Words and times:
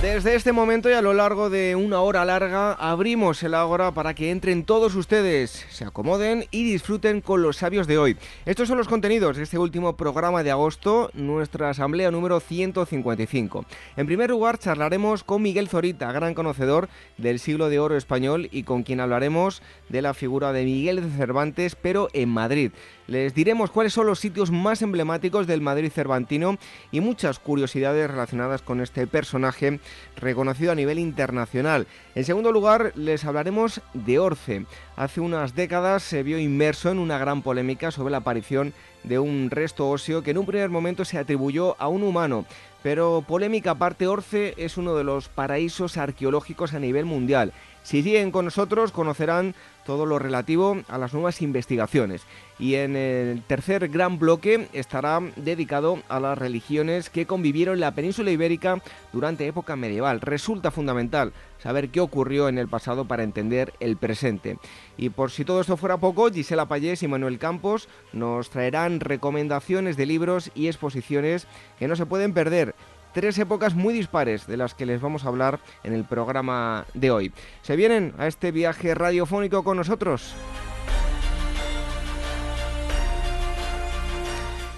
Desde 0.00 0.34
este 0.34 0.52
momento 0.52 0.88
y 0.88 0.94
a 0.94 1.02
lo 1.02 1.12
largo 1.12 1.50
de 1.50 1.76
una 1.76 2.00
hora 2.00 2.24
larga 2.24 2.72
abrimos 2.72 3.42
el 3.42 3.54
Ágora 3.54 3.92
para 3.92 4.14
que 4.14 4.30
entren 4.30 4.64
todos 4.64 4.94
ustedes, 4.94 5.66
se 5.70 5.84
acomoden 5.84 6.46
y 6.50 6.64
disfruten 6.64 7.20
con 7.20 7.42
los 7.42 7.58
sabios 7.58 7.86
de 7.86 7.98
hoy. 7.98 8.16
Estos 8.46 8.68
son 8.68 8.78
los 8.78 8.88
contenidos 8.88 9.36
de 9.36 9.44
este 9.44 9.58
último 9.58 9.96
programa 9.96 10.42
de 10.42 10.50
agosto, 10.50 11.10
nuestra 11.12 11.68
asamblea 11.68 12.10
número 12.10 12.40
155. 12.40 13.66
En 13.96 14.06
primer 14.06 14.30
lugar 14.30 14.58
charlaremos 14.58 15.24
con 15.24 15.42
Miguel 15.42 15.68
Zorita, 15.68 16.10
gran 16.10 16.34
conocedor 16.34 16.88
del 17.18 17.38
siglo 17.38 17.68
de 17.68 17.78
oro 17.78 17.96
español 17.96 18.48
y 18.50 18.62
con 18.62 18.82
quien 18.82 18.98
hablaremos 18.98 19.62
de 19.88 20.02
la 20.02 20.14
figura 20.14 20.52
de 20.52 20.64
Miguel 20.64 21.02
de 21.02 21.16
Cervantes, 21.16 21.76
pero 21.76 22.08
en 22.12 22.30
Madrid. 22.30 22.72
Les 23.08 23.34
diremos 23.34 23.70
cuáles 23.70 23.92
son 23.92 24.06
los 24.06 24.20
sitios 24.20 24.50
más 24.50 24.80
emblemáticos 24.80 25.46
del 25.46 25.60
Madrid 25.60 25.90
cervantino 25.92 26.56
y 26.92 27.00
muchas 27.00 27.38
curiosidades 27.38 28.10
relacionadas 28.10 28.62
con 28.62 28.80
este 28.80 29.06
personaje 29.06 29.80
reconocido 30.16 30.72
a 30.72 30.74
nivel 30.74 30.98
internacional. 30.98 31.86
En 32.14 32.24
segundo 32.24 32.52
lugar, 32.52 32.92
les 32.94 33.24
hablaremos 33.24 33.80
de 33.94 34.18
Orce. 34.18 34.66
Hace 34.96 35.20
unas 35.20 35.54
décadas 35.54 36.02
se 36.02 36.22
vio 36.22 36.38
inmerso 36.38 36.90
en 36.90 36.98
una 36.98 37.18
gran 37.18 37.42
polémica 37.42 37.90
sobre 37.90 38.10
la 38.10 38.18
aparición 38.18 38.72
de 39.04 39.18
un 39.18 39.50
resto 39.50 39.88
óseo 39.88 40.22
que 40.22 40.30
en 40.30 40.38
un 40.38 40.46
primer 40.46 40.70
momento 40.70 41.04
se 41.04 41.18
atribuyó 41.18 41.80
a 41.80 41.88
un 41.88 42.02
humano. 42.02 42.46
Pero 42.82 43.24
polémica 43.26 43.72
aparte, 43.72 44.08
Orce 44.08 44.54
es 44.56 44.76
uno 44.76 44.96
de 44.96 45.04
los 45.04 45.28
paraísos 45.28 45.96
arqueológicos 45.96 46.74
a 46.74 46.80
nivel 46.80 47.04
mundial. 47.04 47.52
Si 47.84 48.02
siguen 48.02 48.30
con 48.30 48.44
nosotros, 48.44 48.92
conocerán 48.92 49.54
todo 49.84 50.06
lo 50.06 50.18
relativo 50.18 50.80
a 50.88 50.98
las 50.98 51.12
nuevas 51.12 51.42
investigaciones. 51.42 52.22
Y 52.58 52.76
en 52.76 52.94
el 52.96 53.42
tercer 53.42 53.88
gran 53.88 54.18
bloque 54.18 54.68
estará 54.72 55.20
dedicado 55.36 55.98
a 56.08 56.20
las 56.20 56.38
religiones 56.38 57.10
que 57.10 57.26
convivieron 57.26 57.74
en 57.74 57.80
la 57.80 57.94
península 57.94 58.30
ibérica 58.30 58.80
durante 59.12 59.46
época 59.46 59.74
medieval. 59.74 60.20
Resulta 60.20 60.70
fundamental 60.70 61.32
saber 61.58 61.88
qué 61.88 62.00
ocurrió 62.00 62.48
en 62.48 62.58
el 62.58 62.68
pasado 62.68 63.06
para 63.06 63.22
entender 63.22 63.72
el 63.80 63.96
presente. 63.96 64.58
Y 64.96 65.10
por 65.10 65.30
si 65.30 65.44
todo 65.44 65.60
esto 65.60 65.76
fuera 65.76 65.96
poco, 65.96 66.30
Gisela 66.30 66.66
Payés 66.66 67.02
y 67.02 67.08
Manuel 67.08 67.38
Campos 67.38 67.88
nos 68.12 68.50
traerán 68.50 69.00
recomendaciones 69.00 69.96
de 69.96 70.06
libros 70.06 70.50
y 70.54 70.66
exposiciones 70.66 71.46
que 71.78 71.88
no 71.88 71.96
se 71.96 72.06
pueden 72.06 72.32
perder 72.32 72.74
tres 73.12 73.38
épocas 73.38 73.74
muy 73.74 73.94
dispares 73.94 74.46
de 74.46 74.56
las 74.56 74.74
que 74.74 74.86
les 74.86 75.00
vamos 75.00 75.24
a 75.24 75.28
hablar 75.28 75.60
en 75.84 75.94
el 75.94 76.04
programa 76.04 76.86
de 76.94 77.10
hoy. 77.10 77.32
¿Se 77.62 77.76
vienen 77.76 78.14
a 78.18 78.26
este 78.26 78.50
viaje 78.52 78.94
radiofónico 78.94 79.62
con 79.64 79.76
nosotros? 79.76 80.34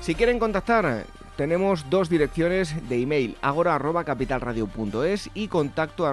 Si 0.00 0.14
quieren 0.14 0.38
contactar, 0.38 1.06
tenemos 1.36 1.88
dos 1.88 2.08
direcciones 2.08 2.88
de 2.88 3.00
email, 3.00 3.36
agora.capitalradio.es 3.40 5.30
y 5.34 5.48
contacto 5.48 6.06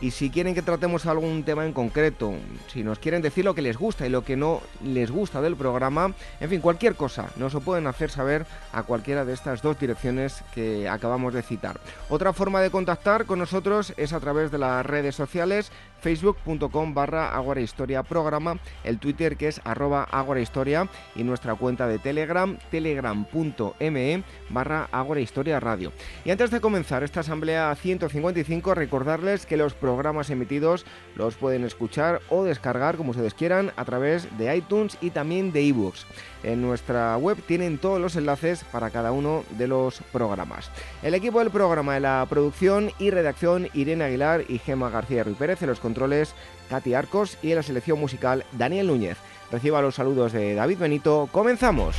y 0.00 0.10
si 0.10 0.30
quieren 0.30 0.54
que 0.54 0.62
tratemos 0.62 1.06
algún 1.06 1.42
tema 1.44 1.64
en 1.64 1.72
concreto, 1.72 2.34
si 2.72 2.82
nos 2.82 2.98
quieren 2.98 3.22
decir 3.22 3.44
lo 3.44 3.54
que 3.54 3.62
les 3.62 3.78
gusta 3.78 4.06
y 4.06 4.10
lo 4.10 4.24
que 4.24 4.36
no 4.36 4.60
les 4.84 5.10
gusta 5.10 5.40
del 5.40 5.56
programa, 5.56 6.14
en 6.40 6.50
fin, 6.50 6.60
cualquier 6.60 6.94
cosa, 6.94 7.30
nos 7.36 7.54
lo 7.54 7.60
pueden 7.60 7.86
hacer 7.86 8.10
saber 8.10 8.46
a 8.72 8.82
cualquiera 8.82 9.24
de 9.24 9.32
estas 9.32 9.62
dos 9.62 9.78
direcciones 9.78 10.42
que 10.54 10.88
acabamos 10.88 11.32
de 11.34 11.42
citar. 11.42 11.80
Otra 12.08 12.32
forma 12.32 12.60
de 12.60 12.70
contactar 12.70 13.26
con 13.26 13.38
nosotros 13.38 13.94
es 13.96 14.12
a 14.12 14.20
través 14.20 14.50
de 14.50 14.58
las 14.58 14.84
redes 14.84 15.14
sociales, 15.14 15.70
facebook.com 16.00 16.94
barra 16.94 17.32
Historia 17.60 18.02
programa, 18.02 18.58
el 18.84 18.98
Twitter 18.98 19.36
que 19.36 19.48
es 19.48 19.60
arroba 19.64 20.08
Historia 20.40 20.88
y 21.14 21.24
nuestra 21.24 21.54
cuenta 21.54 21.86
de 21.86 21.98
Telegram, 21.98 22.56
telegram.me 22.70 24.22
barra 24.50 24.88
Historia 25.18 25.60
Radio. 25.60 25.92
Y 26.24 26.30
antes 26.30 26.50
de 26.50 26.60
comenzar 26.60 27.02
esta 27.02 27.20
asamblea 27.20 27.74
155, 27.74 28.74
recordarles 28.74 29.46
que 29.46 29.56
los 29.56 29.74
programas 29.86 30.30
emitidos 30.30 30.84
los 31.14 31.36
pueden 31.36 31.62
escuchar 31.62 32.20
o 32.28 32.42
descargar 32.42 32.96
como 32.96 33.10
ustedes 33.10 33.34
quieran 33.34 33.70
a 33.76 33.84
través 33.84 34.36
de 34.36 34.56
iTunes 34.56 34.98
y 35.00 35.10
también 35.10 35.52
de 35.52 35.68
ebooks. 35.68 36.06
En 36.42 36.60
nuestra 36.60 37.16
web 37.16 37.38
tienen 37.46 37.78
todos 37.78 38.00
los 38.00 38.16
enlaces 38.16 38.64
para 38.72 38.90
cada 38.90 39.12
uno 39.12 39.44
de 39.50 39.68
los 39.68 40.00
programas. 40.12 40.72
El 41.04 41.14
equipo 41.14 41.38
del 41.38 41.52
programa 41.52 41.94
de 41.94 42.00
la 42.00 42.26
producción 42.28 42.90
y 42.98 43.10
redacción 43.10 43.68
Irene 43.74 44.02
Aguilar 44.02 44.42
y 44.48 44.58
Gema 44.58 44.90
García 44.90 45.22
Ruiz 45.22 45.36
Pérez, 45.36 45.62
en 45.62 45.68
los 45.68 45.78
controles 45.78 46.34
Katy 46.68 46.94
Arcos 46.94 47.38
y 47.40 47.50
en 47.50 47.56
la 47.58 47.62
selección 47.62 48.00
musical 48.00 48.44
Daniel 48.58 48.88
Núñez. 48.88 49.18
Reciba 49.52 49.82
los 49.82 49.94
saludos 49.94 50.32
de 50.32 50.56
David 50.56 50.78
Benito. 50.78 51.28
¡Comenzamos! 51.30 51.94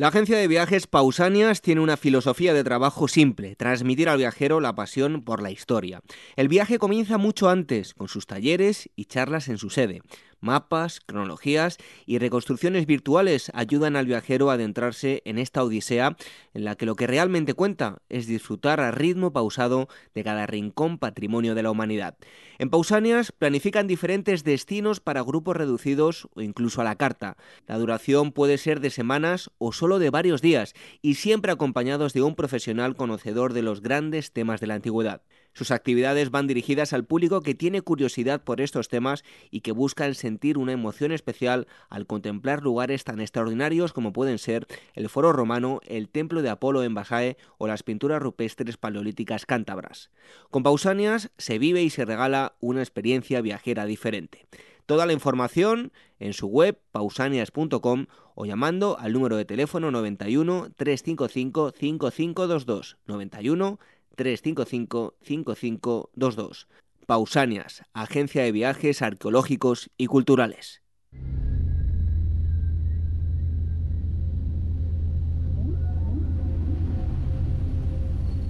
La 0.00 0.08
agencia 0.08 0.38
de 0.38 0.48
viajes 0.48 0.86
Pausanias 0.86 1.60
tiene 1.60 1.82
una 1.82 1.98
filosofía 1.98 2.54
de 2.54 2.64
trabajo 2.64 3.06
simple, 3.06 3.54
transmitir 3.54 4.08
al 4.08 4.16
viajero 4.16 4.58
la 4.58 4.74
pasión 4.74 5.20
por 5.20 5.42
la 5.42 5.50
historia. 5.50 6.00
El 6.36 6.48
viaje 6.48 6.78
comienza 6.78 7.18
mucho 7.18 7.50
antes, 7.50 7.92
con 7.92 8.08
sus 8.08 8.26
talleres 8.26 8.88
y 8.96 9.04
charlas 9.04 9.48
en 9.48 9.58
su 9.58 9.68
sede. 9.68 10.00
Mapas, 10.40 11.00
cronologías 11.00 11.78
y 12.06 12.18
reconstrucciones 12.18 12.86
virtuales 12.86 13.50
ayudan 13.54 13.96
al 13.96 14.06
viajero 14.06 14.50
a 14.50 14.54
adentrarse 14.54 15.22
en 15.24 15.38
esta 15.38 15.62
odisea 15.62 16.16
en 16.54 16.64
la 16.64 16.76
que 16.76 16.86
lo 16.86 16.96
que 16.96 17.06
realmente 17.06 17.54
cuenta 17.54 18.02
es 18.08 18.26
disfrutar 18.26 18.80
a 18.80 18.90
ritmo 18.90 19.32
pausado 19.32 19.88
de 20.14 20.24
cada 20.24 20.46
rincón 20.46 20.98
patrimonio 20.98 21.54
de 21.54 21.62
la 21.62 21.70
humanidad. 21.70 22.16
En 22.58 22.70
Pausanias 22.70 23.32
planifican 23.32 23.86
diferentes 23.86 24.44
destinos 24.44 25.00
para 25.00 25.22
grupos 25.22 25.56
reducidos 25.56 26.28
o 26.34 26.42
incluso 26.42 26.80
a 26.80 26.84
la 26.84 26.96
carta. 26.96 27.36
La 27.66 27.78
duración 27.78 28.32
puede 28.32 28.58
ser 28.58 28.80
de 28.80 28.90
semanas 28.90 29.50
o 29.58 29.72
solo 29.72 29.98
de 29.98 30.10
varios 30.10 30.42
días 30.42 30.74
y 31.02 31.14
siempre 31.14 31.52
acompañados 31.52 32.12
de 32.12 32.22
un 32.22 32.34
profesional 32.34 32.96
conocedor 32.96 33.52
de 33.52 33.62
los 33.62 33.82
grandes 33.82 34.32
temas 34.32 34.60
de 34.60 34.66
la 34.66 34.74
antigüedad. 34.74 35.22
Sus 35.52 35.70
actividades 35.70 36.30
van 36.30 36.46
dirigidas 36.46 36.92
al 36.92 37.04
público 37.04 37.42
que 37.42 37.54
tiene 37.54 37.82
curiosidad 37.82 38.42
por 38.42 38.60
estos 38.60 38.88
temas 38.88 39.24
y 39.50 39.60
que 39.60 39.72
busca 39.72 40.12
sentir 40.14 40.58
una 40.58 40.72
emoción 40.72 41.12
especial 41.12 41.66
al 41.88 42.06
contemplar 42.06 42.62
lugares 42.62 43.04
tan 43.04 43.20
extraordinarios 43.20 43.92
como 43.92 44.12
pueden 44.12 44.38
ser 44.38 44.66
el 44.94 45.08
Foro 45.08 45.32
Romano, 45.32 45.80
el 45.86 46.08
Templo 46.08 46.42
de 46.42 46.50
Apolo 46.50 46.84
en 46.84 46.94
Basae 46.94 47.36
o 47.58 47.66
las 47.66 47.82
pinturas 47.82 48.22
rupestres 48.22 48.76
paleolíticas 48.76 49.44
cántabras. 49.44 50.10
Con 50.50 50.62
Pausanias 50.62 51.30
se 51.36 51.58
vive 51.58 51.82
y 51.82 51.90
se 51.90 52.04
regala 52.04 52.54
una 52.60 52.80
experiencia 52.80 53.40
viajera 53.40 53.86
diferente. 53.86 54.46
Toda 54.86 55.06
la 55.06 55.12
información 55.12 55.92
en 56.18 56.32
su 56.32 56.48
web 56.48 56.80
pausanias.com 56.90 58.06
o 58.34 58.44
llamando 58.44 58.98
al 58.98 59.12
número 59.12 59.36
de 59.36 59.44
teléfono 59.44 59.90
91 59.90 60.70
355 60.76 61.72
5522 61.72 62.98
91 63.06 63.78
355-5522. 64.20 66.66
Pausanias, 67.06 67.82
Agencia 67.92 68.44
de 68.44 68.52
Viajes 68.52 69.02
Arqueológicos 69.02 69.90
y 69.96 70.06
Culturales. 70.06 70.82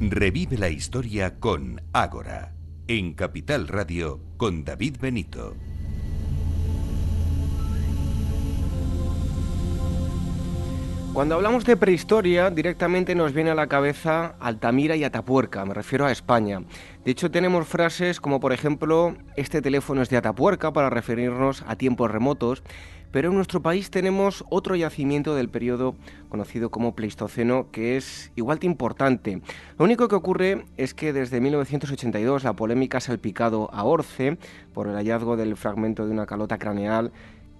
Revive 0.00 0.58
la 0.58 0.68
historia 0.70 1.38
con 1.38 1.80
Ágora, 1.92 2.56
en 2.88 3.12
Capital 3.14 3.68
Radio 3.68 4.20
con 4.36 4.64
David 4.64 4.96
Benito. 5.00 5.54
Cuando 11.12 11.34
hablamos 11.34 11.64
de 11.64 11.76
prehistoria, 11.76 12.50
directamente 12.50 13.16
nos 13.16 13.32
viene 13.32 13.50
a 13.50 13.56
la 13.56 13.66
cabeza 13.66 14.36
Altamira 14.38 14.94
y 14.94 15.02
Atapuerca, 15.02 15.64
me 15.64 15.74
refiero 15.74 16.06
a 16.06 16.12
España. 16.12 16.62
De 17.04 17.10
hecho, 17.10 17.32
tenemos 17.32 17.66
frases 17.66 18.20
como, 18.20 18.38
por 18.38 18.52
ejemplo, 18.52 19.16
este 19.34 19.60
teléfono 19.60 20.02
es 20.02 20.08
de 20.08 20.16
Atapuerca 20.16 20.72
para 20.72 20.88
referirnos 20.88 21.64
a 21.66 21.74
tiempos 21.74 22.12
remotos, 22.12 22.62
pero 23.10 23.30
en 23.30 23.34
nuestro 23.34 23.60
país 23.60 23.90
tenemos 23.90 24.44
otro 24.50 24.76
yacimiento 24.76 25.34
del 25.34 25.48
periodo 25.48 25.96
conocido 26.28 26.70
como 26.70 26.94
Pleistoceno 26.94 27.72
que 27.72 27.96
es 27.96 28.30
igual 28.36 28.60
de 28.60 28.66
importante. 28.66 29.42
Lo 29.78 29.84
único 29.84 30.06
que 30.06 30.14
ocurre 30.14 30.64
es 30.76 30.94
que 30.94 31.12
desde 31.12 31.40
1982 31.40 32.44
la 32.44 32.52
polémica 32.52 32.98
ha 32.98 33.00
salpicado 33.00 33.68
a 33.72 33.82
Orce 33.82 34.38
por 34.72 34.86
el 34.86 34.94
hallazgo 34.94 35.36
del 35.36 35.56
fragmento 35.56 36.06
de 36.06 36.12
una 36.12 36.26
calota 36.26 36.58
craneal 36.58 37.10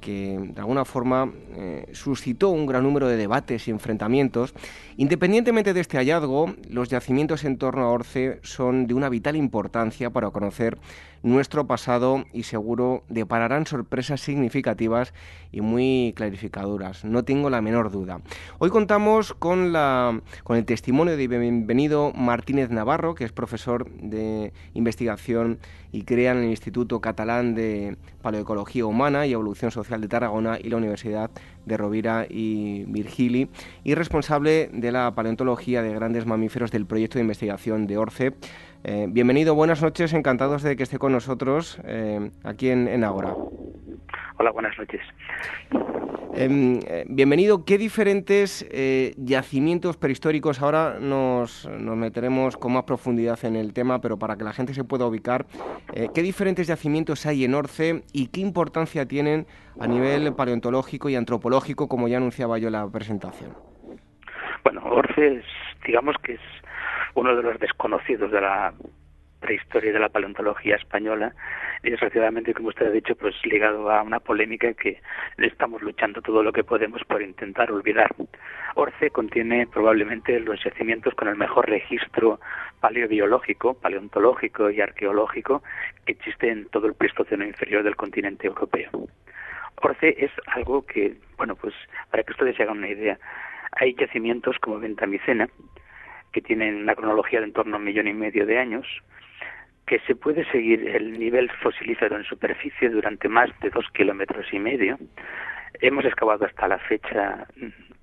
que 0.00 0.38
de 0.40 0.60
alguna 0.60 0.84
forma 0.84 1.32
eh, 1.54 1.86
suscitó 1.92 2.48
un 2.48 2.66
gran 2.66 2.82
número 2.82 3.08
de 3.08 3.16
debates 3.16 3.68
y 3.68 3.70
enfrentamientos. 3.70 4.54
Independientemente 4.96 5.72
de 5.72 5.80
este 5.80 5.98
hallazgo, 5.98 6.54
los 6.68 6.88
yacimientos 6.88 7.44
en 7.44 7.58
torno 7.58 7.82
a 7.82 7.90
Orce 7.90 8.40
son 8.42 8.86
de 8.86 8.94
una 8.94 9.08
vital 9.08 9.36
importancia 9.36 10.10
para 10.10 10.30
conocer 10.30 10.78
nuestro 11.22 11.66
pasado 11.66 12.24
y 12.32 12.44
seguro 12.44 13.04
depararán 13.08 13.66
sorpresas 13.66 14.20
significativas 14.20 15.12
y 15.52 15.60
muy 15.60 16.12
clarificadoras, 16.16 17.04
no 17.04 17.24
tengo 17.24 17.50
la 17.50 17.60
menor 17.60 17.90
duda. 17.90 18.20
Hoy 18.58 18.70
contamos 18.70 19.34
con, 19.34 19.72
la, 19.72 20.20
con 20.44 20.56
el 20.56 20.64
testimonio 20.64 21.16
de 21.16 21.28
bienvenido 21.28 22.12
Martínez 22.14 22.70
Navarro, 22.70 23.14
que 23.14 23.24
es 23.24 23.32
profesor 23.32 23.90
de 23.90 24.52
investigación 24.74 25.58
y 25.92 26.02
crea 26.02 26.32
en 26.32 26.38
el 26.38 26.50
Instituto 26.50 27.00
Catalán 27.00 27.54
de 27.54 27.96
Paleoecología 28.22 28.86
Humana 28.86 29.26
y 29.26 29.32
Evolución 29.32 29.70
Social 29.70 30.00
de 30.00 30.08
Tarragona 30.08 30.58
y 30.62 30.68
la 30.68 30.76
Universidad 30.76 31.30
de 31.66 31.76
Rovira 31.76 32.26
y 32.28 32.84
Virgili, 32.84 33.48
y 33.84 33.94
responsable 33.94 34.70
de 34.72 34.92
la 34.92 35.14
paleontología 35.14 35.82
de 35.82 35.94
grandes 35.94 36.26
mamíferos 36.26 36.70
del 36.70 36.86
proyecto 36.86 37.18
de 37.18 37.22
investigación 37.22 37.86
de 37.86 37.98
ORCE. 37.98 38.34
Eh, 38.82 39.06
bienvenido, 39.10 39.54
buenas 39.54 39.82
noches, 39.82 40.14
encantados 40.14 40.62
de 40.62 40.74
que 40.74 40.84
esté 40.84 40.98
con 40.98 41.12
nosotros 41.12 41.78
eh, 41.84 42.30
aquí 42.44 42.70
en, 42.70 42.88
en 42.88 43.04
Agora. 43.04 43.34
Hola, 44.38 44.52
buenas 44.52 44.78
noches. 44.78 45.02
Em, 46.34 46.80
eh, 46.86 47.04
bienvenido. 47.06 47.66
¿Qué 47.66 47.76
diferentes 47.76 48.66
yacimientos 49.18 49.98
prehistóricos, 49.98 50.62
ahora 50.62 50.96
nos, 50.98 51.68
nos, 51.68 51.96
meteremos 51.96 52.56
con 52.56 52.72
más 52.72 52.84
profundidad 52.84 53.38
en 53.44 53.56
el 53.56 53.74
tema, 53.74 54.00
pero 54.00 54.18
para 54.18 54.36
que 54.36 54.44
la 54.44 54.54
gente 54.54 54.72
se 54.72 54.84
pueda 54.84 55.04
ubicar, 55.04 55.44
¿qué 56.14 56.22
diferentes 56.22 56.66
yacimientos 56.66 57.26
hay 57.26 57.44
en 57.44 57.54
Orce 57.54 58.02
y 58.14 58.28
qué 58.28 58.40
importancia 58.40 59.06
tienen 59.06 59.46
a 59.78 59.86
nivel 59.86 60.34
paleontológico 60.34 61.10
y 61.10 61.16
antropológico, 61.16 61.86
como 61.86 62.08
ya 62.08 62.16
anunciaba 62.16 62.56
yo 62.56 62.68
en 62.68 62.72
la 62.72 62.88
presentación? 62.88 63.50
Bueno, 64.64 64.82
Orce 64.84 65.38
es, 65.38 65.44
digamos 65.86 66.16
que 66.22 66.34
es 66.34 66.40
uno 67.14 67.36
de 67.36 67.42
los 67.42 67.58
desconocidos 67.58 68.30
de 68.30 68.40
la 68.40 68.72
prehistoria 69.40 69.92
de 69.92 69.98
la 69.98 70.10
paleontología 70.10 70.76
española 70.76 71.34
y 71.82 71.90
desgraciadamente, 71.90 72.52
como 72.52 72.68
usted 72.68 72.86
ha 72.86 72.90
dicho, 72.90 73.16
pues 73.16 73.34
ligado 73.44 73.90
a 73.90 74.02
una 74.02 74.20
polémica 74.20 74.74
que 74.74 75.00
estamos 75.38 75.80
luchando 75.82 76.20
todo 76.20 76.42
lo 76.42 76.52
que 76.52 76.62
podemos 76.62 77.02
por 77.04 77.22
intentar 77.22 77.72
olvidar. 77.72 78.14
Orce 78.74 79.10
contiene 79.10 79.66
probablemente 79.66 80.38
los 80.40 80.62
yacimientos 80.62 81.14
con 81.14 81.28
el 81.28 81.36
mejor 81.36 81.68
registro 81.68 82.38
paleobiológico, 82.80 83.74
paleontológico 83.74 84.70
y 84.70 84.80
arqueológico 84.80 85.62
que 86.04 86.12
existe 86.12 86.50
en 86.50 86.66
todo 86.66 86.86
el 86.86 86.94
Pleistoceno 86.94 87.44
inferior 87.44 87.82
del 87.82 87.96
continente 87.96 88.46
europeo. 88.46 88.90
Orce 89.82 90.14
es 90.18 90.30
algo 90.46 90.84
que, 90.84 91.16
bueno, 91.38 91.56
pues 91.56 91.74
para 92.10 92.22
que 92.22 92.32
ustedes 92.32 92.56
se 92.56 92.62
hagan 92.62 92.78
una 92.78 92.88
idea, 92.88 93.18
hay 93.72 93.94
yacimientos 93.94 94.58
como 94.58 94.78
Ventamicena, 94.78 95.48
que 96.32 96.40
tienen 96.40 96.76
una 96.76 96.94
cronología 96.94 97.40
de 97.40 97.46
en 97.46 97.52
torno 97.52 97.76
a 97.76 97.78
un 97.78 97.84
millón 97.84 98.08
y 98.08 98.12
medio 98.12 98.46
de 98.46 98.58
años, 98.58 98.86
que 99.86 99.98
se 100.06 100.14
puede 100.14 100.44
seguir 100.50 100.88
el 100.88 101.18
nivel 101.18 101.50
fosilífero 101.62 102.16
en 102.16 102.24
superficie 102.24 102.88
durante 102.88 103.28
más 103.28 103.50
de 103.60 103.70
dos 103.70 103.86
kilómetros 103.92 104.46
y 104.52 104.58
medio. 104.58 104.98
Hemos 105.80 106.04
excavado 106.04 106.44
hasta 106.44 106.68
la 106.68 106.78
fecha 106.78 107.46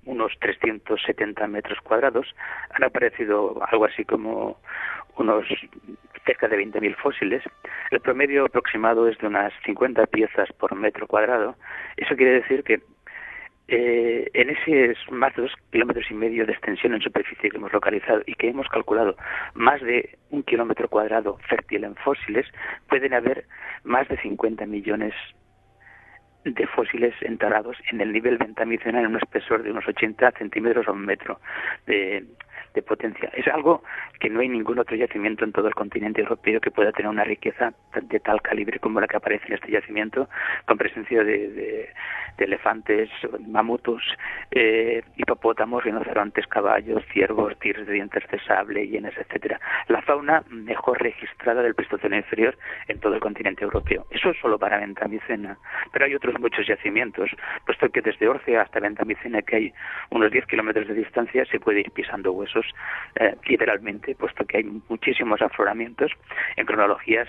unos 0.04 0.32
370 0.40 1.46
metros 1.46 1.78
cuadrados. 1.82 2.34
Han 2.70 2.84
aparecido 2.84 3.58
algo 3.70 3.84
así 3.84 4.04
como 4.04 4.58
unos 5.16 5.46
cerca 6.26 6.48
de 6.48 6.58
20.000 6.58 6.96
fósiles. 6.96 7.42
El 7.90 8.00
promedio 8.00 8.46
aproximado 8.46 9.08
es 9.08 9.16
de 9.18 9.26
unas 9.26 9.52
50 9.64 10.06
piezas 10.06 10.52
por 10.52 10.74
metro 10.74 11.06
cuadrado. 11.06 11.56
Eso 11.96 12.16
quiere 12.16 12.40
decir 12.42 12.64
que 12.64 12.80
eh, 13.68 14.30
en 14.32 14.50
ese 14.50 14.94
más 15.10 15.36
de 15.36 15.42
dos 15.42 15.52
kilómetros 15.70 16.10
y 16.10 16.14
medio 16.14 16.46
de 16.46 16.52
extensión 16.52 16.94
en 16.94 17.02
superficie 17.02 17.50
que 17.50 17.56
hemos 17.58 17.72
localizado 17.72 18.22
y 18.26 18.34
que 18.34 18.48
hemos 18.48 18.66
calculado 18.68 19.14
más 19.54 19.80
de 19.82 20.18
un 20.30 20.42
kilómetro 20.42 20.88
cuadrado 20.88 21.38
fértil 21.48 21.84
en 21.84 21.94
fósiles, 21.96 22.46
pueden 22.88 23.12
haber 23.12 23.44
más 23.84 24.08
de 24.08 24.16
50 24.18 24.64
millones 24.66 25.12
de 26.44 26.66
fósiles 26.68 27.14
enterrados 27.20 27.76
en 27.92 28.00
el 28.00 28.12
nivel 28.12 28.38
ventamicional 28.38 29.04
en 29.04 29.10
un 29.10 29.16
espesor 29.16 29.62
de 29.62 29.70
unos 29.70 29.86
80 29.86 30.30
centímetros 30.38 30.88
a 30.88 30.92
un 30.92 31.04
metro 31.04 31.38
de, 31.86 32.24
de 32.78 32.82
potencia. 32.82 33.30
Es 33.34 33.46
algo 33.48 33.82
que 34.20 34.30
no 34.30 34.40
hay 34.40 34.48
ningún 34.48 34.78
otro 34.78 34.96
yacimiento 34.96 35.44
en 35.44 35.52
todo 35.52 35.68
el 35.68 35.74
continente 35.74 36.20
europeo 36.20 36.60
que 36.60 36.70
pueda 36.70 36.92
tener 36.92 37.10
una 37.10 37.24
riqueza 37.24 37.72
de 38.00 38.20
tal 38.20 38.40
calibre 38.40 38.78
como 38.78 39.00
la 39.00 39.06
que 39.06 39.16
aparece 39.16 39.46
en 39.48 39.54
este 39.54 39.72
yacimiento, 39.72 40.28
con 40.66 40.78
presencia 40.78 41.24
de, 41.24 41.90
elefantes, 42.38 43.10
mamutos, 43.48 44.00
eh, 44.52 45.02
hipopótamos, 45.16 45.82
rinocerontes, 45.82 46.46
caballos, 46.46 47.02
ciervos, 47.12 47.58
tigres 47.58 47.86
de 47.86 47.94
dientes 47.94 48.22
de 48.30 48.38
sable, 48.40 48.86
hienas, 48.86 49.14
etcétera. 49.16 49.60
La 49.88 50.02
fauna 50.02 50.44
mejor 50.48 51.02
registrada 51.02 51.62
del 51.62 51.74
Pleistoceno 51.74 52.14
inferior 52.14 52.56
en 52.86 53.00
todo 53.00 53.14
el 53.14 53.20
continente 53.20 53.64
europeo. 53.64 54.06
Eso 54.10 54.30
es 54.30 54.38
solo 54.38 54.56
para 54.56 54.78
Ventamicena, 54.78 55.58
pero 55.92 56.04
hay 56.04 56.14
otros 56.14 56.38
muchos 56.38 56.66
yacimientos, 56.66 57.28
puesto 57.66 57.88
que 57.88 58.02
desde 58.02 58.28
Orce 58.28 58.56
hasta 58.56 58.78
Ventamicena, 58.78 59.42
que 59.42 59.56
hay 59.56 59.72
unos 60.10 60.30
10 60.30 60.46
kilómetros 60.46 60.86
de 60.86 60.94
distancia, 60.94 61.44
se 61.46 61.58
puede 61.58 61.80
ir 61.80 61.90
pisando 61.90 62.32
huesos 62.32 62.67
eh, 63.16 63.36
literalmente, 63.46 64.14
puesto 64.14 64.44
que 64.44 64.58
hay 64.58 64.64
muchísimos 64.88 65.40
afloramientos 65.42 66.12
en 66.56 66.66
cronologías 66.66 67.28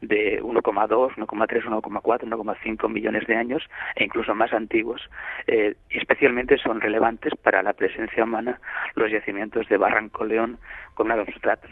de 0.00 0.42
1,2, 0.42 1.14
1,3, 1.14 1.64
1,4, 1.64 2.20
1,5 2.22 2.88
millones 2.88 3.26
de 3.26 3.36
años 3.36 3.62
e 3.96 4.04
incluso 4.04 4.34
más 4.34 4.52
antiguos. 4.52 5.08
Eh, 5.46 5.74
especialmente 5.90 6.58
son 6.58 6.80
relevantes 6.80 7.32
para 7.42 7.62
la 7.62 7.72
presencia 7.72 8.24
humana 8.24 8.60
los 8.94 9.10
yacimientos 9.10 9.68
de 9.68 9.76
Barranco 9.76 10.24
León 10.24 10.58
con 10.94 11.06
una, 11.06 11.16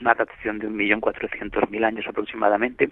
una 0.00 0.14
datación 0.14 0.58
de 0.58 0.68
1.400.000 0.68 1.84
años 1.84 2.06
aproximadamente 2.06 2.88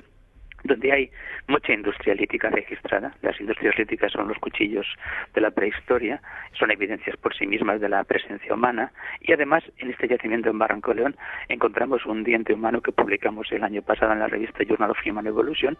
donde 0.64 0.92
hay 0.92 1.10
mucha 1.46 1.72
industria 1.72 2.14
lítica 2.14 2.50
registrada. 2.50 3.14
Las 3.22 3.38
industrias 3.40 3.78
líticas 3.78 4.12
son 4.12 4.28
los 4.28 4.38
cuchillos 4.38 4.86
de 5.34 5.40
la 5.40 5.50
prehistoria, 5.50 6.20
son 6.58 6.70
evidencias 6.70 7.16
por 7.18 7.34
sí 7.36 7.46
mismas 7.46 7.80
de 7.80 7.88
la 7.88 8.02
presencia 8.04 8.52
humana 8.52 8.92
y 9.20 9.32
además 9.32 9.62
en 9.78 9.90
este 9.90 10.08
yacimiento 10.08 10.50
en 10.50 10.58
Barranco 10.58 10.94
León 10.94 11.16
encontramos 11.48 12.04
un 12.06 12.24
diente 12.24 12.54
humano 12.54 12.80
que 12.80 12.92
publicamos 12.92 13.50
el 13.52 13.62
año 13.62 13.82
pasado 13.82 14.12
en 14.12 14.20
la 14.20 14.26
revista 14.26 14.64
Journal 14.64 14.90
of 14.90 14.98
Human 15.06 15.26
Evolution. 15.26 15.76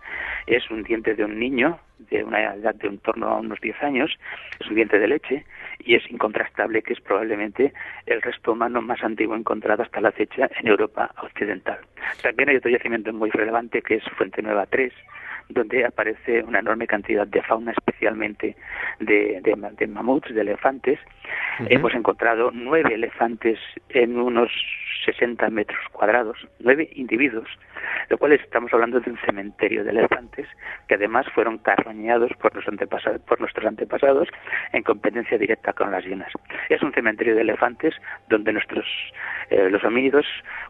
Es 0.46 0.70
un 0.70 0.82
diente 0.82 1.14
de 1.14 1.24
un 1.24 1.38
niño 1.38 1.78
de 2.10 2.22
una 2.22 2.54
edad 2.54 2.74
de 2.74 2.88
un 2.88 2.98
torno 2.98 3.28
a 3.28 3.36
unos 3.38 3.60
10 3.60 3.82
años, 3.82 4.18
es 4.60 4.66
un 4.68 4.74
diente 4.74 4.98
de 4.98 5.08
leche 5.08 5.44
y 5.84 5.94
es 5.94 6.10
incontrastable 6.10 6.82
que 6.82 6.94
es 6.94 7.00
probablemente 7.00 7.72
el 8.06 8.22
resto 8.22 8.52
humano 8.52 8.80
más 8.80 9.02
antiguo 9.02 9.36
encontrado 9.36 9.82
hasta 9.82 10.00
la 10.00 10.12
fecha 10.12 10.50
en 10.60 10.68
Europa 10.68 11.10
occidental. 11.22 11.78
También 12.22 12.48
hay 12.48 12.56
otro 12.56 12.70
yacimiento 12.70 13.12
muy 13.12 13.30
relevante 13.30 13.82
que 13.82 13.96
es 13.96 14.04
Fuente 14.16 14.42
Nueva 14.42 14.66
3, 14.66 14.92
donde 15.48 15.84
aparece 15.84 16.42
una 16.42 16.60
enorme 16.60 16.86
cantidad 16.86 17.26
de 17.26 17.42
fauna, 17.42 17.72
especialmente 17.72 18.56
de, 19.00 19.40
de, 19.42 19.86
mamuts, 19.86 20.34
de 20.34 20.40
elefantes. 20.40 20.98
Hemos 21.68 21.94
encontrado 21.94 22.50
nueve 22.52 22.94
elefantes 22.94 23.58
en 23.90 24.18
unos 24.18 24.50
60 25.04 25.48
metros 25.50 25.80
cuadrados, 25.92 26.36
nueve 26.60 26.88
individuos, 26.94 27.48
lo 28.08 28.18
cual 28.18 28.32
estamos 28.32 28.72
hablando 28.72 29.00
de 29.00 29.10
un 29.10 29.18
cementerio 29.18 29.84
de 29.84 29.90
elefantes 29.90 30.48
que 30.88 30.94
además 30.94 31.26
fueron 31.34 31.58
carroñados 31.58 32.30
por, 32.40 32.54
los 32.54 32.66
antepasados, 32.68 33.20
por 33.22 33.40
nuestros 33.40 33.66
antepasados 33.66 34.28
en 34.72 34.82
competencia 34.82 35.38
directa 35.38 35.72
con 35.72 35.90
las 35.90 36.04
hienas. 36.04 36.32
Es 36.68 36.82
un 36.82 36.92
cementerio 36.92 37.34
de 37.34 37.42
elefantes 37.42 37.94
donde 38.28 38.52
nuestros 38.52 38.86
eh, 39.50 39.68
los 39.70 39.84
homínidos 39.84 40.26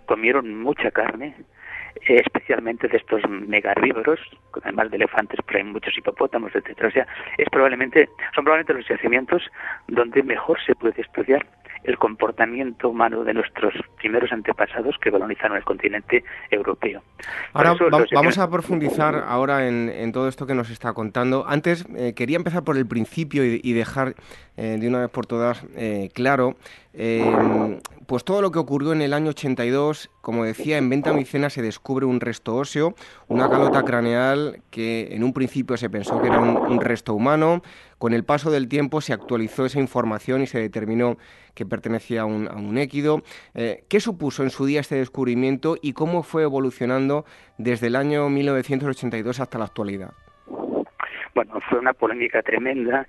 comieron 0.06 0.60
mucha 0.60 0.90
carne, 0.90 1.34
especialmente 2.06 2.88
de 2.88 2.96
estos 2.96 3.22
megarbívoros, 3.28 4.20
además 4.62 4.90
de 4.90 4.96
elefantes, 4.96 5.38
pero 5.46 5.58
hay 5.58 5.64
muchos 5.64 5.96
hipopótamos, 5.96 6.54
etcétera. 6.54 6.88
O 6.88 6.92
sea, 6.92 7.06
es 7.38 7.48
probablemente, 7.50 8.08
son 8.34 8.44
probablemente 8.44 8.74
los 8.74 8.88
yacimientos 8.88 9.42
donde 9.88 10.22
mejor 10.22 10.58
se 10.64 10.74
puede 10.74 11.00
estudiar 11.00 11.46
el 11.84 11.98
comportamiento 11.98 12.88
humano 12.88 13.24
de 13.24 13.34
nuestros 13.34 13.74
primeros 13.98 14.32
antepasados 14.32 14.96
que 15.00 15.10
colonizaron 15.10 15.56
el 15.56 15.64
continente 15.64 16.24
europeo. 16.50 17.02
Ahora 17.52 17.74
vamos 18.12 18.38
a 18.38 18.50
profundizar 18.50 19.22
ahora 19.26 19.68
en, 19.68 20.12
todo 20.12 20.28
esto 20.28 20.46
que 20.46 20.54
nos 20.54 20.70
está 20.70 20.92
contando. 20.92 21.44
Antes 21.46 21.86
eh, 21.96 22.14
quería 22.14 22.36
empezar 22.36 22.64
por 22.64 22.76
el 22.76 22.86
principio 22.86 23.44
y, 23.44 23.72
dejar 23.72 24.14
eh, 24.56 24.78
de 24.80 24.88
una 24.88 25.00
vez 25.00 25.10
por 25.10 25.26
todas 25.26 25.64
eh, 25.76 26.08
claro 26.14 26.56
pues 28.06 28.24
todo 28.24 28.40
lo 28.40 28.50
que 28.52 28.58
ocurrió 28.58 28.92
en 28.92 29.02
el 29.02 29.12
año 29.12 29.30
82, 29.30 30.10
como 30.20 30.44
decía, 30.44 30.78
en 30.78 30.88
Venta 30.88 31.12
Micena 31.12 31.50
se 31.50 31.62
descubre 31.62 32.06
un 32.06 32.20
resto 32.20 32.54
óseo, 32.54 32.94
una 33.28 33.50
calota 33.50 33.82
craneal 33.82 34.62
que 34.70 35.08
en 35.10 35.24
un 35.24 35.32
principio 35.32 35.76
se 35.76 35.90
pensó 35.90 36.20
que 36.20 36.28
era 36.28 36.40
un 36.40 36.80
resto 36.80 37.14
humano, 37.14 37.62
con 37.98 38.12
el 38.12 38.24
paso 38.24 38.50
del 38.50 38.68
tiempo 38.68 39.00
se 39.00 39.12
actualizó 39.12 39.64
esa 39.64 39.80
información 39.80 40.42
y 40.42 40.46
se 40.46 40.58
determinó 40.58 41.16
que 41.54 41.64
pertenecía 41.64 42.22
a 42.22 42.24
un, 42.26 42.76
a 42.76 42.82
équido. 42.82 43.22
Eh, 43.54 43.84
¿Qué 43.88 43.98
supuso 44.00 44.42
en 44.42 44.50
su 44.50 44.66
día 44.66 44.80
este 44.80 44.96
descubrimiento 44.96 45.76
y 45.80 45.94
cómo 45.94 46.22
fue 46.22 46.42
evolucionando 46.42 47.24
desde 47.58 47.86
el 47.86 47.96
año 47.96 48.28
1982 48.28 49.40
hasta 49.40 49.58
la 49.58 49.64
actualidad? 49.64 50.12
Bueno, 51.34 51.60
fue 51.68 51.80
una 51.80 51.92
polémica 51.92 52.42
tremenda 52.42 53.06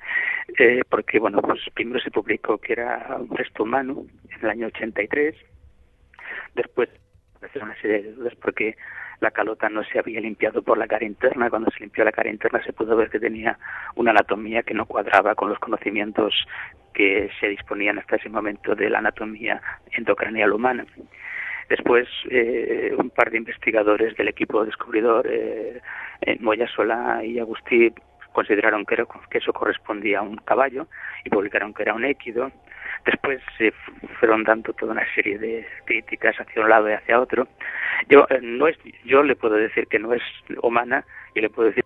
eh, 0.58 0.82
porque, 0.90 1.20
bueno, 1.20 1.42
pues 1.42 1.62
primero 1.74 2.00
se 2.00 2.12
publicó 2.12 2.58
que 2.58 2.74
era 2.74 3.18
un 3.20 3.36
resto 3.36 3.64
humano 3.64 4.06
en 4.30 4.40
el 4.42 4.50
año 4.50 4.68
83, 4.68 5.36
después 6.56 6.90
una 7.62 7.76
serie 7.82 8.02
de 8.02 8.14
dudas 8.14 8.34
porque 8.36 8.76
la 9.20 9.32
calota 9.32 9.70
no 9.70 9.84
se 9.84 10.00
había 10.00 10.20
limpiado 10.20 10.62
por 10.62 10.78
la 10.78 10.88
cara 10.88 11.06
interna. 11.06 11.50
Cuando 11.50 11.72
se 11.72 11.82
limpió 11.82 12.04
la 12.04 12.12
cara 12.12 12.30
interna 12.30 12.62
se 12.64 12.74
pudo 12.74 12.96
ver 12.96 13.10
que 13.10 13.20
tenía 13.20 13.58
una 13.96 14.12
anatomía 14.12 14.64
que 14.64 14.74
no 14.74 14.86
cuadraba 14.86 15.36
con 15.36 15.50
los 15.50 15.60
conocimientos 15.60 16.34
que 16.94 17.30
se 17.40 17.48
disponían 17.48 18.00
hasta 18.00 18.16
ese 18.16 18.30
momento 18.30 18.76
de 18.76 18.90
la 18.90 19.00
anatomía 19.00 19.62
endocranial 19.92 20.54
humana. 20.54 20.86
Después, 21.70 22.08
eh, 22.30 22.94
un 22.98 23.10
par 23.10 23.32
de 23.32 23.38
investigadores 23.38 24.16
del 24.18 24.28
equipo 24.28 24.64
descubridor, 24.64 25.28
eh, 25.28 25.82
Moya 26.40 26.68
Solá 26.68 27.24
y 27.24 27.40
Agustí, 27.40 27.92
consideraron 28.36 28.86
que, 28.86 29.04
que, 29.30 29.38
eso 29.40 29.54
correspondía 29.54 30.20
a 30.20 30.22
un 30.22 30.36
caballo 30.36 30.88
y 31.24 31.30
publicaron 31.30 31.74
que 31.74 31.84
era 31.84 31.96
un 31.96 32.06
équido. 32.06 32.52
Después 33.06 33.42
se 33.58 33.72
fueron 34.20 34.44
dando 34.44 34.74
toda 34.74 34.92
una 34.92 35.06
serie 35.16 35.40
de 35.40 35.66
críticas 35.86 36.36
hacia 36.36 36.62
un 36.62 36.70
lado 36.70 36.90
y 36.90 36.94
hacia 36.94 37.20
otro. 37.20 37.48
Yo 38.10 38.28
eh, 38.30 38.40
no 38.42 38.68
es, 38.68 38.78
yo 39.06 39.24
le 39.24 39.36
puedo 39.36 39.56
decir 39.56 39.88
que 39.88 40.00
no 40.00 40.14
es 40.14 40.22
humana 40.62 41.06
y 41.34 41.42
le 41.42 41.50
puedo 41.50 41.70
decir 41.70 41.84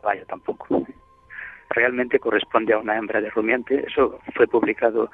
caballo 0.00 0.24
tampoco. 0.26 0.86
Realmente 1.70 2.18
corresponde 2.18 2.72
a 2.72 2.78
una 2.78 2.96
hembra 2.96 3.20
de 3.20 3.30
rumiante. 3.30 3.84
Eso 3.86 4.18
fue 4.34 4.46
publicado 4.46 5.10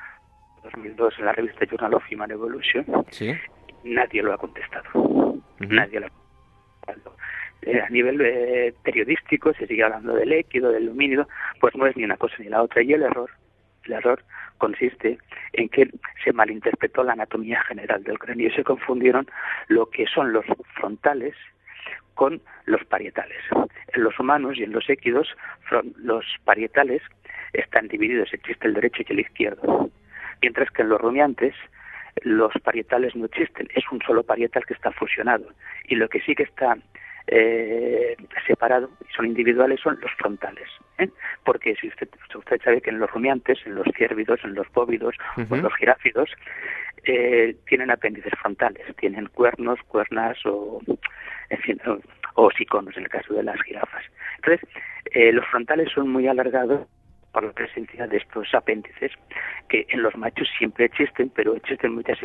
en 0.64 0.70
2002 0.70 1.18
en 1.18 1.24
la 1.24 1.32
revista 1.32 1.66
Journal 1.66 1.94
of 1.94 2.04
Human 2.10 2.30
Evolution. 2.30 2.86
¿Sí? 3.10 3.34
Nadie 3.84 4.22
lo 4.22 4.32
ha 4.32 4.38
contestado. 4.38 5.34
Nadie 5.58 6.00
lo 6.00 6.06
ha 6.06 6.10
contestado. 6.10 7.16
Eh, 7.62 7.80
a 7.80 7.88
nivel 7.88 8.20
eh, 8.20 8.74
periodístico 8.82 9.52
se 9.54 9.66
sigue 9.66 9.82
hablando 9.82 10.14
del 10.14 10.32
équido, 10.32 10.70
del 10.70 10.86
lumínido, 10.86 11.28
pues 11.60 11.74
no 11.74 11.86
es 11.86 11.96
ni 11.96 12.04
una 12.04 12.16
cosa 12.16 12.36
ni 12.38 12.48
la 12.48 12.62
otra. 12.62 12.82
Y 12.82 12.92
el 12.92 13.02
error, 13.02 13.30
el 13.84 13.92
error 13.92 14.22
consiste 14.58 15.18
en 15.52 15.68
que 15.68 15.88
se 16.22 16.32
malinterpretó 16.32 17.02
la 17.02 17.12
anatomía 17.12 17.62
general 17.62 18.02
del 18.04 18.18
cráneo 18.18 18.48
y 18.48 18.52
se 18.52 18.64
confundieron 18.64 19.28
lo 19.68 19.86
que 19.86 20.06
son 20.06 20.32
los 20.32 20.44
frontales 20.74 21.34
con 22.14 22.40
los 22.66 22.84
parietales. 22.84 23.38
En 23.92 24.02
los 24.02 24.18
humanos 24.18 24.58
y 24.58 24.64
en 24.64 24.72
los 24.72 24.90
équidos, 24.90 25.28
los 25.96 26.24
parietales 26.44 27.00
están 27.52 27.88
divididos, 27.88 28.32
existe 28.32 28.66
el 28.66 28.74
derecho 28.74 29.02
y 29.06 29.12
el 29.12 29.20
izquierdo, 29.20 29.88
mientras 30.42 30.70
que 30.72 30.82
en 30.82 30.88
los 30.88 31.00
rumiantes 31.00 31.54
los 32.22 32.52
parietales 32.64 33.14
no 33.14 33.26
existen, 33.26 33.68
es 33.74 33.84
un 33.92 34.00
solo 34.02 34.24
parietal 34.24 34.66
que 34.66 34.74
está 34.74 34.90
fusionado 34.90 35.46
y 35.86 35.94
lo 35.94 36.08
que 36.08 36.20
sí 36.20 36.34
que 36.34 36.42
está 36.42 36.76
eh, 37.30 38.16
separado 38.46 38.90
y 39.08 39.12
son 39.14 39.26
individuales 39.26 39.80
son 39.80 39.98
los 40.00 40.10
frontales. 40.12 40.68
¿eh? 40.98 41.08
Porque 41.44 41.74
si 41.76 41.88
usted, 41.88 42.08
usted 42.34 42.60
sabe 42.62 42.80
que 42.80 42.90
en 42.90 42.98
los 42.98 43.10
rumiantes, 43.10 43.58
en 43.66 43.74
los 43.74 43.86
ciervidos, 43.96 44.40
en 44.44 44.54
los 44.54 44.66
bóvidos 44.72 45.14
o 45.36 45.54
en 45.54 45.62
los 45.62 45.74
giráfidos, 45.76 46.30
eh, 47.04 47.56
tienen 47.66 47.90
apéndices 47.90 48.32
frontales, 48.40 48.84
tienen 48.96 49.26
cuernos, 49.26 49.78
cuernas 49.88 50.38
o, 50.46 50.80
en 51.50 51.58
fin, 51.58 51.80
o, 52.34 52.50
siconos 52.50 52.96
en 52.96 53.04
el 53.04 53.08
caso 53.08 53.34
de 53.34 53.42
las 53.42 53.60
jirafas. 53.62 54.04
Entonces, 54.36 54.68
eh, 55.12 55.32
los 55.32 55.46
frontales 55.46 55.90
son 55.92 56.08
muy 56.08 56.26
alargados 56.26 56.86
por 57.32 57.44
la 57.44 57.52
presencia 57.52 58.06
de 58.06 58.16
estos 58.16 58.52
apéndices 58.54 59.12
que 59.68 59.86
en 59.90 60.02
los 60.02 60.16
machos 60.16 60.48
siempre 60.58 60.86
existen, 60.86 61.30
pero 61.34 61.54
existen 61.54 61.94
muchas 61.94 62.18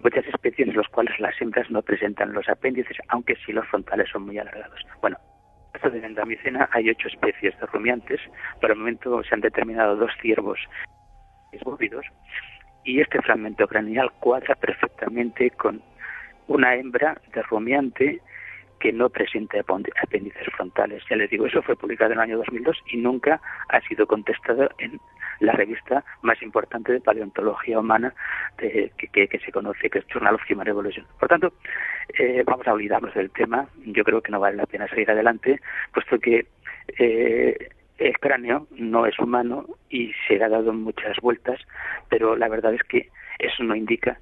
muchas 0.00 0.26
especies 0.26 0.68
en 0.68 0.76
las 0.76 0.88
cuales 0.88 1.18
las 1.20 1.40
hembras 1.40 1.70
no 1.70 1.82
presentan 1.82 2.32
los 2.32 2.48
apéndices, 2.48 2.96
aunque 3.08 3.36
sí 3.44 3.52
los 3.52 3.66
frontales 3.68 4.08
son 4.10 4.26
muy 4.26 4.38
alargados. 4.38 4.80
Bueno, 5.00 5.16
en 5.82 5.92
de 5.92 6.00
Vendamicena 6.00 6.68
hay 6.72 6.90
ocho 6.90 7.08
especies 7.08 7.58
de 7.58 7.66
rumiantes. 7.66 8.20
Por 8.60 8.70
el 8.70 8.76
momento 8.78 9.22
se 9.24 9.34
han 9.34 9.40
determinado 9.40 9.96
dos 9.96 10.10
ciervos 10.20 10.58
bóvidos 11.64 12.04
y 12.84 13.00
este 13.00 13.20
fragmento 13.22 13.66
craneal 13.66 14.10
cuadra 14.20 14.54
perfectamente 14.56 15.50
con 15.50 15.82
una 16.48 16.74
hembra 16.74 17.20
de 17.32 17.42
rumiante 17.42 18.20
que 18.84 18.92
no 18.92 19.08
presenta 19.08 19.56
apéndices 20.02 20.46
frontales. 20.54 21.02
Ya 21.08 21.16
les 21.16 21.30
digo, 21.30 21.46
eso 21.46 21.62
fue 21.62 21.74
publicado 21.74 22.12
en 22.12 22.18
el 22.18 22.22
año 22.24 22.36
2002 22.36 22.76
y 22.88 22.98
nunca 22.98 23.40
ha 23.70 23.80
sido 23.88 24.06
contestado 24.06 24.68
en 24.76 25.00
la 25.40 25.54
revista 25.54 26.04
más 26.20 26.42
importante 26.42 26.92
de 26.92 27.00
paleontología 27.00 27.78
humana 27.78 28.12
que, 28.58 28.92
se 29.42 29.52
conoce, 29.52 29.88
que 29.88 30.00
es 30.00 30.04
Journal 30.12 30.34
of 30.34 30.42
Human 30.50 30.68
Evolution. 30.68 31.06
Por 31.18 31.30
tanto, 31.30 31.54
eh, 32.18 32.42
vamos 32.44 32.68
a 32.68 32.74
olvidarnos 32.74 33.14
del 33.14 33.30
tema. 33.30 33.66
Yo 33.86 34.04
creo 34.04 34.20
que 34.20 34.30
no 34.30 34.38
vale 34.38 34.58
la 34.58 34.66
pena 34.66 34.86
seguir 34.88 35.10
adelante, 35.10 35.62
puesto 35.94 36.18
que 36.18 36.46
eh, 36.98 37.70
el 37.96 38.18
cráneo 38.18 38.66
no 38.72 39.06
es 39.06 39.18
humano 39.18 39.64
y 39.88 40.12
se 40.28 40.36
le 40.36 40.44
ha 40.44 40.50
dado 40.50 40.74
muchas 40.74 41.16
vueltas, 41.22 41.58
pero 42.10 42.36
la 42.36 42.48
verdad 42.50 42.74
es 42.74 42.82
que 42.82 43.08
eso 43.38 43.62
no 43.62 43.74
indica 43.74 44.18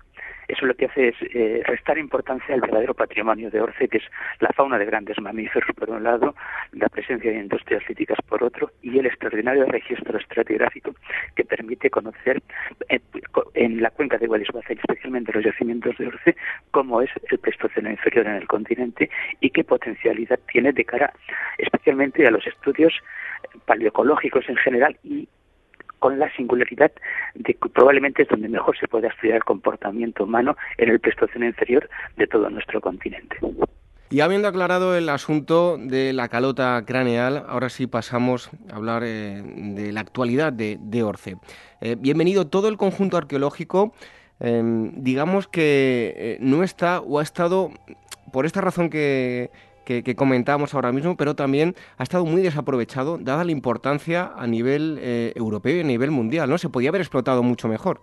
eso 0.49 0.67
lo 0.67 0.75
que 0.75 0.87
hace 0.87 1.09
es 1.09 1.17
eh, 1.35 1.63
restar 1.67 1.99
importancia 1.99 2.55
al 2.55 2.61
verdadero 2.61 2.95
patrimonio 2.95 3.51
de 3.51 3.61
Orce, 3.61 3.89
que 3.89 3.99
es 3.99 4.05
la 4.41 4.51
fauna 4.51 4.79
de 4.79 4.85
grandes 4.85 5.21
mamíferos 5.21 5.69
por 5.77 5.91
un 5.91 6.03
lado, 6.03 6.35
la 6.73 6.89
presencia 6.89 7.31
de 7.31 7.39
industrias 7.39 7.83
líticas 7.89 8.19
por 8.29 8.43
otro, 8.43 8.71
y 8.83 8.99
el 8.99 9.07
extraordinario 9.07 9.65
registro 9.67 10.19
estratigráfico 10.19 10.95
que 11.35 11.45
permite 11.45 11.91
conocer 11.91 12.43
eh, 12.89 13.01
en, 13.55 13.81
la 13.81 13.91
cuenca 13.91 14.19
de 14.19 14.27
Guadalajara, 14.27 14.43
especialmente 14.69 15.33
los 15.33 15.45
yacimientos 15.45 15.97
de 15.99 16.07
Orce, 16.09 16.37
cómo 16.71 17.03
es 17.03 17.11
el 17.31 17.39
Pleistoceno 17.39 17.91
inferior 17.91 18.27
en 18.27 18.35
el 18.35 18.47
continente 18.47 19.11
y 19.41 19.51
qué 19.51 19.65
potencialidad 19.65 20.39
tiene 20.51 20.73
de 20.73 20.85
cara 20.85 21.13
especialmente 21.59 22.27
a 22.27 22.31
los 22.31 22.47
estudios 22.47 22.93
paleoecológicos 23.67 24.49
en 24.49 24.57
general 24.57 24.97
y 25.03 25.29
con 26.03 26.19
la 26.19 26.29
singularidad 26.35 26.91
de 27.37 27.55
que 27.55 27.69
probablemente 27.69 28.23
es 28.23 28.29
donde 28.29 28.49
mejor 28.49 28.77
se 28.77 28.89
puede 28.89 29.07
estudiar 29.07 29.37
el 29.37 29.45
comportamiento 29.45 30.25
humano 30.25 30.57
en 30.77 30.91
el 30.91 30.99
Pleistoceno 30.99 31.47
inferior 31.47 31.89
de 32.17 32.27
todo 32.27 32.51
nuestro 32.51 32.81
continente. 32.81 33.37
Y 34.11 34.21
habiendo 34.21 34.49
aclarado 34.49 34.97
el 34.97 35.09
asunto 35.09 35.79
de 35.79 36.13
la 36.13 36.27
calota 36.29 36.83
craneal, 36.85 37.45
ahora 37.49 37.69
sí 37.69 37.87
pasamos 37.87 38.51
a 38.73 38.77
hablar 38.77 39.05
eh, 39.07 39.43
de 39.45 39.93
la 39.93 40.01
actualidad 40.01 40.53
de, 40.53 41.03
Orce. 41.05 41.37
Eh, 41.81 41.95
bienvenido 41.97 42.49
todo 42.49 42.67
el 42.67 42.77
conjunto 42.77 43.17
arqueológico. 43.17 43.95
Em, 44.41 45.05
digamos 45.05 45.47
que 45.47 46.15
eh, 46.17 46.39
no 46.41 46.65
está 46.65 47.01
o 47.01 47.21
ha 47.21 47.23
estado, 47.23 47.71
por 48.33 48.45
esta 48.45 48.61
razón 48.61 48.91
que, 48.91 49.51
que, 49.85 50.17
comentábamos 50.17 50.75
ahora 50.75 50.93
mismo, 50.93 51.17
pero 51.17 51.35
también 51.35 51.75
ha 51.99 52.03
estado 52.03 52.25
muy 52.25 52.43
desaprovechado, 52.43 53.19
dada 53.19 53.45
la 53.45 53.53
importancia 53.53 54.33
a 54.37 54.47
nivel 54.47 54.99
eh, 55.01 55.33
europeo 55.37 55.77
y 55.77 55.81
a 55.81 55.85
nivel 55.85 56.11
mundial, 56.11 56.49
¿no? 56.49 56.59
Se 56.59 56.69
podía 56.69 56.91
haber 56.91 57.01
explotado 57.01 57.43
mucho 57.43 57.69
mejor. 57.69 58.01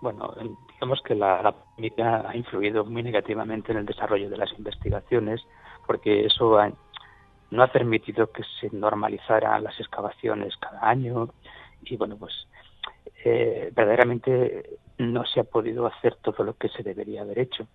Bueno, 0.00 0.34
digamos 0.74 1.00
que 1.02 1.14
la, 1.14 1.42
la 1.42 1.52
pandemia 1.52 2.28
ha 2.28 2.36
influido 2.36 2.84
muy 2.84 3.02
negativamente 3.02 3.70
en 3.70 3.78
el 3.78 3.86
desarrollo 3.86 4.28
de 4.28 4.36
las 4.36 4.52
investigaciones, 4.58 5.40
porque 5.86 6.26
eso 6.26 6.58
no 7.50 7.62
ha 7.62 7.68
permitido 7.68 8.32
que 8.32 8.42
se 8.60 8.68
normalizaran 8.74 9.62
las 9.62 9.78
excavaciones 9.78 10.56
cada 10.56 10.88
año 10.88 11.28
y, 11.84 11.96
bueno, 11.96 12.16
pues 12.16 12.32
eh, 13.24 13.70
verdaderamente 13.74 14.78
no 14.98 15.24
se 15.26 15.40
ha 15.40 15.44
podido 15.44 15.86
hacer 15.86 16.16
todo 16.16 16.44
lo 16.44 16.54
que 16.54 16.68
se 16.68 16.82
debería 16.82 17.22
haber 17.22 17.38
hecho. 17.38 17.66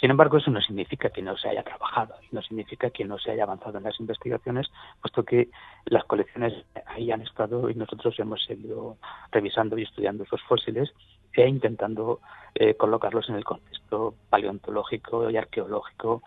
Sin 0.00 0.10
embargo, 0.10 0.38
eso 0.38 0.50
no 0.50 0.62
significa 0.62 1.10
que 1.10 1.20
no 1.20 1.36
se 1.36 1.50
haya 1.50 1.62
trabajado, 1.62 2.14
no 2.32 2.40
significa 2.40 2.88
que 2.88 3.04
no 3.04 3.18
se 3.18 3.32
haya 3.32 3.42
avanzado 3.42 3.76
en 3.76 3.84
las 3.84 4.00
investigaciones, 4.00 4.66
puesto 5.02 5.24
que 5.24 5.50
las 5.84 6.04
colecciones 6.04 6.54
ahí 6.86 7.10
han 7.10 7.20
estado 7.20 7.68
y 7.68 7.74
nosotros 7.74 8.18
hemos 8.18 8.42
seguido 8.44 8.96
revisando 9.30 9.76
y 9.76 9.82
estudiando 9.82 10.24
esos 10.24 10.40
fósiles 10.44 10.90
e 11.34 11.46
intentando 11.46 12.20
eh, 12.54 12.74
colocarlos 12.74 13.28
en 13.28 13.34
el 13.34 13.44
contexto 13.44 14.14
paleontológico 14.30 15.28
y 15.28 15.36
arqueológico 15.36 16.22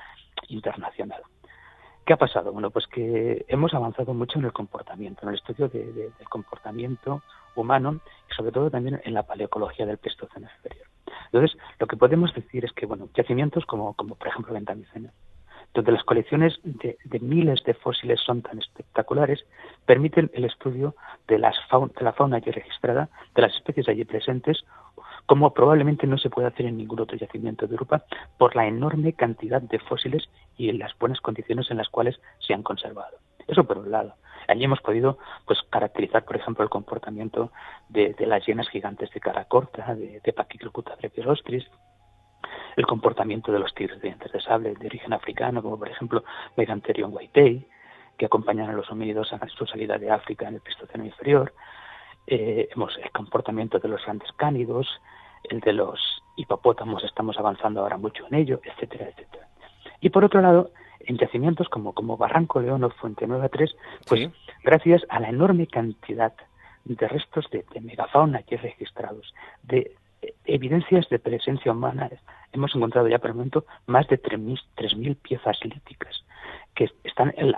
internacional. 0.49 1.23
¿Qué 2.05 2.13
ha 2.13 2.17
pasado? 2.17 2.51
Bueno, 2.51 2.69
pues 2.69 2.85
que 2.85 3.43
hemos 3.47 3.73
avanzado 3.73 4.13
mucho 4.13 4.37
en 4.37 4.45
el 4.45 4.53
comportamiento, 4.53 5.23
en 5.23 5.29
el 5.29 5.35
estudio 5.35 5.67
del 5.69 6.11
comportamiento 6.29 7.23
humano 7.55 8.01
y 8.29 8.35
sobre 8.35 8.51
todo 8.51 8.69
también 8.69 9.01
en 9.03 9.15
la 9.15 9.23
paleocología 9.23 9.87
del 9.87 9.97
Pleistoceno 9.97 10.47
superior. 10.57 10.92
Entonces, 11.31 11.57
lo 11.79 11.87
que 11.87 11.97
podemos 11.97 12.33
decir 12.33 12.65
es 12.65 12.71
que, 12.73 12.85
bueno, 12.85 13.09
yacimientos 13.15 13.65
como, 13.65 13.93
como 13.93 14.15
por 14.15 14.27
ejemplo 14.27 14.53
Ventamiceno, 14.53 15.09
donde 15.73 15.91
las 15.91 16.03
colecciones 16.03 16.59
de, 16.63 16.97
miles 17.19 17.63
de 17.63 17.73
fósiles 17.73 18.19
son 18.21 18.41
tan 18.41 18.59
espectaculares, 18.59 19.45
permiten 19.85 20.29
el 20.33 20.45
estudio 20.45 20.95
de, 21.27 21.39
las 21.39 21.55
de 21.71 22.03
la 22.03 22.13
fauna 22.13 22.37
allí 22.37 22.51
registrada, 22.51 23.09
de 23.33 23.41
las 23.41 23.55
especies 23.55 23.89
allí 23.89 24.05
presentes, 24.05 24.63
como 25.25 25.53
probablemente 25.53 26.05
no 26.05 26.17
se 26.17 26.29
puede 26.29 26.47
hacer 26.47 26.65
en 26.67 26.77
ningún 26.77 26.99
otro 26.99 27.17
yacimiento 27.17 27.65
de 27.65 27.73
Europa 27.73 28.03
por 28.37 28.55
la 28.55 28.67
enorme 28.67 29.13
cantidad 29.13 29.61
de 29.61 29.79
fósiles 29.79 30.29
y 30.57 30.69
en 30.69 30.79
las 30.79 30.97
buenas 30.99 31.21
condiciones 31.21 31.71
en 31.71 31.77
las 31.77 31.89
cuales 31.89 32.19
se 32.39 32.53
han 32.53 32.61
conservado. 32.61 33.17
Eso 33.47 33.63
por 33.63 33.79
un 33.79 33.91
lado. 33.91 34.15
Allí 34.47 34.63
hemos 34.63 34.81
podido 34.81 35.17
pues 35.45 35.59
caracterizar, 35.69 36.25
por 36.25 36.35
ejemplo, 36.35 36.63
el 36.63 36.69
comportamiento 36.69 37.51
de, 37.89 38.15
las 38.19 38.45
hienas 38.45 38.69
gigantes 38.69 39.11
de 39.11 39.19
cara 39.19 39.45
corta, 39.45 39.95
de, 39.95 40.21
de 40.23 40.33
Pachyclocuta 40.33 40.97
el 42.75 42.87
comportamiento 42.87 43.51
de 43.51 43.59
los 43.59 43.73
tigres 43.73 44.01
de 44.01 44.09
dientes 44.09 44.31
de 44.31 44.41
sable 44.41 44.73
de 44.73 44.87
origen 44.87 45.13
africano, 45.13 45.61
como 45.61 45.77
por 45.77 45.89
ejemplo 45.89 46.23
Megantherium 46.57 47.13
whitei, 47.13 47.67
que 48.17 48.25
acompañan 48.25 48.69
a 48.69 48.73
los 48.73 48.89
homínidos 48.91 49.31
a 49.33 49.47
su 49.47 49.65
salida 49.65 49.97
de 49.97 50.11
África 50.11 50.47
en 50.47 50.55
el 50.55 50.61
Pleistoceno 50.61 51.05
inferior. 51.05 51.53
Eh, 52.27 52.69
hemos 52.73 52.97
el 52.97 53.11
comportamiento 53.11 53.79
de 53.79 53.89
los 53.89 54.03
grandes 54.03 54.31
cánidos, 54.33 54.87
el 55.43 55.59
de 55.59 55.73
los 55.73 55.99
hipopótamos, 56.35 57.03
estamos 57.03 57.37
avanzando 57.37 57.81
ahora 57.81 57.97
mucho 57.97 58.25
en 58.27 58.35
ello, 58.35 58.61
etcétera, 58.63 59.09
etcétera. 59.09 59.47
Y 59.99 60.09
por 60.09 60.23
otro 60.23 60.41
lado, 60.41 60.71
en 61.03 61.17
yacimientos 61.17 61.69
como, 61.69 61.93
como 61.93 62.17
Barranco 62.17 62.59
León 62.61 62.83
o 62.83 62.89
Fuente 62.89 63.27
Nueva 63.27 63.49
3, 63.49 63.75
pues 64.07 64.29
gracias 64.63 65.03
a 65.09 65.19
la 65.19 65.29
enorme 65.29 65.67
cantidad 65.67 66.33
de 66.85 67.07
restos 67.07 67.49
de, 67.51 67.65
de 67.73 67.81
megafauna 67.81 68.39
aquí 68.39 68.55
registrados, 68.55 69.33
de 69.63 69.95
evidencias 70.45 71.07
de 71.09 71.19
presencia 71.19 71.71
humana. 71.71 72.09
Hemos 72.51 72.75
encontrado 72.75 73.07
ya 73.07 73.19
por 73.19 73.31
el 73.31 73.35
momento 73.35 73.65
más 73.87 74.07
de 74.07 74.21
3.000 74.21 75.17
piezas 75.17 75.57
líticas 75.63 76.23
que 76.75 76.89
están 77.03 77.33
en, 77.37 77.55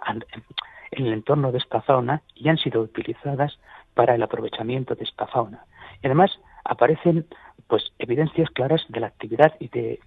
el 0.91 1.13
entorno 1.13 1.51
de 1.51 1.57
esta 1.57 1.81
fauna 1.81 2.21
y 2.35 2.49
han 2.49 2.57
sido 2.57 2.81
utilizadas 2.81 3.57
para 3.93 4.15
el 4.15 4.23
aprovechamiento 4.23 4.95
de 4.95 5.03
esta 5.03 5.27
fauna. 5.27 5.65
Y 6.01 6.07
además 6.07 6.31
aparecen 6.65 7.25
pues 7.67 7.93
evidencias 7.99 8.49
claras 8.51 8.83
de 8.89 8.99
la 8.99 9.07
actividad 9.07 9.53
y 9.59 9.69
de, 9.69 9.99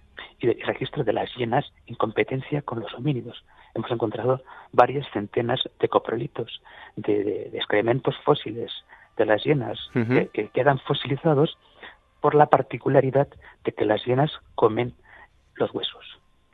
registro 0.65 1.03
de 1.03 1.13
las 1.13 1.33
hienas 1.35 1.65
en 1.87 1.95
competencia 1.95 2.61
con 2.61 2.79
los 2.79 2.93
homínidos. 2.93 3.43
Hemos 3.73 3.91
encontrado 3.91 4.41
varias 4.71 5.05
centenas 5.11 5.61
de 5.79 5.89
coprolitos, 5.89 6.61
de, 6.95 7.49
excrementos 7.53 8.15
fósiles 8.23 8.71
de 9.17 9.25
las 9.25 9.43
hienas 9.43 9.77
que, 9.93 10.49
quedan 10.53 10.79
fosilizados 10.79 11.57
por 12.21 12.35
la 12.35 12.47
particularidad 12.47 13.27
de 13.63 13.71
que 13.71 13.85
las 13.85 14.05
hienas 14.05 14.31
comen 14.55 14.93
los 15.55 15.73
huesos. 15.73 16.05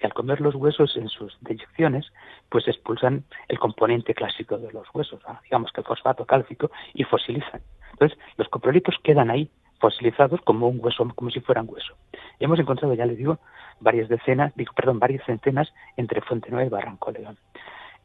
Y 0.02 0.06
al 0.06 0.14
comer 0.14 0.42
los 0.42 0.56
huesos 0.56 0.98
en 0.98 1.10
sus 1.10 1.38
deyecciones, 1.42 2.12
pues 2.50 2.68
expulsan 2.68 3.24
el 3.48 3.60
componente 3.60 4.14
clásico 4.14 4.58
de 4.58 4.72
los 4.72 4.88
huesos, 4.94 5.22
digamos 5.44 5.72
que 5.72 5.82
el 5.82 5.88
fosfato 5.88 6.26
cálcico, 6.26 6.72
y 6.94 7.04
fosilizan. 7.04 7.62
Entonces, 7.92 8.18
los 8.38 8.50
coprolitos 8.50 8.96
quedan 9.04 9.30
ahí 9.30 9.50
fosilizados 9.80 10.42
como 10.42 10.68
un 10.68 10.80
hueso, 10.82 11.08
como 11.16 11.30
si 11.30 11.40
fueran 11.40 11.68
hueso. 11.70 11.96
Hemos 12.40 12.60
encontrado, 12.60 12.94
ya 12.94 13.06
le 13.06 13.16
digo, 13.16 13.40
varias 13.80 14.10
decenas, 14.10 14.54
digo, 14.56 14.74
perdón, 14.74 15.00
varias 15.00 15.26
centenas 15.26 15.74
entre 15.98 16.22
Fuente 16.22 16.50
Nueva 16.50 16.66
y 16.66 16.70
Barranco 16.70 17.12
León. 17.12 17.38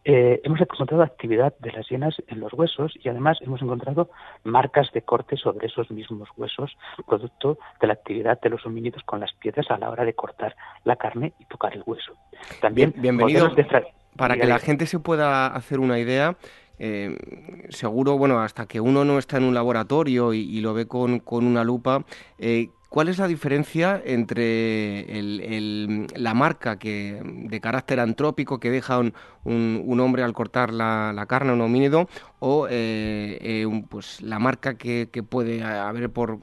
Eh, 0.03 0.41
hemos 0.45 0.59
encontrado 0.61 1.03
actividad 1.03 1.53
de 1.59 1.73
las 1.73 1.87
hienas 1.89 2.17
en 2.29 2.41
los 2.41 2.55
huesos 2.55 2.95
y 3.03 3.11
además 3.11 3.39
hemos 3.43 3.61
encontrado 3.61 4.09
marcas 4.45 4.91
de 4.93 5.03
corte 5.03 5.37
sobre 5.37 5.67
esos 5.67 5.91
mismos 5.91 6.29
huesos, 6.39 6.75
producto 7.07 7.59
de 7.83 7.87
la 7.87 7.93
actividad 7.93 8.41
de 8.41 8.49
los 8.49 8.65
homínidos 8.65 9.03
con 9.03 9.21
las 9.21 9.33
piedras 9.35 9.71
a 9.71 9.77
la 9.77 9.91
hora 9.91 10.07
de 10.07 10.15
cortar 10.15 10.57
la 10.85 10.97
carne 10.97 11.35
y 11.39 11.45
tocar 11.45 11.75
el 11.75 11.83
hueso. 11.85 12.15
También 12.63 12.95
bienvenido. 12.97 13.51
Para 14.17 14.37
que 14.37 14.47
la 14.47 14.59
gente 14.59 14.87
se 14.87 14.99
pueda 14.99 15.47
hacer 15.47 15.81
una 15.81 15.99
idea, 15.99 16.37
eh, 16.81 17.17
seguro, 17.69 18.19
bueno, 18.19 18.41
hasta 18.41 18.67
que 18.67 18.81
uno 18.81 19.05
no 19.05 19.19
está 19.19 19.37
en 19.37 19.45
un 19.45 19.55
laboratorio 19.55 20.33
y, 20.33 20.61
lo 20.61 20.75
ve 20.75 20.87
con, 20.87 21.21
con 21.21 21.47
una 21.47 21.63
lupa, 21.63 22.05
eh, 22.39 22.71
¿Cuál 22.91 23.09
es 23.09 23.19
la 23.19 23.29
diferencia 23.29 24.03
entre 24.05 25.07
la 26.17 26.35
marca 26.35 26.77
que, 26.77 27.23
de 27.25 27.61
carácter 27.61 28.01
antrópico 28.01 28.59
que 28.59 28.69
deja 28.69 28.99
un, 28.99 30.01
hombre 30.01 30.25
al 30.25 30.33
cortar 30.33 30.73
la, 30.73 31.25
carne, 31.29 31.53
un 31.53 31.61
homínido, 31.61 32.09
o 32.41 32.67
eh, 32.69 33.39
eh, 33.43 33.85
pues, 33.89 34.21
la 34.23 34.41
marca 34.41 34.75
que, 34.75 35.07
puede 35.23 35.63
haber 35.63 36.11
por, 36.11 36.41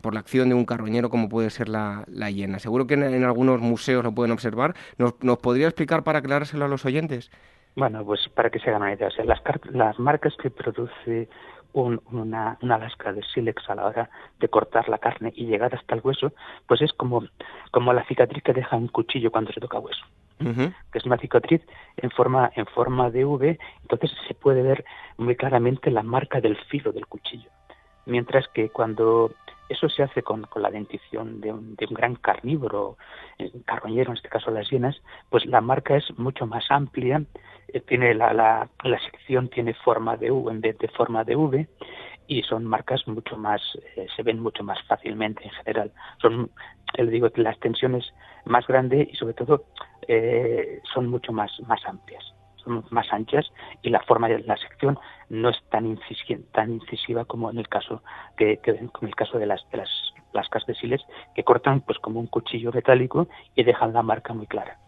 por 0.00 0.14
la 0.14 0.20
acción 0.20 0.48
de 0.48 0.56
un 0.56 0.64
carroñero 0.64 1.10
como 1.10 1.28
puede 1.28 1.48
ser 1.48 1.68
la, 1.68 2.04
hiena? 2.28 2.58
Seguro 2.58 2.88
que 2.88 2.94
en, 2.94 3.22
algunos 3.22 3.60
museos 3.60 4.02
lo 4.02 4.10
pueden 4.10 4.32
observar. 4.32 4.74
¿Nos, 4.96 5.38
podría 5.38 5.68
explicar 5.68 6.02
para 6.02 6.18
aclarárselo 6.18 6.64
a 6.64 6.68
los 6.68 6.86
oyentes? 6.86 7.30
Bueno, 7.78 8.04
pues 8.04 8.28
para 8.34 8.50
que 8.50 8.58
se 8.58 8.70
hagan 8.70 8.82
una 8.82 8.92
idea, 8.92 9.08
las, 9.24 9.40
las 9.70 9.98
marcas 10.00 10.34
que 10.42 10.50
produce 10.50 11.28
una, 11.72 12.58
una, 12.60 12.76
lasca 12.76 13.12
de 13.12 13.22
sílex 13.22 13.70
a 13.70 13.76
la 13.76 13.86
hora 13.86 14.10
de 14.40 14.48
cortar 14.48 14.88
la 14.88 14.98
carne 14.98 15.32
y 15.36 15.46
llegar 15.46 15.72
hasta 15.72 15.94
el 15.94 16.00
hueso, 16.02 16.32
pues 16.66 16.82
es 16.82 16.92
como, 16.92 17.22
como 17.70 17.92
la 17.92 18.04
cicatriz 18.06 18.42
que 18.42 18.52
deja 18.52 18.74
un 18.74 18.88
cuchillo 18.88 19.30
cuando 19.30 19.52
se 19.52 19.60
toca 19.60 19.78
hueso. 19.78 20.04
que 20.40 20.98
es 20.98 21.06
una 21.06 21.18
cicatriz 21.18 21.64
en 21.98 22.10
forma 22.10 22.50
en 22.56 22.66
forma 22.66 23.10
de 23.12 23.24
V, 23.24 23.56
entonces 23.82 24.10
se 24.26 24.34
puede 24.34 24.62
ver 24.62 24.84
muy 25.16 25.36
claramente 25.36 25.92
la 25.92 26.02
marca 26.02 26.40
del 26.40 26.56
filo 26.56 26.90
del 26.90 27.06
cuchillo. 27.06 27.48
Mientras 28.08 28.48
que 28.48 28.70
cuando 28.70 29.30
eso 29.68 29.88
se 29.88 30.02
hace 30.02 30.22
con, 30.22 30.42
con 30.44 30.62
la 30.62 30.70
dentición 30.70 31.40
de 31.42 31.52
un, 31.52 31.76
de 31.76 31.86
un, 31.86 31.94
gran 31.94 32.14
carnívoro, 32.14 32.96
carroñero, 33.66 34.10
en 34.10 34.16
este 34.16 34.30
caso 34.30 34.50
las 34.50 34.70
hienas, 34.70 34.96
pues 35.28 35.44
la 35.44 35.60
marca 35.60 35.94
es 35.96 36.18
mucho 36.18 36.46
más 36.46 36.64
amplia, 36.70 37.22
eh, 37.68 37.80
tiene 37.80 38.14
la, 38.14 38.32
la, 38.32 38.68
la, 38.82 38.98
sección 39.00 39.48
tiene 39.48 39.74
forma 39.74 40.16
de 40.16 40.30
U 40.30 40.48
en 40.48 40.62
vez 40.62 40.78
de 40.78 40.88
forma 40.88 41.22
de 41.22 41.36
V 41.36 41.68
y 42.26 42.42
son 42.42 42.64
marcas 42.64 43.06
mucho 43.06 43.36
más, 43.36 43.60
eh, 43.96 44.06
se 44.16 44.22
ven 44.22 44.40
mucho 44.40 44.64
más 44.64 44.78
fácilmente 44.86 45.44
en 45.44 45.50
general. 45.50 45.92
Son, 46.22 46.50
le 46.96 47.10
digo 47.10 47.28
la 47.36 47.50
extensión 47.50 47.94
es 47.94 48.10
más 48.46 48.66
grande 48.66 49.06
y 49.12 49.16
sobre 49.16 49.34
todo 49.34 49.64
eh, 50.06 50.80
son 50.94 51.08
mucho 51.08 51.32
más, 51.32 51.52
más 51.66 51.84
amplias 51.84 52.24
más 52.68 53.12
anchas 53.12 53.46
y 53.82 53.90
la 53.90 54.00
forma 54.02 54.28
de 54.28 54.40
la 54.40 54.56
sección 54.56 54.98
no 55.28 55.50
es 55.50 55.56
tan, 55.70 55.98
tan 56.52 56.72
incisiva 56.72 57.24
como 57.24 57.50
en 57.50 57.58
el 57.58 57.68
caso 57.68 58.02
que, 58.36 58.60
en 58.64 58.90
el 59.02 59.14
caso 59.14 59.38
de 59.38 59.46
las, 59.46 59.60
de 59.70 59.78
las 59.78 59.90
lascas 60.32 60.66
de 60.66 60.74
siles 60.74 61.02
que 61.34 61.44
cortan 61.44 61.80
pues 61.80 61.98
como 61.98 62.20
un 62.20 62.26
cuchillo 62.26 62.72
metálico 62.72 63.28
y 63.54 63.64
dejan 63.64 63.92
la 63.92 64.02
marca 64.02 64.32
muy 64.32 64.46
clara. 64.46 64.78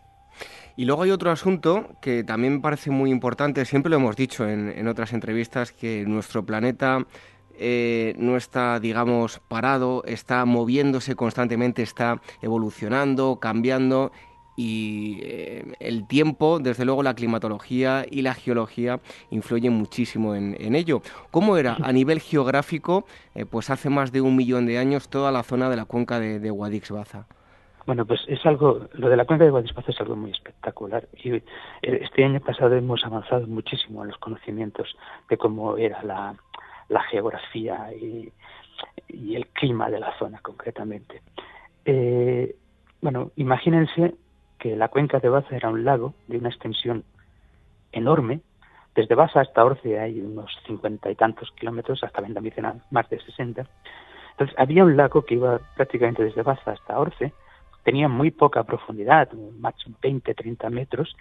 Y 0.76 0.84
luego 0.84 1.02
hay 1.02 1.10
otro 1.10 1.30
asunto 1.30 1.88
que 2.00 2.24
también 2.24 2.54
me 2.54 2.60
parece 2.60 2.90
muy 2.90 3.10
importante, 3.10 3.64
siempre 3.64 3.90
lo 3.90 3.96
hemos 3.96 4.16
dicho 4.16 4.48
en, 4.48 4.86
otras 4.88 5.12
entrevistas, 5.12 5.72
que 5.72 6.04
nuestro 6.06 6.46
planeta 6.46 7.04
eh, 7.58 8.14
no 8.16 8.36
está, 8.36 8.80
digamos, 8.80 9.40
parado, 9.48 10.02
está 10.06 10.44
moviéndose 10.44 11.16
constantemente, 11.16 11.82
está 11.82 12.22
evolucionando, 12.40 13.38
cambiando 13.40 14.12
y 14.62 15.20
eh, 15.22 15.64
el 15.80 16.06
tiempo, 16.06 16.58
desde 16.58 16.84
luego 16.84 17.02
la 17.02 17.14
climatología 17.14 18.04
y 18.10 18.20
la 18.20 18.34
geología 18.34 19.00
influyen 19.30 19.72
muchísimo 19.72 20.34
en, 20.34 20.74
ello. 20.74 21.00
¿Cómo 21.30 21.56
era 21.56 21.78
a 21.82 21.92
nivel 21.92 22.20
geográfico, 22.20 23.06
eh, 23.34 23.46
pues 23.46 23.70
hace 23.70 23.88
más 23.88 24.12
de 24.12 24.20
un 24.20 24.36
millón 24.36 24.66
de 24.66 24.76
años, 24.76 25.08
toda 25.08 25.32
la 25.32 25.44
zona 25.44 25.70
de 25.70 25.76
la 25.76 25.86
cuenca 25.86 26.20
de, 26.20 26.50
Guadix-Baza? 26.50 27.24
Bueno, 27.86 28.04
pues 28.04 28.20
es 28.28 28.44
algo, 28.44 28.86
lo 28.92 29.08
de 29.08 29.16
la 29.16 29.24
cuenca 29.24 29.46
de 29.46 29.50
Guadix-Baza 29.50 29.92
es 29.92 30.00
algo 30.02 30.14
muy 30.14 30.30
espectacular. 30.30 31.08
Y 31.24 31.36
eh, 31.36 31.42
este 31.80 32.22
año 32.22 32.40
pasado 32.40 32.76
hemos 32.76 33.02
avanzado 33.02 33.46
muchísimo 33.46 34.02
en 34.02 34.08
los 34.08 34.18
conocimientos 34.18 34.94
de 35.30 35.38
cómo 35.38 35.78
era 35.78 36.02
la, 36.02 36.34
geografía 37.10 37.94
y, 37.94 38.30
el 39.34 39.46
clima 39.48 39.88
de 39.88 40.00
la 40.00 40.18
zona 40.18 40.38
concretamente. 40.42 41.22
bueno, 43.00 43.30
imagínense 43.36 44.14
que 44.60 44.76
la 44.76 44.88
cuenca 44.88 45.18
de 45.18 45.28
Baza 45.28 45.56
era 45.56 45.70
un 45.70 45.84
lago 45.84 46.14
de 46.28 46.38
una 46.38 46.50
extensión 46.50 47.02
enorme. 47.90 48.40
Desde 48.94 49.14
Baza 49.14 49.40
hasta 49.40 49.64
Orce 49.64 49.98
hay 49.98 50.20
unos 50.20 50.50
cincuenta 50.66 51.10
y 51.10 51.16
tantos 51.16 51.50
kilómetros, 51.52 52.04
hasta 52.04 52.20
Vendamicena 52.20 52.76
más 52.90 53.08
de 53.08 53.20
sesenta. 53.20 53.66
Entonces 54.32 54.56
había 54.58 54.84
un 54.84 54.96
lago 54.96 55.24
que 55.24 55.34
iba 55.34 55.58
prácticamente 55.76 56.22
desde 56.22 56.42
Baza 56.42 56.72
hasta 56.72 56.98
Orce, 56.98 57.32
tenía 57.82 58.08
muy 58.08 58.30
poca 58.30 58.62
profundidad, 58.64 59.32
máximo 59.58 59.96
20, 60.02 60.34
30 60.34 60.70
metros, 60.70 61.16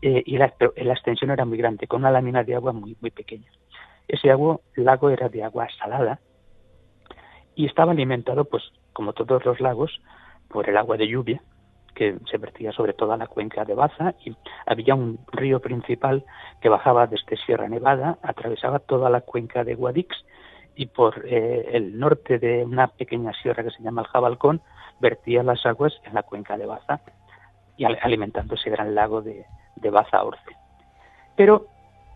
eh, 0.00 0.22
y 0.24 0.38
la, 0.38 0.52
la, 0.76 0.92
extensión 0.92 1.30
era 1.30 1.44
muy 1.44 1.58
grande, 1.58 1.86
con 1.86 2.00
una 2.00 2.10
lámina 2.10 2.44
de 2.44 2.54
agua 2.54 2.72
muy, 2.72 2.96
muy 3.00 3.10
pequeña. 3.10 3.50
Ese 4.06 4.28
lago 4.76 5.10
era 5.10 5.28
de 5.28 5.44
agua 5.44 5.68
salada 5.78 6.20
y 7.54 7.66
estaba 7.66 7.92
alimentado, 7.92 8.44
pues, 8.44 8.62
como 8.92 9.12
todos 9.12 9.44
los 9.44 9.60
lagos, 9.60 10.00
por 10.48 10.68
el 10.68 10.76
agua 10.76 10.96
de 10.96 11.08
lluvia, 11.08 11.42
que 11.98 12.16
se 12.30 12.38
vertía 12.38 12.70
sobre 12.70 12.92
toda 12.92 13.16
la 13.16 13.26
cuenca 13.26 13.64
de 13.64 13.74
Baza 13.74 14.14
y 14.24 14.36
había 14.66 14.94
un 14.94 15.18
río 15.32 15.58
principal 15.58 16.24
que 16.60 16.68
bajaba 16.68 17.08
desde 17.08 17.36
Sierra 17.44 17.68
Nevada, 17.68 18.18
atravesaba 18.22 18.78
toda 18.78 19.10
la 19.10 19.22
cuenca 19.22 19.64
de 19.64 19.74
Guadix 19.74 20.16
y 20.76 20.86
por 20.86 21.26
eh, 21.26 21.70
el 21.72 21.98
norte 21.98 22.38
de 22.38 22.64
una 22.64 22.86
pequeña 22.86 23.32
sierra 23.42 23.64
que 23.64 23.72
se 23.72 23.82
llama 23.82 24.02
el 24.02 24.06
Jabalcón 24.06 24.60
vertía 25.00 25.42
las 25.42 25.66
aguas 25.66 25.92
en 26.04 26.14
la 26.14 26.22
cuenca 26.22 26.56
de 26.56 26.66
Baza 26.66 27.00
y 27.76 27.84
alimentando 27.84 28.54
ese 28.54 28.70
gran 28.70 28.94
lago 28.94 29.20
de, 29.20 29.44
de 29.74 29.90
Baza 29.90 30.22
Orce. 30.22 30.56
Pero 31.34 31.66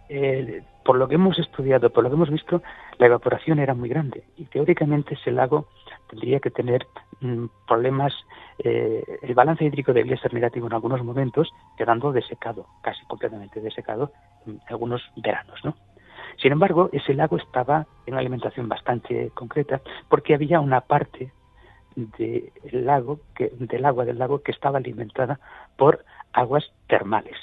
eh, 0.08 0.62
por 0.84 0.96
lo 0.96 1.08
que 1.08 1.14
hemos 1.16 1.38
estudiado, 1.38 1.90
por 1.90 2.04
lo 2.04 2.10
que 2.10 2.16
hemos 2.16 2.30
visto, 2.30 2.62
la 2.98 3.06
evaporación 3.06 3.58
era 3.58 3.74
muy 3.74 3.88
grande 3.88 4.24
y 4.36 4.44
teóricamente 4.44 5.14
ese 5.14 5.30
lago 5.30 5.66
tendría 6.08 6.40
que 6.40 6.50
tener 6.50 6.86
mm, 7.20 7.46
problemas, 7.66 8.12
eh, 8.58 9.04
el 9.22 9.34
balance 9.34 9.64
hídrico 9.64 9.92
debía 9.92 10.16
ser 10.18 10.34
negativo 10.34 10.66
en 10.66 10.74
algunos 10.74 11.02
momentos, 11.02 11.50
quedando 11.76 12.12
desecado, 12.12 12.66
casi 12.82 13.04
completamente 13.06 13.60
desecado 13.60 14.12
en 14.46 14.60
algunos 14.68 15.02
veranos, 15.16 15.64
¿no? 15.64 15.74
Sin 16.40 16.52
embargo, 16.52 16.88
ese 16.92 17.14
lago 17.14 17.36
estaba 17.36 17.86
en 18.06 18.14
una 18.14 18.20
alimentación 18.20 18.68
bastante 18.68 19.30
concreta 19.34 19.80
porque 20.08 20.34
había 20.34 20.60
una 20.60 20.80
parte 20.80 21.30
del 21.94 22.50
lago 22.86 23.20
que, 23.34 23.52
del 23.58 23.84
agua 23.84 24.04
del 24.04 24.18
lago 24.18 24.42
que 24.42 24.52
estaba 24.52 24.78
alimentada 24.78 25.40
por 25.76 26.04
aguas 26.32 26.72
termales. 26.88 27.36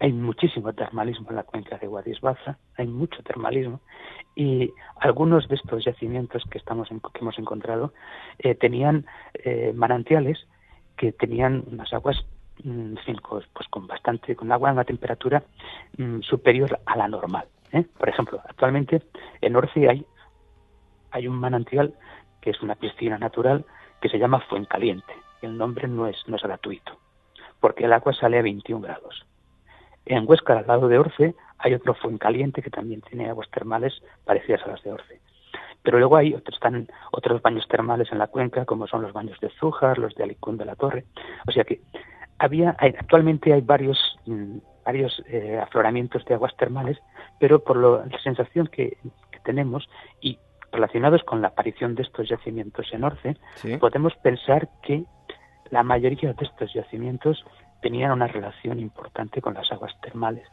Hay 0.00 0.12
muchísimo 0.12 0.72
termalismo 0.72 1.30
en 1.30 1.36
la 1.36 1.42
cuenca 1.42 1.76
de 1.76 1.88
Guadisbaza, 1.88 2.58
hay 2.76 2.86
mucho 2.86 3.22
termalismo 3.22 3.80
y 4.36 4.72
algunos 5.00 5.48
de 5.48 5.56
estos 5.56 5.84
yacimientos 5.84 6.44
que 6.50 6.58
estamos 6.58 6.88
que 6.88 7.18
hemos 7.20 7.38
encontrado 7.38 7.92
eh, 8.38 8.54
tenían 8.54 9.06
eh, 9.34 9.72
manantiales 9.74 10.46
que 10.96 11.12
tenían 11.12 11.64
unas 11.70 11.92
aguas 11.92 12.24
mm, 12.62 12.94
pues 13.24 13.68
con 13.70 13.88
bastante 13.88 14.36
con 14.36 14.52
agua 14.52 14.70
a 14.70 14.72
una 14.74 14.84
temperatura 14.84 15.42
mm, 15.96 16.20
superior 16.20 16.78
a 16.86 16.96
la 16.96 17.08
normal. 17.08 17.48
¿eh? 17.72 17.84
Por 17.98 18.08
ejemplo, 18.08 18.40
actualmente 18.48 19.02
en 19.40 19.56
Orci 19.56 19.86
hay 19.86 20.06
hay 21.10 21.26
un 21.26 21.36
manantial 21.36 21.94
que 22.40 22.50
es 22.50 22.62
una 22.62 22.74
piscina 22.74 23.18
natural 23.18 23.64
que 24.00 24.08
se 24.08 24.18
llama 24.18 24.40
Fuencaliente. 24.48 25.12
El 25.42 25.56
nombre 25.56 25.88
no 25.88 26.06
es, 26.06 26.16
no 26.26 26.36
es 26.36 26.42
gratuito, 26.42 26.98
porque 27.60 27.84
el 27.84 27.92
agua 27.92 28.12
sale 28.12 28.38
a 28.38 28.42
21 28.42 28.80
grados. 28.82 29.27
En 30.08 30.24
Huesca, 30.26 30.58
al 30.58 30.66
lado 30.66 30.88
de 30.88 30.98
Orce, 30.98 31.34
hay 31.58 31.74
otro 31.74 31.94
Fuencaliente 31.94 32.62
que 32.62 32.70
también 32.70 33.02
tiene 33.02 33.28
aguas 33.28 33.50
termales 33.50 33.92
parecidas 34.24 34.62
a 34.64 34.68
las 34.68 34.82
de 34.82 34.92
Orce. 34.92 35.20
Pero 35.82 35.98
luego 35.98 36.16
hay 36.16 36.34
otros, 36.34 36.54
están 36.54 36.88
otros 37.12 37.42
baños 37.42 37.68
termales 37.68 38.10
en 38.10 38.18
la 38.18 38.26
cuenca, 38.26 38.64
como 38.64 38.86
son 38.86 39.02
los 39.02 39.12
baños 39.12 39.38
de 39.40 39.50
Zújar, 39.60 39.98
los 39.98 40.14
de 40.14 40.24
Alicún 40.24 40.56
de 40.56 40.64
la 40.64 40.76
Torre. 40.76 41.04
O 41.46 41.52
sea 41.52 41.64
que 41.64 41.82
había, 42.38 42.70
actualmente 42.78 43.52
hay 43.52 43.60
varios, 43.60 43.98
mm, 44.26 44.58
varios 44.84 45.22
eh, 45.28 45.58
afloramientos 45.62 46.24
de 46.24 46.34
aguas 46.34 46.56
termales, 46.56 46.98
pero 47.38 47.62
por 47.62 47.76
la 47.76 48.18
sensación 48.20 48.66
que, 48.68 48.96
que 49.30 49.40
tenemos 49.44 49.88
y 50.22 50.38
relacionados 50.72 51.22
con 51.24 51.42
la 51.42 51.48
aparición 51.48 51.94
de 51.94 52.02
estos 52.02 52.28
yacimientos 52.28 52.86
en 52.92 53.04
Orce, 53.04 53.36
podemos 53.78 54.14
pensar 54.16 54.68
que 54.82 55.04
la 55.70 55.82
mayoría 55.82 56.32
de 56.32 56.44
estos 56.44 56.72
yacimientos 56.72 57.44
tenían 57.80 58.12
una 58.12 58.26
relación 58.26 58.78
importante 58.78 59.40
con 59.40 59.54
las 59.54 59.70
aguas 59.72 59.92
termales, 60.00 60.46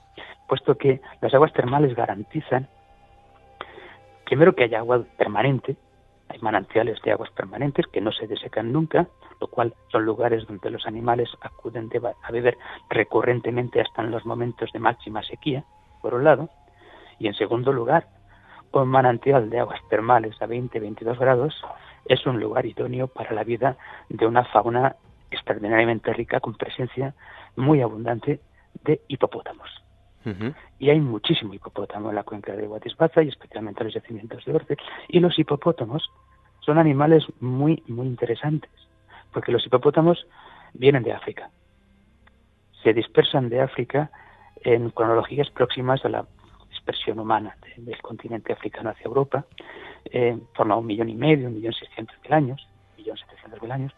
puesto 0.47 0.77
que 0.77 1.01
las 1.21 1.33
aguas 1.33 1.53
termales 1.53 1.95
garantizan, 1.95 2.67
primero, 4.25 4.55
que 4.55 4.63
haya 4.63 4.79
agua 4.79 5.03
permanente, 5.17 5.75
hay 6.29 6.39
manantiales 6.39 6.99
de 7.03 7.11
aguas 7.11 7.29
permanentes 7.31 7.85
que 7.87 8.01
no 8.01 8.11
se 8.11 8.27
desecan 8.27 8.71
nunca, 8.71 9.07
lo 9.39 9.47
cual 9.47 9.73
son 9.91 10.05
lugares 10.05 10.47
donde 10.47 10.71
los 10.71 10.87
animales 10.87 11.29
acuden 11.41 11.89
a 12.23 12.31
beber 12.31 12.57
recurrentemente 12.89 13.81
hasta 13.81 14.01
en 14.01 14.11
los 14.11 14.25
momentos 14.25 14.71
de 14.71 14.79
máxima 14.79 15.21
sequía, 15.23 15.63
por 16.01 16.13
un 16.13 16.23
lado, 16.23 16.49
y 17.19 17.27
en 17.27 17.33
segundo 17.35 17.71
lugar, 17.71 18.07
un 18.71 18.89
manantial 18.89 19.49
de 19.49 19.59
aguas 19.59 19.79
termales 19.89 20.41
a 20.41 20.47
20-22 20.47 21.17
grados 21.17 21.63
es 22.05 22.25
un 22.25 22.39
lugar 22.39 22.65
idóneo 22.65 23.07
para 23.07 23.33
la 23.33 23.43
vida 23.43 23.77
de 24.09 24.27
una 24.27 24.43
fauna 24.43 24.97
extraordinariamente 25.35 26.11
rica 26.13 26.39
con 26.39 26.55
presencia 26.55 27.13
muy 27.55 27.81
abundante 27.81 28.39
de 28.83 29.01
hipopótamos. 29.07 29.69
Y 30.79 30.89
hay 30.89 30.99
muchísimo 30.99 31.53
hipopótamo 31.53 32.09
en 32.09 32.15
la 32.15 32.23
cuenca 32.23 32.55
de 32.55 32.65
Guatisbaza 32.65 33.21
y 33.21 33.27
especialmente 33.27 33.81
en 33.81 33.85
los 33.85 33.93
yacimientos 33.93 34.43
de 34.43 34.53
Orce. 34.55 34.77
Y 35.07 35.19
los 35.19 35.37
hipopótamos 35.37 36.09
son 36.61 36.79
animales 36.79 37.23
muy, 37.39 37.83
muy 37.87 38.07
interesantes, 38.07 38.71
porque 39.31 39.51
los 39.51 39.63
hipopótamos 39.67 40.25
vienen 40.73 41.03
de 41.03 41.13
África. 41.13 41.51
Se 42.81 42.91
dispersan 42.93 43.49
de 43.49 43.61
África 43.61 44.09
en 44.63 44.89
cronologías 44.89 45.49
próximas 45.51 46.03
a 46.05 46.09
la 46.09 46.25
dispersión 46.71 47.19
humana 47.19 47.55
del 47.77 48.01
continente 48.01 48.51
africano 48.51 48.89
hacia 48.89 49.05
Europa, 49.05 49.45
eh, 50.05 50.29
en 50.29 50.47
torno 50.53 50.73
a 50.73 50.77
un 50.77 50.87
millón 50.87 51.09
y 51.09 51.15
medio, 51.15 51.47
un 51.47 51.55
millón 51.55 51.73
seiscientos 51.73 52.15
mil 52.23 52.33
años, 52.33 52.67
un 52.91 52.97
millón 52.97 53.17
setecientos 53.17 53.61
mil 53.61 53.71
años, 53.71 53.93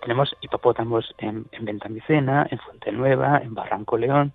tenemos 0.00 0.36
hipopótamos 0.40 1.14
en, 1.18 1.46
en 1.52 1.64
Ventamicena, 1.64 2.46
en 2.50 2.58
Fuente 2.58 2.92
Nueva, 2.92 3.38
en 3.38 3.54
Barranco 3.54 3.96
León. 3.96 4.32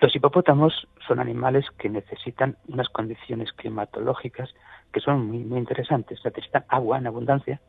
Los 0.00 0.14
hipopótamos 0.16 0.88
son 1.06 1.20
animales 1.20 1.64
que 1.78 1.88
necesitan 1.88 2.56
unas 2.66 2.88
condiciones 2.88 3.52
climatológicas 3.52 4.52
que 4.92 5.00
son 5.00 5.26
muy, 5.28 5.38
muy 5.44 5.58
interesantes. 5.58 6.20
Necesitan 6.24 6.64
agua 6.68 6.98
en 6.98 7.06
abundancia 7.06 7.60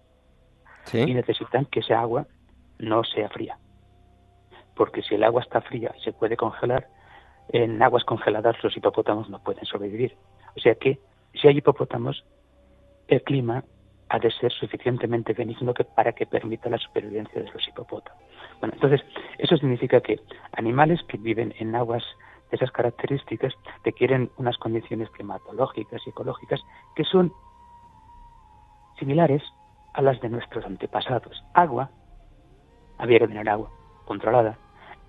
y 0.92 1.14
necesitan 1.14 1.66
que 1.66 1.80
esa 1.80 2.00
agua 2.00 2.28
no 2.80 3.04
sea 3.04 3.30
fría. 3.30 3.58
Porque 4.76 5.04
si 5.04 5.16
el 5.16 5.24
agua 5.24 5.42
está 5.42 5.62
fría 5.62 5.94
y 5.98 6.04
se 6.04 6.12
puede 6.12 6.36
congelar, 6.36 6.88
en 7.50 7.82
aguas 7.82 8.04
congeladas 8.04 8.56
los 8.64 8.76
hipopótamos 8.76 9.30
no 9.30 9.40
pueden 9.44 9.66
sobrevivir. 9.66 10.18
O 10.58 10.60
sea 10.60 10.76
que 10.76 11.00
si 11.34 11.48
hay 11.48 11.58
hipopótamos, 11.58 12.26
el 13.08 13.22
clima 13.24 13.64
ha 14.14 14.20
de 14.20 14.30
ser 14.30 14.52
suficientemente 14.52 15.34
benigno 15.34 15.74
que, 15.74 15.84
para 15.84 16.12
que 16.14 16.28
permita 16.28 16.70
la 16.70 16.78
supervivencia 16.78 17.42
de 17.42 17.52
los 17.52 17.68
hipopótamos. 17.68 18.22
Bueno, 18.60 18.76
entonces, 18.76 19.02
eso 19.40 19.58
significa 19.58 20.02
que 20.02 20.20
animales 20.52 21.02
que 21.08 21.18
viven 21.18 21.52
en 21.58 21.74
aguas 21.76 22.04
de 22.52 22.58
esas 22.58 22.70
características 22.70 23.56
requieren 23.84 24.30
unas 24.38 24.56
condiciones 24.60 25.10
climatológicas 25.10 26.00
y 26.06 26.12
ecológicas 26.12 26.62
que 26.96 27.04
son 27.06 27.34
similares 29.00 29.42
a 29.96 30.04
las 30.04 30.22
de 30.22 30.30
nuestros 30.30 30.64
antepasados. 30.64 31.44
Agua, 31.56 31.90
había 33.00 33.18
que 33.18 33.28
tener 33.30 33.50
agua 33.50 33.72
controlada, 34.06 34.60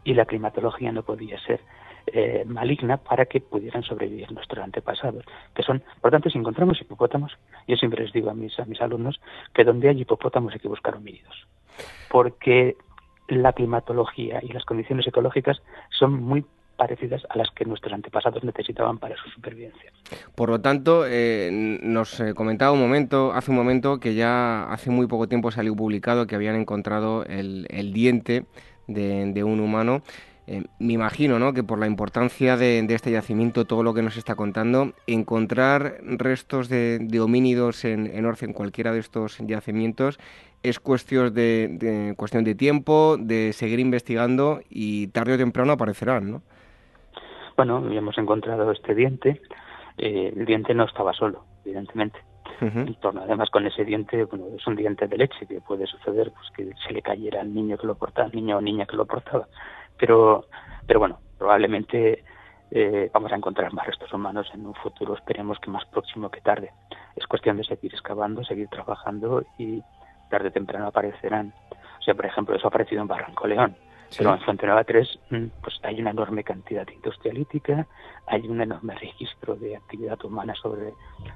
y 0.05 0.15
la 0.15 0.25
climatología 0.25 0.93
no 0.93 1.03
podía 1.03 1.39
ser 1.41 1.61
eh, 2.07 2.45
maligna 2.47 2.97
para 2.97 3.27
que 3.27 3.41
pudieran 3.41 3.83
sobrevivir 3.83 4.31
nuestros 4.33 4.63
antepasados, 4.63 5.25
que 5.55 5.63
son, 5.63 5.83
por 6.01 6.11
tanto, 6.11 6.31
si 6.31 6.39
encontramos 6.39 6.81
hipopótamos, 6.81 7.33
yo 7.67 7.77
siempre 7.77 8.03
les 8.05 8.13
digo 8.13 8.31
a 8.31 8.35
mis, 8.35 8.59
a 8.59 8.65
mis 8.65 8.81
alumnos 8.81 9.21
que 9.53 9.65
donde 9.65 9.89
hay 9.89 10.01
hipopótamos 10.01 10.53
hay 10.53 10.61
que 10.61 10.69
buscar 10.69 10.95
homínidos, 10.97 11.47
porque 12.11 12.77
la 13.29 13.53
climatología 13.53 14.41
y 14.43 14.53
las 14.53 14.65
condiciones 14.65 15.07
ecológicas 15.07 15.63
son 15.91 16.23
muy 16.23 16.45
parecidas 16.77 17.23
a 17.31 17.39
las 17.39 17.51
que 17.51 17.65
nuestros 17.65 17.93
antepasados 17.93 18.43
necesitaban 18.45 18.99
para 18.99 19.17
su 19.17 19.29
supervivencia. 19.31 19.93
Por 20.35 20.51
lo 20.51 20.61
tanto, 20.61 21.05
eh, 21.07 21.79
nos 21.83 22.21
eh, 22.21 22.35
comentaba 22.35 22.73
un 22.73 22.81
momento, 22.81 23.33
hace 23.33 23.51
un 23.51 23.57
momento 23.57 24.01
que 24.01 24.15
ya 24.15 24.65
hace 24.65 24.91
muy 24.91 25.07
poco 25.07 25.29
tiempo 25.29 25.51
salió 25.51 25.75
publicado 25.75 26.27
que 26.27 26.35
habían 26.35 26.57
encontrado 26.57 27.25
el, 27.25 27.93
diente 27.93 28.45
de, 28.87 29.45
un 29.45 29.61
humano 29.61 30.03
eh, 30.47 30.63
me 30.79 30.93
imagino 30.93 31.39
¿no? 31.39 31.55
que 31.55 31.65
por 31.65 31.79
la 31.79 31.87
importancia 31.87 32.57
de, 32.57 32.85
este 32.91 33.11
yacimiento, 33.11 33.65
todo 33.65 33.83
lo 33.83 33.95
que 33.95 34.03
nos 34.03 34.17
está 34.17 34.35
contando, 34.35 34.93
encontrar 35.07 35.97
restos 36.03 36.69
de, 36.69 37.21
homínidos 37.21 37.85
en, 37.85 38.07
en 38.07 38.25
en 38.25 38.53
cualquiera 38.53 38.93
de 38.93 38.99
estos 38.99 39.39
yacimientos, 39.39 40.19
es 40.63 40.81
cuestión 40.81 41.33
de, 41.33 42.15
cuestión 42.17 42.45
de 42.45 42.55
tiempo, 42.55 43.17
de 43.19 43.53
seguir 43.53 43.81
investigando 43.81 44.61
y 44.69 45.09
tarde 45.09 45.35
o 45.35 45.39
temprano 45.39 45.73
aparecerán, 45.73 46.31
¿no? 46.31 46.43
Bueno, 47.57 47.87
hemos 47.93 48.19
encontrado 48.19 48.71
este 48.73 48.95
diente. 48.95 49.41
Eh, 49.97 50.33
el 50.35 50.45
diente 50.45 50.75
no 50.75 50.85
estaba 50.85 51.13
solo, 51.13 51.45
evidentemente. 51.65 52.19
en 52.61 52.95
torno, 52.97 53.23
además 53.23 53.51
con 53.51 53.67
ese 53.67 53.85
diente, 53.85 54.25
bueno, 54.25 54.47
es 54.57 54.67
un 54.67 54.77
diente 54.77 55.07
de 55.07 55.19
leche 55.19 55.47
que 55.47 55.61
puede 55.61 55.87
suceder 55.87 56.33
pues 56.33 56.51
que 56.57 56.71
se 56.87 56.93
le 56.95 57.03
cayera 57.03 57.41
al 57.41 57.53
niño 57.53 57.77
que 57.77 57.87
lo 57.87 57.95
portaba, 57.97 58.29
niño 58.29 58.59
o 58.59 58.61
niña 58.61 58.87
que 58.87 58.97
lo 58.97 59.07
portaba 59.07 59.49
pero, 59.99 60.47
pero 60.87 61.01
bueno, 61.01 61.19
probablemente 61.39 62.25
eh, 62.71 63.11
vamos 63.13 63.33
a 63.33 63.37
encontrar 63.37 63.73
más 63.73 63.87
restos 63.87 64.13
humanos 64.13 64.51
en 64.55 64.67
un 64.67 64.75
futuro, 64.75 65.15
esperemos 65.15 65.59
que 65.61 65.71
más 65.71 65.85
próximo 65.87 66.31
que 66.31 66.41
tarde. 66.41 66.73
Es 67.17 67.27
cuestión 67.27 67.57
de 67.57 67.65
seguir 67.65 67.93
excavando, 67.93 68.45
seguir 68.45 68.69
trabajando 68.69 69.45
y 69.59 69.83
tarde 70.29 70.49
o 70.49 70.53
temprano 70.53 70.87
aparecerán. 70.89 71.53
O 71.71 72.03
sea, 72.03 72.15
por 72.15 72.27
ejemplo, 72.27 72.57
eso 72.57 72.67
ha 72.67 72.69
aparecido 72.69 73.03
en 73.03 73.09
Barranco 73.09 73.47
León, 73.47 73.77
pero 74.17 74.35
en 74.35 74.41
Fuente 74.41 74.67
Nueva 74.67 74.85
3 74.85 75.19
mm, 75.31 75.47
pues 75.63 75.81
hay 75.83 76.01
una 76.01 76.11
enorme 76.11 76.45
cantidad 76.45 76.87
industrialítica, 76.89 77.87
hay 78.27 78.47
un 78.49 78.61
enorme 78.61 78.95
registro 78.95 79.55
de 79.57 79.77
actividad 79.77 80.23
humana 80.25 80.55
sobre, 80.55 80.93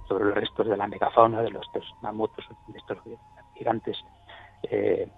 sobre 0.09 0.25
los 0.27 0.35
restos 0.35 0.67
de 0.67 0.77
la 0.77 0.89
megafauna, 0.89 1.43
de 1.43 1.51
los, 1.51 1.67
mamutos, 2.03 2.45
de 2.69 2.79
estos 2.79 2.99
gigantes 3.57 3.97
eh, 4.65 5.09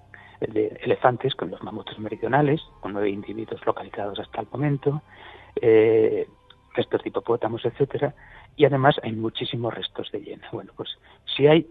de 0.41 0.79
elefantes 0.83 1.35
con 1.35 1.51
los 1.51 1.63
mamutos 1.63 1.99
meridionales, 1.99 2.61
con 2.81 2.93
nueve 2.93 3.11
individuos 3.11 3.65
localizados 3.67 4.19
hasta 4.19 4.41
el 4.41 4.49
momento, 4.51 5.03
eh, 5.61 6.27
restos 6.75 7.03
de 7.03 7.09
hipopótamos, 7.09 7.65
etcétera, 7.65 8.15
y 8.57 8.65
además 8.65 8.97
hay 9.03 9.13
muchísimos 9.13 9.75
restos 9.75 10.11
de 10.13 10.23
hiena. 10.23 10.49
Bueno, 10.53 10.73
pues 10.77 10.89
si 11.37 11.47
hay 11.47 11.69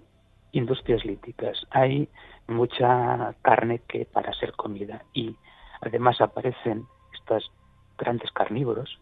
industrias 0.52 1.06
líticas, 1.06 1.66
hay 1.72 2.10
mucha 2.48 3.36
carne 3.42 3.82
que 3.88 4.06
para 4.06 4.34
ser 4.34 4.54
comida 4.54 5.04
y 5.14 5.36
además 5.82 6.22
aparecen 6.22 6.86
estos 7.14 7.52
grandes 7.98 8.32
carnívoros, 8.32 9.00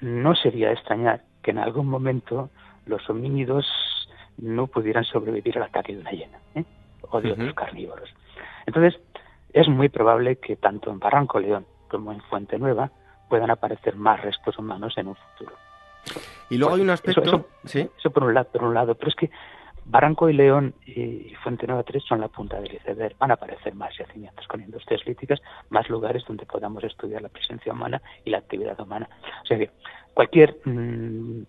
no 0.00 0.34
sería 0.34 0.72
extrañar 0.72 1.22
que 1.42 1.52
en 1.52 1.58
algún 1.58 1.88
momento 1.88 2.50
los 2.86 3.08
homínidos 3.08 3.66
no 4.36 4.66
pudieran 4.66 5.04
sobrevivir 5.04 5.56
al 5.58 5.64
ataque 5.64 5.94
de 5.94 6.00
una 6.00 6.10
hiena 6.10 6.38
¿eh? 6.54 6.64
o 7.10 7.20
de 7.20 7.32
otros 7.32 7.54
carnívoros. 7.54 8.12
Entonces, 8.66 9.00
es 9.52 9.68
muy 9.68 9.88
probable 9.88 10.36
que 10.36 10.56
tanto 10.56 10.90
en 10.90 10.98
Barranco 10.98 11.38
León 11.40 11.66
como 11.88 12.12
en 12.12 12.20
Fuente 12.22 12.58
Nueva 12.58 12.90
puedan 13.28 13.50
aparecer 13.50 13.96
más 13.96 14.20
restos 14.20 14.58
humanos 14.58 14.94
en 14.96 15.08
un 15.08 15.16
futuro. 15.16 15.56
Y 16.50 16.58
luego 16.58 16.74
hay 16.74 16.80
un 16.82 16.90
aspecto... 16.90 17.22
Eso, 17.22 17.48
¿sí? 17.64 17.88
eso 17.98 18.10
por, 18.10 18.24
un 18.24 18.34
lado, 18.34 18.48
por 18.50 18.64
un 18.64 18.74
lado, 18.74 18.94
pero 18.94 19.08
es 19.08 19.14
que 19.14 19.30
Barranco 19.84 20.28
y 20.28 20.32
León 20.32 20.74
y 20.86 21.34
Fuente 21.42 21.66
Nueva 21.66 21.82
3 21.82 22.02
son 22.04 22.20
la 22.20 22.28
punta 22.28 22.60
del 22.60 22.74
iceberg. 22.74 23.16
Van 23.18 23.30
a 23.30 23.34
aparecer 23.34 23.74
más 23.74 23.96
yacimientos 23.96 24.46
con 24.46 24.60
industrias 24.60 25.04
líticas, 25.06 25.40
más 25.70 25.88
lugares 25.88 26.24
donde 26.26 26.46
podamos 26.46 26.84
estudiar 26.84 27.22
la 27.22 27.28
presencia 27.28 27.72
humana 27.72 28.00
y 28.24 28.30
la 28.30 28.38
actividad 28.38 28.78
humana. 28.80 29.08
O 29.42 29.46
sea 29.46 29.58
que 29.58 29.70
cualquier 30.14 30.56
mm, 30.64 31.42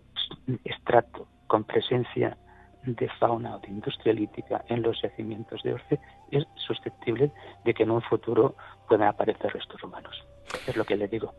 estrato 0.63 1.27
con 1.47 1.63
presencia 1.63 2.37
de 2.85 3.09
fauna 3.19 3.55
o 3.55 3.59
de 3.59 3.69
industria 3.69 4.13
lítica 4.13 4.63
en 4.67 4.81
los 4.81 5.01
yacimientos 5.01 5.63
de 5.63 5.73
Orce 5.73 5.99
es 6.31 6.45
susceptible 6.55 7.31
de 7.63 7.73
que 7.73 7.83
en 7.83 7.91
un 7.91 8.01
futuro 8.01 8.55
puedan 8.87 9.07
aparecer 9.07 9.53
restos 9.53 9.83
humanos. 9.83 10.23
Es 10.67 10.75
lo 10.75 10.83
que 10.83 10.97
le 10.97 11.07
digo. 11.07 11.33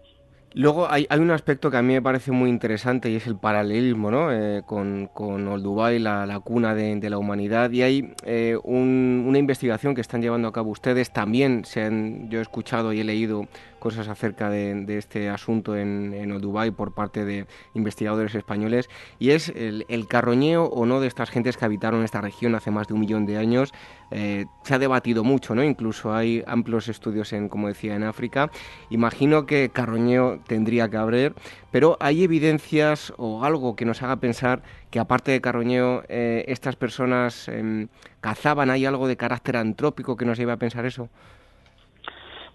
Luego 0.57 0.89
hay, 0.89 1.09
un 1.11 1.33
aspecto 1.33 1.69
que 1.69 1.79
a 1.79 1.83
mí 1.83 1.95
me 1.95 2.01
parece 2.01 2.31
muy 2.31 2.49
interesante 2.49 3.11
y 3.11 3.17
es 3.17 3.27
el 3.27 3.37
paralelismo 3.37 4.13
¿no? 4.13 4.33
Eh, 4.33 4.63
con, 4.65 5.11
con 5.13 5.49
Olduvai, 5.49 5.99
la, 5.99 6.27
la 6.27 6.39
cuna 6.39 6.77
de, 6.77 7.11
la 7.11 7.19
humanidad. 7.19 7.73
Y 7.73 7.83
hay 7.83 8.15
eh, 8.25 8.57
una 8.63 9.37
investigación 9.37 9.97
que 9.97 10.01
están 10.01 10.23
llevando 10.23 10.47
a 10.47 10.53
cabo 10.53 10.71
ustedes. 10.71 11.13
También 11.13 11.65
se 11.65 11.83
han, 11.83 12.31
yo 12.31 12.39
he 12.39 12.43
escuchado 12.43 12.93
y 12.93 13.01
he 13.01 13.05
leído 13.05 13.49
cosas 13.85 14.09
acerca 14.09 14.49
de, 14.49 14.97
este 14.97 15.29
asunto 15.29 15.77
en, 15.77 16.15
en 16.15 16.41
Dubai 16.41 16.71
por 16.71 16.95
parte 16.95 17.27
de 17.27 17.47
investigadores 17.75 18.35
españoles 18.35 18.89
y 19.19 19.33
es 19.33 19.51
el, 19.51 20.09
carroñeo 20.09 20.65
o 20.65 20.87
no 20.87 21.01
de 21.01 21.07
estas 21.07 21.29
gentes 21.29 21.59
que 21.59 21.67
habitaron 21.67 22.03
esta 22.03 22.23
región 22.23 22.55
hace 22.55 22.71
más 22.71 22.89
de 22.89 22.95
un 22.95 23.01
millón 23.01 23.27
de 23.27 23.37
años. 23.37 23.75
Eh, 24.11 24.47
se 24.63 24.75
ha 24.75 24.79
debatido 24.79 25.23
mucho, 25.23 25.55
¿no? 25.55 25.63
Incluso 25.63 26.15
hay 26.15 26.43
amplios 26.47 26.89
estudios 26.89 27.35
en, 27.35 27.51
como 27.51 27.69
decía, 27.69 27.95
en 27.95 28.05
África. 28.05 28.51
Imagino 28.89 29.45
que 29.45 29.69
carroñeo 29.69 30.41
tendría 30.47 30.89
que 30.89 30.97
haber, 30.97 31.35
pero 31.71 31.97
hay 32.01 32.25
evidencias 32.25 33.13
o 33.17 33.45
algo 33.45 33.77
que 33.77 33.85
nos 33.85 34.03
haga 34.03 34.17
pensar 34.17 34.63
que 34.91 35.01
aparte 35.01 35.33
de 35.33 35.41
carroñeo, 35.41 36.03
eh, 36.09 36.45
estas 36.49 36.77
personas 36.77 37.49
em, 37.49 37.89
cazaban, 38.21 38.71
¿hay 38.71 38.87
algo 38.87 39.09
de 39.09 39.17
carácter 39.17 39.57
antrópico 39.57 40.17
que 40.17 40.25
nos 40.25 40.39
lleve 40.39 40.53
a 40.53 40.57
pensar 40.57 40.87
eso? 40.87 41.09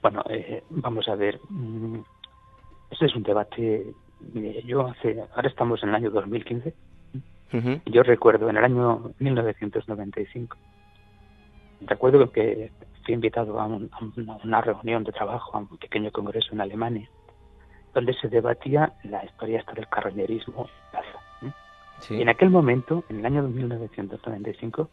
Bueno, 0.02 0.23
eh, 0.30 0.63
vamos 0.69 1.08
a 1.10 1.15
ver. 1.15 1.39
Mm, 1.49 1.99
este 2.91 3.06
es 3.06 3.15
un 3.15 3.23
debate. 3.23 3.93
yo 4.65 4.88
hace. 4.88 5.21
Ahora 5.36 5.49
estamos 5.49 5.84
en 5.84 5.89
el 5.89 5.95
año 5.95 6.10
2015. 6.10 6.73
Yo 7.86 8.04
recuerdo 8.04 8.49
en 8.49 8.58
el 8.58 8.63
año 8.63 9.12
1995. 9.19 10.58
Recuerdo 11.82 12.32
que 12.32 12.71
fui 13.04 13.13
invitado 13.13 13.60
a, 13.60 13.65
una, 13.65 14.62
reunión 14.62 15.04
de 15.04 15.12
trabajo, 15.12 15.58
a 15.58 15.60
un 15.62 15.78
pequeño 15.78 16.12
congreso 16.12 16.54
en 16.54 16.62
Alemania, 16.62 17.10
donde 17.93 18.13
se 18.13 18.28
debatía 18.28 18.93
la 19.04 19.23
historia 19.25 19.63
del 19.75 19.88
carroñerismo 19.88 20.69
Y 22.10 22.21
en 22.21 22.30
aquel 22.30 22.49
momento, 22.49 23.04
en 23.10 23.19
el 23.19 23.25
año 23.25 23.43
1995, 23.43 24.89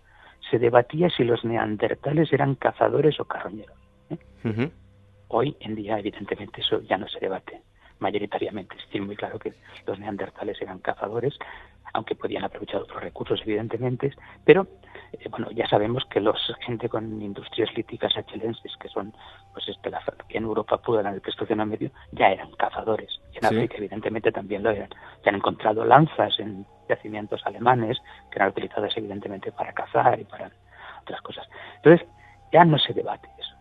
se 0.50 0.59
debatía 0.59 1.09
si 1.11 1.24
los 1.24 1.44
neandertales 1.44 2.32
eran 2.32 2.54
cazadores 2.56 3.18
o 3.20 3.24
carroñeros. 3.24 3.76
¿eh? 4.11 4.70
Hoy 5.28 5.56
en 5.61 5.74
día, 5.74 5.98
evidentemente, 5.98 6.61
eso 6.61 6.80
ya 6.82 6.96
no 6.96 7.09
se 7.09 7.20
debate 7.20 7.62
mayoritariamente. 7.98 8.76
Es 8.92 9.00
muy 9.00 9.16
claro 9.16 9.38
que 9.38 9.54
los 9.87 9.98
neandertales 9.98 10.61
eran 10.61 10.78
cazadores, 10.78 11.37
aunque 11.92 12.14
podían 12.14 12.44
aprovechar 12.44 12.82
otros 12.82 13.02
recursos, 13.02 13.40
evidentemente, 13.44 14.12
pero 14.44 14.66
eh, 15.12 15.28
bueno, 15.28 15.50
ya 15.50 15.68
sabemos 15.68 16.04
que 16.06 16.20
los 16.20 16.54
gente 16.60 16.88
con 16.88 17.20
industrias 17.22 17.74
líticas 17.76 18.16
achelenses, 18.16 18.76
que 18.78 18.88
son, 18.88 19.14
pues, 19.52 19.68
este, 19.68 19.90
la, 19.90 20.02
que 20.28 20.38
en 20.38 20.44
Europa 20.44 20.78
pudo 20.78 21.00
en 21.00 21.06
el 21.06 21.20
Pleistoceno 21.20 21.66
medio, 21.66 21.90
ya 22.12 22.28
eran 22.28 22.50
cazadores. 22.52 23.20
Y 23.32 23.38
en 23.38 23.46
África, 23.46 23.76
evidentemente, 23.76 24.32
también 24.32 24.62
lo 24.62 24.70
eran. 24.70 24.90
Se 25.22 25.28
han 25.28 25.36
encontrado 25.36 25.84
lanzas 25.84 26.38
en 26.38 26.66
yacimientos 26.88 27.44
alemanes, 27.44 27.98
que 28.30 28.38
eran 28.38 28.50
utilizadas, 28.50 28.96
evidentemente, 28.96 29.52
para 29.52 29.72
cazar 29.72 30.18
y 30.20 30.24
para 30.24 30.50
otras 31.02 31.20
cosas. 31.22 31.48
Entonces, 31.76 32.06
ya 32.52 32.64
no 32.64 32.78
se 32.78 32.92
debate 32.92 33.28
eso. 33.38 33.54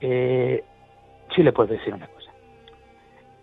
Eh, 0.00 0.64
sí 1.34 1.42
le 1.42 1.52
puedo 1.52 1.72
decir 1.72 1.94
una 1.94 2.06
cosa. 2.06 2.21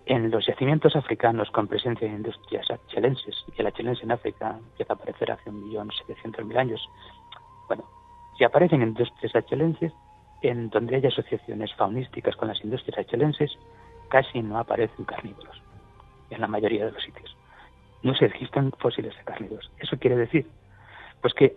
En 0.10 0.32
los 0.32 0.44
yacimientos 0.48 0.96
africanos 0.96 1.52
con 1.52 1.68
presencia 1.68 2.08
de 2.08 2.16
industrias 2.16 2.66
achelenses, 2.72 3.46
y 3.56 3.62
el 3.62 3.68
achelense 3.68 4.02
en 4.02 4.12
África 4.12 4.58
empieza 4.58 4.94
a 4.94 4.96
aparecer 4.96 5.32
hace 5.32 5.52
un 5.52 5.64
millón 5.64 5.92
setecientos 5.92 6.44
mil 6.46 6.58
años, 6.58 6.82
bueno, 7.68 7.84
si 8.36 8.44
aparecen 8.44 8.82
industrias 8.82 9.36
achelenses, 9.36 9.94
en 10.42 10.72
donde 10.72 10.96
hay 10.96 11.06
asociaciones 11.06 11.72
faunísticas 11.76 12.36
con 12.38 12.48
las 12.48 12.60
industrias 12.64 12.98
achelenses, 12.98 13.56
casi 14.10 14.42
no 14.42 14.58
aparecen 14.58 15.06
carnívoros, 15.06 15.62
en 16.32 16.42
la 16.42 16.48
mayoría 16.48 16.88
de 16.88 16.92
los 16.92 17.04
sitios. 17.04 17.38
No 18.02 18.16
se 18.16 18.26
existen 18.26 18.72
fósiles 18.80 19.16
de 19.16 19.24
carnívoros. 19.24 19.72
Eso 19.78 20.00
quiere 20.00 20.16
decir, 20.16 20.48
pues 21.22 21.36
que 21.36 21.56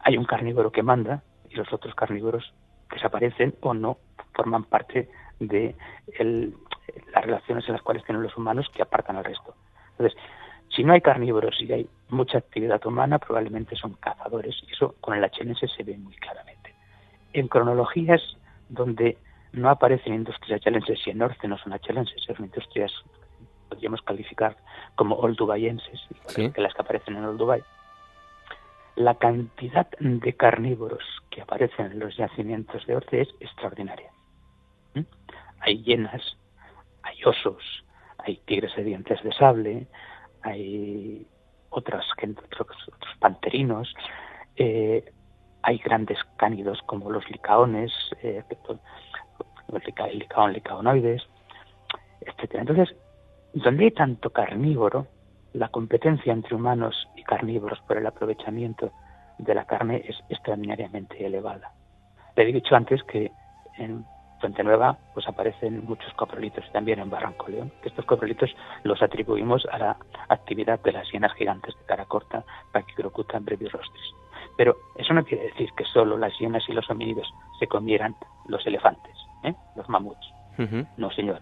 hay 0.00 0.18
un 0.18 0.26
carnívoro 0.26 0.70
que 0.70 0.82
manda 0.82 1.22
y 1.48 1.54
los 1.54 1.72
otros 1.72 1.94
carnívoros 1.94 2.52
desaparecen 2.90 3.54
o 3.62 3.72
no 3.72 3.96
forman 4.34 4.64
parte 4.64 5.08
de 5.40 5.74
las 7.12 7.24
relaciones 7.24 7.66
en 7.66 7.72
las 7.72 7.82
cuales 7.82 8.04
tienen 8.04 8.22
los 8.22 8.36
humanos 8.36 8.68
que 8.74 8.82
apartan 8.82 9.16
al 9.16 9.24
resto. 9.24 9.54
Entonces, 9.92 10.18
si 10.68 10.84
no 10.84 10.92
hay 10.92 11.00
carnívoros 11.00 11.60
y 11.60 11.72
hay 11.72 11.88
mucha 12.08 12.38
actividad 12.38 12.84
humana, 12.86 13.18
probablemente 13.18 13.76
son 13.76 13.94
cazadores, 13.94 14.56
y 14.66 14.72
eso 14.72 14.94
con 15.00 15.14
el 15.14 15.24
HNS 15.24 15.70
se 15.74 15.82
ve 15.84 15.96
muy 15.96 16.14
claramente. 16.16 16.74
En 17.32 17.48
cronologías 17.48 18.22
donde 18.68 19.16
no 19.52 19.70
aparecen 19.70 20.14
industrias 20.14 20.60
achelenses 20.60 20.98
y 21.06 21.10
en 21.10 21.18
Norte 21.18 21.48
no 21.48 21.56
son 21.58 21.72
achelenses, 21.72 22.22
son 22.22 22.44
industrias 22.44 22.92
podríamos 23.68 24.02
calificar 24.02 24.56
como 24.94 25.16
oldubayenses, 25.16 26.00
que 26.34 26.60
las 26.60 26.74
que 26.74 26.82
aparecen 26.82 27.16
en 27.16 27.24
Olduvai, 27.24 27.62
la 28.96 29.14
cantidad 29.16 29.86
de 29.98 30.32
carnívoros 30.34 31.04
que 31.30 31.42
aparecen 31.42 31.92
en 31.92 31.98
los 31.98 32.16
yacimientos 32.16 32.86
de 32.86 32.96
Orce 32.96 33.20
es 33.22 33.28
extraordinaria. 33.40 34.10
¿Mm? 34.94 35.02
Hay 35.60 35.82
hienas, 35.82 36.36
hay 37.06 37.22
osos, 37.24 37.62
hay 38.18 38.36
tigres 38.46 38.74
de 38.76 38.84
dientes 38.84 39.22
de 39.22 39.32
sable, 39.32 39.86
hay 40.42 41.26
otras, 41.70 42.04
otros, 42.60 42.78
panterinos, 43.20 43.94
eh, 44.56 45.12
hay 45.62 45.78
grandes 45.78 46.18
cánidos 46.36 46.80
como 46.86 47.10
los 47.10 47.28
licaones, 47.30 47.92
eh, 48.22 48.42
el 48.48 50.18
licaón, 50.18 50.52
licaonoides, 50.52 51.22
etc. 52.20 52.54
Entonces, 52.54 52.96
donde 53.52 53.84
hay 53.84 53.90
tanto 53.90 54.30
carnívoro, 54.30 55.06
la 55.52 55.68
competencia 55.68 56.32
entre 56.32 56.54
humanos 56.54 57.08
y 57.16 57.22
carnívoros 57.22 57.80
por 57.80 57.96
el 57.96 58.06
aprovechamiento 58.06 58.92
de 59.38 59.54
la 59.54 59.64
carne 59.64 60.04
es 60.06 60.16
extraordinariamente 60.28 61.24
elevada. 61.24 61.72
Le 62.36 62.42
he 62.42 62.52
dicho 62.52 62.74
antes 62.74 63.02
que 63.04 63.30
en 63.78 64.04
Fuente 64.40 64.62
Nueva 64.62 64.98
pues 65.14 65.26
aparecen 65.28 65.84
muchos 65.84 66.12
coprolitos 66.14 66.64
también 66.72 66.98
en 66.98 67.10
Barranco 67.10 67.48
León, 67.48 67.72
que 67.82 67.88
estos 67.88 68.04
coprolitos 68.04 68.50
los 68.84 69.02
atribuimos 69.02 69.66
a 69.70 69.78
la 69.78 69.96
actividad 70.28 70.80
de 70.80 70.92
las 70.92 71.10
hienas 71.10 71.32
gigantes 71.34 71.74
de 71.78 71.84
cara 71.86 72.04
corta, 72.04 72.44
Pachycrocuta 72.72 73.38
brevirostris. 73.38 74.14
Pero 74.56 74.76
eso 74.96 75.12
no 75.12 75.24
quiere 75.24 75.44
decir 75.44 75.70
que 75.76 75.84
solo 75.84 76.16
las 76.16 76.38
hienas 76.38 76.66
y 76.68 76.72
los 76.72 76.88
homínidos 76.88 77.28
se 77.58 77.66
comieran 77.66 78.14
los 78.46 78.66
elefantes, 78.66 79.14
¿eh? 79.44 79.54
los 79.74 79.88
mamuts. 79.88 80.32
No, 80.96 81.10
señor. 81.10 81.40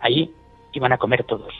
Ahí 0.00 0.34
iban 0.72 0.92
a 0.92 0.98
comer 0.98 1.24
todos, 1.24 1.54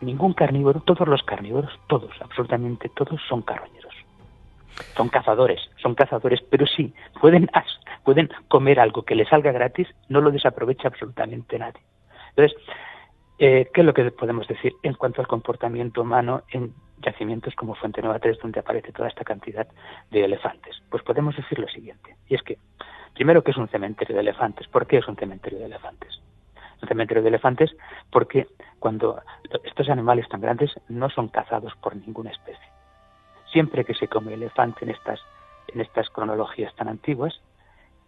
ningún 0.00 0.34
carnívoro, 0.34 0.80
todos 0.80 1.08
los 1.08 1.22
carnívoros, 1.22 1.72
todos, 1.86 2.12
absolutamente 2.20 2.90
todos 2.90 3.20
son 3.28 3.42
carroñeros. 3.42 3.94
Son 4.96 5.08
cazadores, 5.08 5.60
son 5.76 5.94
cazadores, 5.94 6.40
pero 6.50 6.66
sí, 6.66 6.94
pueden, 7.20 7.48
pueden 8.04 8.28
comer 8.48 8.80
algo 8.80 9.02
que 9.02 9.14
les 9.14 9.28
salga 9.28 9.52
gratis, 9.52 9.88
no 10.08 10.20
lo 10.20 10.30
desaprovecha 10.30 10.88
absolutamente 10.88 11.58
nadie. 11.58 11.82
Entonces, 12.30 12.56
eh, 13.38 13.68
¿qué 13.72 13.80
es 13.80 13.86
lo 13.86 13.94
que 13.94 14.10
podemos 14.10 14.46
decir 14.46 14.72
en 14.82 14.94
cuanto 14.94 15.20
al 15.20 15.26
comportamiento 15.26 16.02
humano 16.02 16.42
en 16.50 16.72
yacimientos 16.98 17.54
como 17.54 17.74
Fuente 17.74 18.00
Nueva 18.00 18.18
3, 18.20 18.38
donde 18.40 18.60
aparece 18.60 18.92
toda 18.92 19.08
esta 19.08 19.24
cantidad 19.24 19.66
de 20.10 20.24
elefantes? 20.24 20.82
Pues 20.90 21.02
podemos 21.02 21.36
decir 21.36 21.58
lo 21.58 21.68
siguiente, 21.68 22.16
y 22.28 22.34
es 22.34 22.42
que 22.42 22.58
Primero, 23.14 23.44
que 23.44 23.52
es 23.52 23.56
un 23.56 23.68
cementerio 23.68 24.16
de 24.16 24.22
elefantes. 24.22 24.66
¿Por 24.66 24.86
qué 24.86 24.98
es 24.98 25.06
un 25.06 25.16
cementerio 25.16 25.58
de 25.60 25.66
elefantes? 25.66 26.20
un 26.82 26.88
cementerio 26.88 27.22
de 27.22 27.30
elefantes 27.30 27.74
porque 28.10 28.46
cuando 28.78 29.22
estos 29.64 29.88
animales 29.88 30.28
tan 30.28 30.40
grandes 30.40 30.70
no 30.88 31.08
son 31.08 31.28
cazados 31.28 31.72
por 31.76 31.96
ninguna 31.96 32.30
especie. 32.30 32.73
Siempre 33.54 33.84
que 33.84 33.94
se 33.94 34.08
come 34.08 34.34
elefante 34.34 34.84
en 34.84 34.90
estas, 34.90 35.20
en 35.68 35.80
estas 35.80 36.10
cronologías 36.10 36.74
tan 36.74 36.88
antiguas, 36.88 37.40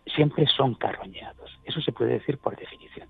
siempre 0.05 0.45
son 0.49 0.75
carroñados. 0.75 1.57
Eso 1.65 1.81
se 1.81 1.93
puede 1.93 2.15
decir 2.15 2.39
por 2.39 2.57
definición. 2.57 3.09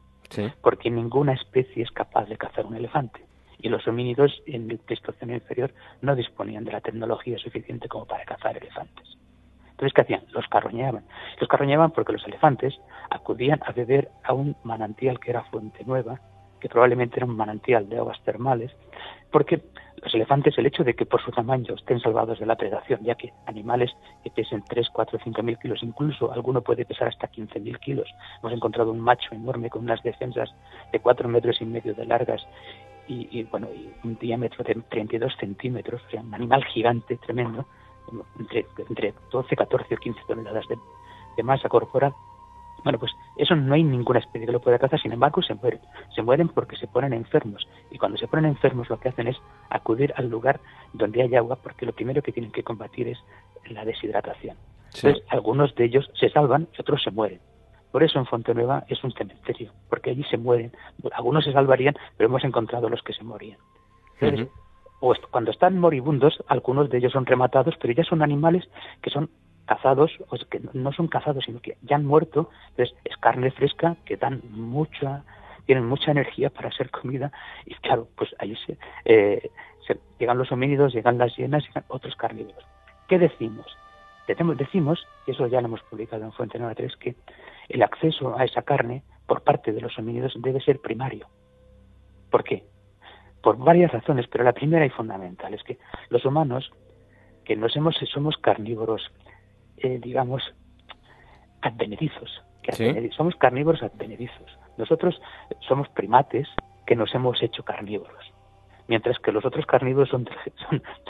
Porque 0.61 0.91
ninguna 0.91 1.33
especie 1.33 1.83
es 1.83 1.91
capaz 1.93 2.27
de 2.27 2.37
cazar 2.37 2.67
un 2.67 2.77
elefante. 2.77 3.25
Y 3.59 3.71
los 3.71 3.89
homínidos 3.89 4.43
en 4.45 4.71
el 4.71 4.77
Pleistoceno 4.77 5.33
inferior 5.33 5.73
no 6.03 6.15
disponían 6.15 6.67
de 6.67 6.73
la 6.73 6.83
tecnología 6.83 7.39
suficiente 7.39 7.89
como 7.89 8.05
para 8.05 8.27
cazar 8.27 8.55
elefantes. 8.59 9.17
Entonces, 9.71 9.95
¿qué 9.95 10.03
hacían? 10.03 10.25
Los 10.33 10.47
carroñaban. 10.49 11.07
Los 11.41 11.49
carroñaban 11.49 11.93
porque 11.93 12.13
los 12.13 12.27
elefantes 12.27 12.79
acudían 13.09 13.61
a 13.65 13.73
beber 13.73 14.11
a 14.25 14.35
un 14.35 14.57
manantial 14.63 15.19
que 15.21 15.31
era 15.31 15.45
Fuente 15.45 15.85
Nueva, 15.87 16.21
que 16.61 16.69
probablemente 16.69 17.17
era 17.19 17.25
un 17.25 17.37
manantial 17.37 17.89
de 17.89 17.97
aguas 17.97 18.23
termales, 18.25 18.77
porque 19.31 19.63
los 20.03 20.15
elefantes, 20.15 20.57
el 20.59 20.67
hecho 20.67 20.85
de 20.85 20.95
que 20.95 21.07
por 21.07 21.23
su 21.23 21.31
tamaño 21.31 21.75
estén 21.75 22.01
salvados 22.01 22.39
de 22.39 22.47
la 22.47 22.57
predación, 22.57 23.01
ya 23.03 23.15
que 23.15 23.33
animales 23.47 23.91
que 24.23 24.31
pesen 24.31 24.63
3, 24.69 24.89
4, 24.91 25.19
5 25.25 25.43
mil 25.43 25.59
kilos, 25.59 25.83
incluso 25.83 26.33
alguno 26.33 26.61
puede 26.61 26.85
pesar 26.85 27.09
hasta 27.09 27.29
15 27.29 27.61
mil 27.61 27.79
kilos. 27.79 28.09
Hemos 28.41 28.53
encontrado 28.53 28.91
un 28.91 29.01
macho 29.01 29.35
enorme 29.35 29.71
con 29.71 29.83
unas 29.83 30.03
defensas 30.03 30.55
de 30.93 31.01
4 31.01 31.29
metros 31.29 31.61
y 31.61 31.65
medio 31.65 31.95
de 31.95 32.05
largas 32.07 32.47
y, 33.09 33.45
bueno, 33.45 33.69
y 33.73 33.93
un 34.05 34.17
diámetro 34.19 34.65
de 34.65 34.75
32 34.75 35.37
centímetros, 35.39 36.03
o 36.07 36.11
sea, 36.11 36.23
un 36.23 36.35
animal 36.35 36.65
gigante, 36.65 37.17
tremendo, 37.19 37.65
entre, 38.39 38.67
entre 38.89 39.15
12, 39.31 39.57
14 39.57 39.95
o 39.95 39.99
15 39.99 40.21
toneladas 40.27 40.65
de, 40.69 41.43
masa 41.43 41.69
corporal. 41.69 42.15
Bueno, 42.85 42.99
pues 42.99 43.13
eso 43.37 43.57
no 43.57 43.75
hay 43.75 43.83
ninguna 43.83 44.21
especie 44.21 44.47
que 44.47 44.53
lo 44.53 44.61
pueda 44.61 44.79
cazar, 44.79 45.01
sin 45.01 45.13
embargo 45.13 45.43
se 45.43 45.55
mueren. 45.55 45.81
Se 46.15 46.23
mueren 46.23 46.49
porque 46.49 46.77
se 46.77 46.87
ponen 46.87 47.13
enfermos. 47.13 47.67
Y 47.91 47.99
cuando 47.99 48.19
se 48.19 48.29
ponen 48.29 48.47
enfermos 48.47 48.89
lo 48.89 48.99
que 49.01 49.09
hacen 49.09 49.29
es 49.29 49.37
acudir 49.71 50.13
al 50.17 50.29
lugar 50.29 50.61
donde 50.93 51.23
hay 51.23 51.35
agua 51.35 51.57
porque 51.57 51.87
lo 51.87 51.93
primero 51.93 52.23
que 52.23 52.33
tienen 52.33 52.53
que 52.53 52.63
combatir 52.63 53.09
es 53.09 53.19
la 53.71 53.85
deshidratación. 53.85 54.57
Entonces, 54.95 55.23
algunos 55.29 55.75
de 55.75 55.85
ellos 55.85 56.09
se 56.15 56.31
salvan 56.31 56.69
y 56.77 56.81
otros 56.81 57.03
se 57.03 57.11
mueren. 57.11 57.41
Por 57.91 58.03
eso 58.03 58.19
en 58.19 58.27
Fontenueva 58.27 58.85
es 58.89 59.03
un 59.05 59.13
cementerio, 59.13 59.73
porque 59.89 60.11
allí 60.11 60.25
se 60.25 60.37
mueren. 60.37 60.73
Algunos 61.13 61.45
se 61.45 61.53
salvarían, 61.53 61.97
pero 62.17 62.29
hemos 62.29 62.45
encontrado 62.45 62.89
los 62.89 63.03
que 63.03 63.13
se 63.13 63.25
morían 63.25 63.59
o 65.01 65.15
cuando 65.31 65.51
están 65.51 65.79
moribundos, 65.79 66.43
algunos 66.49 66.89
de 66.89 66.99
ellos 66.99 67.13
son 67.13 67.27
rematados, 67.27 67.75
pero 67.81 67.93
ya 67.93 68.05
son 68.05 68.23
animales 68.23 68.65
que 69.03 69.11
son 69.11 69.31
cazados, 69.67 70.13
o 70.29 70.37
que 70.49 70.61
no 70.73 70.93
son 70.93 71.09
cazados, 71.09 71.45
sino 71.45 71.61
que 71.61 71.77
ya 71.83 71.97
han 71.97 72.07
muerto, 72.07 72.51
entonces 72.71 72.97
es 73.05 73.17
carne 73.19 73.51
fresca 73.51 73.97
que 74.05 74.17
dan 74.17 74.43
mucha, 74.51 75.25
tienen 75.67 75.87
mucha 75.87 76.11
energía 76.11 76.51
para 76.51 76.71
ser 76.73 76.91
comida, 76.91 77.33
y 77.65 77.75
claro, 77.75 78.09
pues 78.17 78.35
ahí 78.39 78.57
se, 78.67 78.79
eh, 79.05 79.51
llegan 80.19 80.39
los 80.39 80.51
homínidos, 80.53 80.95
llegan 80.95 81.19
las 81.19 81.37
hienas, 81.37 81.65
llegan 81.67 81.85
otros 81.89 82.17
carnívoros. 82.17 82.65
¿Qué 83.09 83.19
decimos? 83.19 83.67
Decimos, 84.27 85.07
y 85.27 85.31
eso 85.31 85.47
ya 85.47 85.61
lo 85.61 85.69
hemos 85.69 85.83
publicado 85.83 86.25
en 86.25 86.33
Fuente 86.33 86.59
93, 86.59 86.97
que 86.97 87.15
el 87.69 87.83
acceso 87.83 88.37
a 88.37 88.45
esa 88.45 88.63
carne 88.63 89.05
por 89.27 89.43
parte 89.43 89.73
de 89.73 89.81
los 89.81 89.97
homínidos 89.99 90.35
debe 90.39 90.61
ser 90.61 90.81
primario. 90.81 91.29
¿Por 92.31 92.43
qué? 92.43 92.65
por 93.47 93.59
varias 93.59 93.93
razones, 93.93 94.27
pero 94.27 94.43
la 94.43 94.53
primera 94.53 94.85
y 94.85 94.91
fundamental 94.91 95.55
es 95.55 95.63
que 95.63 95.79
los 96.09 96.25
humanos, 96.25 96.73
que 97.45 97.55
nos 97.55 97.75
somos 98.13 98.37
carnívoros, 98.39 99.09
eh, 99.79 99.99
digamos, 100.03 100.43
advenedizos, 101.63 102.43
que 102.63 103.11
somos 103.17 103.37
carnívoros 103.37 103.83
advenedizos. 103.83 104.59
Nosotros 104.77 105.21
somos 105.67 105.89
primates 105.89 106.49
que 106.87 106.97
nos 106.97 107.15
hemos 107.15 107.43
hecho 107.43 107.65
carnívoros, 107.65 108.33
mientras 108.89 109.19
que 109.19 109.33
los 109.33 109.45
otros 109.45 109.67
carnívoros 109.67 110.09
son, 110.09 110.29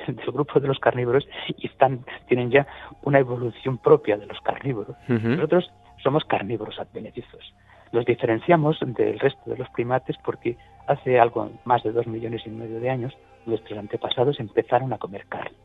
del 0.07 0.16
grupo 0.26 0.61
de 0.61 0.68
los 0.68 0.79
carnívoros 0.79 1.26
y 1.48 1.66
están, 1.66 2.05
tienen 2.29 2.50
ya 2.50 2.66
una 3.02 3.18
evolución 3.18 3.79
propia 3.79 4.16
de 4.16 4.26
los 4.26 4.40
carnívoros. 4.40 4.96
Nosotros 5.09 5.70
somos 6.02 6.24
carnívoros 6.24 6.79
advenedizos. 6.79 7.55
Los 7.92 8.05
diferenciamos 8.05 8.79
del 8.81 9.18
resto 9.18 9.50
de 9.50 9.59
los 9.59 9.68
primates 9.70 10.16
porque 10.24 10.57
hace 10.87 11.20
algo 11.20 11.50
más 11.64 11.83
de 11.83 11.92
dos 11.92 12.07
millones 12.07 12.42
y 12.46 12.50
medio 12.50 12.81
de 12.81 12.90
años 12.90 13.16
nuestros 13.44 13.79
antepasados 13.79 14.40
empezaron 14.40 14.92
a 14.92 14.98
comer 14.98 15.26
carne. 15.26 15.57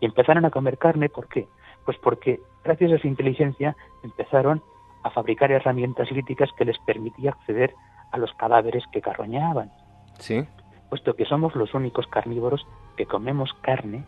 Y 0.00 0.06
empezaron 0.06 0.44
a 0.44 0.50
comer 0.50 0.78
carne 0.78 1.08
¿por 1.08 1.28
qué? 1.28 1.46
Pues 1.84 1.98
porque 1.98 2.40
gracias 2.64 2.92
a 2.92 2.98
su 2.98 3.06
inteligencia 3.06 3.76
empezaron 4.02 4.62
a 5.02 5.10
fabricar 5.10 5.50
herramientas 5.50 6.10
líticas 6.10 6.50
que 6.56 6.64
les 6.64 6.78
permitía 6.80 7.30
acceder 7.30 7.74
a 8.12 8.18
los 8.18 8.32
cadáveres 8.34 8.84
que 8.92 9.00
carroñaban. 9.00 9.70
Sí. 10.18 10.46
Puesto 10.88 11.14
que 11.14 11.24
somos 11.24 11.54
los 11.56 11.74
únicos 11.74 12.06
carnívoros 12.06 12.66
que 12.96 13.06
comemos 13.06 13.52
carne 13.62 14.04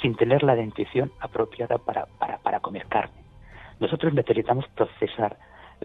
sin 0.00 0.16
tener 0.16 0.42
la 0.42 0.54
dentición 0.54 1.12
apropiada 1.20 1.78
para, 1.78 2.06
para, 2.18 2.38
para 2.38 2.60
comer 2.60 2.86
carne. 2.86 3.22
Nosotros 3.80 4.14
necesitamos 4.14 4.66
procesar 4.68 5.38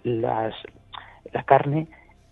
las, 0.03 0.55
la 1.31 1.43
carne 1.43 1.87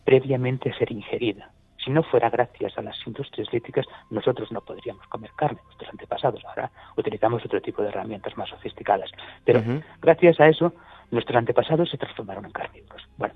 previamente 0.06 0.70
a 0.70 0.78
ser 0.78 0.92
ingerida. 0.92 1.52
Si 1.84 1.90
no 1.90 2.04
fuera 2.04 2.30
gracias 2.30 2.78
a 2.78 2.82
las 2.82 2.96
industrias 3.08 3.52
líticas, 3.52 3.86
nosotros 4.10 4.52
no 4.52 4.62
podríamos 4.62 5.06
comer 5.08 5.32
carne, 5.36 5.60
nuestros 5.66 5.90
antepasados. 5.90 6.44
Ahora 6.46 6.72
utilizamos 6.96 7.44
otro 7.44 7.62
tipo 7.62 7.82
de 7.82 7.90
herramientas 7.90 8.38
más 8.38 8.50
sofisticadas. 8.50 9.10
Pero 9.44 9.62
gracias 10.02 10.40
a 10.40 10.48
eso, 10.48 10.74
nuestros 11.10 11.38
antepasados 11.38 11.90
se 11.90 11.98
transformaron 11.98 12.46
en 12.46 12.52
carnívoros. 12.52 13.02
Bueno, 13.18 13.34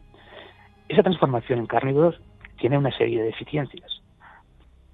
esa 0.88 1.02
transformación 1.02 1.60
en 1.60 1.66
carnívoros 1.66 2.20
tiene 2.60 2.78
una 2.78 2.96
serie 2.96 3.20
de 3.20 3.26
deficiencias. 3.26 4.02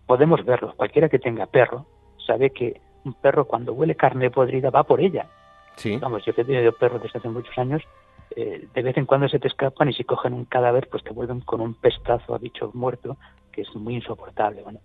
Podemos 0.06 0.44
verlo. 0.46 0.74
Cualquiera 0.76 1.10
que 1.10 1.20
tenga 1.20 1.46
perro 1.46 1.86
sabe 2.26 2.52
que 2.52 2.80
un 3.04 3.14
perro 3.14 3.46
cuando 3.46 3.74
huele 3.74 3.96
carne 3.96 4.32
podrida 4.32 4.70
va 4.70 4.84
por 4.84 5.02
ella. 5.02 5.28
Sí. 5.76 5.98
Vamos, 5.98 6.24
yo 6.26 6.34
que 6.34 6.42
he 6.42 6.46
tenido 6.46 6.72
perro 6.74 7.00
desde 7.00 7.20
hace 7.20 7.30
muchos 7.30 7.58
años 7.58 7.84
eh, 8.36 8.68
de 8.74 8.82
vez 8.82 8.98
en 8.98 9.06
cuando 9.06 9.28
se 9.28 9.40
te 9.40 9.50
escapan 9.50 9.90
y 9.90 9.94
si 9.94 10.06
cogen 10.06 10.34
un 10.34 10.46
cadáver 10.46 10.88
pues 10.90 11.04
te 11.04 11.12
vuelven 11.12 11.42
con 11.42 11.60
un 11.60 11.74
pestazo 11.74 12.34
a 12.34 12.38
bicho 12.38 12.72
muerto 12.74 13.18
que 13.52 13.62
es 13.62 13.76
muy 13.76 13.96
insoportable. 13.96 14.64
Bueno, 14.64 14.80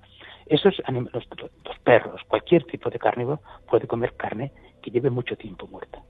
esos 0.47 0.75
los, 0.89 1.29
los 1.65 1.79
perros, 1.85 2.21
cualquier 2.29 2.65
tipo 2.65 2.91
de 2.91 2.99
carnívoro 2.99 3.41
puede 3.69 3.87
comer 3.87 4.15
carne 4.17 4.53
que 4.83 4.91
lleve 4.91 5.11
mucho 5.11 5.37
tiempo 5.37 5.67
muerta. 5.67 6.03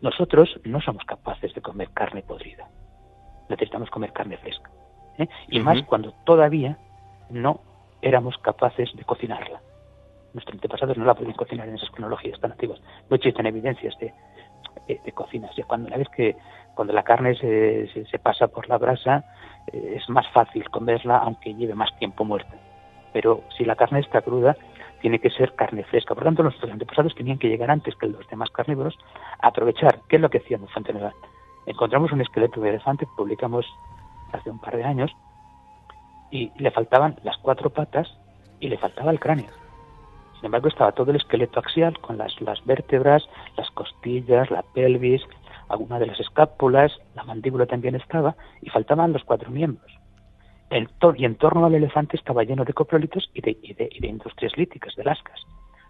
Nosotros 0.00 0.60
no 0.64 0.80
somos 0.80 1.04
capaces 1.04 1.54
de 1.54 1.60
comer 1.60 1.90
carne 1.90 2.22
podrida. 2.22 2.68
Necesitamos 3.48 3.90
comer 3.90 4.12
carne 4.12 4.36
fresca. 4.38 4.70
¿eh? 5.18 5.28
Y 5.48 5.60
más 5.60 5.82
cuando 5.82 6.12
todavía 6.24 6.78
no 7.30 7.60
éramos 8.00 8.38
capaces 8.38 8.90
de 8.94 9.04
cocinarla. 9.04 9.60
Nuestros 10.34 10.54
antepasados 10.54 10.96
no 10.96 11.04
la 11.04 11.14
podían 11.14 11.34
cocinar 11.34 11.68
en 11.68 11.74
esas 11.74 11.90
cronologías 11.90 12.38
tan 12.40 12.52
antiguas. 12.52 12.80
No 13.10 13.16
existen 13.16 13.46
evidencias 13.46 13.98
de, 13.98 14.12
de, 14.86 15.12
cocina. 15.12 15.50
cuando 15.66 15.88
una 15.88 15.96
vez 15.96 16.08
que 16.10 16.36
cuando 16.78 16.92
la 16.92 17.02
carne 17.02 17.34
se, 17.34 17.88
se, 17.88 18.18
pasa 18.20 18.46
por 18.46 18.68
la 18.68 18.78
brasa 18.78 19.24
eh, 19.66 19.94
es 19.96 20.08
más 20.08 20.28
fácil 20.28 20.70
comerla 20.70 21.18
aunque 21.18 21.52
lleve 21.52 21.74
más 21.74 21.90
tiempo 21.98 22.24
muerta. 22.24 22.54
Pero 23.12 23.42
si 23.56 23.64
la 23.64 23.74
carne 23.74 23.98
está 23.98 24.22
cruda, 24.22 24.56
tiene 25.00 25.18
que 25.18 25.28
ser 25.30 25.56
carne 25.56 25.82
fresca. 25.82 26.14
Por 26.14 26.22
tanto, 26.22 26.44
nuestros 26.44 26.70
antepasados 26.70 27.16
tenían 27.16 27.40
que 27.40 27.48
llegar 27.48 27.68
antes 27.68 27.96
que 27.96 28.06
los 28.06 28.24
demás 28.28 28.50
carnívoros 28.50 28.96
a 29.40 29.48
aprovechar. 29.48 30.02
¿Qué 30.08 30.14
es 30.16 30.22
lo 30.22 30.30
que 30.30 30.38
hacíamos 30.38 30.70
en 30.76 31.10
Encontramos 31.66 32.12
un 32.12 32.20
esqueleto 32.20 32.60
de 32.60 32.68
elefante, 32.68 33.08
publicamos 33.16 33.66
hace 34.32 34.48
un 34.48 34.60
par 34.60 34.76
de 34.76 34.84
años, 34.84 35.10
y 36.30 36.52
le 36.58 36.70
faltaban 36.70 37.16
las 37.24 37.38
cuatro 37.38 37.70
patas 37.70 38.06
y 38.60 38.68
le 38.68 38.78
faltaba 38.78 39.10
el 39.10 39.18
cráneo. 39.18 39.50
Sin 40.36 40.44
embargo, 40.44 40.68
estaba 40.68 40.92
todo 40.92 41.10
el 41.10 41.16
esqueleto 41.16 41.58
axial 41.58 41.98
con 41.98 42.18
las, 42.18 42.40
las 42.40 42.64
vértebras, 42.64 43.28
las 43.56 43.68
costillas, 43.72 44.48
la 44.52 44.62
pelvis, 44.62 45.22
alguna 45.68 45.98
de 45.98 46.06
las 46.06 46.20
escápulas, 46.20 46.92
la 47.14 47.24
mandíbula 47.24 47.66
también 47.66 47.94
estaba, 47.94 48.36
y 48.62 48.70
faltaban 48.70 49.12
los 49.12 49.24
cuatro 49.24 49.50
miembros. 49.50 49.90
El 50.70 50.88
y 51.16 51.24
en 51.24 51.36
torno 51.36 51.64
al 51.64 51.74
elefante 51.74 52.16
estaba 52.16 52.44
lleno 52.44 52.64
de 52.64 52.74
coprolitos 52.74 53.30
y 53.34 53.40
de, 53.40 53.56
y 53.62 53.74
de, 53.74 53.88
y 53.90 54.00
de 54.00 54.08
industrias 54.08 54.56
líticas, 54.56 54.94
de 54.96 55.04
lascas. 55.04 55.40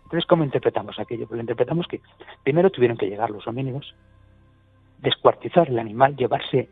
Entonces, 0.05 0.27
¿cómo 0.27 0.45
interpretamos 0.45 0.99
aquello? 0.99 1.27
Pues 1.27 1.37
lo 1.37 1.43
interpretamos 1.43 1.87
que 1.87 2.01
primero 2.45 2.71
tuvieron 2.71 2.97
que 2.97 3.09
llegar 3.09 3.31
los 3.31 3.47
homínidos, 3.47 3.95
descuartizar 4.99 5.69
el 5.69 5.79
animal, 5.79 6.17
llevarse 6.17 6.69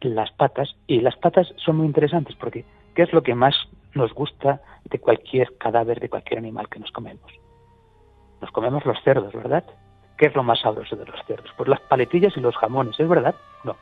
las 0.00 0.30
patas, 0.32 0.76
y 0.86 1.00
las 1.00 1.16
patas 1.16 1.52
son 1.56 1.76
muy 1.76 1.86
interesantes 1.86 2.36
porque 2.36 2.64
¿qué 2.94 3.02
es 3.02 3.12
lo 3.12 3.22
que 3.22 3.34
más 3.34 3.54
nos 3.94 4.12
gusta 4.14 4.60
de 4.84 4.98
cualquier 4.98 5.56
cadáver, 5.58 6.00
de 6.00 6.08
cualquier 6.08 6.38
animal 6.38 6.68
que 6.68 6.78
nos 6.78 6.90
comemos. 6.90 7.30
Nos 8.40 8.50
comemos 8.50 8.84
los 8.84 9.00
cerdos, 9.02 9.32
¿verdad? 9.32 9.64
¿Qué 10.22 10.28
es 10.28 10.36
lo 10.36 10.44
más 10.44 10.60
sabroso 10.60 10.94
de 10.94 11.04
los 11.04 11.20
cerdos? 11.26 11.50
Pues 11.56 11.68
las 11.68 11.80
paletillas 11.80 12.36
y 12.36 12.40
los 12.40 12.56
jamones, 12.56 12.94
¿es 13.00 13.08
verdad? 13.08 13.34
No. 13.64 13.74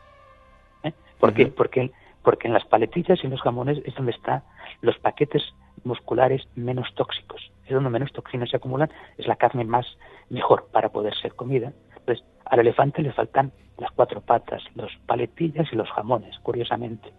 ¿Eh? 0.82 0.94
¿Por 1.18 1.34
qué? 1.34 1.48
Porque, 1.48 1.92
porque 2.22 2.48
en 2.48 2.54
las 2.54 2.64
paletillas 2.64 3.22
y 3.22 3.28
los 3.28 3.42
jamones 3.42 3.82
es 3.84 3.94
donde 3.94 4.12
están 4.12 4.42
los 4.80 4.98
paquetes 5.00 5.42
musculares 5.84 6.48
menos 6.54 6.94
tóxicos. 6.94 7.52
Es 7.66 7.74
donde 7.74 7.90
menos 7.90 8.10
toxinas 8.14 8.48
se 8.48 8.56
acumulan, 8.56 8.90
es 9.18 9.26
la 9.26 9.36
carne 9.36 9.66
más 9.66 9.84
mejor 10.30 10.66
para 10.72 10.88
poder 10.88 11.14
ser 11.14 11.34
comida. 11.34 11.74
Entonces, 11.98 12.24
Al 12.46 12.60
elefante 12.60 13.02
le 13.02 13.12
faltan 13.12 13.52
las 13.76 13.90
cuatro 13.90 14.22
patas, 14.22 14.62
los 14.74 14.90
paletillas 15.04 15.70
y 15.70 15.76
los 15.76 15.90
jamones, 15.90 16.38
curiosamente. 16.38 17.12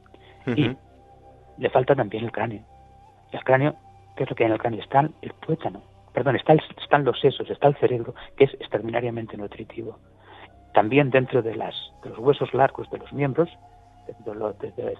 Y 0.48 0.76
le 1.60 1.70
falta 1.70 1.94
también 1.94 2.24
el 2.24 2.32
cráneo. 2.32 2.64
El 3.32 3.44
cráneo, 3.44 3.76
¿qué 4.16 4.24
es 4.24 4.30
lo 4.32 4.36
que 4.36 4.46
hay 4.46 4.48
en 4.48 4.54
el 4.54 4.60
cráneo? 4.60 4.82
Está 4.82 5.08
el 5.22 5.34
tuétano, 5.36 5.84
perdón, 6.14 6.36
está 6.36 6.54
están 6.54 7.04
los 7.04 7.20
sesos, 7.20 7.50
está 7.50 7.68
el 7.68 7.76
cerebro, 7.76 8.14
que 8.38 8.46
es 8.46 8.54
extraordinariamente 8.56 9.38
nutritivo. 9.38 10.00
También 10.74 11.10
dentro 11.10 11.42
de, 11.42 11.56
las, 11.56 11.76
los 12.04 12.18
huesos 12.18 12.54
largos 12.54 12.90
de 12.92 12.98
los 12.98 13.12
miembros, 13.14 13.50
de, 14.08 14.72
de, 14.72 14.98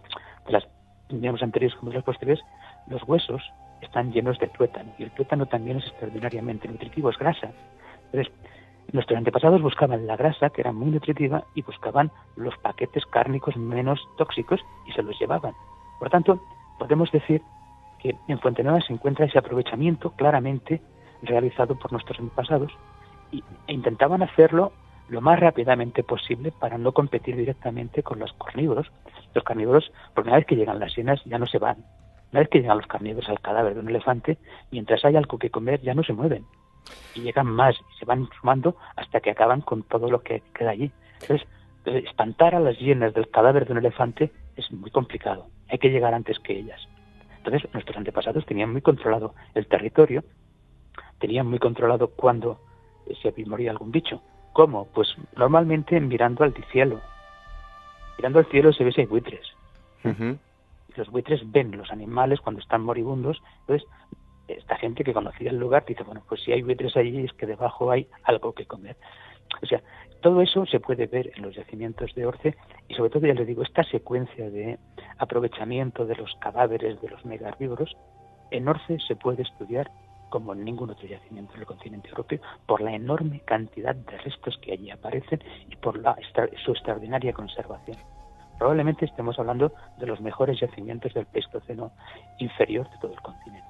las 0.50 0.68
miembros 1.10 1.44
anteriores 1.44 1.78
como 1.78 1.92
de 1.92 1.98
los 1.98 2.06
posteriores, 2.06 2.44
los 2.88 3.04
huesos 3.04 3.42
están 3.82 4.12
llenos 4.12 4.38
de 4.40 4.48
tuétano 4.48 4.92
y 4.98 5.04
el 5.04 5.12
tuétano 5.12 5.46
también 5.46 5.78
es 5.78 5.88
extraordinariamente 5.88 6.68
nutritivo, 6.68 7.10
es 7.10 7.18
grasa. 7.18 7.52
Entonces, 8.12 8.34
nuestros 8.92 9.18
antepasados 9.18 9.62
buscaban 9.62 10.06
la 10.06 10.18
grasa, 10.18 10.50
que 10.50 10.62
era 10.62 10.72
muy 10.72 10.92
nutritiva, 10.92 11.46
y 11.56 11.62
buscaban 11.62 12.12
los 12.36 12.58
paquetes 12.58 13.06
cárnicos 13.06 13.56
menos 13.56 14.00
tóxicos 14.18 14.60
y 14.88 14.92
se 14.92 15.04
los 15.04 15.18
llevaban. 15.20 15.54
Por 16.00 16.10
tanto, 16.10 16.42
podemos 16.78 17.12
decir 17.12 17.42
que 18.00 18.16
en 18.28 18.40
Fuente 18.40 18.64
Nueva 18.64 18.82
se 18.82 18.94
encuentra 18.94 19.26
ese 19.26 19.38
aprovechamiento 19.38 20.12
claramente 20.12 20.82
realizado 21.22 21.78
por 21.78 21.92
nuestros 21.92 22.20
antepasados 22.20 22.72
e 23.32 23.74
intentaban 23.74 24.24
hacerlo 24.24 24.74
lo 25.12 25.22
más 25.22 25.40
rápidamente 25.40 26.04
posible 26.04 26.54
para 26.58 26.78
no 26.78 26.94
competir 26.94 27.36
directamente 27.36 28.02
con 28.02 28.20
los 28.20 28.32
carnívoros. 28.34 28.88
Los 29.34 29.44
carnívoros, 29.44 29.92
porque 30.14 30.30
una 30.30 30.38
vez 30.38 30.46
que 30.46 30.56
llegan 30.56 30.80
las 30.80 30.96
hienas 30.96 31.22
ya 31.26 31.38
no 31.38 31.48
se 31.48 31.60
van. 31.60 31.84
Una 32.32 32.40
vez 32.40 32.50
que 32.50 32.62
llegan 32.62 32.78
los 32.78 32.88
carnívoros 32.88 33.30
al 33.30 33.42
cadáver 33.42 33.74
de 33.74 33.82
un 33.82 33.90
elefante, 33.90 34.38
mientras 34.72 35.04
hay 35.04 35.18
algo 35.18 35.38
que 35.38 35.50
comer 35.50 35.82
ya 35.82 35.94
no 35.94 36.04
se 36.04 36.14
mueven. 36.14 36.46
Y 37.14 37.22
llegan 37.22 37.48
más 37.48 37.76
y 37.76 38.00
se 38.00 38.06
van 38.06 38.30
sumando 38.40 38.78
hasta 38.96 39.20
que 39.20 39.32
acaban 39.32 39.62
con 39.62 39.84
todo 39.84 40.10
lo 40.10 40.22
que 40.22 40.44
queda 40.54 40.72
allí. 40.72 40.92
Entonces, 41.22 41.46
espantar 41.86 42.56
a 42.56 42.62
las 42.62 42.80
hienas 42.80 43.14
del 43.14 43.30
cadáver 43.30 43.66
de 43.66 43.74
un 43.74 43.80
elefante 43.80 44.32
es 44.56 44.72
muy 44.72 44.92
complicado. 44.92 45.48
Hay 45.70 45.78
que 45.78 45.90
llegar 45.90 46.14
antes 46.14 46.40
que 46.40 46.58
ellas. 46.58 46.80
Entonces, 47.38 47.70
nuestros 47.74 47.98
antepasados 47.98 48.46
tenían 48.46 48.72
muy 48.72 48.82
controlado 48.82 49.34
el 49.56 49.68
territorio, 49.68 50.24
tenían 51.22 51.48
muy 51.48 51.60
controlado 51.60 52.10
cuando 52.10 52.60
se 53.22 53.34
moría 53.46 53.72
algún 53.72 53.92
bicho. 53.92 54.22
¿Cómo? 54.54 54.88
Pues 54.94 55.16
normalmente 55.38 56.00
mirando 56.02 56.44
al 56.44 56.54
cielo. 56.72 57.00
Mirando 58.18 58.40
al 58.40 58.46
cielo 58.48 58.74
se 58.74 58.84
ve 58.84 58.92
si 58.92 59.02
hay 59.02 59.08
buitres. 59.08 59.48
Los 60.96 61.10
buitres 61.10 61.50
ven 61.50 61.78
los 61.78 61.90
animales 61.92 62.42
cuando 62.42 62.60
están 62.60 62.84
moribundos. 62.84 63.42
Entonces, 63.62 63.88
esta 64.48 64.76
gente 64.76 65.04
que 65.04 65.14
conocía 65.14 65.52
el 65.52 65.58
lugar 65.58 65.86
dice, 65.86 66.04
bueno, 66.04 66.22
pues 66.28 66.42
si 66.42 66.52
hay 66.52 66.62
buitres 66.64 66.98
allí 66.98 67.24
es 67.24 67.32
que 67.34 67.46
debajo 67.46 67.92
hay 67.92 68.08
algo 68.24 68.54
que 68.54 68.66
comer. 68.66 68.98
O 69.62 69.66
sea, 69.66 69.82
todo 70.22 70.42
eso 70.42 70.66
se 70.66 70.80
puede 70.80 71.08
ver 71.08 71.32
en 71.36 71.44
los 71.44 71.56
yacimientos 71.56 72.14
de 72.16 72.26
Orce 72.26 72.56
y 72.88 72.94
sobre 72.96 73.10
todo, 73.10 73.26
ya 73.26 73.34
les 73.34 73.48
digo, 73.48 73.64
esta 73.64 73.84
secuencia 73.84 74.50
de 74.50 74.78
aprovechamiento 75.18 76.06
de 76.06 76.16
los 76.16 76.36
cadáveres 76.36 77.02
de 77.02 77.10
los 77.10 77.26
megaherbívoros, 77.26 77.96
en 78.52 78.68
Orce 78.68 79.00
se 79.08 79.16
puede 79.16 79.44
estudiar 79.44 79.90
como 80.32 80.56
ningún 80.56 80.90
otro 80.90 81.08
yacimiento 81.08 81.54
del 81.54 81.66
continente 81.68 82.10
europeo, 82.10 82.40
por 82.66 82.82
la 82.82 82.96
enorme 82.96 83.42
cantidad 83.42 83.94
de 83.94 84.18
restos 84.18 84.58
que 84.64 84.72
allí 84.72 84.90
aparecen 84.90 85.44
y 85.70 85.76
por 85.76 86.00
la, 86.00 86.16
su 86.66 86.72
extraordinaria 86.72 87.34
conservación. 87.34 87.98
Probablemente 88.58 89.06
estemos 89.06 89.38
hablando 89.38 89.74
de 90.00 90.08
los 90.08 90.22
mejores 90.22 90.60
yacimientos 90.60 91.14
del 91.14 91.26
Pleistoceno 91.26 91.92
inferior 92.40 92.90
de 92.92 92.98
todo 93.00 93.12
el 93.14 93.22
continente. 93.22 93.68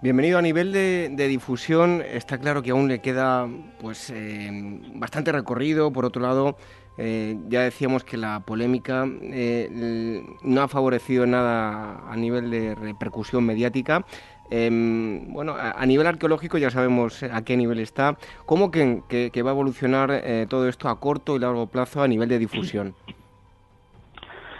Bienvenido. 0.00 0.38
A 0.38 0.42
nivel 0.42 0.72
de, 0.72 1.28
difusión, 1.28 2.02
está 2.02 2.38
claro 2.38 2.62
que 2.62 2.70
aún 2.70 2.86
le 2.86 3.00
queda 3.00 3.48
pues 3.80 4.10
eh, 4.10 4.48
bastante 4.94 5.32
recorrido. 5.32 5.92
Por 5.92 6.04
otro 6.04 6.22
lado, 6.22 6.56
eh, 6.98 7.36
ya 7.48 7.62
decíamos 7.62 8.04
que 8.04 8.16
la 8.16 8.38
polémica 8.40 9.06
eh, 9.22 10.22
no 10.42 10.62
ha 10.62 10.68
favorecido 10.68 11.26
nada 11.26 12.08
a 12.08 12.16
nivel 12.16 12.48
de 12.50 12.76
repercusión 12.76 13.44
mediática. 13.44 14.06
Em, 14.50 15.30
bueno, 15.32 15.54
a, 15.58 15.84
nivel 15.84 16.06
arqueológico 16.06 16.56
ya 16.56 16.70
sabemos 16.70 17.22
a 17.22 17.44
qué 17.44 17.56
nivel 17.56 17.80
está. 17.80 18.16
¿Cómo 18.46 18.70
que, 18.70 19.02
va 19.42 19.50
a 19.50 19.52
evolucionar 19.52 20.10
eh, 20.10 20.46
todo 20.48 20.68
esto 20.68 20.88
a 20.88 20.98
corto 20.98 21.36
y 21.36 21.38
largo 21.38 21.66
plazo 21.66 22.02
a 22.02 22.08
nivel 22.08 22.28
de 22.28 22.38
difusión? 22.38 22.94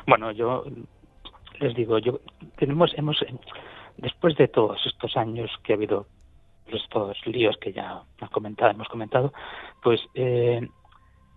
Bueno, 0.07 0.30
yo 0.32 0.64
les 1.61 1.74
digo, 1.74 1.99
yo 1.99 2.20
tenemos, 2.57 2.93
hemos, 2.97 3.24
después 3.97 4.36
de 4.36 4.49
todos 4.49 4.78
estos 4.86 5.16
años 5.16 5.51
que 5.62 5.72
ha 5.72 5.76
habido 5.76 6.07
estos 6.66 7.16
líos 7.26 7.57
que 7.57 7.72
ya 7.72 8.03
hemos 8.18 8.30
comentado, 8.30 8.70
hemos 8.70 8.89
comentado, 8.89 9.32
pues 9.82 10.01
eh, 10.14 10.68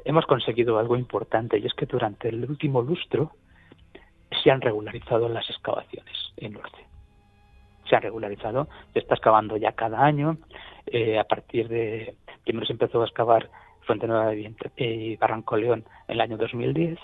hemos 0.04 0.26
conseguido 0.26 0.78
algo 0.78 0.97
importante 0.97 1.58
y 1.58 1.66
es 1.66 1.74
que 1.74 1.86
durante 1.86 2.28
el 2.28 2.43
último 2.43 2.82
lustro 2.82 3.32
se 4.43 4.52
han 4.52 4.60
regularizado 4.60 5.30
las 5.30 5.49
excavaciones 5.49 6.34
en 6.36 6.54
norte 6.54 6.91
se 7.92 7.98
ha 7.98 8.00
regularizado, 8.00 8.70
se 8.94 9.00
está 9.00 9.16
excavando 9.16 9.58
ya 9.58 9.74
cada 9.74 10.02
año. 10.02 10.38
Eh, 10.88 11.20
a 11.20 11.26
partir 11.26 11.68
de, 11.68 12.16
primero 12.46 12.66
se 12.66 12.72
empezó 12.72 13.02
a 13.02 13.06
excavar 13.06 13.50
Fuente 13.82 14.08
Nueva 14.08 14.34
y 14.34 15.18
Barranco 15.18 15.58
León 15.58 15.84
en 16.08 16.16
el 16.16 16.22
año 16.22 16.38
2010. 16.38 16.98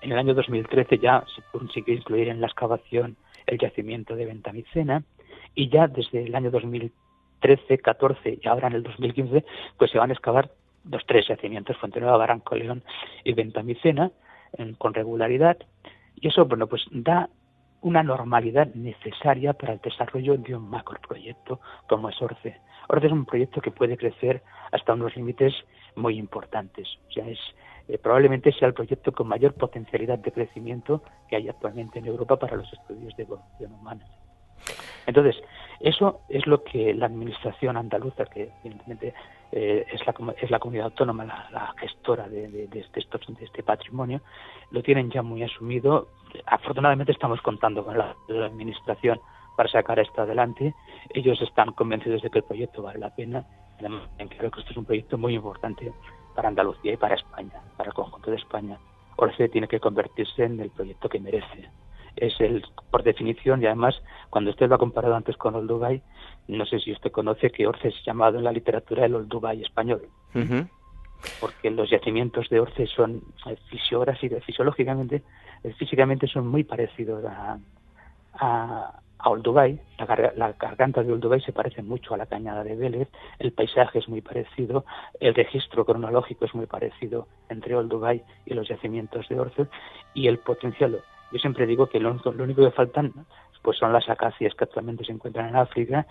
En 0.00 0.12
el 0.12 0.18
año 0.18 0.32
2013 0.32 0.98
ya 0.98 1.24
se 1.34 1.42
consiguió 1.52 1.94
incluir 1.94 2.28
en 2.28 2.40
la 2.40 2.46
excavación 2.46 3.16
el 3.46 3.58
yacimiento 3.58 4.16
de 4.16 4.24
Ventamicena 4.24 5.02
y 5.54 5.68
ya 5.68 5.88
desde 5.88 6.22
el 6.24 6.34
año 6.34 6.50
2013, 6.50 7.78
14 7.78 8.38
y 8.42 8.48
ahora 8.48 8.68
en 8.68 8.74
el 8.74 8.82
2015 8.82 9.44
pues 9.76 9.90
se 9.90 9.98
van 9.98 10.08
a 10.08 10.14
excavar 10.14 10.50
los 10.90 11.04
tres 11.04 11.28
yacimientos, 11.28 11.76
Fuente 11.76 12.00
Nueva, 12.00 12.16
Barranco 12.16 12.54
León 12.54 12.82
y 13.24 13.34
Ventamicena, 13.34 14.10
con 14.78 14.94
regularidad. 14.94 15.58
Y 16.16 16.28
eso, 16.28 16.46
bueno, 16.46 16.66
pues 16.66 16.84
da 16.90 17.28
una 17.84 18.02
normalidad 18.02 18.68
necesaria 18.74 19.52
para 19.52 19.74
el 19.74 19.80
desarrollo 19.80 20.38
de 20.38 20.56
un 20.56 20.70
macroproyecto 20.70 21.60
como 21.86 22.08
es 22.08 22.20
Orce. 22.20 22.56
Orce 22.88 23.06
es 23.06 23.12
un 23.12 23.26
proyecto 23.26 23.60
que 23.60 23.70
puede 23.70 23.98
crecer 23.98 24.42
hasta 24.72 24.94
unos 24.94 25.14
límites 25.14 25.52
muy 25.94 26.18
importantes. 26.18 26.88
O 27.08 27.12
sea, 27.12 27.28
es, 27.28 27.38
eh, 27.88 27.98
probablemente 27.98 28.52
sea 28.52 28.68
el 28.68 28.74
proyecto 28.74 29.12
con 29.12 29.28
mayor 29.28 29.52
potencialidad 29.52 30.18
de 30.18 30.32
crecimiento 30.32 31.02
que 31.28 31.36
hay 31.36 31.48
actualmente 31.50 31.98
en 31.98 32.06
Europa 32.06 32.38
para 32.38 32.56
los 32.56 32.72
estudios 32.72 33.14
de 33.16 33.24
evolución 33.24 33.74
humana. 33.74 34.06
Entonces, 35.06 35.36
eso 35.80 36.22
es 36.30 36.46
lo 36.46 36.64
que 36.64 36.94
la 36.94 37.04
administración 37.04 37.76
andaluza, 37.76 38.24
que 38.24 38.50
evidentemente 38.64 39.12
eh, 39.52 39.86
es, 39.92 40.06
la, 40.06 40.14
es 40.40 40.50
la 40.50 40.58
comunidad 40.58 40.86
autónoma 40.86 41.24
la, 41.24 41.74
gestora 41.78 42.28
de, 42.28 42.48
de, 42.48 42.80
este, 42.80 43.00
de, 43.00 43.44
este, 43.44 43.62
patrimonio, 43.62 44.20
lo 44.70 44.82
tienen 44.82 45.10
ya 45.10 45.22
muy 45.22 45.42
asumido. 45.42 46.08
Afortunadamente 46.46 47.12
estamos 47.12 47.40
contando 47.40 47.84
con 47.84 47.96
la, 47.96 48.14
administración 48.28 49.20
para 49.56 49.68
sacar 49.68 49.98
esto 49.98 50.22
adelante. 50.22 50.74
Ellos 51.10 51.40
están 51.40 51.72
convencidos 51.72 52.22
de 52.22 52.30
que 52.30 52.38
el 52.38 52.44
proyecto 52.44 52.82
vale 52.82 52.98
la 52.98 53.14
pena. 53.14 53.44
creo 53.78 54.50
que 54.50 54.60
esto 54.60 54.72
es 54.72 54.76
un 54.76 54.84
proyecto 54.84 55.18
muy 55.18 55.34
importante 55.34 55.92
para 56.34 56.48
Andalucía 56.48 56.94
y 56.94 56.96
para 56.96 57.14
España, 57.14 57.60
para 57.76 57.90
el 57.90 57.94
conjunto 57.94 58.30
de 58.30 58.36
España. 58.36 58.78
Orce 59.16 59.48
tiene 59.48 59.68
que 59.68 59.78
convertirse 59.78 60.44
en 60.44 60.58
el 60.58 60.70
proyecto 60.70 61.08
que 61.08 61.20
merece 61.20 61.70
es 62.16 62.40
el, 62.40 62.64
por 62.90 63.02
definición, 63.02 63.62
y 63.62 63.66
además, 63.66 64.00
cuando 64.30 64.50
usted 64.50 64.68
lo 64.68 64.76
ha 64.76 64.78
comparado 64.78 65.14
antes 65.14 65.36
con 65.36 65.54
Old 65.54 65.68
Dubai, 65.68 66.02
no 66.48 66.66
sé 66.66 66.78
si 66.80 66.92
usted 66.92 67.10
conoce 67.10 67.50
que 67.50 67.66
Orce 67.66 67.88
es 67.88 67.94
llamado 68.04 68.38
en 68.38 68.44
la 68.44 68.52
literatura 68.52 69.06
el 69.06 69.14
Old 69.14 69.28
Dubai 69.28 69.62
español. 69.62 70.02
Porque 71.40 71.70
los 71.70 71.88
yacimientos 71.88 72.48
de 72.50 72.60
Orce 72.60 72.86
son 72.86 73.22
eh, 73.46 73.56
fisiológicamente, 73.68 75.22
eh, 75.62 75.72
físicamente 75.78 76.26
son 76.26 76.46
muy 76.48 76.64
parecidos 76.64 77.24
a, 77.24 77.58
a, 78.34 79.00
Old 79.26 79.42
Dubai. 79.42 79.80
La, 80.36 80.52
garganta 80.52 81.02
de 81.02 81.12
Old 81.12 81.22
Dubai 81.22 81.40
se 81.40 81.52
parece 81.52 81.82
mucho 81.82 82.12
a 82.12 82.18
la 82.18 82.26
cañada 82.26 82.62
de 82.62 82.76
Vélez, 82.76 83.08
el 83.38 83.52
paisaje 83.52 84.00
es 84.00 84.08
muy 84.08 84.20
parecido, 84.20 84.84
el 85.18 85.34
registro 85.34 85.86
cronológico 85.86 86.44
es 86.44 86.54
muy 86.54 86.66
parecido 86.66 87.26
entre 87.48 87.74
Old 87.74 87.90
Dubai 87.90 88.22
y 88.44 88.52
los 88.52 88.68
yacimientos 88.68 89.26
de 89.28 89.40
Orce, 89.40 89.66
y 90.12 90.28
el 90.28 90.38
potencial 90.38 91.02
yo 91.34 91.40
siempre 91.40 91.66
digo 91.66 91.88
que 91.88 91.98
lo, 91.98 92.12
único 92.12 92.64
que 92.64 92.70
faltan 92.70 93.12
pues 93.64 93.78
son 93.78 93.92
las 93.92 94.08
acacias 94.08 94.54
que 94.54 94.64
actualmente 94.64 95.04
se 95.04 95.12
encuentran 95.12 95.48
en 95.48 95.56
África 95.56 96.06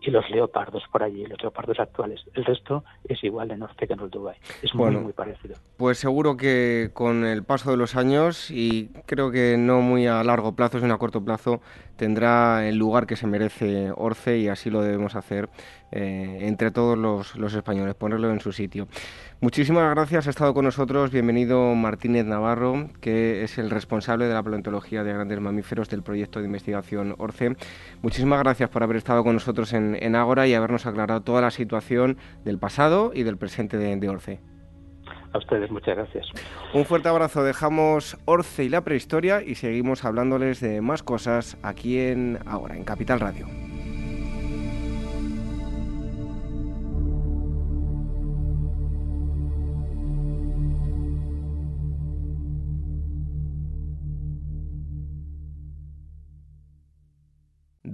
y 0.00 0.10
los 0.10 0.28
leopardos 0.30 0.82
por 0.90 1.02
allí, 1.02 1.24
los 1.26 1.40
leopardos 1.40 1.78
actuales. 1.78 2.20
El 2.34 2.44
resto 2.44 2.84
es 3.08 3.22
igual 3.22 3.48
de 3.48 3.56
norte 3.56 3.86
que 3.86 3.92
en 3.92 4.00
el 4.00 4.10
Dubai. 4.10 4.36
Es 4.62 4.74
muy, 4.74 4.90
muy 4.90 5.12
parecido. 5.12 5.56
Pues 5.76 5.98
seguro 5.98 6.36
que 6.36 6.90
con 6.92 7.24
el 7.24 7.44
paso 7.44 7.70
de 7.70 7.76
los 7.76 7.94
años, 7.94 8.50
y 8.50 8.88
creo 9.06 9.30
que 9.30 9.56
no 9.56 9.80
muy 9.80 10.06
a 10.06 10.22
largo 10.24 10.56
plazo, 10.56 10.80
sino 10.80 10.94
a 10.94 10.98
corto 10.98 11.24
plazo, 11.24 11.60
tendrá 11.96 12.66
el 12.66 12.76
lugar 12.76 13.06
que 13.06 13.14
se 13.14 13.28
merece 13.28 13.92
Orce 13.94 14.38
y 14.38 14.48
así 14.48 14.70
lo 14.70 14.82
debemos 14.82 15.14
hacer 15.14 15.48
eh, 15.92 16.38
entre 16.42 16.72
todos 16.72 16.98
los, 16.98 17.36
los, 17.36 17.54
españoles, 17.54 17.94
ponerlo 17.94 18.30
en 18.32 18.40
su 18.40 18.50
sitio. 18.50 18.88
Muchísimas 19.42 19.92
gracias, 19.92 20.28
ha 20.28 20.30
estado 20.30 20.54
con 20.54 20.66
nosotros. 20.66 21.10
Bienvenido 21.10 21.74
Martínez 21.74 22.24
Navarro, 22.24 22.86
que 23.00 23.42
es 23.42 23.58
el 23.58 23.70
responsable 23.70 24.26
de 24.26 24.34
la 24.34 24.42
paleontología 24.44 25.02
de 25.02 25.12
grandes 25.12 25.40
mamíferos 25.40 25.88
del 25.88 26.04
proyecto 26.04 26.38
de 26.38 26.46
investigación 26.46 27.16
ORCE. 27.18 27.56
Muchísimas 28.02 28.38
gracias 28.38 28.70
por 28.70 28.84
haber 28.84 28.98
estado 28.98 29.24
con 29.24 29.34
nosotros 29.34 29.72
en, 29.72 29.96
en 30.00 30.14
Ágora 30.14 30.46
y 30.46 30.54
habernos 30.54 30.86
aclarado 30.86 31.22
toda 31.22 31.40
la 31.40 31.50
situación 31.50 32.18
del 32.44 32.60
pasado 32.60 33.10
y 33.12 33.24
del 33.24 33.36
presente 33.36 33.78
de, 33.78 33.96
de 33.96 34.08
ORCE. 34.08 34.40
A 35.32 35.38
ustedes, 35.38 35.72
muchas 35.72 35.96
gracias. 35.96 36.28
Un 36.72 36.84
fuerte 36.84 37.08
abrazo. 37.08 37.42
Dejamos 37.42 38.16
Orce 38.26 38.62
y 38.62 38.68
la 38.68 38.82
prehistoria 38.82 39.42
y 39.42 39.56
seguimos 39.56 40.04
hablándoles 40.04 40.60
de 40.60 40.80
más 40.82 41.02
cosas 41.02 41.58
aquí 41.64 41.98
en 41.98 42.38
Ahora, 42.46 42.76
en 42.76 42.84
Capital 42.84 43.18
Radio. 43.18 43.48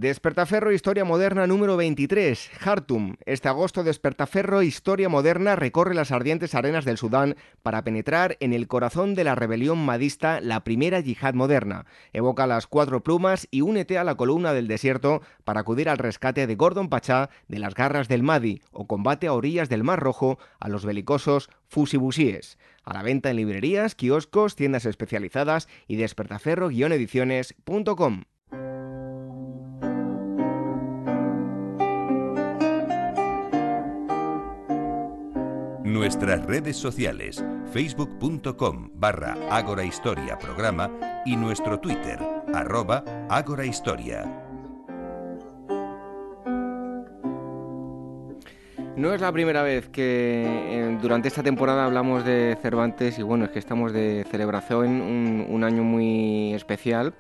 Despertaferro 0.01 0.71
Historia 0.71 1.05
Moderna 1.05 1.49
número 1.49 1.77
23, 1.77 2.53
Hartum. 2.65 3.17
Este 3.27 3.49
agosto 3.49 3.83
Despertaferro 3.83 4.63
Historia 4.63 5.09
Moderna 5.09 5.57
recorre 5.57 5.93
las 5.93 6.13
ardientes 6.13 6.55
arenas 6.55 6.85
del 6.85 6.99
Sudán 6.99 7.35
para 7.65 7.83
penetrar 7.83 8.37
en 8.39 8.53
el 8.53 8.69
corazón 8.69 9.17
de 9.17 9.25
la 9.25 9.35
rebelión 9.35 9.85
madista, 9.85 10.41
la 10.41 10.63
primera 10.63 11.01
yihad 11.01 11.35
moderna. 11.35 11.85
Evoca 12.13 12.47
las 12.47 12.69
cuatro 12.69 13.03
plumas 13.03 13.49
y 13.51 13.63
únete 13.63 13.99
a 13.99 14.05
la 14.05 14.15
columna 14.15 14.53
del 14.53 14.69
desierto 14.69 15.21
para 15.43 15.63
acudir 15.63 15.89
al 15.89 15.99
rescate 15.99 16.47
de 16.47 16.55
Gordon 16.55 16.91
Pachá 16.91 17.29
de 17.49 17.59
las 17.59 17.75
garras 17.75 18.07
del 18.07 18.23
Mahdi 18.23 18.63
o 18.71 18.87
combate 18.87 19.27
a 19.27 19.33
orillas 19.33 19.69
del 19.69 19.83
Mar 19.83 19.99
Rojo 19.99 20.39
a 20.61 20.69
los 20.69 20.87
belicosos 20.87 21.51
fusibusíes. 21.67 22.57
A 22.85 22.95
la 22.95 23.03
venta 23.03 23.31
en 23.31 23.37
librerías, 23.37 23.97
kioscos, 23.97 24.55
tiendas 24.55 24.87
especializadas 24.87 25.67
y 25.89 25.97
despertaferro-ediciones.com. 25.97 28.23
Nuestras 35.99 36.47
redes 36.47 36.77
sociales, 36.77 37.45
facebook.com 37.73 38.91
barra 38.95 39.37
Ágora 39.51 39.83
Historia 39.83 40.39
Programa 40.39 40.89
y 41.27 41.35
nuestro 41.35 41.81
Twitter, 41.81 42.21
arroba. 42.55 43.03
No 48.97 49.13
es 49.13 49.21
la 49.21 49.33
primera 49.33 49.65
vez 49.65 49.89
que 49.89 50.45
eh, 50.47 50.99
durante 51.03 51.27
esta 51.27 51.43
temporada 51.43 51.85
hablamos 51.85 52.25
de 52.25 52.57
Cervantes 52.63 53.19
y 53.19 53.23
bueno, 53.23 53.47
es 53.47 53.51
que 53.51 53.59
estamos 53.59 53.93
de 53.93 54.25
celebración, 54.31 55.01
un 55.51 55.65
año 55.65 55.83
muy 55.83 56.55
especial 56.55 57.15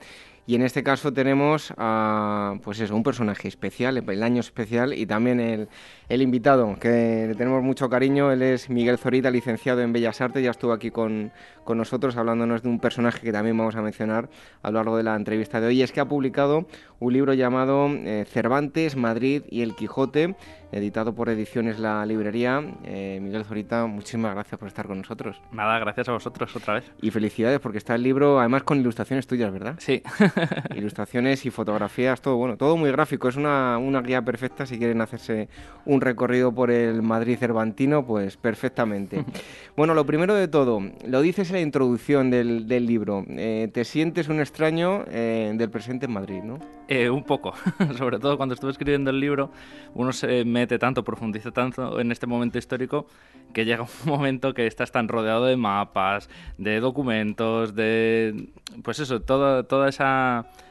y 0.48 0.54
en 0.54 0.62
este 0.62 0.82
caso 0.82 1.12
tenemos 1.12 1.74
a, 1.76 2.54
pues 2.64 2.80
eso, 2.80 2.96
un 2.96 3.02
personaje 3.02 3.48
especial, 3.48 3.98
el 3.98 4.22
año 4.22 4.40
especial 4.40 4.94
y 4.94 5.04
también 5.04 5.40
el, 5.40 5.68
el 6.08 6.22
invitado, 6.22 6.74
que 6.80 7.26
le 7.28 7.34
tenemos 7.34 7.62
mucho 7.62 7.90
cariño. 7.90 8.32
Él 8.32 8.40
es 8.40 8.70
Miguel 8.70 8.96
Zorita, 8.96 9.30
licenciado 9.30 9.82
en 9.82 9.92
Bellas 9.92 10.22
Artes, 10.22 10.42
ya 10.42 10.52
estuvo 10.52 10.72
aquí 10.72 10.90
con, 10.90 11.32
con 11.64 11.76
nosotros 11.76 12.16
hablándonos 12.16 12.62
de 12.62 12.70
un 12.70 12.80
personaje 12.80 13.20
que 13.20 13.30
también 13.30 13.58
vamos 13.58 13.76
a 13.76 13.82
mencionar 13.82 14.30
a 14.62 14.70
lo 14.70 14.78
largo 14.78 14.96
de 14.96 15.02
la 15.02 15.16
entrevista 15.16 15.60
de 15.60 15.66
hoy. 15.66 15.82
Es 15.82 15.92
que 15.92 16.00
ha 16.00 16.08
publicado 16.08 16.66
un 16.98 17.12
libro 17.12 17.34
llamado 17.34 17.88
eh, 17.90 18.24
Cervantes, 18.26 18.96
Madrid 18.96 19.42
y 19.50 19.60
el 19.60 19.76
Quijote, 19.76 20.34
editado 20.72 21.14
por 21.14 21.28
Ediciones 21.28 21.78
La 21.78 22.06
Librería. 22.06 22.62
Eh, 22.84 23.18
Miguel 23.22 23.44
Zorita, 23.44 23.84
muchísimas 23.84 24.32
gracias 24.32 24.58
por 24.58 24.68
estar 24.68 24.86
con 24.86 24.96
nosotros. 24.96 25.42
Nada, 25.52 25.78
gracias 25.78 26.08
a 26.08 26.12
vosotros 26.12 26.56
otra 26.56 26.72
vez. 26.74 26.90
Y 27.02 27.10
felicidades 27.10 27.60
porque 27.60 27.76
está 27.76 27.94
el 27.94 28.02
libro, 28.02 28.40
además 28.40 28.62
con 28.62 28.80
ilustraciones 28.80 29.26
tuyas, 29.26 29.52
¿verdad? 29.52 29.74
Sí. 29.78 30.02
ilustraciones 30.76 31.44
y 31.46 31.50
fotografías, 31.50 32.20
todo 32.20 32.36
bueno, 32.36 32.56
todo 32.56 32.76
muy 32.76 32.90
gráfico. 32.90 33.28
Es 33.28 33.36
una, 33.36 33.78
una 33.78 34.00
guía 34.02 34.22
perfecta 34.22 34.66
si 34.66 34.78
quieren 34.78 35.00
hacerse 35.00 35.48
un 35.84 36.00
recorrido 36.00 36.52
por 36.52 36.70
el 36.70 37.02
Madrid 37.02 37.38
cervantino, 37.38 38.04
pues 38.04 38.36
perfectamente. 38.36 39.24
bueno, 39.76 39.94
lo 39.94 40.04
primero 40.06 40.34
de 40.34 40.48
todo, 40.48 40.80
lo 41.06 41.20
dices 41.20 41.50
en 41.50 41.56
la 41.56 41.62
introducción 41.62 42.30
del, 42.30 42.66
del 42.68 42.86
libro, 42.86 43.24
eh, 43.28 43.68
te 43.72 43.84
sientes 43.84 44.28
un 44.28 44.40
extraño 44.40 45.04
eh, 45.10 45.52
del 45.54 45.70
presente 45.70 46.06
en 46.06 46.12
Madrid, 46.12 46.42
¿no? 46.42 46.58
Eh, 46.88 47.10
un 47.10 47.22
poco, 47.22 47.52
sobre 47.98 48.18
todo 48.18 48.36
cuando 48.36 48.54
estuve 48.54 48.70
escribiendo 48.70 49.10
el 49.10 49.20
libro, 49.20 49.50
uno 49.94 50.12
se 50.12 50.44
mete 50.44 50.78
tanto, 50.78 51.04
profundiza 51.04 51.50
tanto 51.50 52.00
en 52.00 52.10
este 52.12 52.26
momento 52.26 52.58
histórico 52.58 53.06
que 53.52 53.64
llega 53.64 53.82
un 53.82 54.10
momento 54.10 54.54
que 54.54 54.66
estás 54.66 54.92
tan 54.92 55.08
rodeado 55.08 55.46
de 55.46 55.56
mapas, 55.56 56.28
de 56.56 56.80
documentos, 56.80 57.74
de 57.74 58.48
pues 58.82 58.98
eso, 59.00 59.20
toda, 59.20 59.64
toda 59.64 59.88
esa 59.88 60.27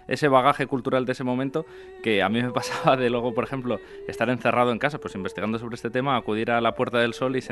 ese 0.08 0.28
bagaje 0.28 0.68
cultural 0.68 1.06
de 1.06 1.12
ese 1.12 1.24
momento 1.24 1.66
que 2.02 2.24
a 2.24 2.30
mí 2.30 2.42
me 2.42 2.52
pasaba 2.54 2.98
de 2.98 3.10
luego, 3.10 3.34
por 3.34 3.44
ejemplo, 3.44 3.80
estar 4.08 4.30
encerrado 4.30 4.72
en 4.72 4.80
casa, 4.80 5.00
pues 5.00 5.16
investigando 5.16 5.60
sobre 5.60 5.76
este 5.76 5.90
tema, 5.90 6.16
acudir 6.16 6.52
a 6.52 6.62
la 6.62 6.76
Puerta 6.76 7.00
del 7.00 7.14
Sol 7.14 7.36
y, 7.36 7.44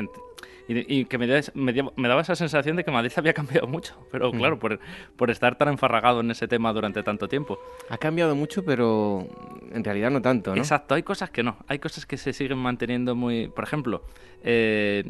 y, 0.68 1.04
que 1.04 1.18
me, 1.18 1.26
me, 1.54 2.08
daba 2.08 2.22
esa 2.22 2.34
sensación 2.34 2.76
de 2.76 2.84
que 2.84 2.90
Madrid 2.90 3.12
había 3.16 3.34
cambiado 3.34 3.66
mucho, 3.66 3.94
pero 4.10 4.30
claro, 4.32 4.58
por, 4.58 4.78
por 5.16 5.30
estar 5.30 5.56
tan 5.56 5.68
enfarragado 5.68 6.20
en 6.20 6.30
ese 6.30 6.48
tema 6.48 6.72
durante 6.72 7.02
tanto 7.02 7.28
tiempo. 7.28 7.58
Ha 7.88 7.98
cambiado 7.98 8.34
mucho, 8.34 8.64
pero 8.64 9.26
en 9.72 9.84
realidad 9.84 10.10
no 10.10 10.22
tanto, 10.22 10.54
¿no? 10.54 10.60
Exacto, 10.60 10.94
hay 10.94 11.02
cosas 11.02 11.30
que 11.30 11.42
no, 11.42 11.56
hay 11.68 11.78
cosas 11.78 12.06
que 12.06 12.16
se 12.16 12.32
siguen 12.32 12.58
manteniendo 12.58 13.14
muy... 13.14 13.48
Por 13.48 13.64
ejemplo, 13.64 14.02
eh, 14.42 15.04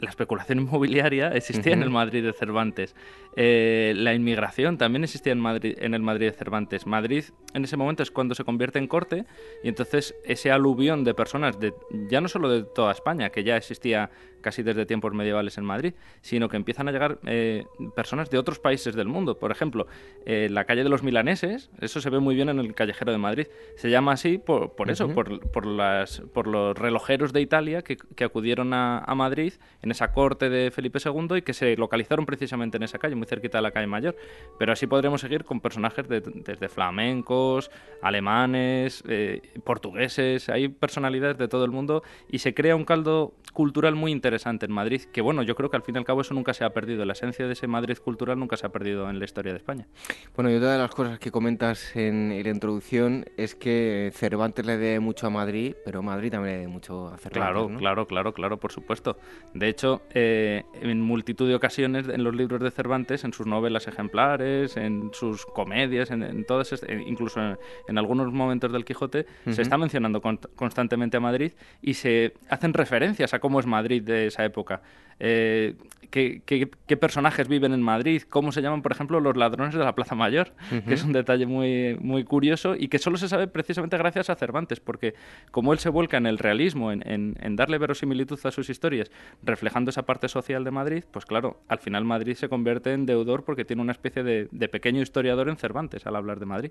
la 0.00 0.10
especulación 0.10 0.58
inmobiliaria 0.60 1.28
existía 1.28 1.72
en 1.72 1.82
el 1.82 1.90
Madrid 1.90 2.24
de 2.24 2.32
Cervantes. 2.32 2.94
Eh, 3.36 3.94
la 3.96 4.14
inmigración 4.14 4.78
también 4.78 5.04
existía 5.04 5.32
en, 5.32 5.40
Madrid, 5.40 5.76
en 5.80 5.94
el 5.94 6.02
Madrid 6.02 6.26
de 6.26 6.32
Cervantes. 6.32 6.86
Madrid 6.86 7.24
en 7.52 7.64
ese 7.64 7.76
momento 7.76 8.02
es 8.02 8.10
cuando 8.10 8.34
se 8.34 8.44
convierte 8.44 8.78
en 8.78 8.86
corte 8.86 9.24
y 9.62 9.68
entonces 9.68 10.14
ese 10.24 10.50
aluvión 10.50 11.04
de 11.04 11.14
personas, 11.14 11.58
de, 11.58 11.74
ya 12.08 12.20
no 12.20 12.28
solo 12.28 12.48
de 12.48 12.62
toda 12.62 12.92
España, 12.92 13.30
que 13.30 13.44
ya 13.44 13.56
existía 13.56 14.10
casi 14.44 14.62
desde 14.62 14.84
tiempos 14.84 15.14
medievales 15.14 15.56
en 15.56 15.64
Madrid, 15.64 15.94
sino 16.20 16.48
que 16.48 16.56
empiezan 16.56 16.86
a 16.86 16.92
llegar 16.92 17.18
eh, 17.24 17.64
personas 17.96 18.28
de 18.28 18.38
otros 18.38 18.58
países 18.58 18.94
del 18.94 19.08
mundo. 19.08 19.38
Por 19.38 19.50
ejemplo, 19.50 19.86
eh, 20.26 20.48
la 20.50 20.66
calle 20.66 20.84
de 20.84 20.90
los 20.90 21.02
milaneses, 21.02 21.70
eso 21.80 22.00
se 22.00 22.10
ve 22.10 22.20
muy 22.20 22.34
bien 22.34 22.50
en 22.50 22.58
el 22.58 22.74
callejero 22.74 23.10
de 23.10 23.18
Madrid. 23.18 23.46
Se 23.76 23.88
llama 23.88 24.12
así 24.12 24.36
por, 24.36 24.76
por 24.76 24.90
eso, 24.90 25.08
por, 25.08 25.40
por, 25.50 25.64
las, 25.64 26.20
por 26.32 26.46
los 26.46 26.76
relojeros 26.76 27.32
de 27.32 27.40
Italia 27.40 27.80
que, 27.82 27.96
que 27.96 28.24
acudieron 28.24 28.74
a, 28.74 28.98
a, 28.98 29.14
Madrid 29.14 29.54
en 29.80 29.90
esa 29.90 30.12
corte 30.12 30.50
de 30.50 30.70
Felipe 30.70 30.98
II 31.02 31.38
y 31.38 31.42
que 31.42 31.54
se 31.54 31.74
localizaron 31.76 32.26
precisamente 32.26 32.76
en 32.76 32.82
esa 32.82 32.98
calle, 32.98 33.14
muy 33.24 33.26
cerquita 33.26 33.58
de 33.58 33.62
la 33.62 33.70
calle 33.70 33.86
Mayor. 33.86 34.16
Pero 34.58 34.72
así 34.72 34.86
podremos 34.86 35.20
seguir 35.20 35.44
con 35.44 35.60
personajes 35.60 36.08
de, 36.08 36.20
desde 36.20 36.68
flamencos, 36.68 37.70
alemanes, 38.02 39.02
eh, 39.08 39.40
portugueses, 39.64 40.48
hay 40.48 40.68
personalidades 40.68 41.38
de 41.38 41.48
todo 41.48 41.64
el 41.64 41.70
mundo 41.70 42.02
y 42.28 42.38
se 42.38 42.54
crea 42.54 42.76
un 42.76 42.84
caldo 42.84 43.34
cultural 43.52 43.94
muy 43.94 44.12
interesante 44.12 44.66
en 44.66 44.72
Madrid, 44.72 45.02
que 45.12 45.20
bueno, 45.20 45.42
yo 45.42 45.54
creo 45.54 45.70
que 45.70 45.76
al 45.76 45.82
fin 45.82 45.94
y 45.94 45.98
al 45.98 46.04
cabo 46.04 46.20
eso 46.20 46.34
nunca 46.34 46.52
se 46.52 46.64
ha 46.64 46.70
perdido, 46.70 47.04
la 47.04 47.12
esencia 47.12 47.46
de 47.46 47.52
ese 47.52 47.66
Madrid 47.66 47.96
cultural 47.96 48.38
nunca 48.38 48.56
se 48.56 48.66
ha 48.66 48.70
perdido 48.70 49.08
en 49.08 49.18
la 49.18 49.24
historia 49.24 49.52
de 49.52 49.58
España. 49.58 49.86
Bueno, 50.34 50.50
y 50.50 50.56
otra 50.56 50.72
de 50.72 50.78
las 50.78 50.90
cosas 50.90 51.18
que 51.18 51.30
comentas 51.30 51.94
en, 51.96 52.42
la 52.42 52.50
introducción 52.50 53.24
es 53.36 53.54
que 53.54 54.10
Cervantes 54.12 54.66
le 54.66 54.76
debe 54.76 55.00
mucho 55.00 55.28
a 55.28 55.30
Madrid, 55.30 55.74
pero 55.84 56.02
Madrid 56.02 56.32
también 56.32 56.54
le 56.54 56.60
debe 56.60 56.72
mucho 56.72 57.06
a 57.08 57.16
Cervantes. 57.16 57.32
Claro, 57.32 57.68
claro, 57.78 58.06
claro, 58.06 58.34
claro, 58.34 58.56
por 58.58 58.72
supuesto. 58.72 59.16
De 59.54 59.68
hecho, 59.68 60.02
eh, 60.12 60.64
en 60.82 61.00
multitud 61.00 61.48
de 61.48 61.54
ocasiones 61.54 62.08
en 62.08 62.24
los 62.24 62.34
libros 62.34 62.60
de 62.60 62.70
Cervantes, 62.72 63.13
en 63.22 63.32
sus 63.32 63.46
novelas 63.46 63.86
ejemplares, 63.86 64.76
en 64.76 65.10
sus 65.12 65.46
comedias, 65.46 66.10
en, 66.10 66.44
todas, 66.44 66.74
incluso 67.06 67.40
en, 67.86 67.98
algunos 67.98 68.32
momentos 68.32 68.72
del 68.72 68.84
Quijote, 68.84 69.26
se 69.48 69.62
está 69.62 69.78
mencionando 69.78 70.20
constantemente 70.20 71.18
a 71.18 71.20
Madrid 71.20 71.52
y 71.80 71.94
se 71.94 72.34
hacen 72.48 72.74
referencias 72.74 73.34
a 73.34 73.38
cómo 73.38 73.60
es 73.60 73.66
Madrid 73.66 74.02
de 74.02 74.26
esa 74.26 74.44
época. 74.44 74.82
Eh, 75.20 75.74
¿qué, 76.14 76.96
personajes 76.96 77.48
viven 77.48 77.72
en 77.72 77.82
Madrid, 77.82 78.22
cómo 78.28 78.52
se 78.52 78.62
llaman, 78.62 78.82
por 78.82 78.92
ejemplo, 78.92 79.20
los 79.20 79.36
ladrones 79.36 79.74
de 79.74 79.82
la 79.82 79.94
Plaza 79.94 80.14
Mayor, 80.14 80.52
que 80.86 80.94
es 80.94 81.02
un 81.02 81.12
detalle 81.12 81.46
muy, 81.46 81.96
muy 82.00 82.24
curioso 82.24 82.76
y 82.76 82.88
que 82.88 82.98
solo 82.98 83.16
se 83.16 83.28
sabe 83.28 83.48
precisamente 83.48 83.98
gracias 83.98 84.30
a 84.30 84.36
Cervantes, 84.36 84.80
porque 84.80 85.14
como 85.50 85.72
él 85.72 85.78
se 85.80 85.88
vuelca 85.88 86.16
en 86.16 86.26
el 86.26 86.38
realismo, 86.38 86.92
en, 86.92 87.56
darle 87.56 87.78
verosimilitud 87.78 88.38
a 88.44 88.50
sus 88.50 88.70
historias, 88.70 89.10
reflejando 89.42 89.90
esa 89.90 90.02
parte 90.02 90.28
social 90.28 90.62
de 90.64 90.70
Madrid, 90.70 91.04
pues 91.10 91.26
claro, 91.26 91.60
al 91.68 91.78
final 91.78 92.04
Madrid 92.04 92.34
se 92.34 92.48
convierte 92.48 92.92
en 92.92 93.06
deudor 93.06 93.44
porque 93.44 93.64
tiene 93.64 93.82
una 93.82 93.92
especie 93.92 94.22
de, 94.22 94.68
pequeño 94.68 95.02
historiador 95.02 95.48
en 95.48 95.56
Cervantes 95.56 96.06
al 96.06 96.16
hablar 96.16 96.40
de 96.40 96.46
Madrid. 96.46 96.70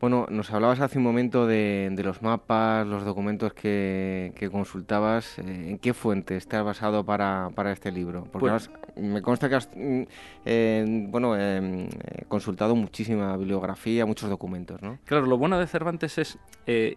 Bueno, 0.00 0.26
nos 0.30 0.50
hablabas 0.50 0.80
hace 0.80 0.98
un 0.98 1.04
momento 1.04 1.46
de, 1.46 1.94
los 2.02 2.22
mapas, 2.22 2.86
los 2.86 3.04
documentos 3.04 3.52
que, 3.52 4.48
consultabas. 4.50 5.38
Eh, 5.38 5.70
¿En 5.70 5.78
qué 5.78 5.94
fuentes 5.94 6.48
te 6.48 6.56
has 6.56 6.64
basado 6.64 7.04
para, 7.04 7.50
para 7.54 7.69
este 7.72 7.90
libro? 7.90 8.24
Porque 8.30 8.48
pues 8.48 8.70
me 8.96 9.22
consta 9.22 9.48
que 9.48 9.54
has 9.54 9.68
mm, 9.74 10.02
eh, 10.44 11.06
bueno, 11.08 11.34
eh, 11.36 11.88
consultado 12.28 12.74
muchísima 12.74 13.36
bibliografía, 13.36 14.06
muchos 14.06 14.28
documentos, 14.28 14.80
¿no? 14.82 14.98
Claro, 15.04 15.26
lo 15.26 15.38
bueno 15.38 15.58
de 15.58 15.66
Cervantes 15.66 16.18
es, 16.18 16.38
eh, 16.66 16.96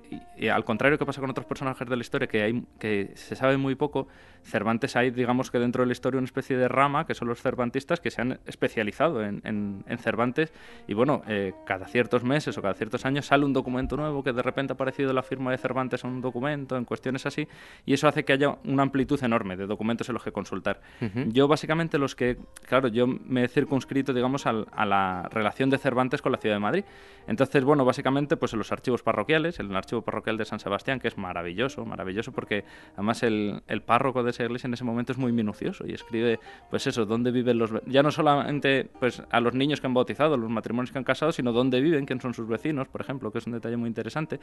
al 0.51 0.65
contrario 0.65 0.97
que 0.97 1.05
pasa 1.05 1.21
con 1.21 1.29
otros 1.29 1.45
personajes 1.45 1.87
de 1.87 1.95
la 1.95 2.01
historia, 2.01 2.27
que, 2.27 2.43
hay, 2.43 2.63
que 2.79 3.11
se 3.15 3.35
sabe 3.35 3.57
muy 3.57 3.75
poco, 3.75 4.07
Cervantes 4.43 4.95
hay, 4.95 5.11
digamos 5.11 5.51
que 5.51 5.59
dentro 5.59 5.83
de 5.83 5.87
la 5.87 5.93
historia, 5.93 6.17
una 6.17 6.25
especie 6.25 6.57
de 6.57 6.67
rama, 6.67 7.05
que 7.05 7.15
son 7.15 7.27
los 7.29 7.41
cervantistas, 7.41 8.01
que 8.01 8.11
se 8.11 8.21
han 8.21 8.39
especializado 8.45 9.23
en, 9.23 9.83
Cervantes, 9.99 10.51
y 10.85 10.93
bueno, 10.93 11.21
cada 11.65 11.87
ciertos 11.87 12.25
meses 12.25 12.57
o 12.57 12.61
cada 12.61 12.73
ciertos 12.73 13.05
años 13.05 13.27
sale 13.27 13.45
un 13.45 13.53
documento 13.53 13.95
nuevo 13.95 14.21
que 14.21 14.33
de 14.33 14.41
repente 14.41 14.73
ha 14.73 14.75
aparecido 14.75 15.13
la 15.13 15.23
firma 15.23 15.51
de 15.51 15.57
Cervantes 15.57 16.03
en 16.03 16.09
un 16.09 16.21
documento, 16.21 16.75
en 16.75 16.83
cuestiones 16.83 17.25
así, 17.25 17.47
y 17.85 17.93
eso 17.93 18.09
hace 18.09 18.25
que 18.25 18.33
haya 18.33 18.57
una 18.65 18.83
amplitud 18.83 19.23
enorme 19.23 19.55
de 19.55 19.65
documentos 19.65 20.09
en 20.09 20.13
los 20.13 20.23
que 20.23 20.33
consultar 20.33 20.62
Yo 21.27 21.47
básicamente 21.47 21.97
los 21.97 22.15
que, 22.15 22.37
claro, 22.67 22.87
yo 22.87 23.05
me 23.07 23.43
he 23.43 23.47
circunscrito, 23.47 24.13
digamos, 24.13 24.45
a 24.45 24.85
la 24.85 25.29
relación 25.31 25.69
de 25.69 25.77
Cervantes 25.77 26.21
con 26.21 26.31
la 26.31 26.37
ciudad 26.37 26.55
de 26.55 26.59
Madrid. 26.59 26.83
Entonces, 27.27 27.63
bueno, 27.63 27.85
básicamente, 27.85 28.35
pues 28.35 28.53
en 28.53 28.59
los 28.59 28.71
archivos 28.71 29.01
parroquiales, 29.01 29.59
en 29.59 29.69
el 29.69 29.75
archivo 29.75 30.01
parroquial 30.01 30.37
de 30.37 30.45
San 30.45 30.59
Sebastián, 30.59 30.99
que 30.99 31.07
es 31.07 31.17
maravilloso, 31.17 31.85
maravilloso, 31.85 32.31
porque 32.31 32.65
además 32.93 33.23
el, 33.23 33.61
el 33.67 33.81
párroco 33.81 34.23
de 34.23 34.31
esa 34.31 34.43
iglesia 34.43 34.67
en 34.67 34.73
ese 34.73 34.83
momento 34.83 35.13
es 35.13 35.17
muy 35.17 35.31
minucioso 35.31 35.85
y 35.87 35.93
escribe, 35.93 36.39
pues 36.69 36.85
eso, 36.87 37.05
dónde 37.05 37.31
viven 37.31 37.57
los... 37.57 37.71
Ya 37.85 38.03
no 38.03 38.11
solamente 38.11 38.89
pues 38.99 39.23
a 39.29 39.39
los 39.39 39.53
niños 39.53 39.79
que 39.79 39.87
han 39.87 39.93
bautizado, 39.93 40.35
los 40.35 40.49
matrimonios 40.49 40.91
que 40.91 40.97
han 40.97 41.03
casado, 41.03 41.31
sino 41.31 41.51
dónde 41.51 41.79
viven, 41.81 42.05
quién 42.05 42.19
son 42.19 42.33
sus 42.33 42.47
vecinos, 42.47 42.87
por 42.87 43.01
ejemplo, 43.01 43.31
que 43.31 43.37
es 43.37 43.47
un 43.47 43.53
detalle 43.53 43.77
muy 43.77 43.87
interesante. 43.87 44.39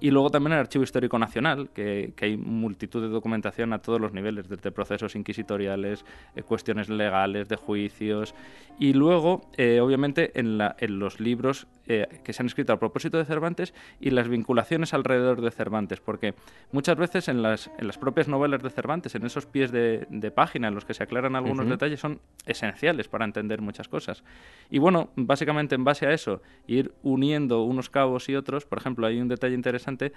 Y 0.00 0.10
luego 0.10 0.30
también 0.30 0.52
el 0.52 0.58
Archivo 0.58 0.84
Histórico 0.84 1.18
Nacional, 1.18 1.70
que, 1.70 2.12
que 2.14 2.26
hay 2.26 2.36
multitud 2.36 3.00
de 3.00 3.08
documentación 3.08 3.72
a 3.72 3.78
todos 3.78 4.00
los 4.00 4.12
niveles, 4.12 4.48
desde 4.48 4.70
procesos 4.70 5.16
eh, 5.60 6.42
cuestiones 6.42 6.88
legales, 6.88 7.48
de 7.48 7.56
juicios. 7.56 8.34
Y 8.80 8.92
luego, 8.92 9.40
eh, 9.56 9.80
obviamente, 9.80 10.38
en, 10.38 10.56
la, 10.56 10.76
en 10.78 11.00
los 11.00 11.18
libros 11.18 11.66
eh, 11.88 12.06
que 12.22 12.32
se 12.32 12.42
han 12.42 12.46
escrito 12.46 12.72
a 12.72 12.78
propósito 12.78 13.18
de 13.18 13.24
Cervantes 13.24 13.74
y 13.98 14.10
las 14.10 14.28
vinculaciones 14.28 14.94
alrededor 14.94 15.40
de 15.40 15.50
Cervantes, 15.50 16.00
porque 16.00 16.34
muchas 16.70 16.96
veces 16.96 17.26
en 17.26 17.42
las, 17.42 17.72
en 17.78 17.88
las 17.88 17.98
propias 17.98 18.28
novelas 18.28 18.62
de 18.62 18.70
Cervantes, 18.70 19.16
en 19.16 19.26
esos 19.26 19.46
pies 19.46 19.72
de, 19.72 20.06
página 20.32 20.68
en 20.68 20.76
los 20.76 20.84
que 20.84 20.94
se 20.94 21.02
aclaran 21.02 21.34
algunos 21.34 21.68
detalles, 21.68 21.98
son 21.98 22.20
esenciales 22.46 23.08
para 23.08 23.24
entender 23.24 23.60
muchas 23.60 23.88
cosas. 23.88 24.22
Y 24.70 24.78
bueno, 24.78 25.10
básicamente 25.16 25.74
en 25.74 25.82
base 25.82 26.06
a 26.06 26.12
eso, 26.12 26.40
ir 26.68 26.92
uniendo 27.02 27.62
unos 27.62 27.90
cabos 27.90 28.28
y 28.28 28.36
otros, 28.36 28.64
por 28.64 28.78
ejemplo, 28.78 29.06
hay 29.06 29.20
un 29.20 29.26
detalle 29.28 29.54
interesante, 29.54 30.12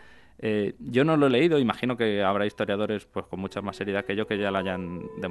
yo 0.79 1.03
no 1.03 1.17
lo 1.17 1.27
he 1.27 1.29
leído, 1.29 1.57
imagino 1.59 1.97
que 1.97 2.23
habrá 2.23 2.45
historiadores 2.45 3.05
pues 3.05 3.25
con 3.27 3.39
mucha 3.39 3.61
más 3.61 3.77
seriedad 3.77 4.05
que 4.05 4.15
yo 4.15 4.27
que 4.27 4.37
ya 4.37 4.51
lo 4.51 4.57
hayan 4.57 5.01
demostrado, 5.17 5.30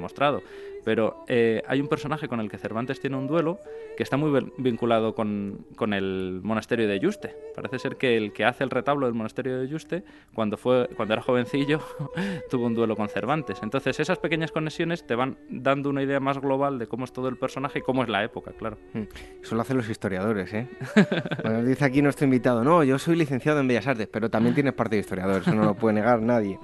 pero 0.83 1.23
eh, 1.27 1.61
hay 1.67 1.79
un 1.79 1.87
personaje 1.87 2.27
con 2.27 2.39
el 2.39 2.49
que 2.49 2.57
Cervantes 2.57 2.99
tiene 2.99 3.17
un 3.17 3.27
duelo 3.27 3.59
que 3.97 4.03
está 4.03 4.17
muy 4.17 4.51
vinculado 4.57 5.13
con, 5.13 5.65
con 5.75 5.93
el 5.93 6.39
monasterio 6.43 6.87
de 6.87 6.99
Yuste. 6.99 7.35
Parece 7.55 7.79
ser 7.79 7.97
que 7.97 8.17
el 8.17 8.31
que 8.33 8.45
hace 8.45 8.63
el 8.63 8.69
retablo 8.69 9.05
del 9.05 9.15
monasterio 9.15 9.59
de 9.59 9.67
Yuste, 9.67 10.03
cuando, 10.33 10.57
fue, 10.57 10.87
cuando 10.95 11.13
era 11.13 11.21
jovencillo, 11.21 11.81
tuvo 12.49 12.65
un 12.65 12.73
duelo 12.73 12.95
con 12.95 13.09
Cervantes. 13.09 13.59
Entonces 13.61 13.99
esas 13.99 14.17
pequeñas 14.17 14.51
conexiones 14.51 15.05
te 15.05 15.15
van 15.15 15.37
dando 15.49 15.89
una 15.89 16.03
idea 16.03 16.19
más 16.19 16.39
global 16.39 16.79
de 16.79 16.87
cómo 16.87 17.05
es 17.05 17.13
todo 17.13 17.27
el 17.27 17.37
personaje 17.37 17.79
y 17.79 17.81
cómo 17.81 18.03
es 18.03 18.09
la 18.09 18.23
época, 18.23 18.51
claro. 18.57 18.77
Mm. 18.93 19.03
Eso 19.41 19.55
lo 19.55 19.61
hacen 19.61 19.77
los 19.77 19.89
historiadores, 19.89 20.53
¿eh? 20.53 20.67
bueno, 21.43 21.63
dice 21.63 21.85
aquí 21.85 22.01
nuestro 22.01 22.25
invitado, 22.25 22.63
no, 22.63 22.83
yo 22.83 22.97
soy 22.97 23.15
licenciado 23.15 23.59
en 23.59 23.67
Bellas 23.67 23.87
Artes, 23.87 24.07
pero 24.11 24.29
también 24.29 24.55
tienes 24.55 24.73
parte 24.73 24.95
de 24.95 25.01
historiador, 25.01 25.41
eso 25.41 25.53
no 25.53 25.63
lo 25.63 25.75
puede 25.75 25.95
negar 25.95 26.21
nadie. 26.21 26.59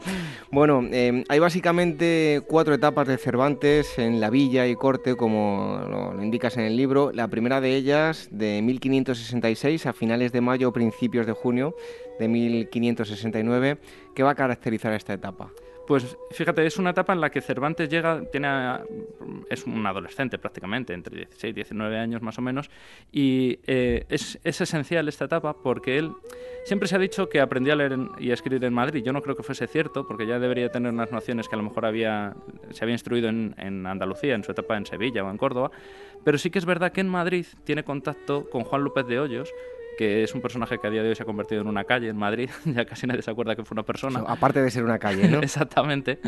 Bueno, 0.52 0.82
eh, 0.92 1.24
hay 1.28 1.40
básicamente 1.40 2.42
cuatro 2.48 2.74
etapas 2.74 3.08
de 3.08 3.18
Cervantes 3.28 4.00
en 4.00 4.22
la 4.22 4.30
villa 4.30 4.68
y 4.68 4.78
corte, 4.78 5.18
como 5.18 5.82
lo, 5.86 6.24
indicas 6.24 6.56
en 6.56 6.64
el 6.64 6.78
libro. 6.78 7.12
La 7.12 7.28
primera 7.28 7.60
de 7.60 7.76
ellas, 7.76 8.30
de 8.32 8.62
1566, 8.62 9.86
a 9.86 9.92
finales 9.92 10.32
de 10.32 10.40
mayo 10.40 10.70
o 10.70 10.72
principios 10.72 11.28
de 11.28 11.34
junio 11.34 11.76
de 12.20 12.30
1569. 12.30 13.80
¿Qué 14.16 14.24
va 14.24 14.32
a 14.32 14.36
caracterizar 14.36 14.94
esta 14.94 15.12
etapa? 15.12 15.52
Pues 15.88 16.18
fíjate, 16.32 16.66
es 16.66 16.78
una 16.78 16.90
etapa 16.90 17.14
en 17.14 17.22
la 17.22 17.30
que 17.30 17.40
Cervantes 17.40 17.88
llega, 17.88 18.22
tiene, 18.30 18.50
es 19.50 19.66
un 19.66 19.86
adolescente 19.86 20.38
prácticamente, 20.38 20.94
entre 20.94 21.16
16 21.16 21.52
y 21.52 21.54
19 21.54 21.98
años 21.98 22.22
más 22.22 22.38
o 22.38 22.42
menos, 22.42 22.70
y 23.10 23.60
eh, 23.66 24.06
es, 24.10 24.38
es, 24.44 24.60
esencial 24.60 25.08
esta 25.08 25.26
etapa 25.26 25.56
porque 25.64 25.98
él 25.98 26.12
siempre 26.66 26.90
se 26.90 26.98
ha 26.98 27.00
dicho 27.00 27.30
que 27.30 27.40
aprendía 27.40 27.72
a 27.72 27.78
leer 27.78 27.98
y 28.20 28.32
a 28.32 28.34
escribir 28.34 28.66
en 28.66 28.74
Madrid. 28.74 29.02
Yo 29.02 29.14
no 29.14 29.22
creo 29.22 29.38
que 29.38 29.44
fuese 29.44 29.66
cierto, 29.66 30.06
porque 30.06 30.28
ya 30.28 30.40
debería 30.40 30.70
tener 30.70 30.92
unas 30.92 31.14
nociones 31.14 31.48
que 31.48 31.56
a 31.56 31.58
lo 31.58 31.64
mejor 31.64 31.86
había, 31.86 32.36
se 32.72 32.84
había 32.84 32.96
instruido 32.96 33.30
en, 33.30 33.56
en 33.58 33.86
Andalucía, 33.88 34.36
en 34.36 34.44
su 34.44 34.52
etapa 34.52 34.76
en 34.76 34.86
Sevilla 34.86 35.24
o 35.24 35.32
en 35.32 35.38
Córdoba, 35.38 35.72
pero 36.26 36.38
sí 36.38 36.50
que 36.50 36.60
es 36.60 36.66
verdad 36.66 36.92
que 36.92 37.00
en 37.00 37.08
Madrid 37.08 37.46
tiene 37.64 37.86
contacto 37.86 38.50
con 38.50 38.66
Juan 38.66 38.84
López 38.84 39.08
de 39.08 39.22
Hoyos, 39.22 39.54
que 39.98 40.24
es 40.24 40.34
un 40.34 40.42
personaje 40.42 40.78
que 40.80 40.88
a 40.88 40.90
día 40.90 41.04
de 41.04 41.10
hoy 41.10 41.16
se 41.16 41.24
ha 41.24 41.26
convertido 41.26 41.62
en 41.62 41.68
una 41.68 41.84
calle 41.84 42.08
en 42.08 42.18
Madrid, 42.18 42.50
ya 42.66 42.86
casi 42.86 43.08
nadie 43.08 43.22
se 43.22 43.32
acuerda 43.32 43.56
que 43.56 43.64
fue 43.64 43.76
una 43.76 43.84
persona. 43.84 44.24
aparte 44.26 44.62
de 44.62 44.72
ser 44.72 44.84
una 44.84 45.00
calle, 45.00 45.28
¿no? 45.28 45.40
Exactamente. 45.42 46.20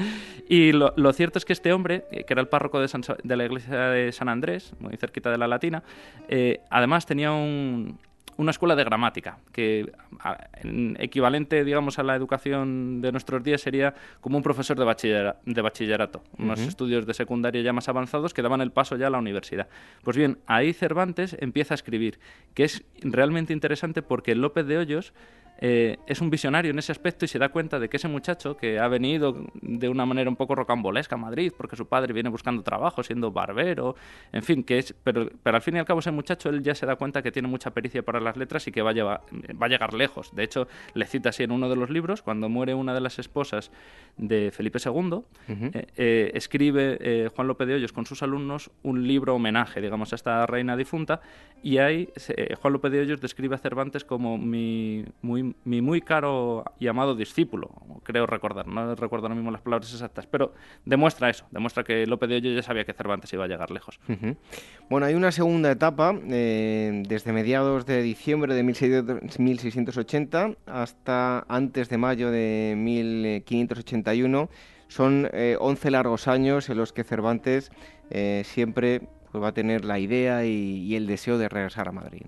Y 0.48 0.72
lo, 0.74 1.14
cierto 1.14 1.38
es 1.38 1.46
que 1.46 1.54
este 1.54 1.72
hombre, 1.72 2.06
que 2.12 2.26
era 2.28 2.42
el 2.42 2.48
párroco 2.48 2.80
de, 2.80 2.90
de, 3.24 3.38
la 3.38 3.46
iglesia 3.46 3.76
de 3.90 4.12
San 4.12 4.28
Andrés, 4.28 4.74
muy 4.80 4.98
cerquita 4.98 5.30
de 5.32 5.38
la 5.38 5.48
Latina, 5.48 5.84
eh, 6.28 6.62
además 6.70 7.06
tenía 7.06 7.32
un, 7.32 7.98
una 8.40 8.52
escuela 8.52 8.74
de 8.78 8.86
gramática, 8.86 9.38
que 9.52 9.92
equivalente, 10.98 11.66
digamos, 11.66 12.00
a 12.00 12.04
la 12.04 12.16
educación 12.16 13.02
de 13.02 13.12
nuestros 13.12 13.44
días 13.44 13.60
sería 13.60 13.94
como 14.22 14.38
un 14.38 14.44
profesor 14.44 14.80
de, 14.80 15.34
de 15.46 15.62
bachillerato, 15.62 16.24
unos 16.38 16.62
estudios 16.62 17.06
de 17.06 17.14
secundaria 17.14 17.62
ya 17.62 17.74
más 17.74 17.90
avanzados 17.90 18.34
que 18.34 18.42
daban 18.42 18.62
el 18.62 18.72
paso 18.72 18.96
ya 18.96 19.08
a 19.08 19.10
la 19.10 19.18
universidad. 19.18 19.68
Pues 20.04 20.16
bien, 20.16 20.38
ahí 20.48 20.72
Cervantes 20.72 21.36
empieza 21.42 21.74
a 21.74 21.76
escribir, 21.76 22.18
que 22.54 22.64
es 22.64 22.86
realmente 23.02 23.52
interesante 23.52 24.02
porque 24.02 24.36
López 24.36 24.66
de 24.68 24.78
Hoyos 24.78 25.14
eh, 25.62 25.98
es 26.08 26.22
un 26.22 26.30
visionario 26.30 26.72
en 26.72 26.80
ese 26.80 26.94
aspecto 26.94 27.26
y 27.26 27.28
se 27.28 27.38
da 27.38 27.50
cuenta 27.50 27.80
de 27.80 27.90
que 27.90 27.98
ese 27.98 28.08
muchacho 28.08 28.56
que 28.56 28.80
ha 28.80 28.88
venido 28.88 29.46
de 29.62 29.90
una 29.90 30.06
manera 30.06 30.30
un 30.30 30.38
poco 30.38 30.56
rocambolesca 30.56 31.16
a 31.16 31.18
Madrid, 31.18 31.52
porque 31.56 31.76
su 31.76 31.86
padre 31.86 32.14
viene 32.14 32.30
buscando 32.30 32.64
trabajo, 32.64 33.04
siendo 33.04 33.32
barbero, 33.32 33.96
en 34.32 34.42
fin, 34.42 34.64
que 34.64 34.80
es, 34.80 34.96
pero, 35.04 35.30
pero 35.44 35.58
al 35.58 35.62
fin 35.62 35.76
y 35.76 35.80
al 35.80 35.86
cabo 35.86 36.00
ese 36.00 36.12
muchacho 36.12 36.50
él 36.50 36.64
ya 36.64 36.74
se 36.76 36.86
da 36.86 36.96
cuenta 36.96 37.22
que 37.22 37.32
tiene 37.32 37.50
mucha 37.50 37.72
pericia 37.72 38.04
para 38.04 38.22
las 38.22 38.38
letras 38.38 38.68
y 38.68 38.72
que 38.72 38.82
va 38.82 38.92
a, 38.92 38.94
llevar, 38.94 39.22
va 39.62 39.66
a 39.66 39.70
llegar 39.70 39.94
lejos. 39.94 40.34
De 40.34 40.44
hecho, 40.44 40.68
le 40.94 41.06
cita 41.06 41.30
así 41.30 41.44
en 41.44 41.52
uno 41.52 41.68
de 41.68 41.76
los 41.76 41.90
libros, 41.90 42.22
cuando 42.22 42.48
muere 42.48 42.74
una 42.74 42.94
de 42.94 43.02
las 43.02 43.20
esposas 43.20 43.72
de 44.16 44.52
Felipe 44.52 44.80
II, 44.84 45.24
eh, 45.50 45.88
eh, 45.98 46.32
escribe 46.36 47.30
Juan 47.36 47.48
López 47.48 47.68
de 47.68 47.74
Hoyos 47.76 47.92
con 47.92 48.06
sus 48.06 48.24
alumnos 48.24 48.72
un 48.84 49.06
libro 49.06 49.36
homenaje, 49.36 49.82
digamos, 49.82 50.14
a 50.14 50.16
esta 50.16 50.46
reina 50.46 50.78
difunta, 50.78 51.20
y 51.62 51.80
ahí 51.80 52.10
Juan 52.62 52.74
López 52.74 52.92
de 52.94 53.02
Hoyos 53.02 53.20
describe 53.20 53.56
a 53.56 53.58
Cervantes 53.58 54.06
como 54.06 54.38
mi 54.38 55.06
muy 55.22 55.49
mi 55.64 55.82
muy 55.82 56.02
caro 56.02 56.64
y 56.80 56.88
amado 56.88 57.16
discípulo, 57.16 57.70
creo 58.04 58.26
recordar, 58.26 58.68
no 58.68 58.96
recuerdo 58.96 59.28
ahora 59.28 59.36
mismo 59.36 59.52
las 59.52 59.62
palabras 59.62 59.92
exactas, 59.92 60.28
pero 60.28 60.54
demuestra 60.86 61.30
eso, 61.30 61.46
demuestra 61.52 61.84
que 61.84 62.06
López 62.08 62.30
de 62.30 62.36
Hoyo 62.38 62.54
ya 62.54 62.64
sabía 62.64 62.86
que 62.86 62.94
Cervantes 62.94 63.32
iba 63.34 63.46
a 63.46 63.48
llegar 63.48 63.72
lejos. 63.72 64.00
Bueno, 64.90 65.06
hay 65.06 65.16
una 65.16 65.32
segunda 65.32 65.72
etapa, 65.72 66.14
eh, 66.30 67.04
desde 67.08 67.34
mediados 67.34 67.86
de 67.86 68.02
diciembre 68.02 68.54
de 68.54 68.64
1680 68.64 70.56
hasta 70.66 71.46
antes 71.48 71.90
de 71.90 71.98
mayo 71.98 72.32
de 72.32 72.76
1581, 72.78 74.50
son 74.88 75.30
11 75.60 75.88
eh, 75.88 75.92
largos 75.92 76.28
años 76.28 76.70
en 76.70 76.78
los 76.78 76.94
que 76.94 77.04
Cervantes 77.04 77.72
eh, 78.10 78.42
siempre 78.46 79.02
pues, 79.32 79.44
va 79.44 79.50
a 79.50 79.54
tener 79.54 79.86
la 79.86 80.00
idea 80.00 80.46
y, 80.46 80.96
el 80.96 81.08
deseo 81.08 81.38
de 81.38 81.48
regresar 81.48 81.88
a 81.88 81.92
Madrid. 81.92 82.22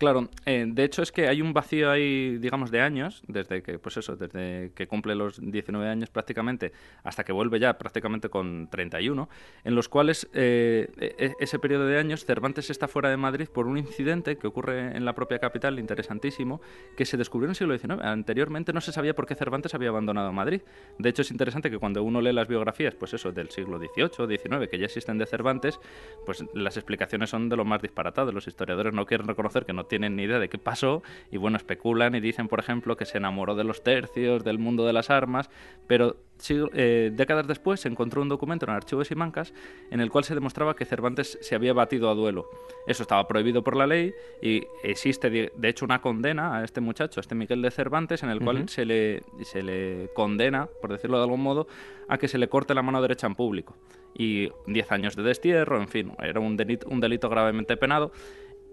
Claro, 0.00 0.30
eh, 0.46 0.64
de 0.66 0.84
hecho 0.84 1.02
es 1.02 1.12
que 1.12 1.28
hay 1.28 1.42
un 1.42 1.52
vacío 1.52 1.90
ahí, 1.90 2.38
digamos, 2.38 2.70
de 2.70 2.80
años, 2.80 3.22
desde 3.28 3.62
que, 3.62 3.78
pues 3.78 3.98
eso, 3.98 4.16
desde 4.16 4.72
que 4.74 4.86
cumple 4.86 5.14
los 5.14 5.38
19 5.38 5.86
años 5.86 6.08
prácticamente, 6.08 6.72
hasta 7.04 7.22
que 7.22 7.32
vuelve 7.32 7.60
ya 7.60 7.76
prácticamente 7.76 8.30
con 8.30 8.70
31, 8.70 9.28
en 9.62 9.74
los 9.74 9.90
cuales 9.90 10.26
eh, 10.32 10.88
e, 10.96 11.34
ese 11.38 11.58
periodo 11.58 11.84
de 11.84 11.98
años 11.98 12.24
Cervantes 12.24 12.70
está 12.70 12.88
fuera 12.88 13.10
de 13.10 13.18
Madrid 13.18 13.48
por 13.52 13.66
un 13.66 13.76
incidente 13.76 14.38
que 14.38 14.46
ocurre 14.46 14.96
en 14.96 15.04
la 15.04 15.14
propia 15.14 15.38
capital, 15.38 15.78
interesantísimo, 15.78 16.62
que 16.96 17.04
se 17.04 17.18
descubrió 17.18 17.48
en 17.48 17.50
el 17.50 17.56
siglo 17.56 17.76
XIX. 17.76 18.00
Anteriormente 18.02 18.72
no 18.72 18.80
se 18.80 18.92
sabía 18.92 19.14
por 19.14 19.26
qué 19.26 19.34
Cervantes 19.34 19.74
había 19.74 19.90
abandonado 19.90 20.32
Madrid. 20.32 20.62
De 20.98 21.10
hecho 21.10 21.20
es 21.20 21.30
interesante 21.30 21.70
que 21.70 21.76
cuando 21.76 22.02
uno 22.02 22.22
lee 22.22 22.32
las 22.32 22.48
biografías, 22.48 22.94
pues 22.94 23.12
eso, 23.12 23.32
del 23.32 23.50
siglo 23.50 23.78
XVIII, 23.78 24.38
XIX, 24.38 24.66
que 24.70 24.78
ya 24.78 24.86
existen 24.86 25.18
de 25.18 25.26
Cervantes, 25.26 25.78
pues 26.24 26.42
las 26.54 26.78
explicaciones 26.78 27.28
son 27.28 27.50
de 27.50 27.56
lo 27.56 27.66
más 27.66 27.82
disparatadas. 27.82 28.32
Los 28.32 28.48
historiadores 28.48 28.94
no 28.94 29.04
quieren 29.04 29.28
reconocer 29.28 29.66
que 29.66 29.74
no 29.74 29.89
tienen 29.90 30.16
ni 30.16 30.22
idea 30.22 30.38
de 30.38 30.48
qué 30.48 30.56
pasó 30.56 31.02
y 31.30 31.36
bueno, 31.36 31.58
especulan 31.58 32.14
y 32.14 32.20
dicen, 32.20 32.48
por 32.48 32.60
ejemplo, 32.60 32.96
que 32.96 33.04
se 33.04 33.18
enamoró 33.18 33.54
de 33.54 33.64
los 33.64 33.82
tercios, 33.82 34.44
del 34.44 34.58
mundo 34.58 34.86
de 34.86 34.94
las 34.94 35.10
armas, 35.10 35.50
pero 35.86 36.16
eh, 36.48 37.10
décadas 37.12 37.46
después 37.46 37.80
se 37.80 37.88
encontró 37.88 38.22
un 38.22 38.28
documento 38.28 38.64
en 38.64 38.72
Archivos 38.72 39.10
y 39.10 39.14
Mancas 39.14 39.52
en 39.90 40.00
el 40.00 40.10
cual 40.10 40.24
se 40.24 40.34
demostraba 40.34 40.74
que 40.74 40.86
Cervantes 40.86 41.38
se 41.42 41.54
había 41.54 41.72
batido 41.72 42.08
a 42.08 42.14
duelo. 42.14 42.48
Eso 42.86 43.02
estaba 43.02 43.26
prohibido 43.28 43.62
por 43.62 43.76
la 43.76 43.86
ley 43.86 44.14
y 44.40 44.62
existe 44.82 45.28
de 45.28 45.68
hecho 45.68 45.84
una 45.84 46.00
condena 46.00 46.56
a 46.56 46.64
este 46.64 46.80
muchacho, 46.80 47.20
a 47.20 47.22
este 47.22 47.34
Miguel 47.34 47.60
de 47.60 47.70
Cervantes, 47.70 48.22
en 48.22 48.30
el 48.30 48.40
cual 48.40 48.68
se, 48.68 48.86
le, 48.86 49.22
se 49.42 49.62
le 49.62 50.10
condena, 50.14 50.68
por 50.80 50.92
decirlo 50.92 51.18
de 51.18 51.24
algún 51.24 51.42
modo, 51.42 51.66
a 52.08 52.16
que 52.16 52.28
se 52.28 52.38
le 52.38 52.48
corte 52.48 52.74
la 52.74 52.82
mano 52.82 53.02
derecha 53.02 53.26
en 53.26 53.34
público. 53.34 53.76
Y 54.14 54.50
10 54.66 54.92
años 54.92 55.16
de 55.16 55.22
destierro, 55.22 55.80
en 55.80 55.88
fin, 55.88 56.12
era 56.20 56.40
un 56.40 56.56
delito, 56.56 56.88
un 56.88 57.00
delito 57.00 57.28
gravemente 57.28 57.76
penado. 57.76 58.12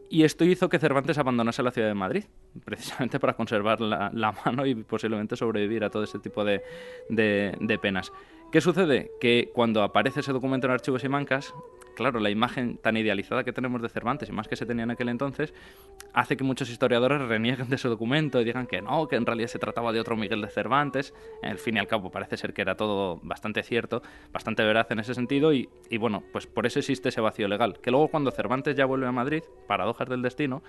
Y 0.09 0.23
esto 0.23 0.45
hizo 0.45 0.69
que 0.69 0.79
Cervantes 0.79 1.17
abandonase 1.17 1.63
la 1.63 1.71
ciudad 1.71 1.89
de 1.89 1.93
Madrid, 1.93 2.23
precisamente 2.65 3.19
para 3.19 3.33
conservar 3.33 3.81
la, 3.81 4.35
mano 4.45 4.65
y 4.65 4.75
posiblemente 4.75 5.35
sobrevivir 5.35 5.83
a 5.83 5.89
todo 5.89 6.03
ese 6.03 6.19
tipo 6.19 6.45
de, 6.45 6.61
de, 7.09 7.79
penas. 7.81 8.11
¿Qué 8.51 8.61
sucede? 8.61 9.11
Que 9.19 9.51
cuando 9.53 9.83
aparece 9.83 10.21
ese 10.21 10.31
documento 10.31 10.67
en 10.67 10.73
archivos 10.73 11.03
y 11.03 11.09
mancas, 11.09 11.53
claro, 11.97 12.21
la 12.21 12.29
imagen 12.29 12.77
tan 12.77 12.95
idealizada 12.95 13.43
que 13.43 13.51
tenemos 13.51 13.81
de 13.81 13.89
Cervantes 13.89 14.29
y 14.29 14.31
más 14.31 14.47
que 14.47 14.55
se 14.55 14.65
tenía 14.65 14.85
en 14.85 14.91
aquel 14.91 15.09
entonces, 15.09 15.53
hace 16.13 16.37
que 16.37 16.45
muchos 16.45 16.69
historiadores 16.69 17.19
renieguen 17.21 17.67
de 17.67 17.75
ese 17.75 17.89
documento 17.89 18.39
y 18.39 18.45
digan 18.45 18.65
que 18.65 18.81
no, 18.81 19.09
que 19.09 19.17
en 19.17 19.25
realidad 19.25 19.49
se 19.49 19.59
trataba 19.59 19.91
de 19.91 19.99
otro 19.99 20.15
Miguel 20.15 20.41
de 20.41 20.47
Cervantes. 20.47 21.13
En 21.43 21.57
fin 21.57 21.75
y 21.75 21.79
al 21.79 21.87
cabo, 21.87 22.09
parece 22.09 22.37
ser 22.37 22.53
que 22.53 22.61
era 22.61 22.75
todo 22.75 23.19
bastante 23.21 23.63
cierto, 23.63 24.01
bastante 24.31 24.63
veraz 24.63 24.89
en 24.91 24.99
ese 24.99 25.13
sentido 25.13 25.51
y, 25.51 25.67
y 25.89 25.97
bueno, 25.97 26.23
pues 26.31 26.47
por 26.47 26.65
eso 26.65 26.79
existe 26.79 27.09
ese 27.09 27.19
vacío 27.19 27.49
legal. 27.49 27.79
Que 27.81 27.91
luego 27.91 28.07
cuando 28.07 28.31
Cervantes 28.31 28.77
ya 28.77 28.85
vuelve 28.85 29.07
a 29.07 29.11
Madrid, 29.11 29.43
paradojas 29.67 30.07
del 30.07 30.21
destino, 30.21 30.63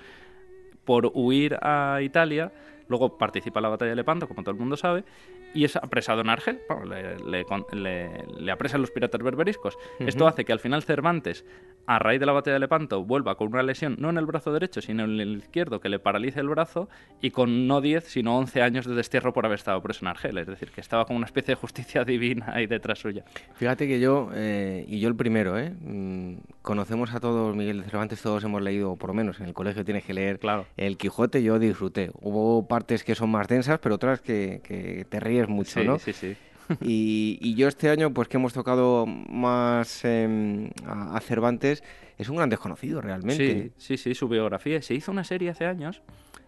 por 0.85 1.13
huir 1.15 1.57
a 1.63 2.01
Italia, 2.03 2.51
luego 2.89 3.19
participa 3.19 3.61
en 3.61 3.63
la 3.63 3.69
batalla 3.69 3.91
de 3.91 3.97
Lepanto, 3.97 4.27
como 4.27 4.43
todo 4.43 4.53
el 4.53 4.59
mundo 4.59 4.77
sabe, 4.77 5.05
y 5.55 5.65
es 5.65 5.77
apresado 5.77 6.21
en 6.21 6.29
Argel. 6.29 6.61
le, 7.73 8.51
apresan 8.51 8.81
los 8.81 8.91
piratas 8.91 9.23
berberiscos. 9.23 9.79
Esto 9.99 10.27
hace 10.27 10.45
que 10.45 10.53
al 10.53 10.61
final 10.61 10.83
Cervantes, 10.83 11.45
a 11.87 11.99
raíz 11.99 12.21
de 12.21 12.27
la 12.27 12.33
batalla 12.33 12.55
de 12.55 12.61
Lepanto, 12.61 13.05
vuelva 13.05 13.37
con 13.37 13.49
una 13.49 13.63
lesión 13.63 13.97
no 13.99 14.11
en 14.11 14.19
el 14.19 14.27
brazo 14.27 14.53
derecho, 14.53 14.81
sino 14.81 15.05
en 15.05 15.21
el 15.21 15.39
izquierdo, 15.39 15.81
que 15.81 15.89
le 15.89 15.99
paralice 15.99 16.41
el 16.41 16.49
brazo, 16.49 16.89
y 17.21 17.31
con 17.31 17.67
no 17.67 17.81
10, 17.81 18.05
sino 18.05 18.37
11 18.39 18.63
años 18.63 18.87
de 18.87 18.95
destierro 18.95 19.33
por 19.33 19.47
haber 19.47 19.59
estado 19.59 19.81
preso 19.83 20.05
en 20.05 20.09
Argel. 20.09 20.39
Es 20.39 20.47
decir, 20.47 20.71
que 20.71 20.81
estaba 20.81 21.05
con 21.05 21.17
una 21.17 21.27
especie 21.27 21.55
de 21.55 21.61
justicia 21.61 22.05
divina 22.09 22.53
ahí 22.53 22.67
detrás 22.67 22.99
suya. 22.99 23.25
Fíjate 23.55 23.87
que 23.87 24.01
yo, 24.01 24.31
eh, 24.35 24.85
y 24.89 25.01
yo 25.01 25.09
el 25.09 25.17
primero, 25.17 25.59
¿eh? 25.59 25.71
Mm, 25.81 26.35
conocemos 26.63 27.15
a 27.15 27.21
todos 27.21 27.57
Miguel 27.57 27.83
de 27.83 27.89
Cervantes, 27.89 28.21
todos 28.21 28.45
hemos 28.45 28.63
leído, 28.63 28.97
por 28.97 29.11
lo 29.11 29.15
menos 29.15 29.41
en 29.41 29.47
el 29.47 29.55
colegio 29.55 29.85
tienes 29.85 30.05
que 30.05 30.15
leer 30.15 30.39
claro. 30.39 30.67
El 30.77 30.97
Quijote, 30.97 31.43
yo 31.43 31.59
disfruté. 31.59 32.11
Hubo 32.21 32.67
partes 32.67 33.05
que 33.05 33.15
son 33.15 33.31
más 33.31 33.49
densas, 33.49 33.79
pero 33.79 33.95
otras 33.95 34.21
que, 34.21 34.61
que 34.63 35.07
te 35.09 35.21
ríes 35.21 35.38
mucho, 35.47 35.85
¿no? 35.85 35.99
Sí, 35.99 36.13
sí. 36.13 36.37
y, 36.83 37.39
y, 37.41 37.55
yo 37.55 37.69
este 37.69 37.89
año, 37.89 38.13
pues 38.13 38.29
que 38.29 38.37
hemos 38.37 38.53
tocado 38.53 39.07
más 39.07 40.05
eh, 40.05 40.71
a, 40.87 41.17
a, 41.17 41.21
Cervantes, 41.21 41.83
es 42.19 42.29
un 42.29 42.37
gran 42.37 42.51
desconocido 42.51 43.01
realmente. 43.01 43.73
Sí, 43.77 43.97
sí, 43.97 43.97
sí, 43.97 44.15
su 44.15 44.29
biografía. 44.29 44.83
Se 44.83 44.95
hizo 44.95 45.13
una 45.13 45.25
serie 45.25 45.51
hace 45.51 45.65
años, 45.65 46.03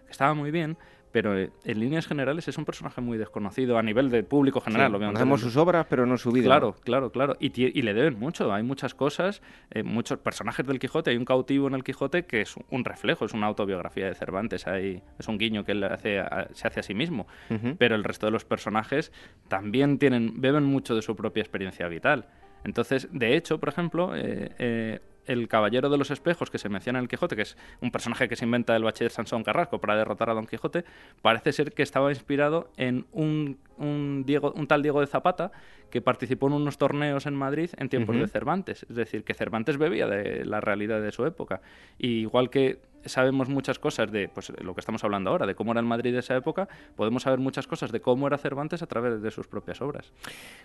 que 0.06 0.12
estaba 0.12 0.34
muy 0.34 0.50
bien, 0.50 0.76
pero 1.12 1.36
eh, 1.38 1.50
en 1.64 1.80
líneas 1.80 2.06
generales 2.06 2.46
es 2.48 2.56
un 2.58 2.64
personaje 2.64 3.00
muy 3.00 3.18
desconocido 3.18 3.78
a 3.78 3.82
nivel 3.82 4.10
de 4.10 4.22
público 4.22 4.60
general. 4.60 4.92
Sí, 4.92 4.98
conocemos 4.98 5.40
sus 5.40 5.56
obras, 5.56 5.86
pero 5.88 6.06
no 6.06 6.16
su 6.16 6.30
vida. 6.30 6.46
Claro, 6.46 6.74
claro, 6.84 7.10
claro. 7.10 7.36
Y, 7.40 7.50
y 7.62 7.82
le 7.82 7.94
deben 7.94 8.18
mucho. 8.18 8.52
Hay 8.52 8.62
muchas 8.62 8.94
cosas, 8.94 9.42
eh, 9.70 9.82
muchos 9.82 10.18
personajes 10.18 10.66
del 10.66 10.78
Quijote. 10.78 11.10
Hay 11.10 11.16
un 11.16 11.24
cautivo 11.24 11.68
en 11.68 11.74
el 11.74 11.84
Quijote 11.84 12.24
que 12.24 12.42
es 12.42 12.54
un 12.70 12.84
reflejo, 12.84 13.24
es 13.24 13.32
una 13.32 13.46
autobiografía 13.46 14.06
de 14.06 14.14
Cervantes. 14.14 14.66
Hay, 14.66 15.02
es 15.18 15.28
un 15.28 15.38
guiño 15.38 15.64
que 15.64 15.72
él 15.72 15.84
hace 15.84 16.20
a, 16.20 16.48
se 16.52 16.68
hace 16.68 16.80
a 16.80 16.82
sí 16.82 16.94
mismo. 16.94 17.26
Uh 17.50 17.54
-huh. 17.54 17.76
Pero 17.78 17.94
el 17.94 18.04
resto 18.04 18.26
de 18.26 18.32
los 18.32 18.44
personajes 18.44 19.12
también 19.48 19.98
tienen, 19.98 20.40
beben 20.40 20.64
mucho 20.64 20.94
de 20.94 21.02
su 21.02 21.16
propia 21.16 21.40
experiencia 21.40 21.88
vital. 21.88 22.26
Entonces, 22.64 23.08
de 23.10 23.36
hecho, 23.36 23.58
por 23.58 23.70
ejemplo, 23.70 24.14
eh, 24.14 24.52
eh, 24.58 25.00
el 25.30 25.48
Caballero 25.48 25.88
de 25.88 25.96
los 25.96 26.10
Espejos 26.10 26.50
que 26.50 26.58
se 26.58 26.68
menciona 26.68 26.98
en 26.98 27.04
el 27.04 27.08
Quijote, 27.08 27.36
que 27.36 27.42
es 27.42 27.56
un 27.80 27.90
personaje 27.90 28.28
que 28.28 28.36
se 28.36 28.44
inventa 28.44 28.74
el 28.74 28.82
bachiller 28.82 29.12
Sansón 29.12 29.44
Carrasco 29.44 29.80
para 29.80 29.96
derrotar 29.96 30.30
a 30.30 30.34
Don 30.34 30.46
Quijote, 30.46 30.84
parece 31.22 31.52
ser 31.52 31.72
que 31.72 31.82
estaba 31.82 32.10
inspirado 32.10 32.70
en 32.76 33.06
un, 33.12 33.58
un, 33.80 34.24
Diego, 34.26 34.52
un 34.54 34.66
tal 34.66 34.82
Diego 34.82 35.00
de 35.00 35.06
Zapata 35.06 35.50
que 35.90 36.00
participó 36.00 36.46
en 36.46 36.54
unos 36.54 36.78
torneos 36.78 37.26
en 37.26 37.34
Madrid 37.34 37.70
en 37.76 37.88
tiempos 37.88 38.14
uh 38.14 38.18
-huh. 38.18 38.22
de 38.22 38.28
Cervantes. 38.28 38.86
Es 38.88 38.94
decir, 38.94 39.24
que 39.24 39.34
Cervantes 39.34 39.76
bebía 39.76 40.06
de 40.06 40.44
la 40.44 40.60
realidad 40.60 41.00
de 41.00 41.10
su 41.10 41.26
época. 41.26 41.60
Y 41.98 42.20
igual 42.20 42.50
que 42.50 42.78
sabemos 43.04 43.48
muchas 43.48 43.78
cosas 43.78 44.10
de 44.10 44.28
pues, 44.28 44.52
lo 44.62 44.74
que 44.74 44.80
estamos 44.80 45.02
hablando 45.04 45.30
ahora, 45.30 45.46
de 45.46 45.54
cómo 45.54 45.72
era 45.72 45.80
el 45.80 45.86
Madrid 45.86 46.12
de 46.12 46.18
esa 46.20 46.36
época, 46.36 46.68
podemos 46.96 47.22
saber 47.22 47.38
muchas 47.38 47.66
cosas 47.66 47.92
de 47.92 48.00
cómo 48.00 48.26
era 48.26 48.38
Cervantes 48.38 48.82
a 48.82 48.86
través 48.86 49.22
de 49.22 49.30
sus 49.30 49.46
propias 49.46 49.80
obras. 49.80 50.12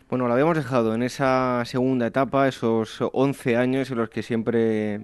Bueno, 0.09 0.27
lo 0.27 0.33
habíamos 0.33 0.57
dejado 0.57 0.93
en 0.93 1.03
esa 1.03 1.63
segunda 1.65 2.07
etapa, 2.07 2.47
esos 2.47 2.99
11 3.13 3.57
años 3.57 3.91
en 3.91 3.97
los 3.97 4.09
que 4.09 4.23
siempre 4.23 5.01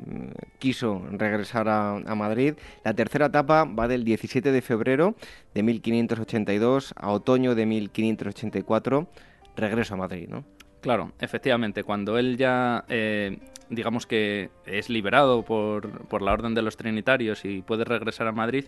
quiso 0.60 1.02
regresar 1.12 1.68
a, 1.70 1.96
a 1.98 2.16
Madrid. 2.16 2.56
La 2.84 2.94
tercera 2.94 3.28
etapa 3.28 3.66
va 3.66 3.88
del 3.88 4.04
17 4.04 4.52
de 4.52 4.62
febrero 4.62 5.16
de 5.54 5.64
1582 5.64 6.94
a 6.96 7.12
otoño 7.12 7.56
de 7.56 7.66
1584, 8.02 9.08
regreso 9.56 9.94
a 9.94 9.98
Madrid, 9.98 10.28
¿no? 10.30 10.44
Claro, 10.82 11.12
efectivamente, 11.20 11.84
cuando 11.84 12.18
él 12.18 12.38
ya 12.38 12.86
eh, 12.90 13.38
digamos 13.70 14.06
que 14.06 14.50
es 14.66 14.90
liberado 14.90 15.44
por, 15.44 16.08
por, 16.08 16.22
la 16.22 16.34
orden 16.34 16.54
de 16.54 16.62
los 16.62 16.76
trinitarios 16.76 17.46
y 17.46 17.62
puede 17.62 17.86
regresar 17.86 18.28
a 18.28 18.32
Madrid, 18.32 18.66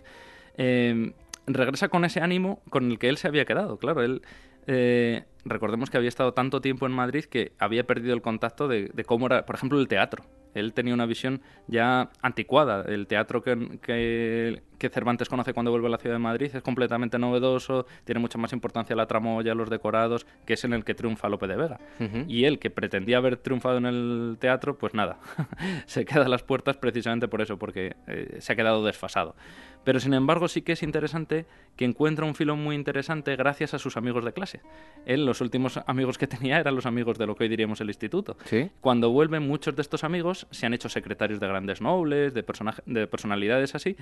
eh, 0.56 1.12
regresa 1.46 1.88
con 1.88 2.04
ese 2.04 2.20
ánimo 2.20 2.62
con 2.70 2.90
el 2.90 2.98
que 2.98 3.08
él 3.08 3.18
se 3.18 3.28
había 3.28 3.44
quedado. 3.44 3.78
Claro, 3.78 4.02
él 4.02 4.22
eh, 4.66 5.24
recordemos 5.44 5.90
que 5.90 5.96
había 5.96 6.08
estado 6.08 6.32
tanto 6.32 6.60
tiempo 6.60 6.86
en 6.86 6.92
Madrid 6.92 7.24
que 7.24 7.52
había 7.58 7.86
perdido 7.86 8.14
el 8.14 8.22
contacto 8.22 8.68
de, 8.68 8.90
de, 8.92 9.04
cómo 9.04 9.26
era, 9.26 9.44
por 9.46 9.56
ejemplo, 9.56 9.78
el 9.78 9.88
teatro. 9.88 10.24
Él 10.54 10.72
tenía 10.72 10.94
una 10.94 11.06
visión 11.06 11.42
ya 11.66 12.10
anticuada. 12.22 12.84
El 12.86 13.06
teatro 13.08 13.42
que, 13.42 13.78
que, 13.82 14.62
que, 14.78 14.88
Cervantes 14.88 15.28
conoce 15.28 15.52
cuando 15.52 15.72
vuelve 15.72 15.88
a 15.88 15.90
la 15.90 15.98
ciudad 15.98 16.14
de 16.14 16.20
Madrid 16.20 16.50
es 16.54 16.62
completamente 16.62 17.18
novedoso, 17.18 17.86
tiene 18.04 18.20
mucha 18.20 18.38
más 18.38 18.52
importancia 18.52 18.94
la 18.94 19.06
tramoya, 19.06 19.54
los 19.54 19.68
decorados, 19.68 20.26
que 20.46 20.54
es 20.54 20.64
en 20.64 20.72
el 20.72 20.84
que 20.84 20.94
triunfa 20.94 21.28
Lope 21.28 21.48
de 21.48 21.56
Vega. 21.56 21.80
Uh 21.98 22.04
-huh. 22.04 22.24
Y 22.28 22.44
él, 22.44 22.60
que 22.60 22.70
pretendía 22.70 23.16
haber 23.16 23.36
triunfado 23.36 23.78
en 23.78 23.86
el 23.86 24.36
teatro, 24.38 24.78
pues 24.78 24.94
nada, 24.94 25.18
se 25.86 26.04
queda 26.04 26.26
a 26.26 26.28
las 26.28 26.44
puertas 26.44 26.76
precisamente 26.76 27.26
por 27.26 27.42
eso, 27.42 27.58
porque 27.58 27.96
eh, 28.06 28.36
se 28.38 28.52
ha 28.52 28.56
quedado 28.56 28.84
desfasado. 28.84 29.34
Pero 29.84 30.00
sin 30.00 30.14
embargo 30.14 30.48
sí 30.48 30.62
que 30.62 30.72
es 30.72 30.82
interesante 30.82 31.46
que 31.76 31.84
encuentra 31.84 32.24
un 32.24 32.34
filo 32.34 32.56
muy 32.56 32.74
interesante 32.74 33.36
gracias 33.36 33.74
a 33.74 33.78
sus 33.78 33.96
amigos 33.96 34.24
de 34.24 34.32
clase. 34.32 34.60
Él, 35.06 35.26
los 35.26 35.40
últimos 35.40 35.78
amigos 35.86 36.18
que 36.18 36.26
tenía 36.26 36.58
eran 36.58 36.74
los 36.74 36.86
amigos 36.86 37.18
de 37.18 37.26
lo 37.26 37.36
que 37.36 37.44
hoy 37.44 37.48
diríamos 37.50 37.80
el 37.80 37.88
instituto. 37.88 38.36
¿Sí? 38.44 38.70
Cuando 38.80 39.10
vuelven 39.10 39.46
muchos 39.46 39.76
de 39.76 39.82
estos 39.82 40.04
amigos 40.04 40.46
se 40.50 40.66
han 40.66 40.74
hecho 40.74 40.88
secretarios 40.88 41.40
de 41.40 41.46
grandes 41.46 41.80
nobles, 41.80 42.34
de, 42.34 42.44
de 42.86 43.06
personalidades 43.06 43.74
así, 43.74 43.96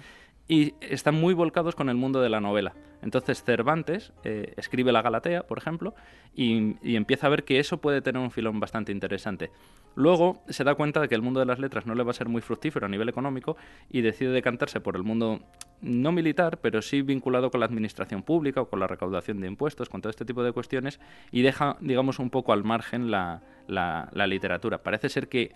y 0.48 0.74
están 0.80 1.14
muy 1.14 1.34
volcados 1.34 1.74
con 1.74 1.88
el 1.88 1.96
mundo 1.96 2.20
de 2.20 2.28
la 2.28 2.40
novela. 2.40 2.74
Entonces 3.02 3.42
Cervantes 3.42 4.12
eh, 4.24 4.54
escribe 4.56 4.92
la 4.92 5.02
Galatea, 5.02 5.46
por 5.46 5.58
ejemplo, 5.58 5.94
y, 6.34 6.76
y, 6.82 6.96
empieza 6.96 7.26
a 7.26 7.30
ver 7.30 7.44
que 7.44 7.58
eso 7.58 7.78
puede 7.78 8.00
tener 8.00 8.22
un 8.22 8.30
filón 8.30 8.60
bastante 8.60 8.92
interesante. 8.92 9.50
Luego 9.94 10.42
se 10.48 10.64
da 10.64 10.74
cuenta 10.74 11.00
de 11.00 11.08
que 11.08 11.14
el 11.14 11.22
mundo 11.22 11.40
de 11.40 11.46
las 11.46 11.58
letras 11.58 11.84
no 11.84 11.94
le 11.94 12.04
va 12.04 12.12
a 12.12 12.14
ser 12.14 12.28
muy 12.28 12.40
fructífero 12.40 12.86
a 12.86 12.88
nivel 12.88 13.08
económico 13.08 13.56
y 13.90 14.00
decide 14.00 14.30
decantarse 14.30 14.80
por 14.80 14.96
el 14.96 15.02
mundo 15.02 15.40
no 15.82 16.12
militar, 16.12 16.58
pero 16.60 16.80
sí 16.80 17.02
vinculado 17.02 17.50
con 17.50 17.60
la 17.60 17.66
administración 17.66 18.22
pública 18.22 18.62
o 18.62 18.68
con 18.68 18.80
la 18.80 18.86
recaudación 18.86 19.40
de 19.40 19.48
impuestos, 19.48 19.88
con 19.88 20.00
todo 20.00 20.10
este 20.10 20.24
tipo 20.24 20.42
de 20.42 20.52
cuestiones, 20.52 21.00
y 21.30 21.42
deja, 21.42 21.76
digamos, 21.80 22.18
un 22.18 22.30
poco 22.30 22.52
al 22.52 22.64
margen 22.64 23.10
la, 23.10 23.42
la, 23.72 24.08
la 24.12 24.26
literatura. 24.26 24.78
Parece 24.78 25.08
ser 25.08 25.28
que 25.28 25.52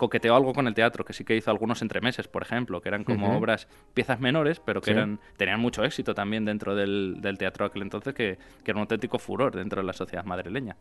coqueteó 0.00 0.34
algo 0.34 0.54
con 0.54 0.66
el 0.66 0.72
teatro, 0.72 1.04
que 1.04 1.12
sí 1.12 1.24
que 1.24 1.36
hizo 1.36 1.50
algunos 1.50 1.82
entremeses, 1.82 2.26
por 2.26 2.42
ejemplo, 2.42 2.80
que 2.80 2.88
eran 2.88 3.04
como 3.04 3.28
uh 3.28 3.32
-huh. 3.32 3.36
obras, 3.36 3.68
piezas 3.92 4.18
menores, 4.18 4.58
pero 4.58 4.80
que 4.80 4.86
sí. 4.86 4.90
eran, 4.92 5.20
tenían 5.36 5.60
mucho 5.60 5.84
éxito 5.84 6.14
también 6.14 6.46
dentro 6.46 6.74
del, 6.74 7.18
del 7.20 7.36
teatro 7.36 7.66
aquel 7.66 7.82
entonces, 7.82 8.14
que, 8.14 8.38
que, 8.64 8.70
era 8.70 8.78
un 8.78 8.82
auténtico 8.82 9.18
furor 9.18 9.54
dentro 9.54 9.82
de 9.82 9.86
la 9.86 9.92
sociedad 9.92 10.24
madrileña. 10.24 10.74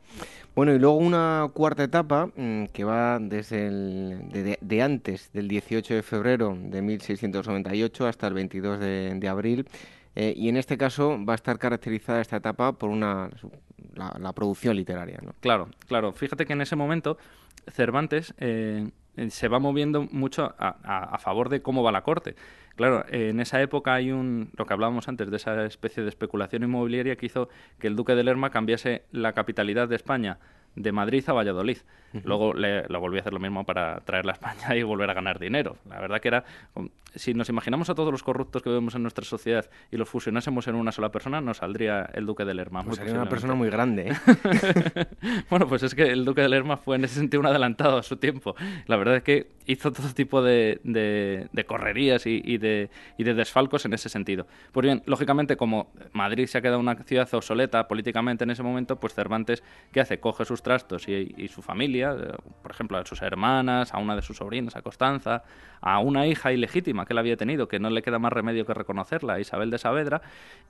Bueno, 0.55 0.73
y 0.73 0.79
luego 0.79 0.95
una 0.95 1.49
cuarta 1.53 1.83
etapa 1.83 2.29
mmm, 2.33 2.67
que 2.71 2.85
va 2.85 3.19
desde 3.19 3.67
el, 3.67 4.29
de, 4.29 4.57
de, 4.61 4.81
antes 4.81 5.33
del 5.33 5.49
18 5.49 5.95
de 5.95 6.01
febrero 6.01 6.57
de 6.57 6.81
1698 6.81 8.07
hasta 8.07 8.25
el 8.27 8.33
22 8.35 8.79
de, 8.79 9.15
de 9.15 9.27
abril. 9.27 9.67
Eh, 10.15 10.33
y 10.35 10.47
en 10.47 10.55
este 10.55 10.77
caso 10.77 11.17
va 11.23 11.33
a 11.33 11.35
estar 11.35 11.59
caracterizada 11.59 12.21
esta 12.21 12.37
etapa 12.37 12.71
por 12.71 12.89
una 12.89 13.29
la, 13.93 14.33
producción 14.33 14.75
literaria. 14.75 15.19
Claro, 15.39 15.69
claro. 15.87 16.13
Fíjate 16.13 16.45
que 16.45 16.53
en 16.53 16.61
ese 16.61 16.75
momento 16.75 17.17
Cervantes 17.67 18.33
eh, 18.37 18.89
se 19.29 19.47
va 19.47 19.59
moviendo 19.59 20.03
mucho 20.11 20.55
a, 20.57 20.77
a, 20.83 21.15
a, 21.15 21.17
favor 21.19 21.49
de 21.49 21.61
cómo 21.61 21.83
va 21.83 21.91
la 21.91 22.03
corte. 22.03 22.35
Claro, 22.75 23.03
en 23.09 23.41
esa 23.41 23.61
época 23.61 23.93
hay 23.93 24.11
un, 24.11 24.51
lo 24.55 24.65
que 24.65 24.73
hablábamos 24.73 25.09
antes, 25.09 25.29
de 25.29 25.35
esa 25.35 25.65
especie 25.65 26.01
de 26.01 26.09
especulación 26.09 26.63
inmobiliaria 26.63 27.17
que 27.17 27.25
hizo 27.25 27.49
que 27.77 27.87
el 27.87 27.95
duque 27.97 28.15
de 28.15 28.23
Lerma 28.23 28.51
cambiase 28.51 29.03
la 29.11 29.33
capitalidad 29.33 29.89
de 29.89 29.97
España 29.97 30.39
de 30.79 30.91
Madrid 30.93 31.23
a 31.27 31.33
Valladolid. 31.33 31.77
Luego 32.23 32.53
le, 32.53 32.87
lo 32.87 32.99
volví 32.99 33.17
a 33.17 33.21
hacer 33.21 33.33
lo 33.33 33.39
mismo 33.39 33.65
para 33.65 33.99
traerla 33.99 34.31
a 34.31 34.35
España 34.35 34.75
y 34.75 34.81
volver 34.81 35.09
a 35.09 35.13
ganar 35.13 35.37
dinero. 35.37 35.75
La 35.87 35.99
verdad 35.99 36.19
que 36.19 36.29
era, 36.29 36.43
si 37.13 37.33
nos 37.33 37.49
imaginamos 37.49 37.89
a 37.89 37.95
todos 37.95 38.11
los 38.11 38.23
corruptos 38.23 38.63
que 38.63 38.69
vemos 38.69 38.95
en 38.95 39.03
nuestra 39.03 39.25
sociedad 39.25 39.69
y 39.91 39.97
los 39.97 40.09
fusionásemos 40.09 40.67
en 40.67 40.75
una 40.75 40.91
sola 40.91 41.11
persona, 41.11 41.39
nos 41.41 41.57
saldría 41.57 42.09
el 42.13 42.25
duque 42.25 42.45
de 42.45 42.53
Lerma. 42.53 42.83
Pues 42.83 42.97
sería 42.97 43.13
una 43.13 43.29
persona 43.29 43.53
muy 43.53 43.69
grande. 43.69 44.09
¿eh? 44.09 45.05
bueno, 45.51 45.67
pues 45.67 45.83
es 45.83 45.93
que 45.93 46.03
el 46.03 46.25
duque 46.25 46.41
de 46.41 46.49
Lerma 46.49 46.77
fue 46.77 46.95
en 46.95 47.03
ese 47.03 47.15
sentido 47.15 47.41
un 47.41 47.47
adelantado 47.47 47.97
a 47.97 48.03
su 48.03 48.17
tiempo. 48.17 48.55
La 48.87 48.95
verdad 48.95 49.17
es 49.17 49.23
que 49.23 49.47
hizo 49.67 49.91
todo 49.91 50.11
tipo 50.13 50.41
de, 50.41 50.79
de, 50.83 51.47
de 51.51 51.65
correrías 51.65 52.25
y, 52.25 52.41
y, 52.43 52.57
de, 52.57 52.89
y 53.19 53.23
de 53.23 53.35
desfalcos 53.35 53.85
en 53.85 53.93
ese 53.93 54.09
sentido. 54.09 54.47
Pues 54.71 54.83
bien, 54.83 55.03
lógicamente, 55.05 55.57
como 55.57 55.91
Madrid 56.11 56.47
se 56.47 56.57
ha 56.57 56.61
quedado 56.61 56.79
una 56.79 56.95
ciudad 56.95 57.31
obsoleta 57.33 57.87
políticamente 57.87 58.45
en 58.45 58.49
ese 58.49 58.63
momento, 58.63 58.99
pues 58.99 59.13
Cervantes, 59.13 59.63
¿qué 59.91 59.99
hace? 60.01 60.19
Coge 60.19 60.45
sus 60.45 60.63
y, 61.07 61.47
su 61.47 61.61
familia, 61.61 62.15
por 62.61 62.71
ejemplo, 62.71 62.97
a 62.97 63.05
sus 63.05 63.21
hermanas, 63.21 63.93
a 63.93 63.97
una 63.97 64.15
de 64.15 64.21
sus 64.21 64.37
sobrinas, 64.37 64.75
a 64.75 64.81
Constanza, 64.81 65.43
a 65.81 65.99
una 65.99 66.27
hija 66.27 66.51
ilegítima 66.51 67.05
que 67.05 67.13
él 67.13 67.19
había 67.19 67.37
tenido, 67.37 67.67
que 67.67 67.79
no 67.79 67.89
le 67.89 68.01
queda 68.01 68.19
más 68.19 68.33
remedio 68.33 68.65
que 68.65 68.73
reconocerla, 68.73 69.39
Isabel 69.39 69.71
de 69.71 69.77
Saavedra, 69.77 70.21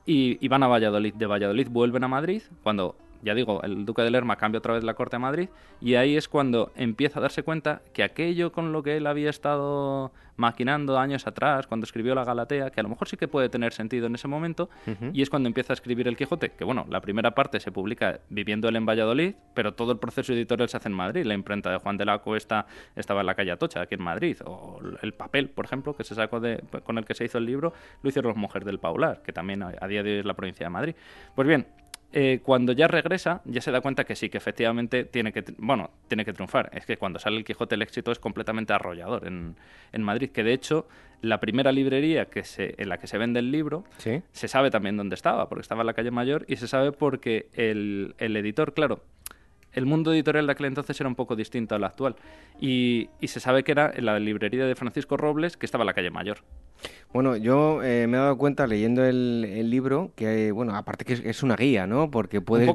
y, 0.06 0.38
y 0.44 0.48
van 0.48 0.64
a 0.64 0.68
Valladolid. 0.68 1.14
De 1.16 1.26
Valladolid 1.26 1.68
vuelven 1.70 2.04
a 2.04 2.08
Madrid, 2.08 2.42
cuando 2.64 2.96
ya 3.22 3.34
digo, 3.34 3.62
el 3.64 3.86
duque 3.86 4.02
de 4.02 4.12
Lerma 4.12 4.36
cambia 4.36 4.60
otra 4.60 4.74
vez 4.74 4.84
la 4.84 4.94
corte 4.94 5.16
a 5.16 5.20
Madrid 5.20 5.50
y 5.82 5.96
ahí 5.96 6.16
es 6.16 6.28
cuando 6.28 6.72
empieza 6.76 7.20
a 7.20 7.22
darse 7.22 7.44
cuenta 7.44 7.82
que 7.94 8.04
aquello 8.04 8.52
con 8.52 8.72
lo 8.72 8.84
que 8.84 8.98
él 8.98 9.08
había 9.08 9.30
estado 9.30 10.12
maquinando 10.40 10.98
años 10.98 11.28
atrás, 11.28 11.68
cuando 11.68 11.84
escribió 11.84 12.16
la 12.16 12.24
Galatea, 12.24 12.70
que 12.72 12.80
a 12.80 12.84
lo 12.84 12.90
mejor 12.90 13.10
sí 13.10 13.18
que 13.18 13.28
puede 13.28 13.50
tener 13.50 13.74
sentido 13.74 14.08
en 14.08 14.16
ese 14.16 14.28
momento, 14.28 14.70
y 15.12 15.22
es 15.22 15.30
cuando 15.30 15.48
empieza 15.48 15.74
a 15.74 15.76
escribir 15.76 16.08
el 16.08 16.16
Quijote, 16.16 16.52
que 16.52 16.64
bueno, 16.64 16.86
la 16.90 17.02
primera 17.02 17.36
parte 17.36 17.60
se 17.60 17.74
publica 17.74 18.22
viviendo 18.30 18.70
él 18.70 18.78
en 18.78 18.86
Valladolid, 18.86 19.36
pero 19.54 19.74
todo 19.74 19.92
el 19.92 20.00
proceso 20.00 20.32
editorial 20.32 20.70
se 20.70 20.78
hace 20.78 20.88
en 20.88 20.96
Madrid. 20.96 21.26
La 21.26 21.34
imprenta 21.34 21.70
de 21.70 21.78
Juan 21.78 21.98
de 21.98 22.06
la 22.06 22.20
Cuesta 22.20 22.66
estaba 22.96 23.20
en 23.20 23.28
la 23.28 23.36
calle 23.36 23.52
Atocha, 23.52 23.82
aquí 23.82 23.96
en 23.96 24.02
Madrid, 24.04 24.38
o 24.46 24.80
el 25.02 25.14
papel, 25.14 25.50
por 25.50 25.66
ejemplo, 25.66 25.94
que 25.94 26.06
se 26.06 26.16
sacó 26.16 26.40
de, 26.40 26.64
con 26.86 26.98
el 26.98 27.04
que 27.04 27.16
se 27.16 27.26
hizo 27.26 27.38
el 27.38 27.46
libro, 27.46 27.74
lo 28.02 28.10
hicieron 28.10 28.30
las 28.30 28.38
mujeres 28.38 28.66
del 28.66 28.80
Paular, 28.80 29.22
que 29.22 29.34
también 29.34 29.62
a 29.62 29.88
día 29.88 30.04
de 30.04 30.14
hoy 30.14 30.20
es 30.20 30.26
la 30.26 30.36
provincia 30.36 30.66
de 30.66 30.70
Madrid. 30.70 30.96
Pues 31.36 31.50
bien, 31.50 31.68
eh, 32.12 32.40
cuando 32.44 32.72
ya 32.72 32.88
regresa, 32.88 33.42
ya 33.46 33.62
se 33.62 33.72
da 33.72 33.82
cuenta 33.82 34.04
que 34.04 34.16
sí, 34.16 34.30
que 34.30 34.38
efectivamente 34.38 35.04
tiene 35.06 35.32
que, 35.32 35.44
bueno, 35.58 35.92
tiene 36.08 36.26
que 36.26 36.34
triunfar. 36.34 36.72
Es 36.74 36.86
que 36.86 36.98
cuando 36.98 37.20
sale 37.20 37.38
el 37.38 37.46
Quijote 37.46 37.76
el 37.76 37.82
éxito 37.82 38.12
es 38.12 38.20
completamente 38.20 38.74
arrollador 38.74 39.28
en, 39.28 39.56
en 39.92 40.02
Madrid, 40.02 40.32
que 40.32 40.44
de 40.44 40.54
hecho 40.54 40.88
la 41.22 41.40
primera 41.40 41.72
librería 41.72 42.26
que 42.26 42.44
se, 42.44 42.76
en 42.78 42.90
la 42.90 42.98
que 42.98 43.08
se 43.08 43.18
vende 43.18 43.40
el 43.40 43.52
libro 43.52 43.84
se 43.98 44.48
sabe 44.48 44.72
también 44.72 44.98
dónde 44.98 45.16
estaba, 45.16 45.50
porque 45.50 45.62
estaba 45.62 45.82
en 45.82 45.88
la 45.88 45.94
calle 45.94 46.12
Mayor 46.12 46.46
y 46.48 46.56
se 46.56 46.68
sabe 46.68 46.92
porque 46.92 47.50
el, 47.54 48.16
el 48.18 48.36
editor, 48.38 48.74
claro, 48.74 49.04
el 49.74 49.86
mundo 49.86 50.14
editorial 50.14 50.48
de 50.48 50.54
aquel 50.54 50.68
entonces 50.68 51.00
era 51.00 51.08
un 51.08 51.16
poco 51.16 51.36
distinto 51.36 51.76
al 51.76 51.84
actual. 51.84 52.16
Y, 52.60 53.10
y, 53.20 53.28
se 53.28 53.40
sabe 53.40 53.64
que 53.64 53.72
era 53.72 53.92
en 53.94 54.06
la 54.06 54.20
librería 54.20 54.66
de 54.66 54.76
Francisco 54.76 55.16
Robles, 55.16 55.58
que 55.58 55.66
estaba 55.66 55.84
en 55.84 55.88
la 55.88 55.94
calle 55.94 56.10
Mayor. 56.10 56.40
Bueno, 57.12 57.36
yo 57.36 57.82
eh, 57.82 58.06
me 58.08 58.18
he 58.18 58.20
dado 58.20 58.38
cuenta 58.38 58.68
leyendo 58.68 59.04
el, 59.04 59.68
libro 59.72 60.12
que, 60.16 60.52
bueno, 60.52 60.76
aparte 60.76 61.06
que 61.06 61.14
es, 61.14 61.42
una 61.42 61.56
guía, 61.56 61.88
¿no? 61.88 62.12
Porque 62.12 62.40
puedes, 62.40 62.70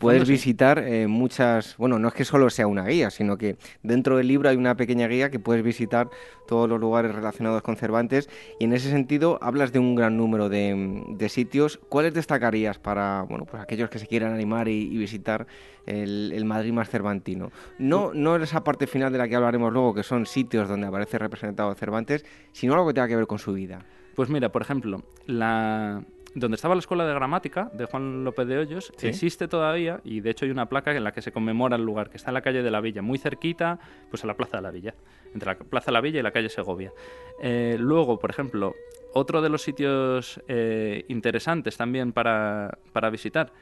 puedes 0.00 0.28
visitar 0.28 0.80
eh, 0.80 1.06
muchas, 1.06 1.76
bueno, 1.76 2.00
no 2.00 2.08
es 2.08 2.14
que 2.14 2.24
solo 2.24 2.50
sea 2.50 2.66
una 2.66 2.84
guía, 2.84 3.10
sino 3.10 3.38
que 3.38 3.56
dentro 3.84 4.16
del 4.16 4.26
libro 4.26 4.48
hay 4.48 4.56
una 4.56 4.76
pequeña 4.76 5.06
guía 5.06 5.30
que 5.30 5.38
puedes 5.38 5.62
visitar 5.62 6.10
todos 6.48 6.68
los 6.68 6.80
lugares 6.80 7.14
relacionados 7.14 7.62
con 7.62 7.76
Cervantes 7.76 8.28
y 8.58 8.64
en 8.64 8.72
ese 8.72 8.90
sentido 8.90 9.38
hablas 9.42 9.70
de 9.70 9.78
un 9.78 9.94
gran 9.94 10.16
número 10.16 10.48
de, 10.48 11.28
sitios. 11.28 11.78
¿Cuáles 11.88 12.14
destacarías 12.14 12.78
para, 12.78 13.22
bueno, 13.28 13.44
pues 13.44 13.62
aquellos 13.62 13.90
que 13.90 14.00
se 14.00 14.08
quieran 14.08 14.32
animar 14.32 14.66
y, 14.66 14.88
visitar 14.96 15.46
el, 15.86 16.44
Madrid 16.46 16.72
más 16.72 16.88
cervantino? 16.88 17.52
No, 17.78 18.12
no 18.12 18.36
esa 18.36 18.64
parte 18.64 18.88
final 18.88 19.12
de 19.12 19.18
la 19.18 19.28
que 19.28 19.36
hablaremos 19.36 19.72
luego, 19.72 19.94
que 19.94 20.02
son 20.02 20.26
sitios 20.26 20.68
donde 20.68 20.86
aparece 20.88 21.18
representado 21.18 21.72
Cervantes, 21.74 22.24
sino 22.52 22.72
algo 22.72 22.88
que 22.88 22.94
tenga 22.94 23.08
que 23.08 23.16
ver 23.16 23.26
con 23.26 23.37
su 23.38 23.52
vida? 23.52 23.84
Pues 24.14 24.28
mira, 24.28 24.50
por 24.50 24.62
ejemplo, 24.62 25.02
la, 25.26 26.02
donde 26.34 26.56
estaba 26.56 26.74
la 26.74 26.80
escuela 26.80 27.06
de 27.06 27.14
gramática 27.14 27.70
de 27.72 27.86
Juan 27.86 28.24
López 28.24 28.46
de 28.46 28.58
Hoyos 28.58 28.92
existe 29.00 29.48
todavía 29.48 30.00
y 30.04 30.20
de 30.20 30.30
hecho 30.30 30.44
hay 30.44 30.50
una 30.50 30.68
placa 30.68 30.94
en 30.94 31.04
la 31.04 31.12
que 31.12 31.22
se 31.22 31.32
conmemora 31.32 31.76
el 31.76 31.82
lugar 31.82 32.10
que 32.10 32.16
está 32.16 32.30
en 32.30 32.34
la 32.34 32.42
calle 32.42 32.62
de 32.62 32.70
la 32.70 32.80
Villa, 32.80 33.02
muy 33.02 33.18
cerquita, 33.18 33.78
pues 34.10 34.24
a 34.24 34.26
la 34.26 34.34
Plaza 34.34 34.58
de 34.58 34.62
la 34.62 34.70
Villa, 34.70 34.94
entre 35.32 35.52
la 35.52 35.58
Plaza 35.58 35.86
de 35.86 35.92
la 35.92 36.00
Villa 36.00 36.20
y 36.20 36.22
la 36.22 36.32
calle 36.32 36.48
Segovia. 36.48 36.92
Eh, 37.40 37.76
luego, 37.78 38.18
por 38.18 38.30
ejemplo, 38.30 38.74
otro 39.14 39.40
de 39.40 39.48
los 39.48 39.62
sitios 39.62 40.40
eh, 40.48 41.04
interesantes 41.08 41.76
también 41.76 42.12
para, 42.12 42.78
para 42.92 43.10
visitar 43.10 43.52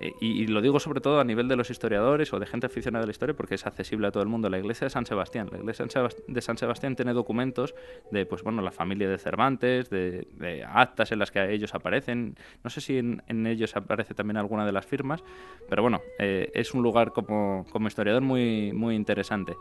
eh, 0.00 0.12
y, 0.20 0.46
lo 0.46 0.60
digo 0.60 0.78
sobre 0.80 1.00
todo 1.00 1.20
a 1.20 1.24
nivel 1.24 1.48
de 1.48 1.56
los 1.56 1.70
historiadores 1.70 2.32
o 2.32 2.38
de 2.38 2.46
gente 2.46 2.66
aficionada 2.66 3.04
a 3.04 3.06
la 3.06 3.10
historia 3.10 3.34
porque 3.34 3.54
es 3.54 3.66
accesible 3.66 4.06
a 4.06 4.10
todo 4.10 4.22
el 4.22 4.28
mundo. 4.28 4.48
La 4.48 4.58
iglesia 4.58 4.86
de 4.86 4.90
San 4.90 5.06
Sebastián. 5.06 5.48
La 5.50 5.58
iglesia 5.58 5.86
de 6.26 6.40
San 6.42 6.58
Sebastián 6.58 6.96
tiene 6.96 7.12
documentos 7.12 7.74
de, 8.10 8.26
pues 8.26 8.42
bueno, 8.42 8.62
la 8.62 8.72
familia 8.72 9.08
de 9.08 9.18
Cervantes, 9.18 9.90
de, 9.90 10.26
actas 10.68 11.12
en 11.12 11.18
las 11.18 11.30
que 11.30 11.52
ellos 11.52 11.74
aparecen. 11.74 12.36
No 12.62 12.70
sé 12.70 12.80
si 12.80 12.98
en, 12.98 13.46
ellos 13.46 13.76
aparece 13.76 14.14
también 14.14 14.36
alguna 14.36 14.66
de 14.66 14.72
las 14.72 14.86
firmas, 14.86 15.22
pero 15.68 15.82
bueno, 15.82 16.00
eh, 16.18 16.50
es 16.54 16.74
un 16.74 16.82
lugar 16.82 17.12
como, 17.12 17.66
como 17.70 17.88
historiador 17.88 18.22
muy, 18.22 18.72
muy 18.72 18.94
interesante. 18.94 19.54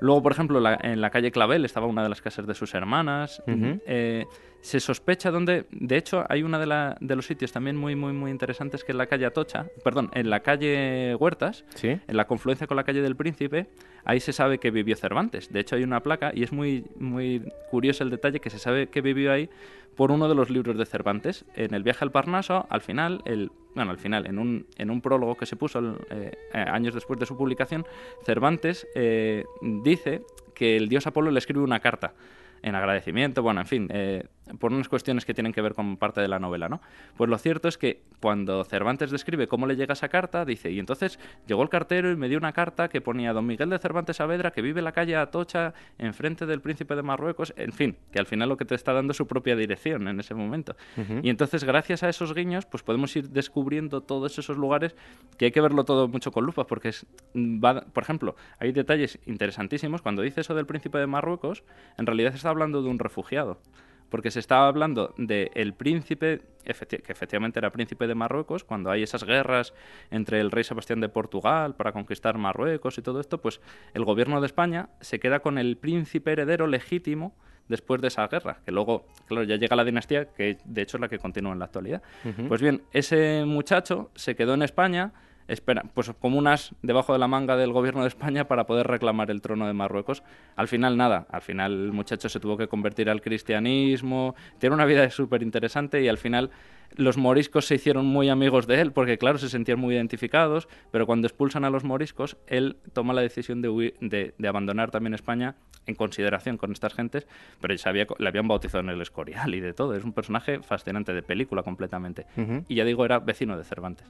Luego, 0.00 0.22
por 0.22 0.32
ejemplo, 0.32 0.62
en 0.82 1.00
la 1.00 1.10
calle 1.10 1.30
Clavel 1.30 1.64
estaba 1.64 1.86
una 1.86 2.02
de 2.02 2.08
las 2.08 2.20
casas 2.20 2.46
de 2.46 2.54
sus 2.54 2.74
hermanas. 2.74 3.42
Eh, 3.46 4.24
se 4.60 4.78
sospecha 4.78 5.30
donde, 5.30 5.66
de 5.70 5.96
hecho, 5.96 6.24
hay 6.28 6.44
uno 6.44 6.58
de, 6.58 6.94
de, 7.00 7.16
los 7.16 7.26
sitios 7.26 7.50
también 7.50 7.76
muy, 7.76 7.96
muy, 7.96 8.12
muy 8.12 8.30
interesantes 8.30 8.84
que 8.84 8.92
es 8.92 8.96
la 8.96 9.06
calle 9.06 9.26
Atocha, 9.26 9.66
perdón, 9.82 10.10
en 10.14 10.30
la 10.30 10.40
calle 10.40 11.16
Huertas, 11.16 11.64
en 11.82 12.00
la 12.08 12.26
confluencia 12.26 12.68
con 12.68 12.76
la 12.76 12.84
calle 12.84 13.02
del 13.02 13.16
Príncipe, 13.16 13.66
ahí 14.04 14.20
se 14.20 14.32
sabe 14.32 14.58
que 14.58 14.70
vivió 14.70 14.94
Cervantes. 14.94 15.52
De 15.52 15.60
hecho, 15.60 15.74
hay 15.74 15.82
una 15.82 16.00
placa 16.00 16.30
y 16.32 16.44
es 16.44 16.52
muy, 16.52 16.84
muy 16.96 17.42
curioso 17.70 18.04
el 18.04 18.10
detalle 18.10 18.38
que 18.38 18.50
se 18.50 18.60
sabe 18.60 18.86
que 18.86 19.00
vivió 19.00 19.32
ahí 19.32 19.50
por 19.96 20.10
uno 20.10 20.28
de 20.28 20.34
los 20.34 20.50
libros 20.50 20.76
de 20.76 20.86
Cervantes. 20.86 21.44
En 21.54 21.74
el 21.74 21.82
viaje 21.82 22.04
al 22.04 22.10
Parnaso, 22.10 22.66
al 22.70 22.80
final, 22.80 23.22
el, 23.24 23.50
bueno, 23.74 23.90
al 23.90 23.98
final, 23.98 24.26
en 24.26 24.38
un, 24.38 24.66
en 24.76 24.90
un 24.90 25.00
prólogo 25.00 25.36
que 25.36 25.46
se 25.46 25.56
puso 25.56 25.96
eh, 26.10 26.32
eh, 26.52 26.58
años 26.58 26.94
después 26.94 27.18
de 27.18 27.26
su 27.26 27.36
publicación, 27.36 27.86
Cervantes 28.24 28.86
eh, 28.94 29.44
dice 29.60 30.22
que 30.54 30.76
el 30.76 30.88
dios 30.88 31.06
Apolo 31.06 31.30
le 31.30 31.38
escribe 31.38 31.64
una 31.64 31.80
carta 31.80 32.14
en 32.62 32.74
agradecimiento, 32.74 33.42
bueno, 33.42 33.60
en 33.60 33.66
fin, 33.66 33.88
eh, 33.90 34.24
por 34.58 34.72
unas 34.72 34.88
cuestiones 34.88 35.24
que 35.24 35.34
tienen 35.34 35.52
que 35.52 35.62
ver 35.62 35.74
con 35.74 35.96
parte 35.96 36.20
de 36.20 36.28
la 36.28 36.38
novela, 36.38 36.68
¿no? 36.68 36.80
Pues 37.16 37.30
lo 37.30 37.38
cierto 37.38 37.68
es 37.68 37.78
que 37.78 38.02
cuando 38.20 38.64
Cervantes 38.64 39.10
describe 39.10 39.46
cómo 39.46 39.66
le 39.66 39.76
llega 39.76 39.92
esa 39.92 40.08
carta, 40.08 40.44
dice, 40.44 40.70
y 40.70 40.78
entonces 40.78 41.18
llegó 41.46 41.62
el 41.62 41.68
cartero 41.68 42.10
y 42.10 42.16
me 42.16 42.28
dio 42.28 42.38
una 42.38 42.52
carta 42.52 42.88
que 42.88 43.00
ponía 43.00 43.32
Don 43.32 43.46
Miguel 43.46 43.70
de 43.70 43.78
Cervantes 43.78 44.16
Saavedra, 44.16 44.50
que 44.50 44.62
vive 44.62 44.80
en 44.80 44.84
la 44.84 44.92
calle 44.92 45.16
Atocha, 45.16 45.74
enfrente 45.98 46.46
del 46.46 46.60
príncipe 46.60 46.96
de 46.96 47.02
Marruecos, 47.02 47.54
en 47.56 47.72
fin, 47.72 47.96
que 48.10 48.18
al 48.18 48.26
final 48.26 48.48
lo 48.48 48.56
que 48.56 48.64
te 48.64 48.74
está 48.74 48.92
dando 48.92 49.12
es 49.12 49.16
su 49.16 49.26
propia 49.26 49.56
dirección 49.56 50.08
en 50.08 50.20
ese 50.20 50.34
momento. 50.34 50.76
Y 51.22 51.30
entonces, 51.30 51.64
gracias 51.64 52.02
a 52.02 52.08
esos 52.08 52.34
guiños, 52.34 52.66
pues 52.66 52.82
podemos 52.82 53.14
ir 53.16 53.30
descubriendo 53.30 54.02
todos 54.02 54.38
esos 54.38 54.56
lugares 54.56 54.94
que 55.38 55.46
hay 55.46 55.52
que 55.52 55.60
verlo 55.60 55.84
todo 55.84 56.08
mucho 56.08 56.32
con 56.32 56.44
lupa, 56.44 56.66
porque 56.66 56.88
es, 56.88 57.06
va, 57.34 57.80
por 57.80 58.02
ejemplo, 58.02 58.36
hay 58.58 58.72
detalles 58.72 59.18
interesantísimos. 59.26 60.02
Cuando 60.02 60.22
dice 60.22 60.40
eso 60.40 60.54
del 60.54 60.66
príncipe 60.66 60.98
de 60.98 61.06
Marruecos, 61.06 61.62
en 61.98 62.06
realidad 62.06 62.34
está 62.34 62.50
hablando 62.50 62.82
de 62.82 62.88
un 62.88 62.98
refugiado 62.98 63.60
porque 64.08 64.30
se 64.30 64.40
estaba 64.40 64.68
hablando 64.68 65.14
del 65.16 65.50
el 65.54 65.74
príncipe, 65.74 66.42
que 66.64 67.12
efectivamente 67.12 67.58
era 67.58 67.70
príncipe 67.70 68.06
de 68.06 68.14
Marruecos, 68.14 68.64
cuando 68.64 68.90
hay 68.90 69.02
esas 69.02 69.24
guerras 69.24 69.74
entre 70.10 70.40
el 70.40 70.50
rey 70.50 70.64
Sebastián 70.64 71.00
de 71.00 71.08
Portugal 71.08 71.74
para 71.74 71.92
conquistar 71.92 72.38
Marruecos 72.38 72.98
y 72.98 73.02
todo 73.02 73.20
esto, 73.20 73.40
pues 73.40 73.60
el 73.94 74.04
gobierno 74.04 74.40
de 74.40 74.46
España 74.46 74.90
se 75.00 75.18
queda 75.18 75.40
con 75.40 75.58
el 75.58 75.76
príncipe 75.76 76.32
heredero 76.32 76.66
legítimo 76.66 77.34
después 77.68 78.00
de 78.02 78.08
esa 78.08 78.26
guerra, 78.28 78.58
que 78.64 78.72
luego, 78.72 79.06
claro, 79.26 79.44
ya 79.44 79.56
llega 79.56 79.76
la 79.76 79.84
dinastía, 79.84 80.26
que 80.26 80.58
de 80.64 80.82
hecho 80.82 80.96
es 80.96 81.00
la 81.00 81.08
que 81.08 81.18
continúa 81.18 81.52
en 81.52 81.58
la 81.58 81.66
actualidad. 81.66 82.02
Pues 82.48 82.60
bien, 82.60 82.82
ese 82.92 83.44
muchacho 83.46 84.10
se 84.14 84.34
quedó 84.34 84.54
en 84.54 84.62
España, 84.62 85.12
espera, 85.52 85.84
pues 85.94 86.10
como 86.20 86.38
unas 86.38 86.74
debajo 86.82 87.12
de 87.12 87.18
la 87.18 87.28
manga 87.28 87.56
del 87.56 87.72
gobierno 87.72 88.02
de 88.02 88.08
España 88.08 88.48
para 88.48 88.66
poder 88.66 88.86
reclamar 88.86 89.30
el 89.30 89.42
trono 89.42 89.66
de 89.66 89.72
Marruecos. 89.72 90.22
Al 90.56 90.68
final 90.68 90.96
nada, 90.96 91.26
al 91.30 91.42
final 91.42 91.72
el 91.72 91.92
muchacho 91.92 92.28
se 92.28 92.40
tuvo 92.40 92.56
que 92.56 92.68
convertir 92.68 93.10
al 93.10 93.20
cristianismo, 93.20 94.34
tiene 94.58 94.74
una 94.74 94.84
vida 94.84 95.08
súper 95.10 95.42
interesante 95.42 96.02
y 96.02 96.08
al 96.08 96.18
final 96.18 96.50
los 96.96 97.16
moriscos 97.16 97.66
se 97.66 97.76
hicieron 97.76 98.06
muy 98.06 98.28
amigos 98.28 98.66
de 98.66 98.80
él 98.80 98.92
porque 98.92 99.18
claro, 99.18 99.38
se 99.38 99.48
sentían 99.48 99.78
muy 99.78 99.94
identificados, 99.94 100.68
pero 100.90 101.06
cuando 101.06 101.26
expulsan 101.26 101.64
a 101.64 101.70
los 101.70 101.84
moriscos, 101.84 102.36
él 102.46 102.76
toma 102.92 103.14
la 103.14 103.22
decisión 103.22 103.62
de, 103.62 103.94
de, 104.36 104.48
abandonar 104.48 104.90
también 104.90 105.14
España 105.14 105.56
en 105.86 105.94
consideración 105.94 106.58
con 106.58 106.72
estas 106.72 106.94
gentes, 106.94 107.26
pero 107.60 107.76
sabía, 107.78 108.06
le 108.18 108.28
habían 108.28 108.46
bautizado 108.46 108.82
en 108.84 108.90
el 108.90 109.00
Escorial 109.00 109.54
y 109.54 109.60
de 109.60 109.72
todo. 109.72 109.94
Es 109.94 110.04
un 110.04 110.12
personaje 110.12 110.60
fascinante 110.60 111.12
de 111.12 111.22
película 111.22 111.62
completamente. 111.62 112.26
Y 112.68 112.76
ya 112.76 112.84
digo, 112.84 113.04
era 113.04 113.18
vecino 113.18 113.56
de 113.56 113.64
Cervantes. 113.64 114.06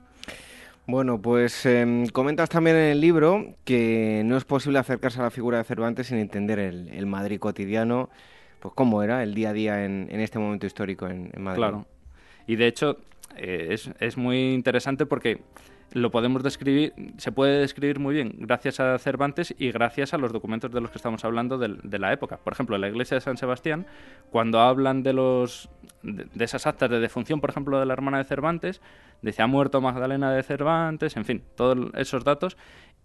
Bueno, 0.86 1.22
pues 1.22 1.64
em, 1.64 2.06
comentas 2.08 2.48
también 2.48 2.76
en 2.76 2.90
el 2.90 3.00
libro 3.00 3.54
que 3.64 4.22
no 4.24 4.36
es 4.36 4.44
posible 4.44 4.78
acercarse 4.78 5.20
a 5.20 5.22
la 5.22 5.30
figura 5.30 5.58
de 5.58 5.64
Cervantes 5.64 6.08
sin 6.08 6.18
entender 6.18 6.58
el, 6.58 7.06
Madrid 7.06 7.38
cotidiano, 7.38 8.10
pues 8.58 8.74
cómo 8.74 9.02
era 9.02 9.22
el 9.22 9.34
día 9.34 9.50
a 9.50 9.52
día 9.52 9.84
en, 9.84 10.08
este 10.10 10.38
momento 10.38 10.66
histórico 10.66 11.06
en, 11.06 11.30
Madrid. 11.38 11.58
Claro. 11.58 11.86
Y 12.46 12.56
de 12.56 12.66
hecho 12.66 12.98
eh, 13.36 13.76
es 14.00 14.16
muy 14.16 14.52
interesante 14.52 15.06
porque 15.06 15.40
lo 15.94 16.10
podemos 16.10 16.42
describir, 16.42 16.94
se 17.18 17.32
puede 17.32 17.60
describir 17.60 17.98
muy 17.98 18.14
bien 18.14 18.34
gracias 18.38 18.80
a 18.80 18.98
Cervantes 18.98 19.54
y 19.58 19.70
gracias 19.70 20.14
a 20.14 20.18
los 20.18 20.32
documentos 20.32 20.70
de 20.70 20.80
los 20.80 20.90
que 20.90 20.98
estamos 20.98 21.24
hablando 21.24 21.58
de, 21.58 21.98
la 21.98 22.12
época. 22.12 22.38
Por 22.38 22.52
ejemplo, 22.52 22.78
la 22.78 22.88
iglesia 22.88 23.16
de 23.16 23.20
San 23.20 23.36
Sebastián, 23.36 23.86
cuando 24.30 24.60
hablan 24.60 25.02
de 25.02 25.12
los 25.12 25.68
de, 26.02 26.26
esas 26.44 26.66
actas 26.66 26.90
de 26.90 27.00
defunción, 27.00 27.40
por 27.40 27.50
ejemplo, 27.50 27.78
de 27.78 27.86
la 27.86 27.92
hermana 27.92 28.18
de 28.18 28.24
Cervantes, 28.24 28.80
dice 29.20 29.42
ha 29.42 29.46
muerto 29.46 29.80
Magdalena 29.80 30.32
de 30.32 30.42
Cervantes, 30.42 31.16
en 31.16 31.24
fin, 31.24 31.42
todos 31.56 31.90
esos 31.94 32.24
datos, 32.24 32.56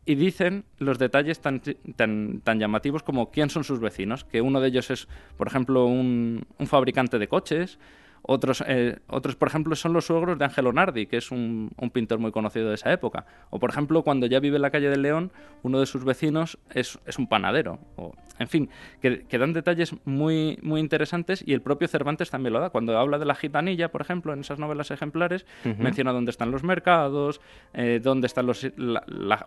y 0.05 0.15
dicen 0.15 0.63
los 0.77 0.99
detalles 0.99 1.41
tan, 1.41 1.61
tan, 1.95 2.41
tan, 2.41 2.59
llamativos 2.59 3.03
como 3.03 3.29
quién 3.29 3.49
son 3.49 3.63
sus 3.63 3.79
vecinos, 3.79 4.23
que 4.23 4.41
uno 4.41 4.61
de 4.61 4.69
ellos 4.69 4.89
es, 4.89 5.07
por 5.35 5.47
ejemplo, 5.47 5.85
un 5.85 6.45
fabricante 6.65 7.19
de 7.19 7.27
coches, 7.27 7.77
Otros, 8.21 8.63
eh, 8.67 8.99
otros, 9.07 9.35
por 9.35 9.47
ejemplo, 9.47 9.75
son 9.75 9.93
los 9.93 10.05
suegros 10.05 10.37
de 10.37 10.45
Angelo 10.45 10.73
Nardi, 10.73 11.07
que 11.07 11.17
es 11.17 11.31
un, 11.31 11.71
pintor 11.93 12.19
muy 12.19 12.31
conocido 12.31 12.69
de 12.69 12.75
esa 12.75 12.91
época. 12.91 13.25
O, 13.49 13.59
por 13.59 13.69
ejemplo, 13.69 14.03
cuando 14.03 14.25
ya 14.27 14.39
vive 14.39 14.57
en 14.57 14.61
la 14.61 14.69
calle 14.69 14.89
del 14.89 15.01
León, 15.01 15.31
uno 15.63 15.79
de 15.79 15.85
sus 15.85 16.03
vecinos 16.03 16.57
es, 16.73 16.99
un 17.17 17.27
panadero. 17.27 17.79
O, 17.95 18.13
en 18.39 18.47
fin, 18.47 18.69
que, 19.01 19.37
dan 19.37 19.53
detalles 19.53 19.95
muy, 20.05 20.59
muy 20.61 20.79
interesantes 20.79 21.43
y 21.45 21.53
el 21.53 21.61
propio 21.61 21.87
Cervantes 21.87 22.29
también 22.29 22.53
lo 22.53 22.59
da. 22.59 22.69
Cuando 22.69 22.97
habla 22.97 23.17
de 23.17 23.25
la 23.25 23.35
gitanilla, 23.35 23.91
por 23.91 24.01
ejemplo, 24.01 24.33
en 24.33 24.41
esas 24.41 24.59
novelas 24.59 24.91
ejemplares, 24.91 25.45
menciona 25.63 26.11
dónde 26.11 26.31
están 26.31 26.51
los 26.51 26.63
mercados, 26.63 27.41
eh, 27.73 27.99
dónde 28.03 28.27
están 28.27 28.45
los... 28.45 28.65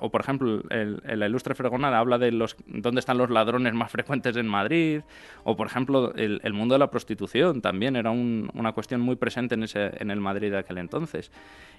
o, 0.00 0.10
por 0.10 0.20
ejemplo, 0.20 0.62
el, 0.70 1.00
la 1.04 1.26
ilustre 1.26 1.54
fregonada 1.54 1.98
habla 1.98 2.18
de 2.18 2.32
los 2.32 2.56
dónde 2.66 3.00
están 3.00 3.18
los 3.18 3.30
ladrones 3.30 3.74
más 3.74 3.90
frecuentes 3.90 4.36
en 4.36 4.48
Madrid. 4.48 5.02
O, 5.44 5.56
por 5.56 5.66
ejemplo, 5.66 6.12
el, 6.14 6.52
mundo 6.52 6.74
de 6.74 6.78
la 6.78 6.90
prostitución 6.90 7.60
también 7.60 7.96
era 7.96 8.10
una 8.60 8.72
cuestión 8.72 9.00
muy 9.00 9.16
presente 9.16 9.54
en, 9.54 9.64
ese, 9.64 9.90
en 10.00 10.10
el 10.10 10.20
Madrid 10.20 10.50
de 10.50 10.58
aquel 10.58 10.78
entonces. 10.78 11.30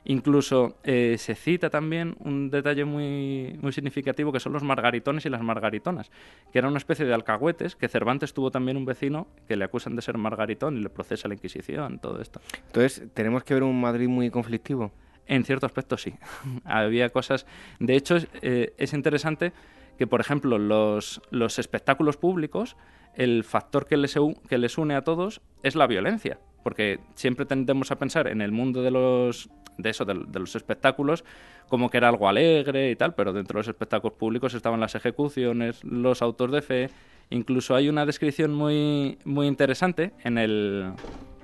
Incluso 0.03 0.77
eh, 0.83 1.15
se 1.17 1.35
cita 1.35 1.69
también 1.69 2.15
un 2.19 2.49
detalle 2.49 2.85
muy, 2.85 3.57
muy 3.61 3.71
significativo 3.71 4.31
que 4.31 4.39
son 4.39 4.53
los 4.53 4.63
margaritones 4.63 5.25
y 5.25 5.29
las 5.29 5.41
margaritonas, 5.41 6.11
que 6.51 6.59
era 6.59 6.67
una 6.67 6.77
especie 6.77 7.05
de 7.05 7.13
alcahuetes 7.13 7.75
que 7.75 7.87
Cervantes 7.87 8.33
tuvo 8.33 8.51
también 8.51 8.77
un 8.77 8.85
vecino 8.85 9.27
que 9.47 9.55
le 9.55 9.65
acusan 9.65 9.95
de 9.95 10.01
ser 10.01 10.17
margaritón 10.17 10.77
y 10.77 10.81
le 10.81 10.89
procesa 10.89 11.27
la 11.27 11.35
Inquisición, 11.35 11.99
todo 11.99 12.19
esto. 12.21 12.41
Entonces, 12.67 13.03
¿tenemos 13.13 13.43
que 13.43 13.53
ver 13.53 13.63
un 13.63 13.79
Madrid 13.79 14.07
muy 14.07 14.29
conflictivo? 14.29 14.91
En 15.27 15.45
cierto 15.45 15.65
aspecto 15.65 15.97
sí. 15.97 16.13
Había 16.65 17.09
cosas... 17.09 17.45
De 17.79 17.95
hecho, 17.95 18.17
eh, 18.41 18.73
es 18.77 18.93
interesante 18.93 19.53
que, 19.97 20.07
por 20.07 20.19
ejemplo, 20.19 20.57
los, 20.57 21.21
los 21.29 21.59
espectáculos 21.59 22.17
públicos, 22.17 22.75
el 23.15 23.43
factor 23.43 23.85
que 23.85 23.97
les, 23.97 24.15
que 24.49 24.57
les 24.57 24.77
une 24.77 24.95
a 24.95 25.03
todos 25.03 25.41
es 25.63 25.75
la 25.75 25.85
violencia 25.85 26.39
porque 26.63 26.99
siempre 27.15 27.45
tendemos 27.45 27.91
a 27.91 27.97
pensar 27.97 28.27
en 28.27 28.41
el 28.41 28.51
mundo 28.51 28.81
de 28.81 28.91
los 28.91 29.49
de 29.77 29.89
eso 29.89 30.05
de, 30.05 30.13
los 30.13 30.55
espectáculos 30.55 31.23
como 31.67 31.89
que 31.89 31.97
era 31.97 32.09
algo 32.09 32.27
alegre 32.27 32.91
y 32.91 32.95
tal 32.95 33.15
pero 33.15 33.33
dentro 33.33 33.57
de 33.57 33.59
los 33.61 33.67
espectáculos 33.67 34.17
públicos 34.17 34.53
estaban 34.53 34.79
las 34.79 34.95
ejecuciones 34.95 35.83
los 35.83 36.21
autos 36.21 36.51
de 36.51 36.61
fe. 36.61 36.89
Incluso 37.29 37.75
hay 37.75 37.87
una 37.87 38.05
descripción 38.05 38.53
muy 38.53 39.17
muy 39.23 39.47
interesante 39.47 40.11
en 40.23 40.37
el 40.37 40.91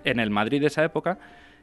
en 0.03 0.19
el 0.19 0.29
Madrid 0.29 0.61
de 0.61 0.67
esa 0.67 0.83
época 0.83 1.17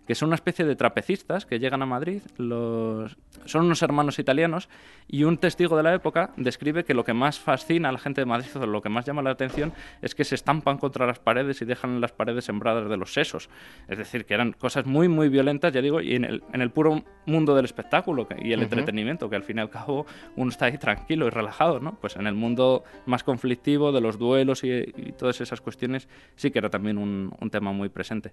que 0.07 0.15
son 0.15 0.29
una 0.29 0.35
especie 0.35 0.65
de 0.65 0.77
trapecistas 0.77 1.47
que 1.47 1.59
llegan 1.59 1.83
a 1.83 1.87
Madrid, 1.87 2.23
los... 2.37 3.17
son 3.47 3.65
unos 3.65 3.83
hermanos 3.83 4.19
italianos, 4.19 4.69
y 5.09 5.25
un 5.25 5.39
testigo 5.39 5.77
de 5.77 5.83
la 5.83 5.95
época 5.95 6.33
describe 6.37 6.85
que 6.85 6.95
lo 6.95 7.05
que 7.05 7.15
más 7.15 7.39
fascina 7.39 7.89
a 7.89 7.93
la 7.93 7.99
gente 7.99 8.21
de 8.21 8.27
Madrid, 8.27 8.49
o 8.57 8.67
lo 8.67 8.83
que 8.83 8.89
más 8.89 9.05
llama 9.07 9.23
la 9.23 9.31
atención, 9.31 9.73
es 10.03 10.15
que 10.15 10.25
se 10.25 10.35
estampan 10.35 10.79
contra 10.79 11.07
las 11.07 11.19
paredes 11.19 11.63
y 11.63 11.65
dejan 11.65 12.01
las 12.01 12.13
paredes 12.13 12.45
sembradas 12.45 12.89
de 12.89 12.97
los 12.97 13.13
sesos. 13.13 13.49
Es 13.89 13.99
decir, 13.99 14.27
que 14.27 14.35
eran 14.35 14.53
cosas 14.53 14.87
muy, 14.87 15.09
muy 15.09 15.29
violentas, 15.29 15.73
ya 15.73 15.81
digo, 15.81 16.01
y 16.01 16.15
en 16.17 16.25
el, 16.25 16.43
en 16.53 16.61
el 16.61 16.71
puro 16.71 17.03
mundo 17.27 17.55
del 17.55 17.65
espectáculo 17.65 18.29
y 18.39 18.53
el 18.53 18.63
entretenimiento, 18.63 19.31
que 19.31 19.37
al 19.37 19.43
fin 19.43 19.59
y 19.59 19.61
al 19.61 19.71
cabo 19.71 20.07
uno 20.37 20.51
está 20.51 20.67
ahí 20.67 20.79
tranquilo 20.79 21.27
y 21.27 21.31
relajado, 21.31 21.81
¿no? 21.81 21.95
Pues 22.01 22.17
en 22.17 22.27
el 22.27 22.35
mundo 22.35 22.85
más 23.07 23.25
conflictivo 23.25 23.93
de 23.93 24.01
los 24.01 24.19
duelos 24.19 24.65
y, 24.65 24.85
todas 25.19 25.41
esas 25.41 25.61
cuestiones, 25.61 26.09
sí 26.37 26.51
que 26.51 26.59
era 26.59 26.71
también 26.71 26.99
un, 26.99 27.35
un 27.41 27.51
tema 27.51 27.73
muy 27.73 27.89
presente. 27.89 28.33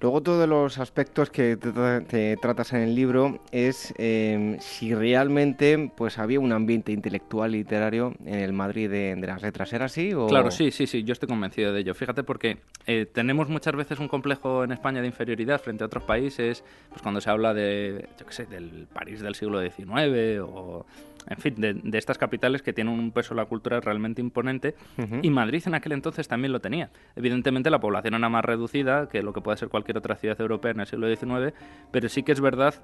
Luego 0.00 0.22
todos 0.22 0.48
los 0.48 0.78
aspectos 0.78 1.03
que 1.32 1.56
te, 1.56 2.36
tratas 2.36 2.72
en 2.72 2.80
el 2.80 2.94
libro 2.94 3.40
es 3.52 3.94
em, 3.98 4.58
si 4.60 4.94
realmente 4.94 5.90
pues 5.96 6.18
había 6.18 6.40
un 6.40 6.52
ambiente 6.52 6.92
intelectual 6.92 7.52
literario 7.52 8.14
en 8.24 8.40
el 8.40 8.52
Madrid 8.52 8.90
de, 8.90 9.16
las 9.16 9.42
letras. 9.42 9.72
¿Era 9.72 9.86
así? 9.86 10.12
O... 10.12 10.26
Claro, 10.26 10.50
sí, 10.50 10.70
sí, 10.70 10.86
sí, 10.86 11.04
yo 11.04 11.12
estoy 11.12 11.28
convencido 11.28 11.72
de 11.72 11.80
ello. 11.80 11.94
Fíjate 11.94 12.22
porque 12.22 12.58
eh, 12.86 13.06
tenemos 13.12 13.48
muchas 13.48 13.74
veces 13.74 13.98
un 13.98 14.08
complejo 14.08 14.64
en 14.64 14.72
España 14.72 15.00
de 15.00 15.06
inferioridad 15.06 15.60
frente 15.60 15.84
a 15.84 15.86
otros 15.86 16.04
países, 16.04 16.64
pues 16.90 17.02
cuando 17.02 17.20
se 17.20 17.30
habla 17.30 17.54
de, 17.54 18.08
yo 18.18 18.26
qué 18.26 18.32
sé, 18.32 18.46
del 18.46 18.86
París 18.92 19.20
del 19.20 19.34
siglo 19.34 19.60
XIX 19.60 20.40
o 20.42 20.86
en 21.28 21.38
fin, 21.38 21.54
de, 21.56 21.98
estas 21.98 22.18
capitales 22.18 22.62
que 22.62 22.72
tienen 22.72 22.98
un 22.98 23.12
peso 23.12 23.34
en 23.34 23.38
la 23.38 23.46
cultura 23.46 23.80
realmente 23.80 24.20
imponente. 24.20 24.74
Y 25.22 25.30
Madrid 25.30 25.62
en 25.66 25.74
aquel 25.74 25.92
entonces 25.92 26.28
también 26.28 26.52
lo 26.52 26.60
tenía. 26.60 26.90
Evidentemente 27.16 27.70
la 27.70 27.80
población 27.80 28.14
era 28.14 28.28
más 28.28 28.44
reducida 28.44 29.08
que 29.08 29.22
lo 29.22 29.32
que 29.32 29.40
puede 29.40 29.56
ser 29.56 29.68
cualquier 29.68 29.98
otra 29.98 30.16
ciudad 30.16 30.40
europea 30.40 30.72
en 30.72 30.80
el 30.80 30.86
siglo 30.86 31.08
XIX, 31.08 31.54
pero 31.90 32.08
sí 32.08 32.22
que 32.22 32.32
es 32.32 32.40
verdad 32.40 32.74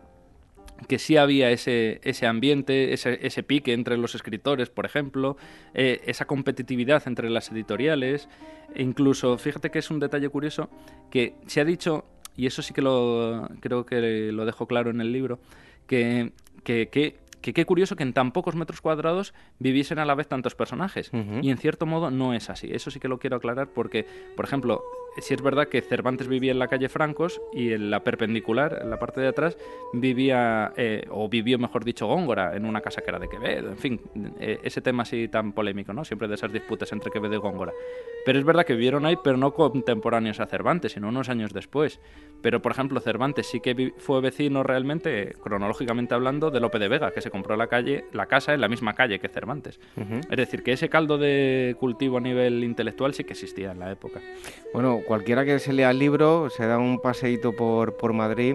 que 0.89 0.99
sí 0.99 1.17
había 1.17 1.51
ese, 1.51 2.01
ese 2.05 2.27
ambiente, 2.27 2.93
ese, 2.93 3.19
ese 3.27 3.43
pique 3.43 3.73
entre 3.73 3.97
los 3.97 4.15
escritores, 4.15 4.71
por 4.71 4.87
ejemplo, 4.87 5.37
eh, 5.75 6.01
esa 6.07 6.25
competitividad 6.25 7.03
entre 7.07 7.29
las 7.31 7.51
editoriales, 7.53 8.29
e 8.75 8.83
incluso, 8.83 9.37
fíjate 9.37 9.71
que 9.71 9.81
es 9.81 9.91
un 9.91 10.01
detalle 10.01 10.29
curioso, 10.29 10.71
que 11.11 11.35
se 11.47 11.61
ha 11.61 11.65
dicho, 11.65 12.05
y 12.37 12.47
eso 12.47 12.63
sí 12.63 12.73
que 12.73 12.83
lo 12.83 13.49
creo 13.61 13.85
que 13.85 14.33
lo 14.33 14.47
dejo 14.47 14.67
claro 14.67 14.91
en 14.91 15.01
el 15.01 15.13
libro, 15.13 15.41
que, 15.87 16.33
que, 16.65 16.89
que 16.89 17.19
que 17.41 17.53
qué 17.53 17.65
curioso 17.65 17.97
que 17.97 18.03
en 18.03 18.13
tan 18.13 18.33
pocos 18.33 18.55
metros 18.55 18.81
cuadrados 18.81 19.35
viviesen 19.59 19.99
a 19.99 20.05
la 20.05 20.15
vez 20.15 20.29
tantos 20.29 20.55
personajes. 20.55 21.11
Y 21.43 21.51
en 21.51 21.59
cierto 21.59 21.87
modo 21.87 22.11
no 22.11 22.35
es 22.35 22.51
así. 22.51 22.69
Eso 22.73 22.91
sí 22.91 23.01
que 23.01 23.09
lo 23.09 23.19
quiero 23.19 23.37
aclarar 23.37 23.69
porque, 23.69 24.07
por 24.37 24.45
ejemplo, 24.45 24.83
si 25.19 25.35
es 25.35 25.43
verdad 25.43 25.69
que 25.69 25.81
Cervantes 25.83 26.29
vivía 26.29 26.53
en 26.53 26.59
la 26.59 26.69
calle 26.69 26.89
Francos 26.89 27.41
y 27.53 27.73
en 27.73 27.91
la 27.91 28.05
perpendicular, 28.05 28.79
en 28.83 28.91
la 28.91 28.99
parte 28.99 29.21
de 29.21 29.29
atrás, 29.29 29.57
vivía, 29.93 30.73
eh, 30.77 31.05
o 31.11 31.29
vivió, 31.29 31.59
mejor 31.59 31.85
dicho, 31.85 32.07
Góngora, 32.07 32.57
en 32.57 32.65
una 32.65 32.81
casa 32.81 33.03
que 33.03 33.11
era 33.11 33.19
de 33.19 33.29
Quevedo. 33.29 33.71
En 33.71 33.79
fin, 33.79 34.01
eh, 34.39 34.59
ese 34.63 34.81
tema 34.81 35.03
así 35.03 35.29
tan 35.29 35.53
polémico, 35.53 35.93
¿no? 35.93 36.05
Siempre 36.05 36.29
de 36.29 36.35
esas 36.35 36.53
disputas 36.53 36.93
entre 36.93 37.11
Quevedo 37.11 37.35
y 37.35 37.39
Góngora. 37.39 37.73
Pero 38.25 38.39
es 38.39 38.45
verdad 38.45 38.65
que 38.65 38.75
vivieron 38.75 39.07
ahí, 39.07 39.17
pero 39.23 39.37
no 39.37 39.53
contemporáneos 39.53 40.41
a 40.41 40.47
Cervantes, 40.47 40.93
sino 40.93 41.09
unos 41.09 41.29
años 41.29 41.53
después. 41.53 42.01
Pero, 42.43 42.63
por 42.63 42.73
ejemplo, 42.73 43.01
Cervantes 43.01 43.47
sí 43.47 43.61
que 43.61 43.93
fue 43.99 44.21
vecino 44.21 44.63
realmente, 44.63 45.35
cronológicamente 45.43 46.15
hablando, 46.15 46.51
de 46.51 46.61
Lope 46.61 46.79
de 46.79 46.89
Vega, 46.89 47.11
que 47.13 47.21
se 47.21 47.31
compró 47.31 47.57
la 47.57 47.67
calle, 47.67 48.05
la 48.13 48.27
casa 48.27 48.55
en 48.55 48.61
la 48.61 48.69
misma 48.69 48.95
calle 48.95 49.19
que 49.19 49.29
Cervantes. 49.29 49.81
Es 50.31 50.37
decir, 50.37 50.63
que 50.63 50.73
ese 50.73 50.89
caldo 50.89 51.19
de 51.19 51.77
cultivo 51.79 52.19
a 52.19 52.21
nivel 52.21 52.63
intelectual 52.65 53.15
sí 53.15 53.25
que 53.25 53.33
existía 53.33 53.73
en 53.73 53.79
la 53.79 53.91
época. 53.91 54.21
Bueno, 54.73 55.01
cualquiera 55.11 55.45
que 55.45 55.59
se 55.59 55.73
lea 55.73 55.91
el 55.91 55.99
libro 55.99 56.51
se 56.51 56.65
da 56.69 56.79
un 56.79 57.01
paseíto 57.01 57.51
por, 57.51 57.97
por 57.97 58.13
Madrid 58.13 58.55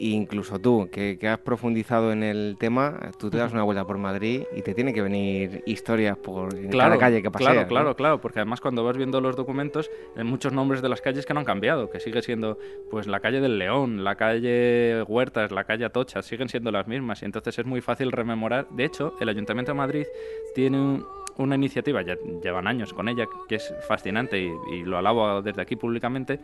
incluso 0.00 0.58
tú, 0.58 0.88
que, 0.90 1.16
has 1.28 1.38
profundizado 1.38 2.10
en 2.10 2.24
el 2.24 2.56
tema, 2.58 2.98
tú 3.20 3.30
te 3.30 3.36
das 3.36 3.52
una 3.52 3.62
vuelta 3.62 3.86
por 3.86 3.98
Madrid 3.98 4.42
y 4.52 4.62
te 4.62 4.74
tiene 4.74 4.92
que 4.92 5.00
venir 5.00 5.62
historias 5.64 6.16
por 6.16 6.48
cada 6.72 6.98
calle 6.98 7.22
que 7.22 7.30
paseas. 7.30 7.52
Claro, 7.52 7.68
claro, 7.68 7.94
claro, 7.94 8.20
porque 8.20 8.40
además 8.40 8.60
cuando 8.60 8.82
vas 8.82 8.96
viendo 8.96 9.20
los 9.20 9.36
documentos, 9.36 9.92
hay 10.16 10.24
muchos 10.24 10.52
nombres 10.52 10.82
de 10.82 10.88
las 10.88 11.00
calles 11.00 11.24
que 11.24 11.34
no 11.34 11.38
han 11.38 11.46
cambiado, 11.46 11.88
que 11.88 12.00
sigue 12.00 12.20
siendo 12.20 12.58
pues 12.90 13.06
la 13.06 13.20
calle 13.20 13.40
del 13.40 13.60
León, 13.60 14.02
la 14.02 14.16
calle 14.16 15.04
Huertas, 15.04 15.52
la 15.52 15.62
calle 15.62 15.84
Atocha, 15.84 16.20
siguen 16.22 16.48
siendo 16.48 16.72
las 16.72 16.88
mismas 16.88 17.22
y 17.22 17.26
entonces 17.26 17.60
es 17.60 17.64
muy 17.64 17.80
fácil 17.80 18.10
rememorar. 18.10 18.66
De 18.70 18.86
hecho, 18.86 19.14
el 19.20 19.28
Ayuntamiento 19.28 19.70
de 19.70 19.78
Madrid 19.78 20.06
tiene 20.52 21.04
una 21.38 21.54
iniciativa, 21.54 22.02
ya 22.02 22.16
llevan 22.42 22.66
años 22.66 22.92
con 22.92 23.08
ella, 23.08 23.26
que 23.48 23.56
es 23.56 23.74
fascinante 23.86 24.40
y, 24.40 24.52
y 24.72 24.84
lo 24.84 24.98
alabo 24.98 25.42
desde 25.42 25.62
aquí 25.62 25.76
públicamente, 25.76 26.40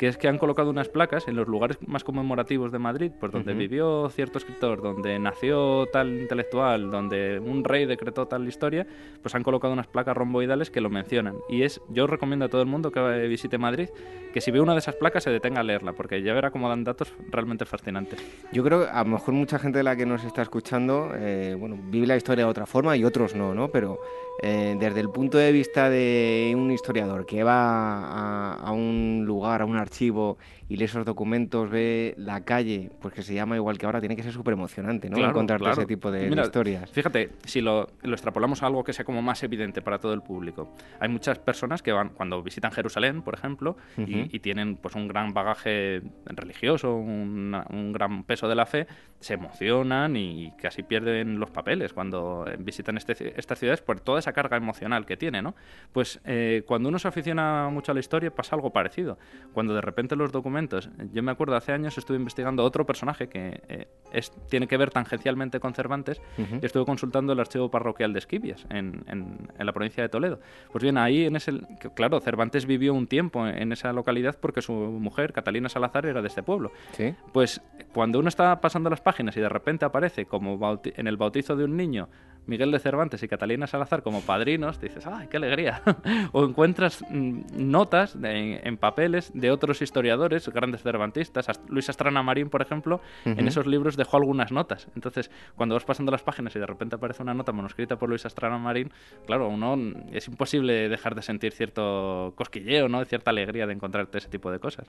que 0.00 0.08
es 0.08 0.16
que 0.16 0.28
han 0.28 0.38
colocado 0.38 0.70
unas 0.70 0.88
placas 0.88 1.28
en 1.28 1.36
los 1.36 1.46
lugares 1.46 1.76
más 1.86 2.04
conmemorativos 2.04 2.72
de 2.72 2.78
Madrid, 2.78 3.12
pues 3.20 3.32
donde 3.32 3.52
vivió 3.52 4.08
cierto 4.08 4.38
escritor, 4.38 4.80
donde 4.80 5.18
nació 5.18 5.88
tal 5.92 6.18
intelectual, 6.18 6.90
donde 6.90 7.38
un 7.38 7.64
rey 7.64 7.84
decretó 7.84 8.26
tal 8.26 8.48
historia, 8.48 8.86
pues 9.20 9.34
han 9.34 9.42
colocado 9.42 9.74
unas 9.74 9.88
placas 9.88 10.16
romboidales 10.16 10.70
que 10.70 10.80
lo 10.80 10.88
mencionan. 10.88 11.36
Y 11.50 11.64
es, 11.64 11.82
yo 11.90 12.06
recomiendo 12.06 12.46
a 12.46 12.48
todo 12.48 12.62
el 12.62 12.66
mundo 12.66 12.90
que 12.90 13.28
visite 13.28 13.58
Madrid 13.58 13.90
que 14.32 14.40
si 14.40 14.50
ve 14.50 14.62
una 14.62 14.72
de 14.72 14.78
esas 14.78 14.94
placas 14.94 15.24
se 15.24 15.30
detenga 15.30 15.60
a 15.60 15.64
leerla, 15.64 15.92
porque 15.92 16.22
ya 16.22 16.32
verá 16.32 16.50
cómo 16.50 16.70
dan 16.70 16.82
datos 16.82 17.12
realmente 17.30 17.66
fascinantes. 17.66 18.24
Yo 18.52 18.64
creo 18.64 18.86
que 18.86 18.90
a 18.90 19.04
lo 19.04 19.10
mejor 19.10 19.34
mucha 19.34 19.58
gente 19.58 19.78
de 19.78 19.84
la 19.84 19.96
que 19.96 20.06
nos 20.06 20.24
está 20.24 20.40
escuchando, 20.40 21.12
eh, 21.14 21.54
bueno, 21.58 21.78
vive 21.78 22.06
la 22.06 22.16
historia 22.16 22.46
de 22.46 22.50
otra 22.50 22.64
forma 22.64 22.96
y 22.96 23.04
otros 23.04 23.34
no, 23.34 23.54
¿no? 23.54 23.68
Pero 23.68 24.00
eh, 24.42 24.76
desde 24.78 25.00
el 25.00 25.10
punto 25.10 25.38
de 25.38 25.52
vista 25.52 25.90
de 25.90 26.54
un 26.56 26.70
historiador 26.70 27.26
que 27.26 27.42
va 27.42 28.04
a, 28.04 28.54
a 28.54 28.72
un 28.72 29.24
lugar, 29.26 29.62
a 29.62 29.64
un 29.64 29.76
archivo 29.76 30.38
y 30.70 30.76
lee 30.76 30.84
esos 30.84 31.04
documentos, 31.04 31.68
ve 31.68 32.14
la 32.16 32.44
calle, 32.44 32.92
pues 33.00 33.12
que 33.12 33.22
se 33.22 33.34
llama 33.34 33.56
igual 33.56 33.76
que 33.76 33.86
ahora, 33.86 33.98
tiene 33.98 34.14
que 34.14 34.22
ser 34.22 34.32
súper 34.32 34.54
emocionante, 34.54 35.10
¿no? 35.10 35.18
Encontrarte 35.18 35.68
ese 35.68 35.84
tipo 35.84 36.12
de, 36.12 36.28
historias. 36.28 36.88
Fíjate, 36.92 37.30
si 37.44 37.60
lo, 37.60 37.88
extrapolamos 38.04 38.62
a 38.62 38.66
algo 38.66 38.84
que 38.84 38.92
sea 38.92 39.04
como 39.04 39.20
más 39.20 39.42
evidente 39.42 39.82
para 39.82 39.98
todo 39.98 40.14
el 40.14 40.22
público, 40.22 40.72
hay 41.00 41.08
muchas 41.08 41.40
personas 41.40 41.82
que 41.82 41.90
van, 41.90 42.10
cuando 42.10 42.40
visitan 42.40 42.70
Jerusalén, 42.70 43.22
por 43.22 43.34
ejemplo, 43.34 43.76
y, 43.96 44.38
tienen 44.38 44.76
pues 44.76 44.94
un 44.94 45.08
gran 45.08 45.34
bagaje 45.34 46.02
religioso, 46.24 46.94
un 46.94 47.92
gran 47.92 48.22
peso 48.22 48.48
de 48.48 48.54
la 48.54 48.64
fe, 48.64 48.86
se 49.20 49.34
emocionan 49.34 50.16
y 50.16 50.52
casi 50.52 50.82
pierden 50.82 51.38
los 51.38 51.50
papeles 51.50 51.92
cuando 51.92 52.46
visitan 52.58 52.96
este, 52.96 53.38
estas 53.38 53.58
ciudades 53.58 53.82
por 53.82 54.00
toda 54.00 54.18
esa 54.18 54.29
carga 54.32 54.56
emocional 54.56 55.06
que 55.06 55.16
tiene, 55.16 55.42
¿no? 55.42 55.54
Pues 55.92 56.20
eh, 56.24 56.62
cuando 56.66 56.88
uno 56.88 56.98
se 56.98 57.08
aficiona 57.08 57.68
mucho 57.70 57.92
a 57.92 57.94
la 57.94 58.00
historia 58.00 58.30
pasa 58.30 58.56
algo 58.56 58.70
parecido. 58.70 59.18
Cuando 59.52 59.74
de 59.74 59.80
repente 59.80 60.16
los 60.16 60.32
documentos, 60.32 60.90
yo 61.12 61.22
me 61.22 61.32
acuerdo 61.32 61.56
hace 61.56 61.72
años 61.72 61.96
estuve 61.98 62.16
investigando 62.16 62.64
otro 62.64 62.86
personaje 62.86 63.28
que 63.28 63.62
eh, 63.68 63.88
es, 64.12 64.30
tiene 64.48 64.66
que 64.66 64.76
ver 64.76 64.90
tangencialmente 64.90 65.60
con 65.60 65.74
Cervantes 65.74 66.20
y 66.38 66.64
estuve 66.64 66.84
consultando 66.84 67.32
el 67.32 67.40
archivo 67.40 67.70
parroquial 67.70 68.12
de 68.12 68.18
Esquivias 68.18 68.66
en, 68.70 69.04
en, 69.06 69.48
la 69.58 69.72
provincia 69.72 70.02
de 70.02 70.08
Toledo. 70.08 70.40
Pues 70.72 70.82
bien, 70.82 70.98
ahí 70.98 71.24
en 71.24 71.36
ese, 71.36 71.52
claro, 71.94 72.20
Cervantes 72.20 72.66
vivió 72.66 72.94
un 72.94 73.06
tiempo 73.06 73.46
en 73.46 73.72
esa 73.72 73.92
localidad 73.92 74.36
porque 74.40 74.62
su 74.62 74.72
mujer, 74.72 75.32
Catalina 75.32 75.68
Salazar, 75.68 76.06
era 76.06 76.22
de 76.22 76.28
este 76.28 76.42
pueblo. 76.42 76.72
¿Sí? 76.92 77.14
Pues 77.32 77.60
cuando 77.92 78.18
uno 78.18 78.28
está 78.28 78.60
pasando 78.60 78.90
las 78.90 79.00
páginas 79.00 79.36
y 79.36 79.40
de 79.40 79.48
repente 79.48 79.84
aparece 79.84 80.26
como 80.26 80.80
en 80.84 81.06
el 81.06 81.16
bautizo 81.16 81.56
de 81.56 81.64
un 81.64 81.76
niño 81.76 82.08
Miguel 82.46 82.70
de 82.70 82.78
Cervantes 82.78 83.22
y 83.22 83.28
Catalina 83.28 83.66
Salazar 83.66 84.02
como 84.02 84.20
padrinos, 84.22 84.80
dices, 84.80 85.06
¡ay, 85.06 85.28
qué 85.28 85.36
alegría! 85.36 85.82
o 86.32 86.44
encuentras 86.44 87.04
mm, 87.08 87.40
notas 87.56 88.16
en 88.22 88.76
papeles 88.76 89.30
de 89.34 89.50
otros 89.50 89.82
historiadores, 89.82 90.48
grandes 90.48 90.82
cervantistas. 90.82 91.46
Luis 91.68 91.88
Astrana 91.88 92.22
Marín, 92.22 92.50
por 92.50 92.62
ejemplo, 92.62 93.00
en 93.24 93.46
esos 93.46 93.66
libros 93.66 93.96
dejó 93.96 94.16
algunas 94.16 94.52
notas. 94.52 94.88
Entonces, 94.94 95.30
cuando 95.56 95.74
vas 95.74 95.84
pasando 95.84 96.12
las 96.12 96.22
páginas 96.22 96.54
y 96.56 96.58
de 96.58 96.66
repente 96.66 96.96
aparece 96.96 97.22
una 97.22 97.34
nota 97.34 97.52
manuscrita 97.52 97.96
por 97.96 98.08
Luis 98.08 98.26
Astrana 98.26 98.58
Marín, 98.58 98.90
claro, 99.26 99.48
uno 99.48 99.76
es 100.12 100.28
imposible 100.28 100.88
dejar 100.88 101.14
de 101.14 101.22
sentir 101.22 101.52
cierto 101.52 102.32
cosquilleo, 102.36 102.88
¿no? 102.88 103.04
Cierta 103.04 103.30
alegría 103.30 103.66
de 103.66 103.72
encontrarte 103.72 104.18
ese 104.18 104.28
tipo 104.28 104.50
de 104.50 104.58
cosas. 104.58 104.86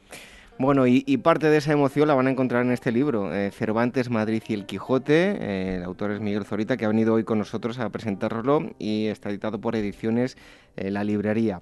Bueno, 0.57 0.85
y, 0.85 1.01
parte 1.17 1.49
de 1.49 1.57
esa 1.57 1.71
emoción 1.71 2.07
la 2.07 2.13
van 2.13 2.27
a 2.27 2.31
encontrar 2.31 2.63
en 2.63 2.71
este 2.71 2.91
libro, 2.91 3.33
eh, 3.33 3.49
Cervantes, 3.51 4.09
Madrid 4.09 4.43
y 4.47 4.53
el 4.53 4.65
Quijote. 4.65 5.37
Eh, 5.39 5.75
el 5.77 5.83
autor 5.83 6.11
es 6.11 6.19
Miguel 6.19 6.45
Zorita, 6.45 6.77
que 6.77 6.85
ha 6.85 6.87
venido 6.87 7.15
hoy 7.15 7.23
con 7.23 7.39
nosotros 7.41 7.79
a 7.79 7.89
presentároslo 7.89 8.71
y 8.79 9.07
está 9.07 9.29
editado 9.29 9.59
por 9.59 9.75
Ediciones 9.75 10.37
eh, 10.77 10.91
La 10.91 11.03
Librería. 11.03 11.61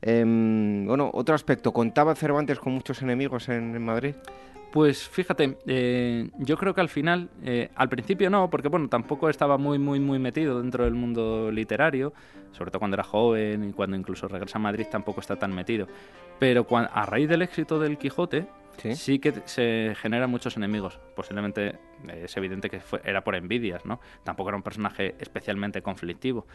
Em, 0.00 0.86
bueno, 0.86 1.10
otro 1.12 1.34
aspecto, 1.34 1.72
¿contaba 1.72 2.14
Cervantes 2.14 2.58
con 2.60 2.72
muchos 2.72 3.02
enemigos 3.02 3.48
en, 3.48 3.82
Madrid? 3.82 4.14
Pues 4.72 5.08
fíjate, 5.08 5.58
eh, 5.66 6.30
yo 6.38 6.56
creo 6.56 6.74
que 6.74 6.80
al 6.80 6.88
final, 6.88 7.30
eh, 7.42 7.70
al 7.74 7.88
principio 7.88 8.30
no, 8.30 8.48
porque 8.48 8.68
bueno, 8.68 8.88
tampoco 8.88 9.28
estaba 9.28 9.58
muy, 9.58 9.78
muy, 9.78 9.98
muy 9.98 10.18
metido 10.18 10.60
dentro 10.62 10.84
del 10.84 10.94
mundo 10.94 11.50
literario, 11.50 12.12
sobre 12.52 12.70
todo 12.70 12.78
cuando 12.78 12.94
era 12.94 13.02
joven 13.02 13.64
y 13.70 13.72
cuando 13.72 13.96
incluso 13.96 14.28
regresa 14.28 14.58
a 14.58 14.60
Madrid 14.60 14.86
tampoco 14.90 15.20
está 15.20 15.36
tan 15.36 15.52
metido. 15.52 15.88
Pero 16.38 16.66
a 16.70 17.06
raíz 17.06 17.28
del 17.28 17.42
éxito 17.42 17.80
del 17.80 17.98
Quijote, 17.98 18.46
¿Sí? 18.94 19.18
que 19.18 19.32
se 19.44 19.94
generan 20.00 20.30
muchos 20.30 20.56
enemigos. 20.56 21.00
Posiblemente 21.16 21.78
es 22.08 22.36
evidente 22.36 22.70
que 22.70 22.80
era 23.04 23.24
por 23.24 23.34
envidias, 23.34 23.84
¿no? 23.84 24.00
Tampoco 24.24 24.50
era 24.50 24.56
un 24.56 24.62
personaje 24.62 25.14
especialmente 25.18 25.82
conflictivo. 25.82 26.46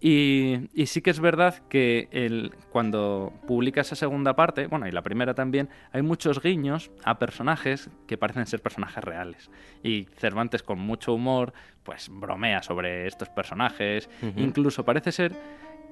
Y, 0.00 0.68
sí 0.86 1.00
que 1.00 1.10
es 1.10 1.20
verdad 1.20 1.62
que 1.68 2.08
el, 2.10 2.52
cuando 2.70 3.32
publica 3.46 3.80
esa 3.80 3.94
segunda 3.94 4.36
parte, 4.36 4.66
bueno, 4.66 4.86
y 4.86 4.90
la 4.90 5.02
primera 5.02 5.34
también, 5.34 5.70
hay 5.92 6.02
muchos 6.02 6.42
guiños 6.42 6.90
a 7.04 7.18
personajes 7.18 7.88
que 8.06 8.18
parecen 8.18 8.46
ser 8.46 8.60
personajes 8.60 9.02
reales. 9.02 9.50
Y 9.82 10.06
Cervantes 10.18 10.62
con 10.62 10.78
mucho 10.78 11.14
humor, 11.14 11.54
pues 11.84 12.10
bromea 12.10 12.62
sobre 12.62 13.06
estos 13.06 13.30
personajes. 13.30 14.10
Incluso 14.36 14.84
parece 14.84 15.10
ser 15.10 15.32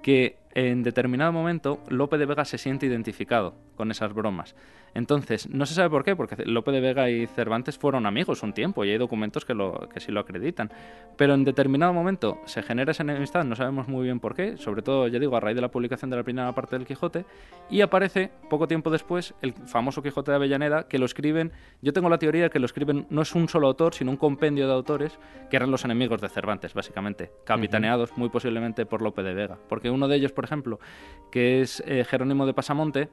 que 0.03 0.37
en 0.55 0.83
determinado 0.83 1.33
momento 1.33 1.81
Lope 1.89 2.19
de 2.19 2.27
Vega 2.27 2.45
se 2.45 2.59
siente 2.59 2.87
identificado 2.87 3.55
con 3.77 3.91
esas 3.91 4.13
bromas. 4.13 4.55
Entonces, 4.95 5.49
no 5.49 5.65
se 5.65 5.75
sabe 5.75 5.89
por 5.89 6.05
qué, 6.05 6.15
porque 6.15 6.45
Lope 6.45 6.71
de 6.71 6.81
Vega 6.81 7.09
y 7.09 7.27
Cervantes 7.27 7.79
fueron 7.79 8.07
amigos 8.07 8.43
un 8.43 8.53
tiempo 8.53 8.85
y 8.85 8.91
hay 8.91 8.99
documentos 8.99 9.45
que, 9.45 9.55
lo, 9.55 9.89
que 9.93 10.01
sí 10.01 10.13
lo 10.13 10.21
acreditan. 10.21 10.71
Pero 11.17 11.35
en 11.35 11.45
determinado 11.45 11.93
momento 11.93 12.39
se 12.45 12.63
genera 12.63 12.91
esa 12.91 13.03
enemistad, 13.03 13.45
no 13.45 13.57
sabemos 13.57 13.89
muy 13.89 14.05
bien 14.05 14.21
por 14.21 14.35
qué, 14.35 14.57
sobre 14.57 14.83
todo, 14.83 15.09
ya 15.09 15.19
digo, 15.19 15.37
a 15.37 15.41
raíz 15.41 15.55
de 15.55 15.63
la 15.63 15.71
publicación 15.71 16.11
de 16.11 16.17
la 16.17 16.23
primera 16.23 16.53
parte 16.53 16.77
del 16.77 16.87
Quijote, 16.87 17.25
y 17.71 17.81
aparece 17.81 18.31
poco 18.51 18.69
tiempo 18.69 18.91
después 18.91 19.35
el 19.41 19.55
famoso 19.55 20.03
Quijote 20.03 20.31
de 20.31 20.37
Avellaneda, 20.37 20.89
que 20.89 20.99
lo 20.99 21.07
escriben, 21.07 21.53
yo 21.81 21.93
tengo 21.93 22.09
la 22.09 22.19
teoría 22.19 22.45
de 22.45 22.51
que 22.51 22.59
lo 22.59 22.67
escriben 22.67 23.07
no 23.09 23.23
es 23.23 23.35
un 23.35 23.49
solo 23.49 23.69
autor, 23.69 23.95
sino 23.95 24.11
un 24.11 24.17
compendio 24.17 24.67
de 24.67 24.75
autores 24.75 25.19
que 25.51 25.57
eran 25.57 25.71
los 25.71 25.85
enemigos 25.85 26.21
de 26.21 26.29
Cervantes, 26.29 26.75
básicamente, 26.75 27.31
capitaneados 27.45 28.17
muy 28.17 28.29
posiblemente 28.29 28.85
por 28.87 29.01
Lope 29.01 29.23
de 29.23 29.35
Vega. 29.35 29.59
Porque 29.69 29.91
uno 29.91 30.09
de 30.09 30.17
ellos, 30.17 30.33
por 30.33 30.42
ejemplo, 30.45 30.81
que 31.31 31.61
es 31.61 31.83
eh, 31.87 32.05
Jerónimo 32.05 32.47
de 32.47 32.55
Pasamonte, 32.55 33.09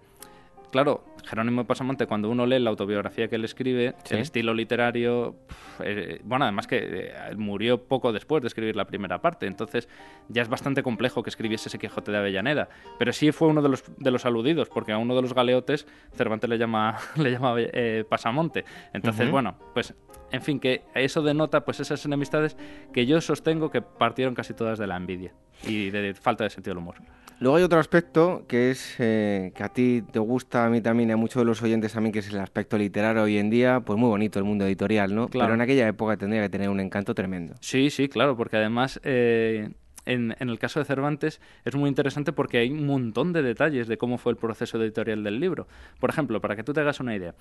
claro, 0.69 1.03
Jerónimo 1.25 1.61
de 1.61 1.67
Pasamonte, 1.67 2.07
cuando 2.07 2.29
uno 2.29 2.45
lee 2.45 2.59
la 2.59 2.69
autobiografía 2.69 3.27
que 3.27 3.35
él 3.35 3.45
escribe, 3.45 3.95
el 4.09 4.19
estilo 4.19 4.53
literario, 4.53 5.35
eh, 5.83 6.21
bueno, 6.23 6.45
además 6.45 6.67
que 6.67 6.79
eh, 6.81 7.13
murió 7.35 7.83
poco 7.83 8.13
después 8.13 8.41
de 8.41 8.47
escribir 8.47 8.75
la 8.75 8.85
primera 8.85 9.21
parte, 9.21 9.45
entonces 9.45 9.87
ya 10.27 10.41
es 10.41 10.49
bastante 10.49 10.83
complejo 10.83 11.23
que 11.23 11.29
escribiese 11.29 11.69
ese 11.69 11.79
Quijote 11.79 12.11
de 12.11 12.17
Avellaneda, 12.17 12.69
pero 12.97 13.13
sí 13.13 13.31
fue 13.31 13.47
uno 13.47 13.61
de 13.61 13.69
los, 13.69 13.83
de 13.97 14.11
los 14.11 14.25
aludidos, 14.25 14.69
porque 14.69 14.91
a 14.91 14.97
uno 14.97 15.15
de 15.15 15.21
los 15.21 15.33
galeotes 15.33 15.87
Cervantes 16.15 16.49
le 16.49 16.57
llama, 16.57 16.97
le 17.15 17.31
llama 17.31 17.55
eh, 17.57 18.05
Pasamonte. 18.07 18.65
Entonces, 18.93 19.29
bueno, 19.29 19.57
pues 19.73 19.93
en 20.31 20.41
fin, 20.41 20.59
que 20.59 20.83
eso 20.95 21.21
denota 21.21 21.65
pues 21.65 21.79
esas 21.79 22.05
enemistades 22.05 22.57
que 22.93 23.05
yo 23.05 23.21
sostengo 23.21 23.69
que 23.71 23.81
partieron 23.81 24.35
casi 24.35 24.53
todas 24.53 24.79
de 24.79 24.87
la 24.87 24.97
envidia 24.97 25.33
y 25.67 25.89
de 25.89 26.13
falta 26.13 26.43
de 26.43 26.49
sentido 26.49 26.75
del 26.75 26.83
humor. 26.83 26.95
Luego 27.39 27.55
hay 27.55 27.63
otro 27.63 27.79
aspecto 27.79 28.43
que 28.49 28.69
es 28.71 28.95
eh, 28.99 29.53
que 29.55 29.63
a 29.63 29.69
ti 29.69 30.03
te 30.11 30.19
gusta, 30.19 30.65
a 30.65 30.69
mí 30.69 30.81
también 30.81 31.09
y 31.09 31.13
a 31.13 31.17
muchos 31.17 31.41
de 31.41 31.45
los 31.45 31.61
oyentes 31.63 31.93
también, 31.93 32.11
que 32.11 32.19
es 32.19 32.29
el 32.29 32.39
aspecto 32.39 32.77
literario 32.77 33.23
hoy 33.23 33.37
en 33.37 33.49
día, 33.49 33.79
pues 33.79 33.97
muy 33.97 34.09
bonito 34.09 34.39
el 34.39 34.45
mundo 34.45 34.65
editorial, 34.65 35.15
¿no? 35.15 35.29
Claro. 35.29 35.47
Pero 35.47 35.53
en 35.55 35.61
aquella 35.61 35.87
época 35.87 36.17
tendría 36.17 36.41
que 36.41 36.49
tener 36.49 36.69
un 36.69 36.81
encanto 36.81 37.15
tremendo. 37.15 37.55
Sí, 37.61 37.89
sí, 37.91 38.09
claro, 38.09 38.35
porque 38.35 38.57
además 38.57 38.99
eh, 39.05 39.69
en, 40.13 40.35
el 40.39 40.59
caso 40.59 40.79
de 40.79 40.85
Cervantes 40.85 41.41
es 41.65 41.75
muy 41.75 41.89
interesante 41.89 42.33
porque 42.33 42.59
hay 42.59 42.71
un 42.71 42.85
montón 42.85 43.33
de 43.33 43.41
detalles 43.41 43.87
de 43.87 43.97
cómo 43.97 44.17
fue 44.17 44.31
el 44.31 44.37
proceso 44.37 44.81
editorial 44.81 45.23
del 45.23 45.39
libro. 45.39 45.67
Por 45.99 46.09
ejemplo, 46.09 46.41
para 46.41 46.55
que 46.55 46.63
tú 46.63 46.73
te 46.73 46.81
hagas 46.81 46.99
una 46.99 47.15
idea, 47.15 47.35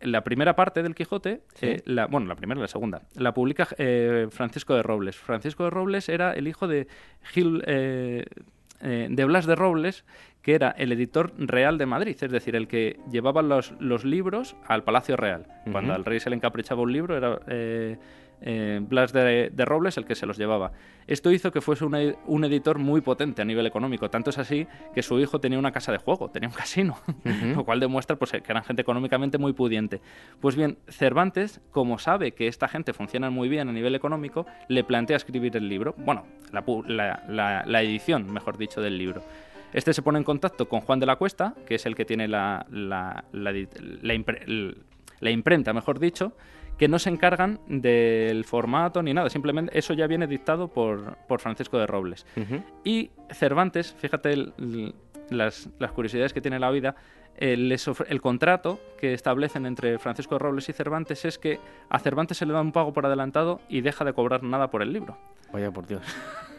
la 0.00 0.24
primera 0.24 0.56
parte 0.56 0.82
del 0.82 0.94
Quijote, 0.94 1.42
eh, 1.60 1.82
la, 1.84 2.06
bueno, 2.06 2.26
la 2.26 2.36
primera 2.36 2.58
y 2.58 2.62
la 2.62 2.68
segunda, 2.68 3.02
la 3.14 3.34
publica 3.34 3.66
Francisco 4.30 4.74
de 4.74 4.82
Robles. 4.82 5.16
Francisco 5.16 5.64
de 5.64 5.70
Robles 5.70 6.08
era 6.08 6.32
el 6.32 6.48
hijo 6.48 6.68
de 6.68 6.86
Gil 7.22 7.62
eh, 8.82 9.08
de 9.10 9.24
Blas 9.26 9.44
de 9.44 9.56
Robles, 9.56 10.04
que 10.40 10.54
era 10.54 10.70
el 10.70 10.90
editor 10.92 11.34
real 11.36 11.76
de 11.76 11.84
Madrid, 11.84 12.16
es 12.18 12.30
decir, 12.30 12.56
el 12.56 12.66
que 12.66 12.98
llevaba 13.10 13.42
los, 13.42 13.74
los 13.78 14.06
libros 14.06 14.56
al 14.66 14.84
Palacio 14.84 15.18
Real. 15.18 15.46
Cuando 15.70 15.92
al 15.92 16.06
rey 16.06 16.18
se 16.18 16.30
le 16.30 16.36
encaprichaba 16.36 16.80
un 16.80 16.90
libro, 16.90 17.14
era 17.14 17.40
eh, 17.46 17.98
eh, 18.42 18.80
Blas 18.82 19.12
de, 19.12 19.50
Robles 19.64 19.96
el 19.96 20.04
que 20.04 20.14
se 20.14 20.26
los 20.26 20.38
llevaba. 20.38 20.72
Esto 21.06 21.30
hizo 21.30 21.50
que 21.50 21.60
fuese 21.60 21.84
un 21.84 22.44
editor 22.44 22.78
muy 22.78 23.00
potente 23.00 23.42
a 23.42 23.44
nivel 23.44 23.66
económico, 23.66 24.10
tanto 24.10 24.30
es 24.30 24.38
así 24.38 24.66
que 24.94 25.02
su 25.02 25.18
hijo 25.18 25.40
tenía 25.40 25.58
una 25.58 25.72
casa 25.72 25.92
de 25.92 25.98
juego, 25.98 26.30
tenía 26.30 26.48
un 26.48 26.54
casino, 26.54 26.98
lo 27.56 27.64
cual 27.64 27.80
demuestra 27.80 28.16
pues, 28.16 28.30
que 28.30 28.42
eran 28.46 28.62
gente 28.62 28.82
económicamente 28.82 29.38
muy 29.38 29.52
pudiente. 29.52 30.00
Pues 30.40 30.56
bien, 30.56 30.78
Cervantes, 30.88 31.60
como 31.70 31.98
sabe 31.98 32.32
que 32.32 32.46
esta 32.46 32.68
gente 32.68 32.92
funciona 32.92 33.30
muy 33.30 33.48
bien 33.48 33.68
a 33.68 33.72
nivel 33.72 33.94
económico, 33.94 34.46
le 34.68 34.84
plantea 34.84 35.16
escribir 35.16 35.56
el 35.56 35.68
libro, 35.68 35.94
bueno, 35.98 36.26
la, 36.52 37.82
edición, 37.82 38.32
mejor 38.32 38.56
dicho, 38.56 38.80
del 38.80 38.96
libro. 38.98 39.22
Este 39.72 39.92
se 39.92 40.02
pone 40.02 40.18
en 40.18 40.24
contacto 40.24 40.68
con 40.68 40.80
Juan 40.80 40.98
de 40.98 41.06
la 41.06 41.16
Cuesta, 41.16 41.54
que 41.66 41.76
es 41.76 41.86
el 41.86 41.94
que 41.94 42.04
tiene 42.04 42.26
la, 42.26 42.66
la, 42.70 43.24
la 43.32 45.30
imprenta, 45.30 45.72
mejor 45.72 46.00
dicho, 46.00 46.32
que 46.80 46.88
no 46.88 46.98
se 46.98 47.10
encargan 47.10 47.60
del 47.68 48.46
formato 48.46 49.02
ni 49.02 49.12
nada, 49.12 49.28
simplemente 49.28 49.78
eso 49.78 49.92
ya 49.92 50.06
viene 50.06 50.26
dictado 50.26 50.68
por, 50.68 51.18
Francisco 51.38 51.78
de 51.78 51.86
Robles. 51.86 52.24
Y 52.84 53.10
Cervantes, 53.28 53.94
fíjate 53.98 54.34
las, 55.28 55.68
curiosidades 55.94 56.32
que 56.32 56.40
tiene 56.40 56.58
la 56.58 56.70
vida, 56.70 56.96
el, 57.36 57.72
el, 58.08 58.20
contrato 58.20 58.80
que 58.98 59.14
establecen 59.14 59.66
entre 59.66 59.98
Francisco 59.98 60.38
Robles 60.38 60.68
y 60.68 60.72
Cervantes 60.72 61.24
es 61.24 61.38
que 61.38 61.58
a 61.88 61.98
Cervantes 61.98 62.38
se 62.38 62.46
le 62.46 62.52
da 62.52 62.60
un 62.60 62.72
pago 62.72 62.92
por 62.92 63.06
adelantado 63.06 63.60
y 63.68 63.80
deja 63.80 64.04
de 64.04 64.12
cobrar 64.12 64.42
nada 64.42 64.70
por 64.70 64.82
el 64.82 64.92
libro. 64.92 65.16
Vaya 65.52 65.70
por 65.70 65.86
Dios. 65.86 66.02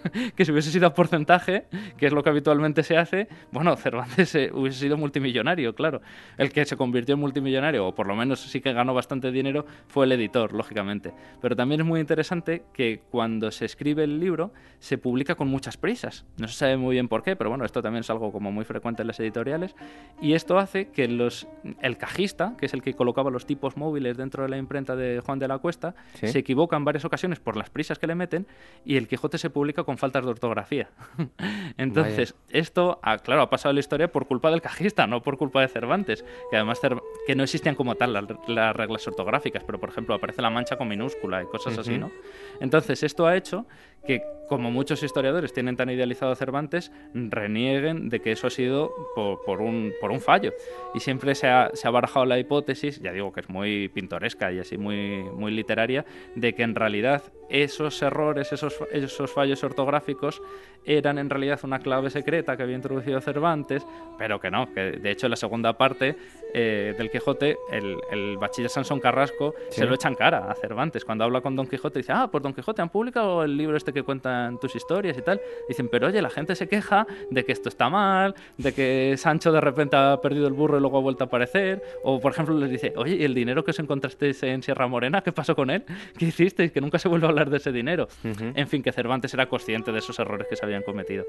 que 0.35 0.45
si 0.45 0.51
hubiese 0.51 0.71
sido 0.71 0.87
a 0.87 0.93
porcentaje, 0.93 1.65
que 1.97 2.07
es 2.07 2.13
lo 2.13 2.23
que 2.23 2.29
habitualmente 2.29 2.83
se 2.83 2.97
hace, 2.97 3.27
bueno, 3.51 3.75
Cervantes 3.75 4.33
eh, 4.35 4.49
hubiese 4.53 4.79
sido 4.79 4.97
multimillonario, 4.97 5.75
claro. 5.75 6.01
El 6.37 6.51
que 6.51 6.65
se 6.65 6.77
convirtió 6.77 7.13
en 7.13 7.21
multimillonario, 7.21 7.87
o 7.87 7.95
por 7.95 8.07
lo 8.07 8.15
menos 8.15 8.41
sí 8.41 8.61
que 8.61 8.73
ganó 8.73 8.93
bastante 8.93 9.31
dinero, 9.31 9.65
fue 9.87 10.05
el 10.05 10.11
editor, 10.13 10.53
lógicamente. 10.53 11.13
Pero 11.41 11.55
también 11.55 11.81
es 11.81 11.87
muy 11.87 11.99
interesante 11.99 12.63
que 12.73 13.01
cuando 13.09 13.51
se 13.51 13.65
escribe 13.65 14.03
el 14.03 14.19
libro, 14.19 14.51
se 14.79 14.97
publica 14.97 15.35
con 15.35 15.47
muchas 15.47 15.77
prisas. 15.77 16.25
No 16.37 16.47
se 16.47 16.55
sabe 16.55 16.77
muy 16.77 16.95
bien 16.95 17.07
por 17.07 17.23
qué, 17.23 17.35
pero 17.35 17.49
bueno, 17.49 17.65
esto 17.65 17.81
también 17.81 18.01
es 18.01 18.09
algo 18.09 18.31
como 18.31 18.51
muy 18.51 18.65
frecuente 18.65 19.03
en 19.03 19.07
las 19.07 19.19
editoriales. 19.19 19.75
Y 20.21 20.33
esto 20.33 20.57
hace 20.57 20.70
que 20.71 21.07
los, 21.07 21.47
el 21.81 21.97
cajista, 21.97 22.55
que 22.57 22.65
es 22.65 22.73
el 22.73 22.81
que 22.81 22.93
colocaba 22.93 23.29
los 23.29 23.45
tipos 23.45 23.77
móviles 23.77 24.17
dentro 24.17 24.43
de 24.43 24.49
la 24.49 24.57
imprenta 24.57 24.95
de 24.95 25.21
Juan 25.25 25.39
de 25.39 25.47
la 25.47 25.57
Cuesta, 25.59 25.95
se 26.13 26.39
equivoca 26.39 26.77
en 26.77 26.85
varias 26.85 27.05
ocasiones 27.05 27.39
por 27.39 27.57
las 27.57 27.69
prisas 27.69 27.99
que 27.99 28.07
le 28.07 28.15
meten 28.15 28.47
y 28.85 28.97
el 28.97 29.07
Quijote 29.07 29.37
se 29.37 29.49
publica 29.49 29.83
con 29.83 29.97
faltas 29.97 30.23
de 30.23 30.31
ortografía. 30.31 30.89
Entonces, 31.77 32.35
esto, 32.49 32.99
ha, 33.03 33.17
claro, 33.17 33.41
ha 33.41 33.49
pasado 33.49 33.73
la 33.73 33.79
historia 33.79 34.11
por 34.11 34.27
culpa 34.27 34.49
del 34.49 34.61
cajista, 34.61 35.07
no 35.07 35.21
por 35.21 35.37
culpa 35.37 35.61
de 35.61 35.67
Cervantes, 35.67 36.25
que 36.49 36.57
además 36.57 36.79
que 37.27 37.35
no 37.35 37.43
existían 37.43 37.75
como 37.75 37.95
tal 37.95 38.13
las, 38.13 38.75
reglas 38.75 39.07
ortográficas, 39.07 39.63
pero 39.63 39.79
por 39.79 39.89
ejemplo 39.89 40.15
aparece 40.15 40.41
la 40.41 40.49
mancha 40.49 40.77
con 40.77 40.87
minúscula 40.87 41.43
y 41.43 41.45
cosas 41.45 41.77
así, 41.77 41.97
¿no? 41.97 42.11
Entonces, 42.59 43.03
esto 43.03 43.27
ha 43.27 43.35
hecho 43.35 43.65
que 44.05 44.21
como 44.51 44.69
muchos 44.69 45.01
historiadores 45.01 45.53
tienen 45.53 45.77
tan 45.77 45.89
idealizado 45.89 46.33
a 46.33 46.35
Cervantes, 46.35 46.91
renieguen 47.13 48.09
de 48.09 48.19
que 48.19 48.33
eso 48.33 48.47
ha 48.47 48.49
sido 48.49 48.91
por, 49.15 49.61
un, 49.61 49.93
por 50.01 50.11
un 50.11 50.19
fallo. 50.19 50.53
Y 50.93 50.99
siempre 50.99 51.35
se 51.35 51.47
ha, 51.47 51.71
se 51.73 51.87
ha, 51.87 51.91
barajado 51.91 52.25
la 52.25 52.37
hipótesis, 52.37 52.99
ya 52.99 53.13
digo 53.13 53.31
que 53.31 53.39
es 53.39 53.49
muy 53.49 53.87
pintoresca 53.87 54.51
y 54.51 54.59
así 54.59 54.77
muy, 54.77 55.23
muy 55.23 55.53
literaria, 55.53 56.03
de 56.35 56.53
que 56.53 56.63
en 56.63 56.75
realidad 56.75 57.23
esos 57.49 58.01
errores, 58.01 58.51
esos, 58.51 58.77
esos 58.91 59.31
fallos 59.31 59.63
ortográficos 59.63 60.41
eran 60.85 61.17
en 61.17 61.29
realidad 61.29 61.59
una 61.63 61.79
clave 61.79 62.09
secreta 62.09 62.57
que 62.57 62.63
había 62.63 62.75
introducido 62.75 63.21
Cervantes, 63.21 63.85
pero 64.17 64.39
que 64.39 64.49
no, 64.49 64.73
que 64.73 64.93
de 64.93 65.11
hecho 65.11 65.27
en 65.27 65.31
la 65.31 65.35
segunda 65.35 65.77
parte 65.77 66.15
eh, 66.53 66.95
del 66.97 67.11
Quijote 67.11 67.57
el, 67.71 67.97
el, 68.11 68.37
bachiller 68.37 68.69
Sansón 68.69 68.99
Carrasco 68.99 69.53
se 69.69 69.85
lo 69.85 69.95
echan 69.95 70.15
cara 70.15 70.49
a 70.49 70.55
Cervantes. 70.55 71.05
Cuando 71.05 71.23
habla 71.23 71.41
con 71.41 71.55
Don 71.55 71.67
Quijote 71.67 71.99
dice, 71.99 72.13
ah, 72.13 72.29
por 72.31 72.41
Don 72.41 72.53
Quijote 72.53 72.81
han 72.81 72.89
publicado 72.89 73.43
el 73.43 73.55
libro 73.55 73.77
este 73.77 73.90
que 73.93 74.03
cuentan 74.03 74.59
tus 74.59 74.75
historias 74.75 75.17
y 75.17 75.21
tal. 75.21 75.41
Dicen, 75.67 75.89
pero 75.89 76.07
oye, 76.07 76.21
la 76.21 76.29
gente 76.29 76.55
se 76.55 76.67
queja 76.67 77.07
de 77.29 77.45
que 77.45 77.51
esto 77.51 77.69
está 77.69 77.89
mal, 77.89 78.35
de 78.57 78.73
que 78.73 79.15
Sancho 79.17 79.51
de 79.51 79.61
repente 79.61 79.95
ha 79.95 80.19
perdido 80.21 80.47
el 80.47 80.53
burro 80.53 80.77
y 80.77 80.81
luego 80.81 80.97
ha 80.97 81.01
vuelto 81.01 81.23
a 81.23 81.27
aparecer. 81.27 81.81
O 82.03 82.19
por 82.19 82.31
ejemplo 82.31 82.57
les 82.57 82.69
dice, 82.69 82.93
oye, 82.95 83.15
¿y 83.15 83.23
el 83.23 83.33
dinero 83.33 83.63
que 83.63 83.71
os 83.71 83.79
encontrasteis 83.79 84.43
en 84.43 84.63
Sierra 84.63 84.87
Morena, 84.87 85.21
qué 85.21 85.31
pasó 85.31 85.55
con 85.55 85.69
él? 85.69 85.83
¿Qué 86.17 86.25
hicisteis? 86.25 86.71
Que 86.71 86.81
nunca 86.81 86.99
se 86.99 87.07
vuelve 87.07 87.27
a 87.27 87.29
hablar 87.29 87.49
de 87.49 87.57
ese 87.57 87.71
dinero. 87.71 88.07
En 88.23 88.67
fin, 88.67 88.83
que 88.83 88.91
Cervantes 88.91 89.33
era 89.33 89.47
consciente 89.47 89.91
de 89.91 89.99
esos 89.99 90.17
errores 90.19 90.47
que 90.49 90.55
se 90.55 90.65
habían 90.65 90.83
cometido. 90.83 91.25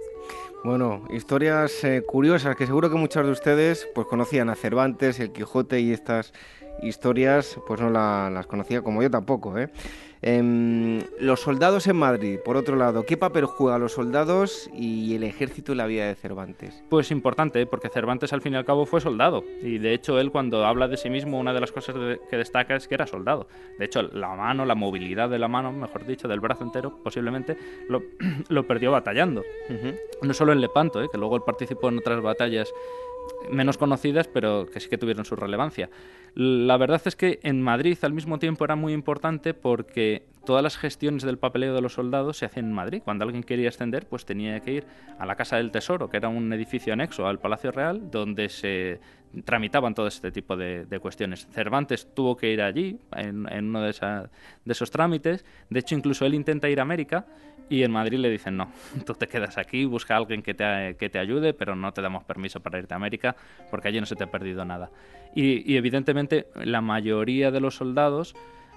Bueno, 0.64 1.04
historias 1.10 1.82
eh, 1.84 2.02
curiosas 2.06 2.56
que 2.56 2.66
seguro 2.66 2.90
que 2.90 2.96
muchos 2.96 3.24
de 3.24 3.32
ustedes 3.32 3.88
pues 3.94 4.06
conocían 4.06 4.48
a 4.50 4.54
Cervantes, 4.54 5.20
el 5.20 5.32
Quijote 5.32 5.80
y 5.80 5.92
estas 5.92 6.32
historias 6.82 7.58
pues 7.66 7.80
no 7.80 7.90
las 7.90 8.46
conocía 8.46 8.82
como 8.82 9.02
yo 9.02 9.10
tampoco. 9.10 9.58
¿eh? 9.58 9.68
Em, 10.24 11.00
los 11.18 11.40
soldados 11.40 11.88
en 11.88 11.96
Madrid, 11.96 12.38
por 12.44 12.56
otro 12.56 12.76
lado, 12.76 13.04
¿qué 13.04 13.16
papel 13.16 13.44
juegan 13.44 13.80
los 13.80 13.92
soldados 13.92 14.70
y 14.72 15.16
el 15.16 15.24
ejército 15.24 15.72
en 15.72 15.78
la 15.78 15.86
vida 15.86 16.06
de 16.06 16.14
Cervantes? 16.14 16.84
Pues 16.88 17.10
importante, 17.10 17.66
porque 17.66 17.88
Cervantes 17.88 18.32
al 18.32 18.40
fin 18.40 18.52
y 18.52 18.56
al 18.56 18.64
cabo 18.64 18.86
fue 18.86 19.00
soldado. 19.00 19.42
Y 19.62 19.78
de 19.78 19.92
hecho 19.94 20.20
él 20.20 20.30
cuando 20.30 20.64
habla 20.64 20.86
de 20.86 20.96
sí 20.96 21.10
mismo, 21.10 21.40
una 21.40 21.52
de 21.52 21.60
las 21.60 21.72
cosas 21.72 21.96
que 22.30 22.36
destaca 22.36 22.76
es 22.76 22.86
que 22.86 22.94
era 22.94 23.08
soldado. 23.08 23.48
De 23.80 23.86
hecho, 23.86 24.02
la 24.02 24.28
mano, 24.36 24.64
la 24.64 24.76
movilidad 24.76 25.28
de 25.28 25.40
la 25.40 25.48
mano, 25.48 25.72
mejor 25.72 26.06
dicho, 26.06 26.28
del 26.28 26.38
brazo 26.38 26.62
entero, 26.62 27.00
posiblemente, 27.02 27.56
lo, 27.88 28.04
lo 28.48 28.64
perdió 28.64 28.92
batallando. 28.92 29.42
No 30.22 30.34
solo 30.34 30.52
en 30.52 30.60
Lepanto, 30.60 31.02
¿eh? 31.02 31.08
que 31.10 31.18
luego 31.18 31.34
él 31.34 31.42
participó 31.44 31.88
en 31.88 31.98
otras 31.98 32.22
batallas 32.22 32.72
menos 33.50 33.78
conocidas, 33.78 34.28
pero 34.28 34.66
que 34.66 34.80
sí 34.80 34.88
que 34.88 34.98
tuvieron 34.98 35.24
su 35.24 35.36
relevancia. 35.36 35.90
La 36.34 36.76
verdad 36.76 37.02
es 37.04 37.16
que 37.16 37.40
en 37.42 37.60
Madrid 37.60 37.98
al 38.02 38.12
mismo 38.12 38.38
tiempo 38.38 38.64
era 38.64 38.76
muy 38.76 38.92
importante 38.92 39.54
porque 39.54 40.26
todas 40.44 40.62
las 40.62 40.76
gestiones 40.76 41.22
del 41.22 41.38
papeleo 41.38 41.74
de 41.74 41.80
los 41.80 41.94
soldados 41.94 42.38
se 42.38 42.46
hacían 42.46 42.66
en 42.66 42.72
Madrid. 42.72 43.02
Cuando 43.04 43.24
alguien 43.24 43.42
quería 43.42 43.68
ascender, 43.68 44.06
pues 44.06 44.24
tenía 44.24 44.60
que 44.60 44.72
ir 44.72 44.84
a 45.18 45.26
la 45.26 45.36
Casa 45.36 45.56
del 45.56 45.70
Tesoro, 45.70 46.08
que 46.08 46.16
era 46.16 46.28
un 46.28 46.52
edificio 46.52 46.92
anexo 46.92 47.26
al 47.26 47.38
Palacio 47.38 47.72
Real, 47.72 48.10
donde 48.10 48.48
se 48.48 49.00
tramitaban 49.44 49.94
todo 49.94 50.06
este 50.06 50.30
tipo 50.30 50.56
de, 50.56 50.98
cuestiones. 51.00 51.48
Cervantes 51.52 52.08
tuvo 52.14 52.36
que 52.36 52.52
ir 52.52 52.60
allí, 52.60 52.98
en, 53.16 53.46
uno 53.46 53.80
de, 53.82 53.92
de 54.64 54.72
esos 54.72 54.90
trámites. 54.90 55.44
De 55.70 55.80
hecho, 55.80 55.94
incluso 55.94 56.26
él 56.26 56.34
intenta 56.34 56.68
ir 56.68 56.80
a 56.80 56.82
América 56.82 57.26
y 57.72 57.84
en 57.84 57.90
Madrid 57.90 58.18
le 58.18 58.28
dicen, 58.28 58.56
no, 58.56 58.70
tú 59.06 59.14
te 59.14 59.26
quedas 59.26 59.56
aquí, 59.56 59.86
busca 59.86 60.14
a 60.14 60.18
alguien 60.18 60.42
que 60.42 60.52
te, 60.52 60.96
que 60.98 61.08
te 61.08 61.18
ayude, 61.18 61.54
pero 61.54 61.74
no 61.74 61.92
te 61.92 62.02
damos 62.02 62.24
permiso 62.24 62.60
para 62.60 62.78
irte 62.78 62.92
a 62.92 62.98
América 62.98 63.34
porque 63.70 63.88
allí 63.88 63.98
no 63.98 64.06
se 64.06 64.14
te 64.14 64.24
ha 64.24 64.30
perdido 64.30 64.64
nada. 64.64 64.90
Y, 65.34 65.76
evidentemente 65.76 66.48
la 66.54 66.82
mayoría 66.82 67.50
de 67.50 67.60
los 67.60 67.76
soldados, 67.76 68.34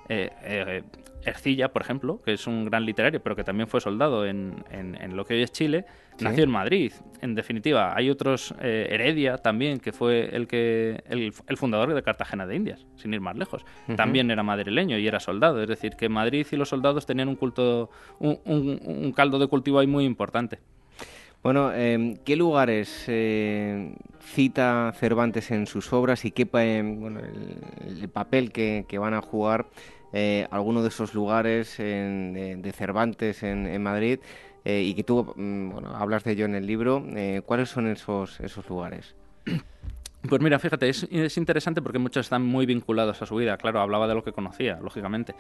eh, 0.10 0.30
eh, 0.44 0.84
Ercilla, 1.26 1.69
por 1.73 1.82
ejemplo, 1.82 2.22
que 2.23 2.34
es 2.34 2.45
un 2.45 2.65
gran 2.65 2.86
literario, 2.86 3.19
pero 3.22 3.36
que 3.36 3.44
también 3.44 3.68
fue 3.68 3.82
soldado 3.82 4.26
en, 4.26 4.64
en, 4.69 5.15
lo 5.15 5.26
que 5.26 5.34
hoy 5.34 5.41
es 5.41 5.52
Chile, 5.52 5.86
nació 6.19 6.44
en 6.44 6.52
Madrid. 6.52 6.94
En 7.22 7.34
definitiva, 7.34 7.95
hay 7.95 8.11
otros, 8.11 8.53
eh, 8.61 8.88
Heredia 8.91 9.38
también, 9.38 9.80
que 9.80 9.91
fue 9.91 10.30
el, 10.36 10.48
que, 10.48 11.03
el, 11.10 11.57
fundador 11.57 11.94
de 11.94 12.03
Cartagena 12.03 12.45
de 12.45 12.56
Indias, 12.56 12.86
sin 12.95 13.14
ir 13.14 13.22
más 13.22 13.36
lejos. 13.36 13.65
También 13.95 14.30
era 14.30 14.44
madrileño 14.44 14.99
y 14.99 15.07
era 15.07 15.19
soldado. 15.19 15.61
Es 15.61 15.68
decir, 15.68 15.94
que 15.95 16.10
Madrid 16.10 16.45
y 16.52 16.56
los 16.56 16.69
soldados 16.69 17.07
tenían 17.07 17.27
un 17.27 17.36
culto, 17.36 17.90
un, 18.19 18.40
un, 18.45 19.11
caldo 19.14 19.40
de 19.40 19.48
cultivo 19.48 19.80
ahí 19.80 19.88
muy 19.88 20.06
importante. 20.06 20.60
Bueno, 21.45 21.72
eh, 21.76 22.18
¿qué 22.26 22.36
lugares 22.36 23.06
eh, 23.06 23.94
cita 24.19 24.91
Cervantes 24.95 25.52
en 25.52 25.68
sus 25.68 25.94
obras 25.94 26.26
y 26.26 26.32
qué 26.32 26.45
bueno, 26.45 27.19
el, 27.19 28.10
papel 28.10 28.52
que, 28.52 28.98
van 28.98 29.14
a 29.14 29.22
jugar 29.22 29.68
eh, 30.18 30.48
algunos 30.50 30.84
de 30.84 30.90
esos 30.90 31.14
lugares 31.14 31.78
de, 31.78 32.74
Cervantes 32.74 33.44
en, 33.44 33.84
Madrid 33.84 34.20
eh, 34.64 34.82
y 34.82 34.94
que 34.94 35.04
tú 35.04 35.34
mm, 35.36 35.72
bueno, 35.72 35.94
hablas 35.94 36.24
de 36.24 36.32
ello 36.32 36.46
en 36.46 36.56
el 36.56 36.66
libro? 36.66 37.04
¿Cuáles 37.46 37.68
son 37.68 37.88
esos, 37.88 38.40
esos 38.40 38.68
lugares? 38.70 39.14
Pues 40.30 40.41
mira, 40.41 40.60
fíjate, 40.60 40.89
es, 40.89 41.07
es, 41.11 41.38
interesante 41.38 41.81
porque 41.81 41.99
muchos 41.99 42.26
están 42.26 42.43
muy 42.43 42.65
vinculados 42.65 43.22
a 43.22 43.26
su 43.26 43.35
vida. 43.35 43.57
Claro, 43.57 43.81
hablaba 43.81 44.07
de 44.07 44.15
lo 44.15 44.23
que 44.23 44.31
conocía, 44.31 44.80
lógicamente. 44.81 45.35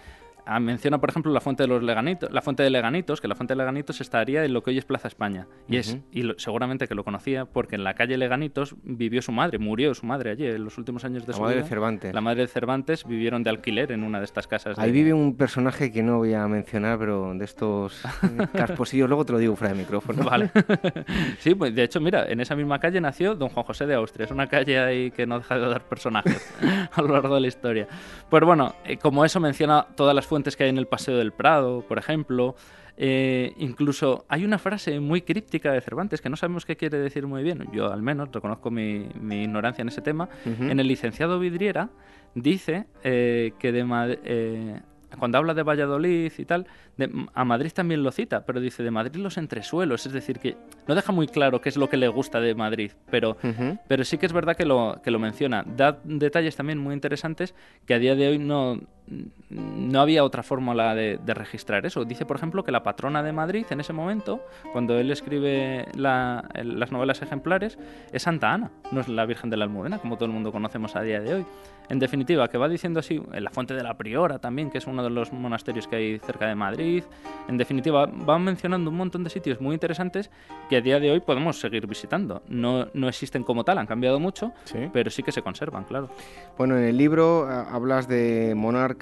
Ah, 0.45 0.59
menciona, 0.59 0.99
por 0.99 1.09
ejemplo, 1.09 1.31
la 1.31 1.41
fuente 1.41 1.63
de 1.63 1.67
los 1.67 1.81
Leganitos, 1.81 2.31
la 2.31 2.41
fuente 2.41 2.61
de 2.61 2.69
Leganitos, 2.69 3.19
que 3.19 3.27
la 3.27 3.35
fuente 3.35 3.53
de 3.53 3.57
Leganitos 3.57 3.99
estaría 3.99 4.45
en 4.45 4.53
lo 4.53 4.61
que 4.61 4.69
hoy 4.69 4.77
es 4.77 4.85
Plaza 4.85 5.07
España. 5.07 5.47
Y 5.67 5.77
es 5.77 5.97
y 6.11 6.23
seguramente 6.37 6.87
que 6.87 6.93
lo 6.93 7.03
conocía 7.03 7.45
porque 7.45 7.75
en 7.75 7.83
la 7.83 7.95
calle 7.95 8.15
Leganitos 8.17 8.75
vivió 8.83 9.23
su 9.23 9.31
madre, 9.31 9.57
murió 9.57 9.93
su 9.95 10.05
madre 10.05 10.31
allí 10.31 10.45
en 10.45 10.63
los 10.63 10.77
últimos 10.77 11.03
años 11.03 11.25
de 11.25 11.33
su 11.33 11.39
vida. 11.39 11.47
La 11.47 11.49
madre 11.49 11.61
de 11.63 11.67
Cervantes. 11.67 12.13
La 12.13 12.21
madre 12.21 12.41
de 12.41 12.47
Cervantes 12.47 13.05
vivieron 13.05 13.43
de 13.43 13.49
alquiler 13.49 13.91
en 13.91 14.03
una 14.03 14.19
de 14.19 14.25
estas 14.25 14.47
casas. 14.47 14.77
Ahí 14.77 14.91
vive 14.91 15.13
un 15.13 15.35
personaje 15.35 15.91
que 15.91 16.03
no 16.03 16.17
voy 16.17 16.33
a 16.35 16.47
mencionar, 16.47 16.99
pero 16.99 17.33
de 17.33 17.45
estos 17.45 18.03
casposillos, 18.53 19.09
luego 19.09 19.25
te 19.25 19.33
lo 19.33 19.39
digo 19.39 19.55
fuera 19.55 19.73
de 19.73 19.79
micrófono. 19.79 20.23
Vale. 20.23 20.51
sí, 21.39 21.55
pues 21.55 21.73
de 21.73 21.83
hecho, 21.83 21.99
mira, 21.99 22.29
en 22.29 22.39
esa 22.39 22.55
misma 22.55 22.79
calle 22.79 23.01
nació 23.01 23.33
don 23.33 23.49
Juan 23.49 23.65
José 23.65 23.87
de 23.87 23.95
Austria. 23.95 24.25
Es 24.25 24.31
una 24.31 24.45
calle 24.45 24.74
ahí 24.79 25.11
que 25.11 25.25
no 25.25 25.39
deja 25.39 25.57
de 25.57 25.67
dar 25.67 25.81
personajes 25.81 26.53
a 26.91 27.01
lo 27.01 27.09
largo 27.09 27.35
de 27.35 27.41
la 27.41 27.47
historia. 27.47 27.87
Pues 28.29 28.43
bueno, 28.43 28.75
eh, 28.85 28.97
como 28.97 29.25
eso 29.25 29.39
menciona 29.39 29.87
todas 29.95 30.15
las 30.15 30.25
fuentes 30.25 30.55
que 30.55 30.63
hay 30.63 30.69
en 30.69 30.77
el 30.77 30.87
Paseo 30.87 31.17
del 31.17 31.31
Prado, 31.31 31.81
por 31.87 31.97
ejemplo. 31.97 32.55
Eh, 32.97 33.53
incluso 33.57 34.25
hay 34.29 34.45
una 34.45 34.57
frase 34.57 35.01
muy 35.01 35.21
críptica 35.21 35.73
de 35.73 35.81
Cervantes 35.81 36.21
que 36.21 36.29
no 36.29 36.37
sabemos 36.37 36.65
qué 36.65 36.77
quiere 36.77 36.97
decir 36.97 37.27
muy 37.27 37.43
bien. 37.43 37.67
Yo 37.73 37.91
al 37.91 38.01
menos 38.01 38.29
reconozco 38.31 38.71
mi, 38.71 39.09
ignorancia 39.31 39.81
en 39.81 39.89
ese 39.89 40.01
tema. 40.01 40.29
En 40.45 40.79
el 40.79 40.87
licenciado 40.87 41.39
Vidriera 41.39 41.89
dice 42.35 42.85
eh, 43.03 43.51
que 43.59 43.71
de 43.71 43.83
cuando 45.15 45.37
habla 45.37 45.53
de 45.53 45.63
Valladolid 45.63 46.31
y 46.37 46.45
tal, 46.45 46.67
a 47.33 47.45
Madrid 47.45 47.71
también 47.73 48.03
lo 48.03 48.11
cita, 48.11 48.45
pero 48.45 48.59
dice 48.59 48.83
de 48.83 48.91
Madrid 48.91 49.15
los 49.19 49.37
entresuelos, 49.37 50.05
es 50.05 50.13
decir, 50.13 50.39
que 50.39 50.57
no 50.87 50.95
deja 50.95 51.11
muy 51.11 51.27
claro 51.27 51.61
qué 51.61 51.69
es 51.69 51.77
lo 51.77 51.89
que 51.89 51.97
le 51.97 52.07
gusta 52.07 52.39
de 52.39 52.55
Madrid, 52.55 52.91
pero, 53.09 53.37
pero 53.87 54.03
sí 54.03 54.17
que 54.17 54.25
es 54.25 54.33
verdad 54.33 54.55
que 54.55 54.65
lo, 54.65 55.01
que 55.03 55.11
lo 55.11 55.19
menciona. 55.19 55.63
Da 55.65 55.99
detalles 56.03 56.55
también 56.55 56.79
muy 56.79 56.93
interesantes 56.93 57.55
que 57.85 57.93
a 57.93 57.99
día 57.99 58.15
de 58.15 58.27
hoy 58.27 58.37
no, 58.37 58.79
no 59.49 60.01
había 60.01 60.23
otra 60.23 60.43
fórmula 60.43 60.95
de, 60.95 61.19
registrar 61.33 61.85
eso. 61.85 62.05
Dice, 62.05 62.25
por 62.25 62.37
ejemplo, 62.37 62.63
que 62.63 62.71
la 62.71 62.83
patrona 62.83 63.21
de 63.23 63.31
Madrid 63.31 63.65
en 63.69 63.79
ese 63.79 63.93
momento, 63.93 64.41
cuando 64.73 64.97
él 64.97 65.11
escribe 65.11 65.85
las 65.95 66.91
novelas 66.91 67.21
ejemplares, 67.21 67.77
es 68.11 68.23
Santa 68.23 68.53
Ana, 68.53 68.71
no 68.91 69.01
es 69.01 69.07
la 69.07 69.25
Virgen 69.25 69.49
de 69.49 69.57
la 69.57 69.65
Almudena, 69.65 69.99
como 69.99 70.15
todo 70.15 70.25
el 70.25 70.31
mundo 70.31 70.51
conocemos 70.51 70.95
a 70.95 71.01
día 71.01 71.19
de 71.21 71.35
hoy. 71.35 71.45
En 71.87 71.99
definitiva, 71.99 72.47
que 72.47 72.57
va 72.57 72.67
diciendo 72.67 72.99
así, 72.99 73.21
en 73.31 73.43
la 73.43 73.51
Fuente 73.51 73.75
de 73.75 73.83
la 73.83 73.95
Priora 73.95 74.39
también, 74.39 74.71
que 74.71 74.79
es 74.79 74.87
uno 74.87 75.03
de 75.03 75.11
los 75.11 75.31
monasterios 75.31 75.87
que 75.87 75.95
hay 75.95 76.19
cerca 76.19 76.47
de 76.47 76.55
Madrid. 76.55 77.03
En 77.47 77.57
definitiva, 77.57 78.07
van 78.07 78.43
mencionando 78.43 78.89
un 78.89 78.97
montón 78.97 79.23
de 79.23 79.29
sitios 79.29 79.61
muy 79.61 79.75
interesantes 79.75 80.31
que 80.67 80.77
a 80.77 80.81
día 80.81 80.99
de 80.99 81.11
hoy 81.11 81.19
podemos 81.19 81.59
seguir 81.59 81.85
visitando. 81.85 82.41
No, 82.47 82.87
no 82.95 83.07
existen 83.07 83.43
como 83.43 83.63
tal, 83.63 83.77
han 83.77 83.85
cambiado 83.85 84.19
mucho, 84.19 84.51
pero 84.93 85.11
sí 85.11 85.21
que 85.21 85.31
se 85.31 85.43
conservan, 85.43 85.83
claro. 85.83 86.09
Bueno, 86.57 86.75
en 86.75 86.85
el 86.85 86.97
libro 86.97 87.47
eh, 87.47 87.65
hablas 87.71 88.07
de 88.07 88.53
monarcas 88.55 88.94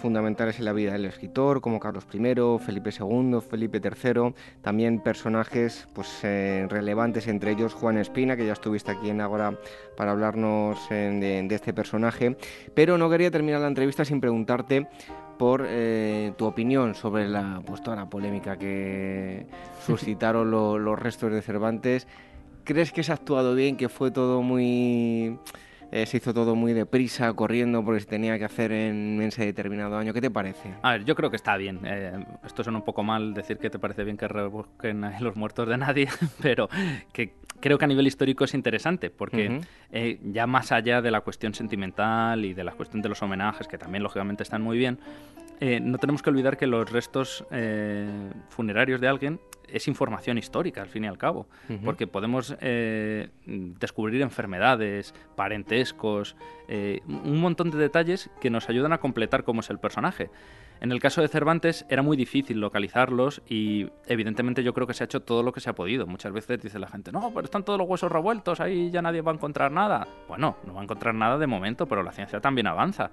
fundamentales 0.00 0.58
en 0.58 0.64
la 0.64 0.72
vida 0.72 0.92
del 0.92 1.04
escritor, 1.04 1.60
como 1.60 1.78
Carlos 1.78 2.06
I, 2.12 2.18
Felipe 2.64 2.90
II, 2.98 3.40
Felipe 3.48 3.80
III, 3.82 4.34
también 4.62 5.00
personajes 5.00 5.86
pues, 5.92 6.08
eh, 6.22 6.66
relevantes, 6.68 7.28
entre 7.28 7.52
ellos 7.52 7.74
Juan 7.74 7.98
Espina, 7.98 8.36
que 8.36 8.46
ya 8.46 8.52
estuviste 8.52 8.90
aquí 8.90 9.10
en 9.10 9.20
Agora 9.20 9.58
para 9.96 10.12
hablarnos 10.12 10.88
de, 10.88 11.46
este 11.50 11.72
personaje, 11.72 12.36
pero 12.74 12.98
no 12.98 13.08
quería 13.08 13.30
terminar 13.30 13.60
la 13.60 13.68
entrevista 13.68 14.04
sin 14.04 14.20
preguntarte 14.20 14.88
por 15.38 15.64
eh, 15.66 16.32
tu 16.36 16.46
opinión 16.46 16.94
sobre 16.94 17.28
la, 17.28 17.62
pues, 17.64 17.82
toda 17.82 17.96
la 17.96 18.08
polémica 18.08 18.56
que 18.56 19.46
suscitaron 19.86 20.50
los 20.50 20.98
restos 20.98 21.32
de 21.32 21.42
Cervantes. 21.42 22.08
¿Crees 22.64 22.92
que 22.92 23.02
se 23.02 23.12
ha 23.12 23.16
actuado 23.16 23.54
bien, 23.54 23.76
que 23.76 23.88
fue 23.88 24.10
todo 24.10 24.42
muy 24.42 25.38
eh, 25.94 26.06
se 26.06 26.16
hizo 26.16 26.34
todo 26.34 26.56
muy 26.56 26.72
deprisa, 26.72 27.32
corriendo, 27.34 27.84
porque 27.84 28.00
se 28.00 28.06
tenía 28.06 28.36
que 28.36 28.44
hacer 28.44 28.72
en 28.72 29.22
ese 29.22 29.44
determinado 29.44 29.96
año. 29.96 30.12
¿Qué 30.12 30.20
te 30.20 30.28
parece? 30.28 30.74
A 30.82 30.90
ver, 30.90 31.04
yo 31.04 31.14
creo 31.14 31.30
que 31.30 31.36
está 31.36 31.56
bien. 31.56 31.82
Eh, 31.84 32.24
esto 32.44 32.64
suena 32.64 32.80
un 32.80 32.84
poco 32.84 33.04
mal 33.04 33.32
decir 33.32 33.58
que 33.58 33.70
te 33.70 33.78
parece 33.78 34.02
bien 34.02 34.16
que 34.16 34.26
rebusquen 34.26 35.04
los 35.20 35.36
muertos 35.36 35.68
de 35.68 35.78
nadie, 35.78 36.08
pero 36.42 36.68
que 37.12 37.34
creo 37.60 37.78
que 37.78 37.84
a 37.84 37.86
nivel 37.86 38.08
histórico 38.08 38.42
es 38.42 38.54
interesante, 38.54 39.10
porque 39.10 39.60
eh, 39.92 40.18
ya 40.24 40.48
más 40.48 40.72
allá 40.72 41.00
de 41.00 41.12
la 41.12 41.20
cuestión 41.20 41.54
sentimental 41.54 42.44
y 42.44 42.54
de 42.54 42.64
la 42.64 42.72
cuestión 42.72 43.00
de 43.00 43.08
los 43.08 43.22
homenajes, 43.22 43.68
que 43.68 43.78
también 43.78 44.02
lógicamente 44.02 44.42
están 44.42 44.62
muy 44.62 44.76
bien, 44.76 44.98
eh, 45.60 45.80
no 45.80 45.98
tenemos 45.98 46.22
que 46.22 46.30
olvidar 46.30 46.56
que 46.56 46.66
los 46.66 46.90
restos 46.90 47.44
eh, 47.50 48.30
funerarios 48.48 49.00
de 49.00 49.08
alguien 49.08 49.40
es 49.68 49.88
información 49.88 50.38
histórica, 50.38 50.82
al 50.82 50.88
fin 50.88 51.04
y 51.04 51.06
al 51.06 51.18
cabo, 51.18 51.48
porque 51.84 52.06
podemos 52.06 52.54
eh, 52.60 53.30
descubrir 53.46 54.20
enfermedades, 54.20 55.14
parentescos, 55.36 56.36
un 56.68 57.40
montón 57.40 57.70
de 57.70 57.78
detalles 57.78 58.30
que 58.40 58.50
nos 58.50 58.68
ayudan 58.68 58.92
a 58.92 58.98
completar 58.98 59.42
cómo 59.42 59.60
es 59.60 59.70
el 59.70 59.78
personaje. 59.78 60.30
En 60.80 60.92
el 60.92 61.00
caso 61.00 61.22
de 61.22 61.28
Cervantes 61.28 61.86
era 61.88 62.02
muy 62.02 62.16
difícil 62.16 62.60
localizarlos 62.60 63.42
y 63.48 63.88
evidentemente 64.06 64.62
yo 64.62 64.74
creo 64.74 64.86
que 64.86 64.94
se 64.94 65.04
ha 65.04 65.06
hecho 65.06 65.22
todo 65.22 65.42
lo 65.42 65.52
que 65.52 65.60
se 65.60 65.70
ha 65.70 65.74
podido. 65.74 66.06
Muchas 66.06 66.32
veces 66.32 66.60
dice 66.60 66.78
la 66.78 66.88
gente, 66.88 67.10
no, 67.10 67.30
pero 67.32 67.44
están 67.44 67.64
todos 67.64 67.78
los 67.78 67.88
huesos 67.88 68.12
revueltos, 68.12 68.60
ahí 68.60 68.90
ya 68.90 69.00
nadie 69.00 69.22
va 69.22 69.32
a 69.32 69.34
encontrar 69.34 69.72
nada. 69.72 70.06
Bueno, 70.28 70.56
no 70.66 70.74
va 70.74 70.80
a 70.80 70.84
encontrar 70.84 71.14
nada 71.14 71.38
de 71.38 71.46
momento, 71.46 71.86
pero 71.86 72.02
la 72.02 72.12
ciencia 72.12 72.40
también 72.40 72.66
avanza. 72.66 73.10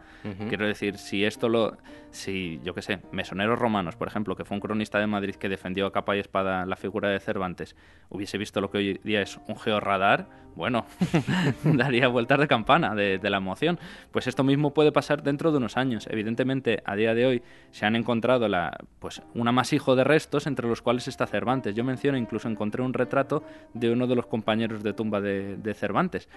Quiero 0.49 0.65
decir, 0.65 0.97
si 0.97 1.23
esto 1.23 1.49
lo... 1.49 1.77
Si, 2.09 2.59
yo 2.63 2.73
qué 2.73 2.81
sé, 2.81 2.99
Mesoneros 3.13 3.57
Romanos, 3.57 3.95
por 3.95 4.09
ejemplo, 4.09 4.35
que 4.35 4.43
fue 4.43 4.55
un 4.55 4.61
cronista 4.61 4.99
de 4.99 5.07
Madrid 5.07 5.35
que 5.35 5.47
defendió 5.47 5.85
a 5.85 5.93
capa 5.93 6.17
y 6.17 6.19
espada 6.19 6.65
la 6.65 6.75
figura 6.75 7.07
de 7.07 7.21
Cervantes, 7.21 7.77
hubiese 8.09 8.37
visto 8.37 8.59
lo 8.59 8.69
que 8.69 8.79
hoy 8.79 8.99
día 9.05 9.21
es 9.21 9.39
un 9.47 9.55
georradar, 9.55 10.27
bueno, 10.55 10.85
daría 11.63 12.07
vueltas 12.07 12.39
de 12.39 12.47
campana 12.47 12.95
de, 12.95 13.17
de 13.17 13.29
la 13.29 13.37
emoción. 13.37 13.79
Pues 14.11 14.27
esto 14.27 14.43
mismo 14.43 14.73
puede 14.73 14.91
pasar 14.91 15.23
dentro 15.23 15.51
de 15.51 15.57
unos 15.57 15.77
años. 15.77 16.07
Evidentemente, 16.09 16.81
a 16.85 16.95
día 16.95 17.13
de 17.13 17.25
hoy 17.25 17.43
se 17.71 17.85
han 17.85 17.95
encontrado 17.95 18.47
la, 18.47 18.77
pues, 18.99 19.21
un 19.33 19.47
amasijo 19.47 19.95
de 19.95 20.03
restos 20.03 20.47
entre 20.47 20.67
los 20.67 20.81
cuales 20.81 21.07
está 21.07 21.27
Cervantes. 21.27 21.75
Yo 21.75 21.83
menciono, 21.83 22.17
incluso 22.17 22.47
encontré 22.47 22.81
un 22.81 22.93
retrato 22.93 23.43
de 23.73 23.91
uno 23.91 24.07
de 24.07 24.15
los 24.15 24.25
compañeros 24.25 24.83
de 24.83 24.93
tumba 24.93 25.21
de, 25.21 25.73
Cervantes. 25.73 26.27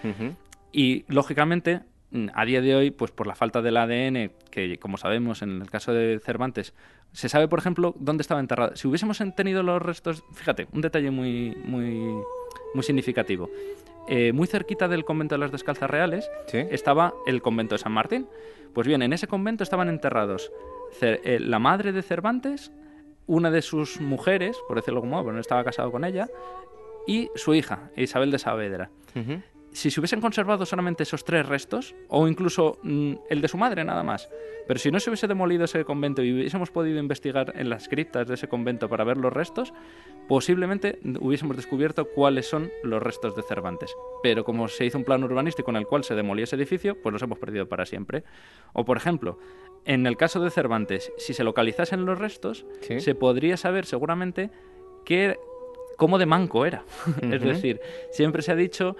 Y, 0.71 1.05
lógicamente, 1.07 1.81
a 2.33 2.45
día 2.45 2.61
de 2.61 2.75
hoy, 2.75 2.91
pues 2.91 3.11
por 3.11 3.27
la 3.27 3.35
falta 3.35 3.61
del 3.61 3.77
ADN, 3.77 4.31
que 4.49 4.77
como 4.79 4.97
sabemos 4.97 5.41
en 5.41 5.61
el 5.61 5.69
caso 5.69 5.93
de 5.93 6.19
Cervantes, 6.23 6.73
se 7.11 7.29
sabe, 7.29 7.47
por 7.47 7.59
ejemplo, 7.59 7.95
dónde 7.99 8.21
estaba 8.21 8.39
enterrado. 8.39 8.75
Si 8.75 8.87
hubiésemos 8.87 9.21
tenido 9.35 9.63
los 9.63 9.81
restos, 9.81 10.23
fíjate, 10.33 10.67
un 10.73 10.81
detalle 10.81 11.11
muy, 11.11 11.55
muy, 11.65 12.13
muy 12.73 12.83
significativo. 12.83 13.49
Eh, 14.07 14.33
muy 14.33 14.47
cerquita 14.47 14.87
del 14.87 15.03
convento 15.03 15.35
de 15.35 15.39
las 15.39 15.51
Descalzas 15.51 15.89
Reales 15.89 16.29
estaba 16.53 17.13
el 17.25 17.41
convento 17.41 17.75
de 17.75 17.79
San 17.79 17.91
Martín. 17.91 18.27
Pues 18.73 18.87
bien, 18.87 19.01
en 19.01 19.13
ese 19.13 19.27
convento 19.27 19.63
estaban 19.63 19.89
enterrados 19.89 20.51
eh, 21.01 21.39
la 21.39 21.59
madre 21.59 21.91
de 21.91 22.01
Cervantes, 22.01 22.71
una 23.25 23.49
de 23.49 23.61
sus 23.61 23.99
mujeres, 23.99 24.57
por 24.67 24.77
decirlo 24.77 25.01
como, 25.01 25.21
pero 25.23 25.33
no 25.33 25.39
estaba 25.39 25.63
casado 25.63 25.91
con 25.91 26.05
ella, 26.05 26.27
y 27.07 27.29
su 27.35 27.53
hija, 27.53 27.89
Isabel 27.95 28.31
de 28.31 28.39
Saavedra. 28.39 28.89
Si 29.75 29.91
se 29.91 29.99
hubiesen 29.99 30.21
conservado 30.21 30.65
solamente 30.65 31.03
esos 31.03 31.25
tres 31.25 31.45
restos, 31.45 31.95
o 32.07 32.29
incluso 32.29 32.79
mm, 32.81 33.13
el 33.29 33.41
de 33.41 33.47
su 33.49 33.57
madre 33.57 33.83
nada 33.83 34.03
más, 34.03 34.29
pero 34.69 34.79
si 34.79 34.89
no 34.89 35.01
se 35.01 35.09
hubiese 35.09 35.27
demolido 35.27 35.65
ese 35.65 35.83
convento 35.83 36.23
y 36.23 36.33
hubiésemos 36.33 36.71
podido 36.71 36.97
investigar 36.97 37.51
en 37.57 37.69
las 37.69 37.89
criptas 37.89 38.25
de 38.25 38.35
ese 38.35 38.47
convento 38.47 38.87
para 38.87 39.03
ver 39.03 39.17
los 39.17 39.33
restos, 39.33 39.73
posiblemente 40.29 40.99
hubiésemos 41.19 41.57
descubierto 41.57 42.05
cuáles 42.05 42.47
son 42.47 42.71
los 42.83 43.03
restos 43.03 43.35
de 43.35 43.43
Cervantes. 43.43 43.93
Pero 44.23 44.45
como 44.45 44.69
se 44.69 44.85
hizo 44.85 44.97
un 44.97 45.03
plan 45.03 45.21
urbanístico 45.25 45.71
en 45.71 45.75
el 45.75 45.87
cual 45.87 46.05
se 46.05 46.15
demolía 46.15 46.45
ese 46.45 46.55
edificio, 46.55 46.95
pues 47.01 47.11
los 47.11 47.21
hemos 47.21 47.37
perdido 47.37 47.67
para 47.67 47.85
siempre. 47.85 48.23
O 48.71 48.85
por 48.85 48.95
ejemplo, 48.95 49.37
en 49.83 50.07
el 50.07 50.15
caso 50.15 50.39
de 50.39 50.51
Cervantes, 50.51 51.11
si 51.17 51.33
se 51.33 51.43
localizasen 51.43 52.05
los 52.05 52.17
restos, 52.17 52.65
se 52.79 53.13
podría 53.13 53.57
saber 53.57 53.85
seguramente 53.85 54.51
qué, 55.03 55.37
cómo 55.97 56.17
de 56.17 56.27
manco 56.27 56.65
era. 56.65 56.85
es 57.21 57.41
decir, 57.41 57.81
siempre 58.11 58.41
se 58.41 58.53
ha 58.53 58.55
dicho, 58.55 58.95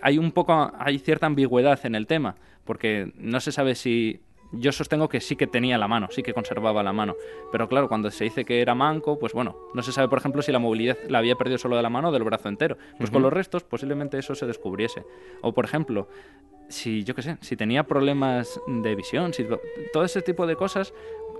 hay 0.00 0.18
un 0.18 0.32
poco, 0.32 0.72
hay 0.78 0.98
cierta 0.98 1.26
ambigüedad 1.26 1.78
en 1.84 1.94
el 1.94 2.06
tema, 2.06 2.36
porque 2.64 3.12
no 3.16 3.40
se 3.40 3.52
sabe 3.52 3.74
si 3.74 4.20
yo 4.52 4.70
sostengo 4.70 5.08
que 5.08 5.20
sí 5.20 5.34
que 5.34 5.46
tenía 5.46 5.78
la 5.78 5.88
mano, 5.88 6.08
sí 6.10 6.22
que 6.22 6.34
conservaba 6.34 6.82
la 6.82 6.92
mano. 6.92 7.16
Pero 7.50 7.68
claro, 7.68 7.88
cuando 7.88 8.10
se 8.10 8.24
dice 8.24 8.44
que 8.44 8.60
era 8.60 8.74
manco, 8.74 9.18
pues 9.18 9.32
bueno, 9.32 9.56
no 9.74 9.82
se 9.82 9.92
sabe, 9.92 10.08
por 10.08 10.18
ejemplo, 10.18 10.42
si 10.42 10.52
la 10.52 10.58
movilidad 10.58 10.98
la 11.08 11.18
había 11.18 11.36
perdido 11.36 11.58
solo 11.58 11.76
de 11.76 11.82
la 11.82 11.90
mano 11.90 12.10
o 12.10 12.12
del 12.12 12.22
brazo 12.22 12.48
entero. 12.48 12.76
Pues 12.98 13.10
con 13.10 13.22
los 13.22 13.32
restos 13.32 13.64
posiblemente 13.64 14.18
eso 14.18 14.34
se 14.34 14.46
descubriese. 14.46 15.04
O 15.40 15.52
por 15.52 15.64
ejemplo, 15.64 16.08
si 16.68 17.02
yo 17.04 17.14
qué 17.14 17.22
sé, 17.22 17.38
si 17.40 17.56
tenía 17.56 17.84
problemas 17.84 18.60
de 18.66 18.94
visión, 18.94 19.32
si 19.32 19.46
todo 19.92 20.04
ese 20.04 20.22
tipo 20.22 20.46
de 20.46 20.56
cosas 20.56 20.92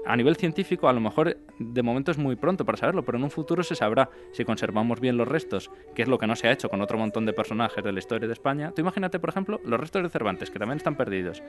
a 0.06 0.16
nivel 0.16 0.36
científico 0.36 0.88
a 0.88 0.92
lo 0.92 1.00
mejor 1.00 1.36
de 1.58 1.82
momento 1.82 2.10
es 2.10 2.18
muy 2.18 2.36
pronto 2.36 2.64
para 2.64 2.78
saberlo, 2.78 3.04
pero 3.04 3.18
en 3.18 3.24
un 3.24 3.30
futuro 3.30 3.62
se 3.62 3.74
sabrá 3.74 4.10
si 4.32 4.44
conservamos 4.44 5.00
bien 5.00 5.16
los 5.16 5.28
restos, 5.28 5.70
que 5.94 6.02
es 6.02 6.08
lo 6.08 6.18
que 6.18 6.26
no 6.26 6.36
se 6.36 6.48
ha 6.48 6.52
hecho 6.52 6.68
con 6.68 6.80
otro 6.80 6.98
montón 6.98 7.26
de 7.26 7.32
personajes 7.32 7.82
de 7.82 7.92
la 7.92 7.98
historia 7.98 8.26
de 8.26 8.32
España. 8.32 8.72
Tú 8.74 8.80
imagínate, 8.80 9.18
por 9.18 9.30
ejemplo, 9.30 9.60
los 9.64 9.78
restos 9.78 10.02
de 10.02 10.08
Cervantes, 10.08 10.50
que 10.50 10.58
también 10.58 10.78
están 10.78 10.96
perdidos. 10.96 11.42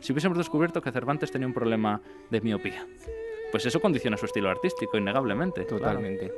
Si 0.00 0.12
hubiésemos 0.12 0.38
descubierto 0.38 0.80
que 0.80 0.92
Cervantes 0.92 1.30
tenía 1.30 1.46
un 1.46 1.54
problema 1.54 2.00
de 2.30 2.40
miopía 2.40 2.86
pues 3.50 3.66
eso 3.66 3.80
condiciona 3.80 4.16
su 4.16 4.26
estilo 4.26 4.50
artístico, 4.50 4.96
innegablemente. 4.96 5.64
Totalmente. 5.64 6.32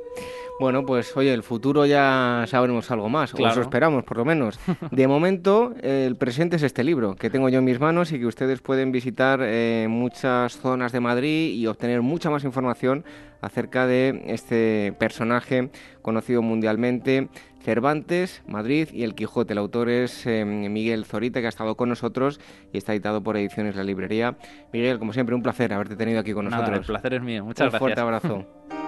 Bueno, 0.59 0.85
pues 0.85 1.15
oye, 1.17 1.33
el 1.33 1.43
futuro 1.43 1.85
ya 1.85 2.45
sabremos 2.47 2.89
algo 2.91 3.09
más, 3.09 3.33
o 3.33 3.47
eso 3.47 3.61
esperamos 3.61 4.03
por 4.03 4.17
lo 4.17 4.25
menos. 4.25 4.59
De 4.91 5.07
momento, 5.07 5.73
el 5.81 6.15
presente 6.15 6.57
es 6.57 6.63
este 6.63 6.83
libro 6.83 7.15
que 7.15 7.29
tengo 7.29 7.49
yo 7.49 7.59
en 7.59 7.65
mis 7.65 7.79
manos 7.79 8.11
y 8.11 8.19
que 8.19 8.25
ustedes 8.25 8.61
pueden 8.61 8.91
visitar 8.91 9.39
eh, 9.43 9.87
muchas 9.89 10.57
zonas 10.57 10.91
de 10.91 10.99
Madrid 10.99 11.53
y 11.55 11.67
obtener 11.67 12.01
mucha 12.01 12.29
más 12.29 12.43
información 12.43 13.03
acerca 13.41 13.87
de 13.87 14.21
este 14.27 14.93
personaje 14.99 15.69
conocido 16.01 16.41
mundialmente 16.41 17.29
Cervantes, 17.63 18.41
Madrid 18.47 18.89
y 18.91 19.03
El 19.03 19.15
Quijote. 19.15 19.53
El 19.53 19.59
autor 19.59 19.89
es 19.89 20.25
eh, 20.25 20.45
Miguel 20.45 21.05
Zorita, 21.05 21.39
que 21.39 21.45
ha 21.45 21.49
estado 21.49 21.75
con 21.75 21.89
nosotros 21.89 22.39
y 22.73 22.77
está 22.77 22.93
editado 22.93 23.21
por 23.21 23.37
Ediciones 23.37 23.75
La 23.75 23.83
Librería. 23.83 24.35
Miguel, 24.73 24.99
como 24.99 25.13
siempre, 25.13 25.35
un 25.35 25.43
placer 25.43 25.73
haberte 25.73 25.95
tenido 25.95 26.19
aquí 26.19 26.33
con 26.33 26.45
nosotros. 26.45 26.79
el 26.79 26.85
placer 26.85 27.13
es 27.13 27.21
mío. 27.21 27.45
Muchas 27.45 27.73
un 27.73 27.79
fuerte 27.79 28.01
abrazo. 28.01 28.45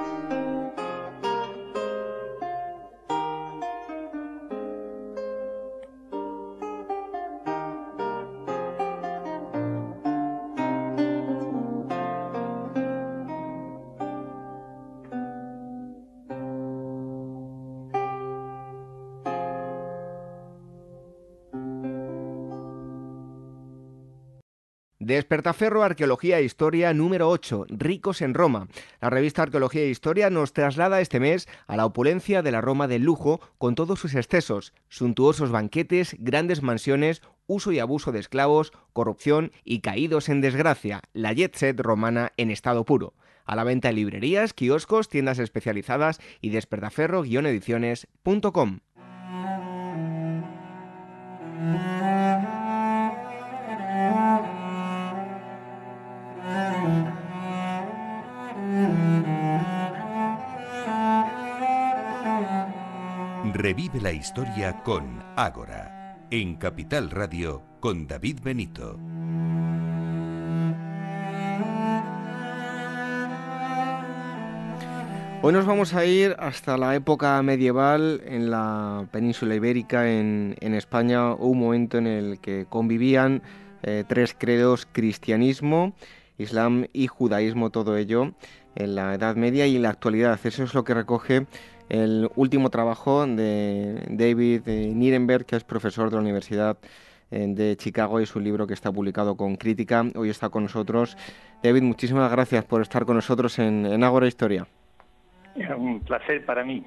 Despertaferro 25.13 25.83
Arqueología 25.83 26.39
e 26.39 26.43
Historia 26.43 26.91
número 26.91 27.29
8, 27.29 27.67
Ricos 27.69 28.23
en 28.23 28.33
Roma. 28.33 28.67
La 28.99 29.11
revista 29.11 29.43
Arqueología 29.43 29.83
e 29.83 29.89
Historia 29.89 30.31
nos 30.31 30.53
traslada 30.53 31.01
este 31.01 31.19
mes 31.19 31.47
a 31.67 31.77
la 31.77 31.85
opulencia 31.85 32.41
de 32.41 32.49
la 32.49 32.61
Roma 32.61 32.87
del 32.87 33.03
lujo 33.03 33.39
con 33.59 33.75
todos 33.75 33.99
sus 33.99 34.15
excesos, 34.15 34.73
suntuosos 34.89 35.51
banquetes, 35.51 36.15
grandes 36.17 36.63
mansiones, 36.63 37.21
uso 37.45 37.71
y 37.71 37.77
abuso 37.77 38.11
de 38.11 38.17
esclavos, 38.17 38.73
corrupción 38.91 39.51
y 39.63 39.81
caídos 39.81 40.29
en 40.29 40.41
desgracia, 40.41 41.01
la 41.13 41.31
jet 41.31 41.55
set 41.55 41.79
romana 41.79 42.31
en 42.37 42.49
estado 42.49 42.83
puro. 42.83 43.13
A 43.45 43.55
la 43.55 43.63
venta 43.63 43.89
en 43.89 43.97
librerías, 43.97 44.55
kioscos, 44.55 45.09
tiendas 45.09 45.37
especializadas 45.37 46.21
y 46.41 46.49
despertaferro-ediciones.com. 46.49 48.79
Revive 63.63 64.01
la 64.01 64.11
historia 64.11 64.83
con 64.83 65.23
Ágora, 65.37 66.17
en 66.31 66.57
Capital 66.57 67.09
Radio 67.09 67.63
con 67.79 68.07
David 68.07 68.39
Benito. 68.43 68.99
Hoy 75.41 75.53
nos 75.53 75.65
vamos 75.65 75.93
a 75.93 76.03
ir 76.03 76.35
hasta 76.39 76.77
la 76.77 76.93
época 76.93 77.41
medieval 77.41 78.21
en 78.25 78.51
la 78.51 79.07
península 79.13 79.55
ibérica, 79.55 80.11
en, 80.11 80.57
España, 80.59 81.33
un 81.33 81.57
momento 81.57 81.97
en 81.97 82.07
el 82.07 82.41
que 82.41 82.65
convivían 82.67 83.43
eh, 83.81 84.03
tres 84.05 84.35
credos, 84.37 84.85
cristianismo, 84.91 85.93
islam 86.37 86.87
y 86.91 87.07
judaísmo, 87.07 87.69
todo 87.69 87.95
ello 87.95 88.33
en 88.75 88.95
la 88.95 89.13
Edad 89.13 89.37
Media 89.37 89.67
y 89.67 89.77
en 89.77 89.83
la 89.83 89.89
actualidad. 89.89 90.37
Eso 90.43 90.63
es 90.63 90.73
lo 90.73 90.83
que 90.83 90.93
recoge 90.93 91.45
el 91.93 92.27
último 92.35 92.71
trabajo 92.71 93.25
de 93.27 94.03
David 94.09 94.61
Nirenberg, 94.65 95.45
que 95.45 95.55
es 95.55 95.63
profesor 95.63 96.09
de 96.09 96.15
la 96.15 96.21
Universidad 96.23 96.77
eh, 97.29 97.45
de 97.47 97.77
Chicago 97.77 98.19
y 98.19 98.25
su 98.25 98.39
libro 98.39 98.65
que 98.65 98.73
está 98.73 98.91
publicado 98.91 99.37
con 99.37 99.55
crítica. 99.57 100.03
Hoy 100.15 100.29
está 100.29 100.49
con 100.49 100.63
nosotros. 100.63 101.15
David, 101.61 101.83
muchísimas 101.83 102.31
gracias 102.31 102.65
por 102.65 102.81
estar 102.81 103.05
con 103.05 103.15
nosotros 103.15 103.59
en, 103.59 103.85
en 103.85 104.03
Ágora 104.03 104.25
Historia. 104.25 104.65
Un 105.77 105.99
placer 105.99 106.43
para 106.45 106.65
mí. 106.65 106.83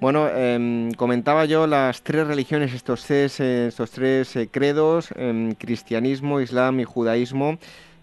Bueno, 0.00 0.28
em, 0.28 0.90
comentaba 0.94 1.44
yo 1.44 1.68
las 1.68 2.02
tres 2.02 2.26
religiones, 2.26 2.74
estos 2.74 3.06
tres, 3.06 3.38
eh, 3.38 3.68
estos 3.68 3.92
tres 3.92 4.34
eh, 4.34 4.48
credos, 4.50 5.10
em, 5.16 5.52
cristianismo, 5.52 6.40
islam 6.40 6.80
y 6.80 6.84
judaísmo. 6.84 7.58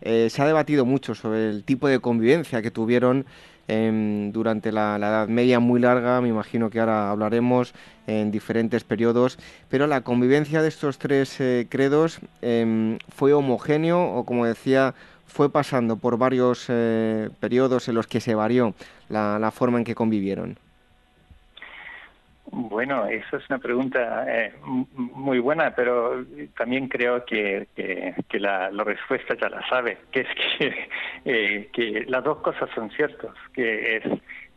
eh, 0.06 0.30
se 0.30 0.42
ha 0.42 0.46
debatido 0.46 0.86
mucho 0.86 1.16
sobre 1.16 1.50
el 1.50 1.64
tipo 1.64 1.88
de 1.88 2.00
convivencia 2.00 2.62
que 2.62 2.72
tuvieron 2.72 3.26
em, 3.68 4.32
durante 4.32 4.72
la, 4.72 4.98
Edad 4.98 5.28
Media 5.28 5.60
muy 5.60 5.80
larga, 5.80 6.22
me 6.22 6.30
imagino 6.30 6.70
que 6.70 6.80
ahora 6.80 7.12
hablaremos 7.12 7.74
en 8.08 8.32
diferentes 8.32 8.84
periodos, 8.84 9.38
pero 9.70 9.88
la 9.88 10.02
convivencia 10.02 10.62
de 10.62 10.68
estos 10.68 10.98
tres 10.98 11.40
eh, 11.40 11.68
credos 11.70 12.20
em, 12.42 12.98
fue 13.10 13.34
homogéneo 13.34 14.02
o 14.16 14.26
como 14.26 14.46
decía, 14.46 14.94
fue 15.26 15.50
pasando 15.50 15.96
por 15.96 16.18
varios 16.18 16.66
eh, 16.68 17.30
periodos 17.40 17.88
en 17.88 17.96
los 17.96 18.08
que 18.08 18.22
se 18.22 18.36
varió 18.36 18.74
la 19.10 19.52
forma 19.52 19.78
en 19.78 19.84
que 19.84 19.96
convivieron. 19.96 20.58
Bueno, 22.46 23.08
eso 23.08 23.38
es 23.38 23.50
una 23.50 23.60
pregunta 23.60 24.26
eh, 24.28 24.54
muy 24.64 25.40
buena, 25.40 25.74
pero 25.74 26.26
también 26.58 26.88
creo 26.88 27.24
que, 27.26 27.68
que, 27.76 28.40
la, 28.40 28.70
respuesta 28.70 29.36
ya 29.36 29.50
la 29.50 29.68
sabe, 29.70 29.98
que 30.12 30.22
es 30.22 30.28
que, 30.36 30.90
eh, 31.26 31.70
que 31.72 32.06
las 32.08 32.24
dos 32.24 32.40
cosas 32.40 32.70
son 32.76 32.92
ciertas, 32.92 33.34
que 33.54 33.98
es 33.98 34.04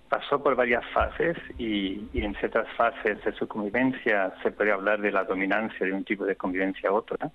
pasó 0.08 0.40
por 0.40 0.54
varias 0.54 0.84
fases 0.92 1.36
y, 1.58 2.08
y, 2.12 2.24
en 2.24 2.34
ciertas 2.36 2.68
fases 2.76 3.24
de 3.24 3.32
su 3.32 3.48
convivencia 3.48 4.32
se 4.42 4.52
puede 4.52 4.70
hablar 4.70 5.00
de 5.00 5.10
la 5.10 5.24
dominancia 5.24 5.84
de 5.84 5.92
un 5.92 6.04
tipo 6.04 6.24
de 6.24 6.36
convivencia 6.36 6.90
a 6.90 6.92
otro. 6.92 7.16
¿no? 7.20 7.32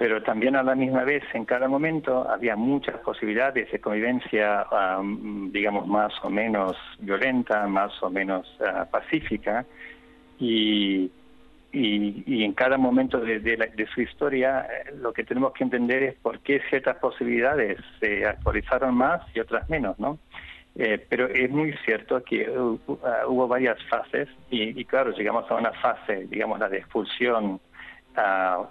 Pero 0.00 0.22
también 0.22 0.56
a 0.56 0.62
la 0.62 0.74
misma 0.74 1.04
vez 1.04 1.22
en 1.34 1.44
cada 1.44 1.68
momento 1.68 2.26
había 2.26 2.56
muchas 2.56 2.96
posibilidades 3.00 3.70
de 3.70 3.80
convivencia, 3.80 4.66
digamos, 5.52 5.86
más 5.86 6.14
o 6.22 6.30
menos 6.30 6.74
violenta, 7.00 7.66
más 7.66 8.02
o 8.02 8.08
menos 8.08 8.50
ah, 8.66 8.86
pacífica, 8.90 9.66
y, 10.38 11.10
y, 11.70 12.44
en 12.44 12.54
cada 12.54 12.78
momento 12.78 13.20
de, 13.20 13.86
su 13.94 14.00
historia 14.00 14.62
eh, 14.62 14.94
lo 14.96 15.12
que 15.12 15.22
tenemos 15.22 15.52
que 15.52 15.64
entender 15.64 16.02
es 16.02 16.14
por 16.14 16.38
qué 16.38 16.62
ciertas 16.70 16.96
posibilidades 16.96 17.76
se 18.00 18.24
actualizaron 18.24 18.94
más 18.94 19.20
y 19.34 19.40
otras 19.40 19.68
menos, 19.68 19.98
¿no? 19.98 20.18
Eh, 20.76 21.04
pero 21.10 21.26
es 21.26 21.50
muy 21.50 21.74
cierto 21.84 22.24
que 22.24 22.46
ah, 22.46 23.26
hubo 23.28 23.46
varias 23.46 23.76
fases 23.90 24.30
y, 24.50 24.80
y, 24.80 24.82
claro, 24.86 25.10
llegamos 25.10 25.44
a 25.50 25.56
una 25.56 25.72
fase, 25.72 26.26
digamos, 26.30 26.58
la 26.58 26.70
de 26.70 26.78
expulsión 26.78 27.60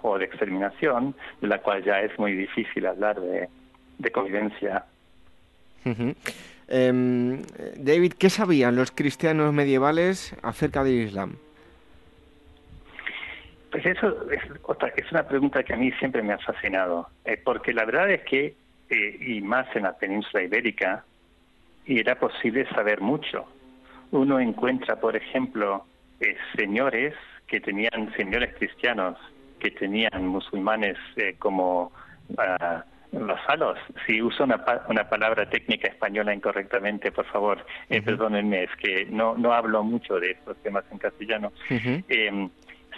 o 0.02 0.18
de 0.18 0.24
exterminación, 0.24 1.14
de 1.40 1.48
la 1.48 1.58
cual 1.58 1.82
ya 1.82 2.00
es 2.00 2.16
muy 2.18 2.32
difícil 2.32 2.86
hablar 2.86 3.20
de, 3.20 3.48
convivencia. 4.10 4.84
Em, 6.68 7.42
David, 7.76 8.12
¿qué 8.18 8.30
sabían 8.30 8.76
los 8.76 8.92
cristianos 8.92 9.52
medievales 9.52 10.36
acerca 10.42 10.84
del 10.84 11.06
Islam? 11.06 11.36
Pues 13.70 13.86
eso 13.86 14.30
es, 14.30 14.42
otra, 14.62 14.92
es 14.96 15.10
una 15.12 15.26
pregunta 15.26 15.62
que 15.62 15.74
a 15.74 15.76
mí 15.76 15.92
siempre 15.92 16.22
me 16.22 16.32
ha 16.32 16.38
fascinado, 16.38 17.08
eh, 17.24 17.40
porque 17.42 17.72
la 17.72 17.84
verdad 17.84 18.10
es 18.10 18.22
que, 18.22 18.54
eh, 18.88 19.18
y 19.20 19.40
más 19.40 19.66
en 19.76 19.84
la 19.84 19.96
península 19.96 20.42
ibérica, 20.42 21.04
era 21.86 22.18
posible 22.18 22.68
saber 22.70 23.00
mucho. 23.00 23.46
Uno 24.10 24.40
encuentra, 24.40 24.96
por 24.96 25.16
ejemplo, 25.16 25.84
eh, 26.20 26.36
señores 26.56 27.14
que 27.50 27.60
tenían 27.60 28.12
señores 28.16 28.54
cristianos 28.56 29.18
que 29.58 29.72
tenían 29.72 30.26
musulmanes 30.26 30.96
eh, 31.16 31.34
como 31.38 31.92
uh, 32.30 33.18
vasalos. 33.26 33.78
Si 34.06 34.22
uso 34.22 34.44
una, 34.44 34.64
una 34.88 35.08
palabra 35.08 35.50
técnica 35.50 35.88
española 35.88 36.32
incorrectamente, 36.32 37.10
por 37.12 37.26
favor, 37.26 37.66
eh, 37.90 38.00
perdónenme, 38.00 38.64
es 38.64 38.70
que 38.76 39.06
no, 39.10 39.36
no 39.36 39.52
hablo 39.52 39.82
mucho 39.82 40.18
de 40.20 40.30
estos 40.30 40.56
temas 40.62 40.84
en 40.92 40.98
castellano. 40.98 41.52
Em, 41.68 42.48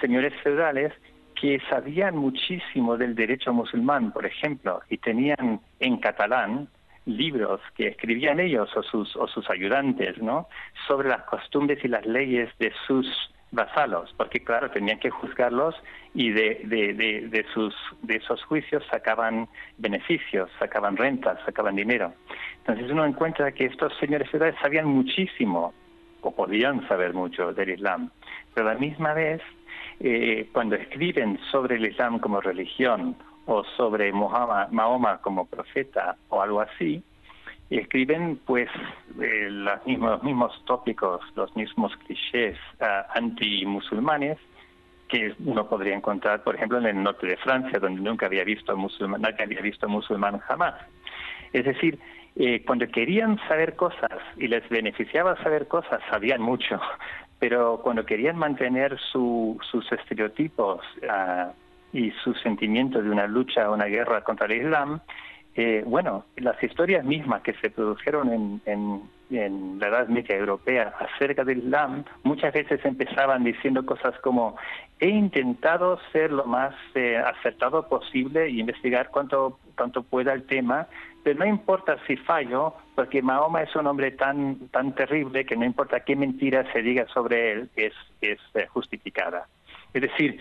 señores 0.01 0.35
feudales 0.43 0.93
que 1.41 1.59
sabían 1.69 2.17
muchísimo 2.17 2.97
del 2.97 3.15
derecho 3.15 3.53
musulmán, 3.53 4.13
por 4.13 4.27
ejemplo, 4.27 4.83
y 4.89 4.99
tenían 4.99 5.61
en 5.81 5.97
catalán 5.97 6.69
libros 7.07 7.61
que 7.75 7.89
escribían 7.89 8.39
ellos 8.39 8.69
o 8.77 8.83
sus, 8.83 9.17
o 9.17 9.27
sus 9.27 9.49
ayudantes, 9.51 10.19
¿no? 10.23 10.47
Sobre 10.87 11.09
las 11.09 11.23
costumbres 11.23 11.85
y 11.85 11.89
las 11.89 12.07
leyes 12.07 12.49
de 12.59 12.73
sus 12.87 13.07
vasalos, 13.53 14.13
porque 14.17 14.41
claro, 14.41 14.71
tenían 14.71 14.99
que 14.99 15.11
juzgarlos 15.11 15.75
y 16.15 16.31
de, 16.31 16.63
de, 16.65 17.29
de, 17.29 17.45
sus, 17.55 17.75
de 18.03 18.17
esos 18.17 18.43
juicios 18.45 18.83
sacaban 18.91 19.49
beneficios, 19.79 20.51
sacaban 20.59 20.97
rentas, 20.97 21.39
sacaban 21.45 21.77
dinero. 21.77 22.13
Entonces 22.59 22.91
uno 22.91 23.05
encuentra 23.05 23.53
que 23.53 23.67
estos 23.67 23.97
señores 23.99 24.29
feudales 24.31 24.57
sabían 24.61 24.87
muchísimo, 24.87 25.75
o 26.23 26.31
podían 26.35 26.87
saber 26.89 27.15
mucho 27.15 27.53
del 27.53 27.71
Islam, 27.71 28.11
pero 28.55 28.69
a 28.69 28.75
la 28.75 28.79
misma 28.79 29.13
vez, 29.13 29.43
eh, 30.01 30.49
cuando 30.53 30.77
escriben 30.77 31.39
sobre 31.51 31.77
el 31.77 31.87
Islam 31.87 32.21
como 32.21 32.41
religión 32.41 33.17
o 33.47 33.65
sobre 33.77 34.13
Mahoma 34.13 35.19
como 35.21 35.47
profeta 35.47 36.17
o 36.29 36.41
algo 36.41 36.61
así, 36.61 37.03
y 37.73 37.79
escriben 37.79 38.39
pues 38.45 38.69
eh, 39.19 39.49
los, 39.49 39.87
mismos, 39.87 40.23
mismos 40.23 40.63
tópicos, 40.67 41.23
los 41.35 41.57
mismos 41.57 41.97
clichés 42.05 42.59
uh, 42.83 42.85
anti-musulmanes 43.15 44.37
que 45.09 45.35
uno 45.43 45.67
podría 45.67 45.95
encontrar, 45.95 46.43
por 46.43 46.55
ejemplo, 46.55 46.77
en 46.77 46.85
el 46.85 47.03
norte 47.03 47.27
de 47.27 47.39
Francia, 47.39 47.79
donde 47.79 48.03
nunca 48.03 48.27
había 48.27 48.45
visto 48.45 48.77
musulmán, 48.77 49.23
nadie 49.23 49.45
había 49.45 49.63
visto 49.63 49.89
musulmán 49.89 50.39
jamás. 50.41 50.75
Es 51.55 51.65
decir, 51.65 51.99
eh, 52.37 52.63
cuando 52.67 52.87
querían 52.89 53.39
saber 53.49 53.75
cosas 53.75 54.21
y 54.37 54.49
les 54.49 54.69
beneficiaba 54.69 55.43
saber 55.43 55.67
cosas, 55.67 56.03
sabían 56.11 56.43
mucho, 56.43 56.79
pero 57.39 57.81
cuando 57.83 58.05
querían 58.05 58.37
mantener 58.37 58.99
su, 59.01 59.59
sus 59.71 59.91
estereotipos 59.93 60.85
uh, 61.05 61.53
y 61.97 62.11
su 62.23 62.35
sentimiento 62.35 63.03
de 63.03 63.09
una 63.09 63.27
lucha 63.27 63.71
una 63.71 63.87
guerra 63.87 64.23
contra 64.25 64.45
el 64.45 64.61
Islam, 64.61 65.01
eh, 65.55 65.83
bueno, 65.87 66.25
las 66.37 66.63
historias 66.63 67.05
mismas 67.05 67.43
que 67.43 67.53
se 67.55 67.71
produjeron 67.71 68.61
en, 68.65 69.03
la 69.31 69.89
Edad 69.89 70.09
Media 70.09 70.37
Europea 70.37 70.93
acerca 70.99 71.43
del 71.43 71.61
Islam 71.61 72.05
muchas 72.23 72.53
veces 72.53 72.85
empezaban 72.85 73.45
diciendo 73.45 73.87
cosas 73.87 74.15
como 74.19 74.57
he 75.01 75.09
intentado 75.09 75.99
ser 76.13 76.31
lo 76.33 76.45
más 76.45 76.75
eh, 76.95 77.17
acertado 77.17 77.89
posible 77.89 78.51
y 78.51 78.61
investigar 78.61 79.09
cuanto, 79.09 79.59
cuanto 79.75 80.03
pueda 80.03 80.35
el 80.35 80.45
tema, 80.45 80.87
pero 81.23 81.39
no 81.39 81.47
importa 81.47 81.97
si 82.07 82.17
fallo, 82.17 82.75
porque 82.95 83.23
Mahoma 83.23 83.63
es 83.63 83.75
un 83.75 83.87
hombre 83.87 84.11
tan, 84.11 84.69
tan 84.69 84.95
terrible 84.95 85.47
que 85.47 85.57
no 85.57 85.65
importa 85.65 86.01
qué 86.01 86.15
mentira 86.15 86.71
se 86.73 86.83
diga 86.83 87.07
sobre 87.09 87.53
él, 87.53 87.71
es, 87.77 87.95
es 88.21 88.39
eh, 88.53 88.67
justificada. 88.69 89.47
Es 89.95 90.03
decir, 90.03 90.39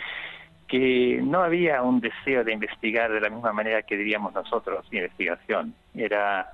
que 0.72 1.19
no 1.22 1.43
había 1.43 1.81
un 1.81 1.99
deseo 1.99 2.45
de 2.45 2.53
investigar 2.53 3.11
de 3.11 3.19
la 3.19 3.30
misma 3.30 3.52
manera 3.52 3.81
que 3.81 3.98
diríamos 3.98 4.34
nosotros, 4.34 4.85
investigación. 4.89 5.76
Era 5.93 6.49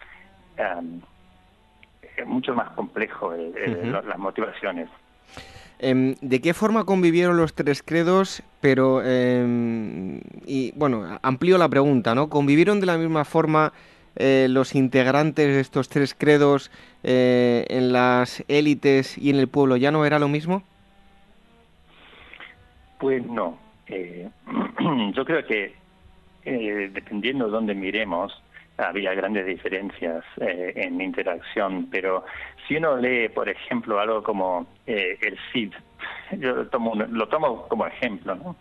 um, 0.57 1.01
mucho 2.25 2.55
más 2.55 2.71
complejo 2.71 3.31
las 3.31 4.17
motivaciones. 4.17 4.89
Em, 5.77 6.15
¿De 6.21 6.41
qué 6.41 6.55
forma 6.55 6.83
convivieron 6.85 7.37
los 7.37 7.53
tres 7.53 7.83
credos? 7.83 8.41
Pero, 8.59 9.03
em, 9.05 10.19
y 10.47 10.71
bueno, 10.75 11.19
amplío 11.21 11.59
la 11.59 11.69
pregunta, 11.69 12.15
¿no? 12.15 12.27
¿Convivieron 12.27 12.79
de 12.79 12.87
la 12.87 12.97
misma 12.97 13.23
forma 13.23 13.71
eh, 14.15 14.47
los 14.49 14.73
integrantes 14.73 15.45
de 15.45 15.59
estos 15.59 15.89
tres 15.89 16.15
credos 16.17 16.71
eh, 17.03 17.67
en 17.69 17.93
las 17.93 18.43
élites 18.47 19.15
y 19.15 19.29
en 19.29 19.35
el 19.35 19.47
pueblo? 19.47 19.77
¿Ya 19.77 19.91
no 19.91 20.07
era 20.07 20.17
lo 20.17 20.27
mismo? 20.27 20.63
Pues 22.97 23.23
no, 23.27 23.59
eh, 23.89 24.29
yo 25.13 25.25
creo 25.25 25.45
que 25.45 25.75
eh, 26.45 26.89
dependiendo 26.93 27.45
de 27.45 27.51
dónde 27.51 27.75
miremos, 27.75 28.41
había 28.77 29.13
grandes 29.13 29.45
diferencias 29.45 30.23
eh, 30.39 30.73
en 30.75 31.01
interacción, 31.01 31.87
pero 31.89 32.25
si 32.67 32.77
uno 32.77 32.97
lee, 32.97 33.29
por 33.29 33.49
ejemplo, 33.49 33.99
algo 33.99 34.21
como 34.23 34.67
eh, 34.85 35.17
el 35.21 35.37
Cid, 35.51 35.73
yo 36.37 36.55
lo 36.55 36.67
tomo, 36.67 36.93
lo 36.95 37.27
tomo 37.27 37.67
como 37.67 37.87
ejemplo, 37.87 38.35
¿no? 38.35 38.55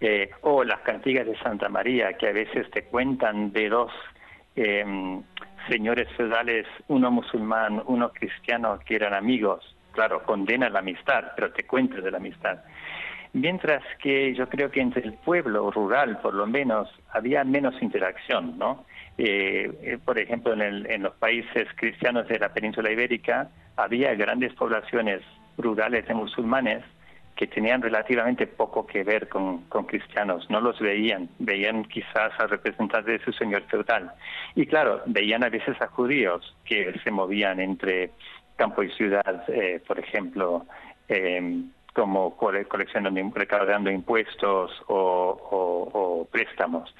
Eh, 0.00 0.30
o 0.42 0.62
las 0.62 0.80
cantigas 0.80 1.26
de 1.26 1.36
Santa 1.38 1.68
María, 1.68 2.12
que 2.12 2.28
a 2.28 2.32
veces 2.32 2.70
te 2.70 2.84
cuentan 2.84 3.52
de 3.52 3.68
dos 3.68 3.92
em, 4.54 5.22
señores 5.68 6.08
feudales, 6.16 6.66
uno 6.86 7.10
musulmán, 7.10 7.82
uno 7.86 8.10
cristiano, 8.10 8.78
que 8.86 8.94
eran 8.94 9.12
amigos, 9.12 9.76
claro, 9.92 10.22
condena 10.22 10.68
la 10.68 10.78
amistad, 10.78 11.32
pero 11.34 11.52
te 11.52 11.64
cuentas 11.64 12.04
de 12.04 12.12
la 12.12 12.18
amistad. 12.18 12.60
Mientras 13.32 13.82
que 14.02 14.34
yo 14.34 14.48
creo 14.48 14.70
que 14.70 14.80
entre 14.80 15.02
el 15.02 15.12
pueblo 15.14 15.70
rural, 15.70 16.18
por 16.20 16.34
lo 16.34 16.46
menos, 16.46 16.88
había 17.10 17.44
menos 17.44 17.80
interacción, 17.82 18.58
¿no? 18.58 18.84
Eh, 19.18 19.70
eh, 19.82 19.98
por 20.04 20.18
ejemplo, 20.18 20.52
en, 20.52 21.02
los 21.02 21.14
países 21.16 21.66
cristianos 21.76 22.28
de 22.28 22.38
la 22.38 22.50
península 22.50 22.90
ibérica 22.90 23.50
había 23.76 24.14
grandes 24.14 24.54
poblaciones 24.54 25.22
rurales 25.56 26.06
de 26.06 26.14
musulmanes 26.14 26.84
que 27.34 27.46
tenían 27.46 27.82
relativamente 27.82 28.46
poco 28.46 28.86
que 28.86 29.04
ver 29.04 29.28
con, 29.28 29.64
cristianos, 29.86 30.48
no 30.50 30.60
los 30.60 30.80
veían, 30.80 31.28
veían 31.38 31.84
quizás 31.84 32.32
a 32.38 32.46
representantes 32.46 33.20
de 33.20 33.24
su 33.24 33.32
señor 33.32 33.62
feudal. 33.62 34.10
Y 34.56 34.66
claro, 34.66 35.02
veían 35.06 35.44
a 35.44 35.48
veces 35.48 35.80
a 35.80 35.86
judíos 35.86 36.56
que 36.64 36.98
se 37.04 37.10
movían 37.12 37.60
entre 37.60 38.10
campo 38.56 38.82
y 38.82 38.90
ciudad, 38.90 39.44
eh, 39.48 39.80
por 39.86 40.00
ejemplo, 40.00 40.66
eh, 41.08 41.62
como 41.98 42.36
coleccionando, 42.36 43.20
recaudando 43.34 43.90
impuestos 43.90 44.70
o, 44.86 46.28
préstamos. 46.30 46.94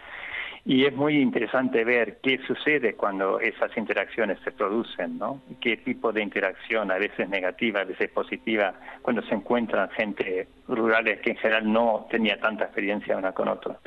Y 0.64 0.86
es 0.86 0.92
muy 0.92 1.20
interesante 1.20 1.84
ver 1.84 2.18
qué 2.20 2.40
sucede 2.48 2.94
cuando 2.94 3.38
esas 3.38 3.74
interacciones 3.76 4.40
se 4.42 4.50
producen, 4.50 5.16
¿no? 5.16 5.40
Qué 5.60 5.76
tipo 5.76 6.12
de 6.12 6.20
interacción, 6.20 6.90
a 6.90 6.98
veces 6.98 7.28
negativa, 7.28 7.82
a 7.82 7.84
veces 7.84 8.10
positiva, 8.10 8.74
cuando 9.00 9.22
se 9.22 9.36
encuentran 9.36 9.88
gente 9.90 10.48
rurales 10.66 11.20
que 11.20 11.30
en 11.30 11.36
general 11.36 11.72
no 11.72 12.08
tenía 12.10 12.40
tanta 12.40 12.64
experiencia 12.64 13.16
una 13.16 13.30
con 13.30 13.46
otra. 13.46 13.78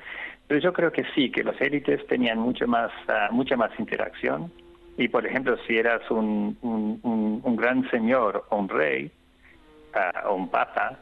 Pero 0.47 0.61
yo 0.61 0.71
creo 0.71 0.93
que 0.93 1.03
sí, 1.13 1.29
que 1.29 1.43
los 1.43 1.59
élites 1.59 2.07
tenían 2.07 2.39
mucho 2.39 2.67
más, 2.67 2.89
ah, 3.09 3.27
mucha 3.31 3.57
más 3.57 3.77
interacción. 3.77 4.49
Y, 4.97 5.09
por 5.09 5.25
ejemplo, 5.25 5.57
si 5.67 5.77
eras 5.77 6.09
un, 6.09 6.57
un, 6.61 7.55
gran 7.57 7.89
señor 7.91 8.45
o 8.49 8.57
un 8.57 8.69
rey 8.69 9.11
o 10.25 10.35
un 10.35 10.49
papa, 10.49 10.99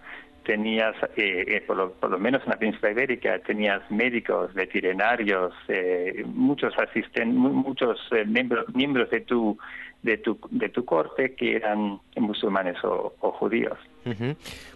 tenías, 0.50 0.96
eh, 1.16 1.46
eh, 1.48 1.64
por, 1.68 1.78
lo, 1.78 2.20
menos 2.20 2.42
en 2.44 2.50
la 2.50 2.58
península 2.58 2.92
ibérica, 2.92 3.38
tenías 3.40 3.82
médicos, 3.92 4.52
veterinarios, 4.56 5.54
eh, 5.68 6.24
muchos 6.26 6.74
asistentes, 6.80 7.36
muchos 7.36 8.00
miembros, 8.26 8.66
miembros 8.74 9.12
de 9.12 9.22
tu, 9.22 9.60
de 10.02 10.18
tu, 10.18 10.40
de 10.50 10.70
tu 10.70 10.86
corte 10.86 11.36
que 11.36 11.56
eran 11.58 12.00
musulmanes 12.18 12.78
o, 12.84 13.14
judíos. 13.20 13.78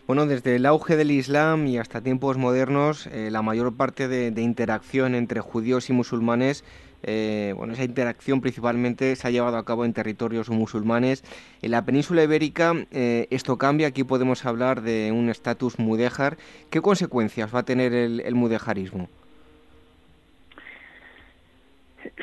Bueno, 0.05 0.27
desde 0.27 0.57
el 0.57 0.67
auge 0.67 0.95
del 0.95 1.09
Islam 1.09 1.65
y 1.65 1.79
hasta 1.79 2.01
tiempos 2.01 2.37
modernos, 2.37 3.09
la 3.11 3.41
mayor 3.41 3.75
parte 3.75 4.07
de 4.07 4.41
interacción 4.41 5.15
entre 5.15 5.39
judíos 5.39 5.89
y 5.89 5.93
musulmanes 5.93 6.63
eh, 7.03 7.53
bueno, 7.55 7.73
esa 7.73 7.83
interacción 7.83 8.41
principalmente 8.41 9.15
se 9.15 9.27
ha 9.27 9.31
llevado 9.31 9.57
a 9.57 9.65
cabo 9.65 9.85
en 9.85 9.93
territorios 9.93 10.49
musulmanes. 10.49 11.23
En 11.61 11.71
la 11.71 11.83
península 11.85 12.23
ibérica 12.23 12.73
eh, 12.91 13.27
esto 13.29 13.57
cambia, 13.57 13.87
aquí 13.87 14.03
podemos 14.03 14.45
hablar 14.45 14.81
de 14.81 15.11
un 15.11 15.29
estatus 15.29 15.79
mudéjar. 15.79 16.37
¿Qué 16.71 16.81
consecuencias 16.81 17.53
va 17.53 17.59
a 17.59 17.63
tener 17.63 17.93
el, 17.93 18.21
el 18.21 18.35
mudejarismo? 18.35 19.09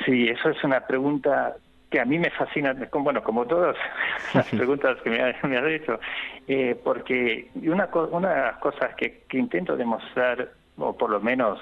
Sí, 0.04 0.28
eso 0.28 0.50
es 0.50 0.62
una 0.64 0.86
pregunta 0.86 1.56
que 1.90 2.00
a 2.00 2.04
mí 2.04 2.18
me 2.18 2.30
fascina, 2.30 2.74
bueno, 2.92 3.22
como 3.22 3.46
todas 3.46 3.76
las 4.34 4.48
preguntas 4.48 4.96
que 5.02 5.10
me, 5.10 5.22
has 5.22 5.66
hecho, 5.66 5.98
eh, 6.46 6.78
porque 6.82 7.50
una, 7.54 7.88
una 8.12 8.30
de 8.30 8.40
las 8.40 8.56
cosas 8.58 8.94
que, 8.94 9.24
intento 9.32 9.76
demostrar, 9.76 10.50
o 10.78 10.96
por 10.96 11.10
lo 11.10 11.20
menos 11.20 11.60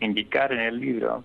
indicar 0.00 0.52
en 0.52 0.60
el 0.60 0.80
libro, 0.80 1.24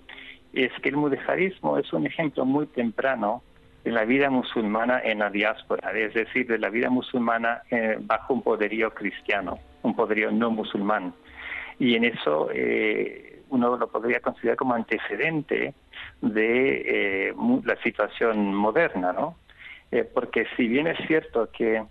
es 0.53 0.71
que 0.81 0.89
el 0.89 0.97
mudejarismo 0.97 1.77
es 1.77 1.91
un 1.93 2.05
ejemplo 2.05 2.45
muy 2.45 2.67
temprano 2.67 3.43
de 3.83 3.91
la 3.91 4.05
vida 4.05 4.29
musulmana 4.29 5.01
en 5.03 5.19
la 5.19 5.29
diáspora, 5.29 5.91
es 5.91 6.13
decir, 6.13 6.47
de 6.47 6.59
la 6.59 6.69
vida 6.69 6.89
musulmana 6.89 7.61
eh, 7.71 7.97
bajo 8.01 8.33
un 8.33 8.41
poderío 8.41 8.93
cristiano, 8.93 9.59
un 9.83 9.95
poderío 9.95 10.31
no 10.31 10.51
musulmán. 10.51 11.13
Y 11.77 11.95
en 11.95 12.03
eso 12.03 12.49
eh, 12.53 13.41
uno 13.49 13.77
lo 13.77 13.87
podría 13.87 14.19
considerar 14.19 14.57
como 14.57 14.73
antecedente 14.73 15.73
de 16.21 17.29
eh, 17.29 17.33
la 17.63 17.75
situación 17.81 18.53
moderna, 18.53 19.13
¿no? 19.13 19.35
porque 20.13 20.45
si 20.55 20.67
bien 20.67 20.85
es 20.85 20.99
cierto 21.07 21.49
que 21.51 21.81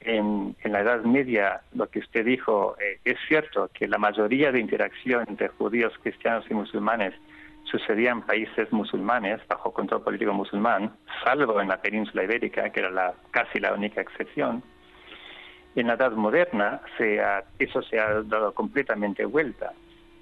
en, 0.00 0.54
en, 0.62 0.72
la 0.72 0.80
Edad 0.80 1.02
Media 1.02 1.60
lo 1.74 1.88
que 1.88 1.98
usted 1.98 2.24
dijo 2.24 2.76
es 3.04 3.16
cierto 3.26 3.68
que 3.74 3.88
la 3.88 3.98
mayoría 3.98 4.52
de 4.52 4.60
interacción 4.60 5.24
entre 5.28 5.48
judíos, 5.48 5.92
cristianos 6.00 6.44
y 6.48 6.54
musulmanes 6.54 7.14
sucedía 7.70 8.10
en 8.10 8.22
países 8.22 8.72
musulmanes, 8.72 9.40
bajo 9.48 9.72
control 9.72 10.02
político 10.02 10.32
musulmán, 10.32 10.92
salvo 11.24 11.60
en 11.60 11.68
la 11.68 11.80
península 11.80 12.24
ibérica, 12.24 12.70
que 12.70 12.80
era 12.80 12.90
la, 12.90 13.14
casi 13.30 13.58
la 13.58 13.72
única 13.72 14.00
excepción. 14.00 14.62
En 15.74 15.86
la 15.86 15.94
Edad 15.94 16.12
Moderna 16.12 16.80
se 16.96 17.20
eso 17.58 17.82
se 17.82 18.00
ha 18.00 18.22
dado 18.22 18.52
completamente 18.52 19.24
vuelta 19.24 19.72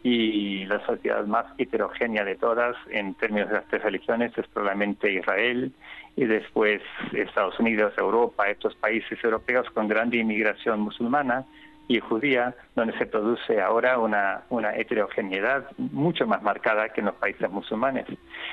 y 0.03 0.65
la 0.67 0.85
sociedad 0.87 1.25
más 1.27 1.47
heterogénea 1.59 2.25
de 2.25 2.37
todas 2.37 2.77
en 2.91 3.15
términos 3.15 3.49
de 3.49 3.57
las 3.57 3.67
tres 3.67 3.83
religiones 3.83 4.37
es 4.37 4.47
probablemente 4.49 5.13
Israel 5.13 5.73
y 6.15 6.25
después 6.27 6.81
Estados 7.13 7.59
Unidos, 7.59 7.93
Europa, 7.97 8.49
estos 8.49 8.75
países 8.77 9.19
europeos 9.25 9.69
con 9.71 9.89
grande 9.89 10.19
inmigración 10.19 10.81
musulmana 10.81 11.45
y 11.89 12.01
judía, 12.01 12.55
donde 12.75 12.97
se 12.99 13.07
produce 13.07 13.61
ahora 13.61 13.99
una, 13.99 14.43
una 14.51 14.75
heterogeneidad 14.75 15.71
mucho 15.79 16.27
más 16.27 16.43
marcada 16.43 16.89
que 16.89 17.01
en 17.01 17.07
los 17.07 17.15
países 17.15 17.51
musulmanes. 17.51 18.07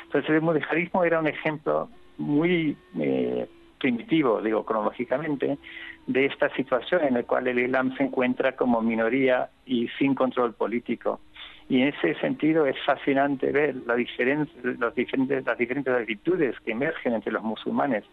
Entonces 0.03 0.29
el 0.29 0.41
mudejarismo 0.41 1.03
era 1.03 1.19
un 1.19 1.27
ejemplo 1.27 1.89
muy 2.17 2.77
eh, 2.99 3.47
primitivo, 3.79 4.41
digo, 4.41 4.63
cronológicamente, 4.63 5.57
de 6.05 6.25
esta 6.25 6.49
situación 6.55 7.03
en 7.03 7.15
la 7.15 7.23
cual 7.23 7.47
el 7.47 7.59
Islam 7.59 7.95
se 7.97 8.03
encuentra 8.03 8.55
como 8.55 8.81
minoría 8.81 9.49
y 9.65 9.87
sin 9.97 10.15
control 10.15 10.53
político. 10.53 11.19
Y 11.69 11.81
en 11.81 11.87
ese 11.89 12.15
sentido 12.15 12.65
es 12.65 12.75
fascinante 12.85 13.51
ver 13.51 13.75
la 13.87 13.95
diferencia, 13.95 14.53
los 14.63 14.93
diferentes, 14.93 15.45
las 15.45 15.57
diferentes 15.57 15.93
actitudes 15.93 16.59
que 16.59 16.71
emergen 16.71 17.13
entre 17.13 17.31
los 17.31 17.41
musulmanes 17.41 18.03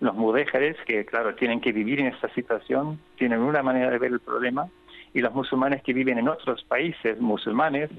los 0.00 0.14
mudéjares, 0.14 0.76
que 0.86 1.04
claro, 1.04 1.34
tienen 1.34 1.60
que 1.60 1.72
vivir 1.72 2.00
en 2.00 2.06
esta 2.06 2.28
situación, 2.34 3.00
tienen 3.16 3.40
una 3.40 3.62
manera 3.62 3.90
de 3.90 3.98
ver 3.98 4.12
el 4.12 4.20
problema, 4.20 4.68
y 5.14 5.20
los 5.20 5.34
musulmanes 5.34 5.82
que 5.82 5.92
viven 5.92 6.18
en 6.18 6.28
otros 6.28 6.62
países 6.64 7.20
musulmanes 7.20 7.90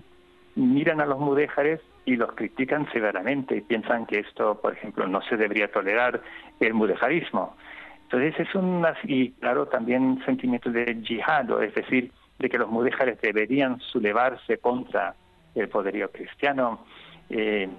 miran 0.56 1.02
a 1.02 1.06
los 1.06 1.20
mudéjares 1.20 1.82
y 2.06 2.16
los 2.16 2.32
critican 2.34 2.90
severamente 2.92 3.58
y 3.58 3.62
piensan 3.62 4.06
que 4.06 4.20
esto, 4.20 4.60
por 4.62 4.74
ejemplo, 4.74 5.08
no 5.08 5.22
se 5.24 5.38
debería 5.38 5.72
tolerar 5.72 6.22
el 6.60 6.74
mudejarismo. 6.74 7.56
Entonces 8.04 8.40
es 8.40 8.56
un, 8.56 8.86
y 9.04 9.32
claro, 9.34 9.68
también 9.68 10.22
sentimiento 10.26 10.72
de 10.72 11.00
yihad, 11.02 11.62
es 11.64 11.76
decir, 11.76 12.12
de 12.40 12.50
que 12.50 12.58
los 12.58 12.70
mudéjares 12.70 13.22
deberían 13.22 13.80
sublevarse 13.82 14.58
contra 14.58 15.14
el 15.54 15.70
poderío 15.70 16.10
cristiano. 16.12 16.86
Eh, 17.30 17.70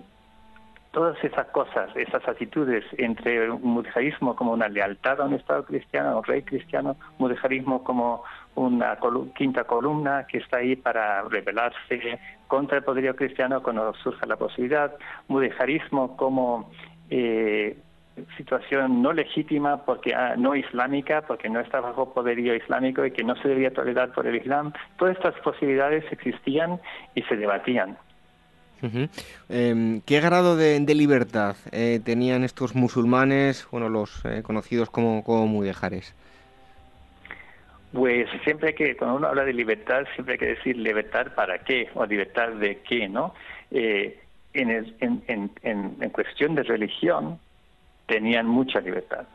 todas 0.93 1.23
esas 1.23 1.47
cosas, 1.49 1.95
esas 1.95 2.27
actitudes 2.27 2.85
entre 2.99 3.51
un 3.51 3.63
mudejarismo 3.63 4.35
como 4.35 4.53
una 4.53 4.69
lealtad 4.69 5.21
a 5.21 5.25
un 5.25 5.35
Estado 5.35 5.65
cristiano, 5.65 6.11
a 6.11 6.17
un 6.19 6.25
rey 6.25 6.43
cristiano, 6.43 6.97
mudejarismo 7.19 7.85
como 7.85 8.25
una 8.57 8.99
quinta 9.37 9.65
columna 9.65 10.27
que 10.27 10.39
está 10.39 10.59
ahí 10.59 10.77
para 10.77 11.23
rebelarse 11.23 12.19
contra 12.49 12.79
el 12.79 12.85
poderío 12.85 13.15
cristiano 13.15 13.63
cuando 13.63 13.95
surja 13.95 14.27
la 14.27 14.37
posibilidad, 14.37 14.93
mudejarismo 15.29 16.17
como 16.17 16.71
eh, 17.09 17.79
situación 18.37 19.03
no 19.03 19.13
legítima 19.13 19.85
porque 19.85 20.15
ah, 20.15 20.35
no 20.37 20.57
islámica, 20.57 21.23
porque 21.23 21.49
no 21.49 21.61
está 21.61 21.81
bajo 21.81 22.13
poderío 22.13 22.55
islámico 22.55 23.05
y 23.05 23.13
que 23.13 23.25
no 23.25 23.37
se 23.37 23.49
debía 23.49 23.73
tolerar 23.73 24.13
por 24.13 24.27
el 24.27 24.37
Islam, 24.37 24.73
todas 24.99 25.17
estas 25.17 25.35
posibilidades 25.41 26.05
existían 26.11 26.81
y 27.15 27.23
se 27.23 27.37
debatían. 27.37 27.97
Em, 29.49 30.01
¿Qué 30.03 30.21
grado 30.21 30.57
de, 30.57 30.81
libertad 30.95 31.57
eh, 31.73 32.01
tenían 32.05 32.45
estos 32.45 32.75
musulmanes, 32.75 33.67
bueno, 33.71 33.89
los 33.89 34.25
eh, 34.25 34.43
conocidos 34.43 34.91
como, 34.91 35.23
como 35.25 35.47
mudejares? 35.47 36.15
Pues 37.93 38.29
siempre 38.45 38.75
que, 38.75 38.97
cuando 38.97 39.17
uno 39.17 39.29
habla 39.29 39.45
de 39.45 39.53
libertad, 39.53 40.05
siempre 40.15 40.35
hay 40.35 40.39
que 40.39 40.47
decir 40.47 40.77
libertad 40.77 41.35
para 41.35 41.59
qué 41.59 41.89
o 41.95 42.07
libertad 42.07 42.51
de 42.51 42.79
qué, 42.79 43.09
¿no? 43.09 43.35
Eh, 43.71 44.21
en, 44.53 44.71
en, 45.01 45.51
en, 45.63 46.11
cuestión 46.11 46.55
de 46.55 46.63
religión, 46.63 47.39
tenían 48.07 48.47
mucha 48.47 48.81
libertad. 48.81 49.27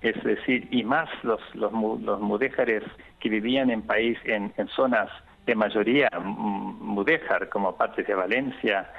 Es 0.00 0.22
decir, 0.22 0.68
y 0.70 0.84
más 0.84 1.08
los, 1.22 1.40
los, 1.54 1.72
los 1.72 2.20
mudéjares 2.20 2.82
que 3.20 3.28
vivían 3.28 3.70
en 3.70 3.82
país, 3.82 4.18
en, 4.24 4.52
en 4.56 4.68
zonas 4.68 5.10
de 5.48 5.54
mayoría 5.54 6.10
mudéjar, 6.20 7.48
como 7.48 7.74
partes 7.74 8.06
de 8.06 8.14
Valencia, 8.14 8.90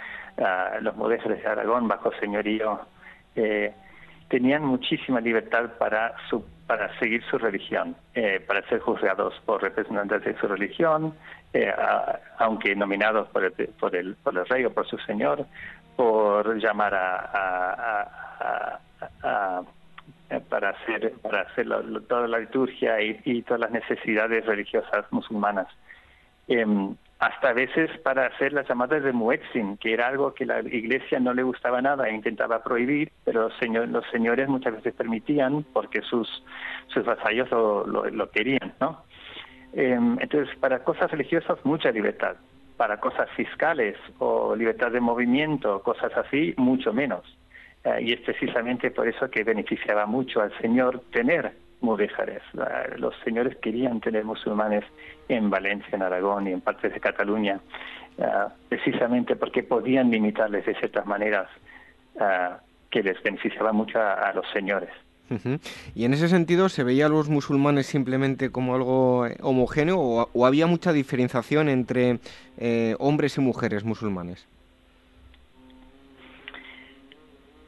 los 0.81 0.95
mudéjares 0.95 1.43
de 1.43 1.47
Aragón 1.47 1.87
bajo 1.87 2.11
señorío, 2.19 2.81
eh, 3.35 3.71
tenían 4.29 4.65
muchísima 4.65 5.21
libertad 5.21 5.71
para, 5.77 6.15
su, 6.27 6.43
para 6.65 6.97
seguir 6.99 7.23
su 7.29 7.37
religión, 7.37 7.95
eh, 8.15 8.43
para 8.45 8.67
ser 8.67 8.79
juzgados 8.79 9.35
por 9.45 9.61
representantes 9.61 10.23
de 10.23 10.35
su 10.39 10.47
religión, 10.47 11.13
eh, 11.53 11.71
aunque 12.39 12.75
nominados 12.75 13.27
por 13.29 13.43
el, 13.43 13.51
por, 13.79 13.95
el, 13.95 14.15
por 14.15 14.35
el 14.35 14.45
rey 14.47 14.65
o 14.65 14.73
por 14.73 14.87
su 14.87 14.97
señor, 14.99 15.45
por 15.95 16.57
llamar 16.57 16.95
a, 16.95 18.79
para 20.49 20.69
hacer 20.69 21.13
para 21.21 21.41
hacer 21.41 21.67
toda 22.07 22.27
la 22.27 22.39
liturgia 22.39 23.01
y, 23.01 23.41
todas 23.43 23.61
las 23.61 23.71
necesidades 23.71 24.45
religiosas 24.45 25.05
musulmanas. 25.11 25.67
Em, 26.49 26.95
hasta 27.19 27.49
a 27.49 27.53
veces 27.53 27.91
para 27.99 28.25
hacer 28.25 28.53
las 28.53 28.67
llamadas 28.67 29.03
de 29.03 29.11
muezzin, 29.11 29.77
que 29.77 29.93
era 29.93 30.07
algo 30.07 30.33
que 30.33 30.47
la 30.47 30.61
iglesia 30.61 31.19
no 31.19 31.31
le 31.31 31.43
gustaba 31.43 31.79
nada 31.79 32.09
e 32.09 32.13
intentaba 32.13 32.63
prohibir, 32.63 33.11
pero 33.23 33.49
los, 33.85 34.05
señores 34.09 34.49
muchas 34.49 34.73
veces 34.73 34.95
permitían 34.95 35.63
porque 35.73 36.01
sus, 36.01 36.27
sus 36.87 37.05
vasallos 37.05 37.51
lo, 37.51 38.31
querían, 38.31 38.73
¿no? 38.79 39.03
Em, 39.73 40.17
entonces, 40.19 40.55
para 40.57 40.83
cosas 40.83 41.11
religiosas, 41.11 41.63
mucha 41.63 41.91
libertad. 41.91 42.35
Para 42.77 42.99
cosas 42.99 43.29
fiscales 43.35 43.95
o 44.17 44.55
libertad 44.55 44.89
de 44.89 45.01
movimiento, 45.01 45.83
cosas 45.83 46.11
así, 46.17 46.55
mucho 46.57 46.93
menos. 46.93 47.23
Eh, 47.83 47.99
y 48.01 48.13
es 48.13 48.21
precisamente 48.21 48.89
por 48.89 49.07
eso 49.07 49.29
que 49.29 49.43
beneficiaba 49.43 50.07
mucho 50.07 50.41
al 50.41 50.57
Señor 50.59 51.01
tener 51.11 51.51
mudéjares. 51.81 52.41
Los 52.97 53.15
señores 53.23 53.55
querían 53.57 54.01
tener 54.01 54.25
musulmanes 54.25 54.83
en 55.27 55.49
Valencia, 55.49 55.89
en 55.93 56.01
Aragón 56.01 56.47
y 56.47 56.51
en 56.51 56.61
partes 56.61 56.93
de 56.93 56.99
Cataluña, 56.99 57.59
ah, 58.21 58.49
precisamente 58.67 59.35
porque 59.35 59.63
podían 59.63 60.11
limitarles 60.11 60.65
de 60.65 60.75
ciertas 60.75 61.05
maneras 61.05 61.47
ah, 62.19 62.59
que 62.89 63.03
les 63.03 63.21
beneficiaban 63.21 63.75
mucho 63.75 63.99
a, 63.99 64.31
los 64.33 64.45
señores. 64.51 64.89
Y 65.93 66.05
en 66.05 66.13
ese 66.13 66.27
sentido, 66.27 66.69
¿se 66.69 66.83
veía 66.83 67.05
a 67.05 67.09
los 67.09 67.29
musulmanes 67.29 67.85
simplemente 67.85 68.51
como 68.51 68.73
algo 68.73 69.27
eh, 69.27 69.37
homogéneo 69.41 69.99
o, 69.99 70.45
había 70.47 70.65
mucha 70.65 70.91
diferenciación 70.91 71.69
entre 71.69 72.17
eh, 72.57 72.95
hombres 72.97 73.37
y 73.37 73.41
mujeres 73.41 73.83
musulmanes? 73.83 74.47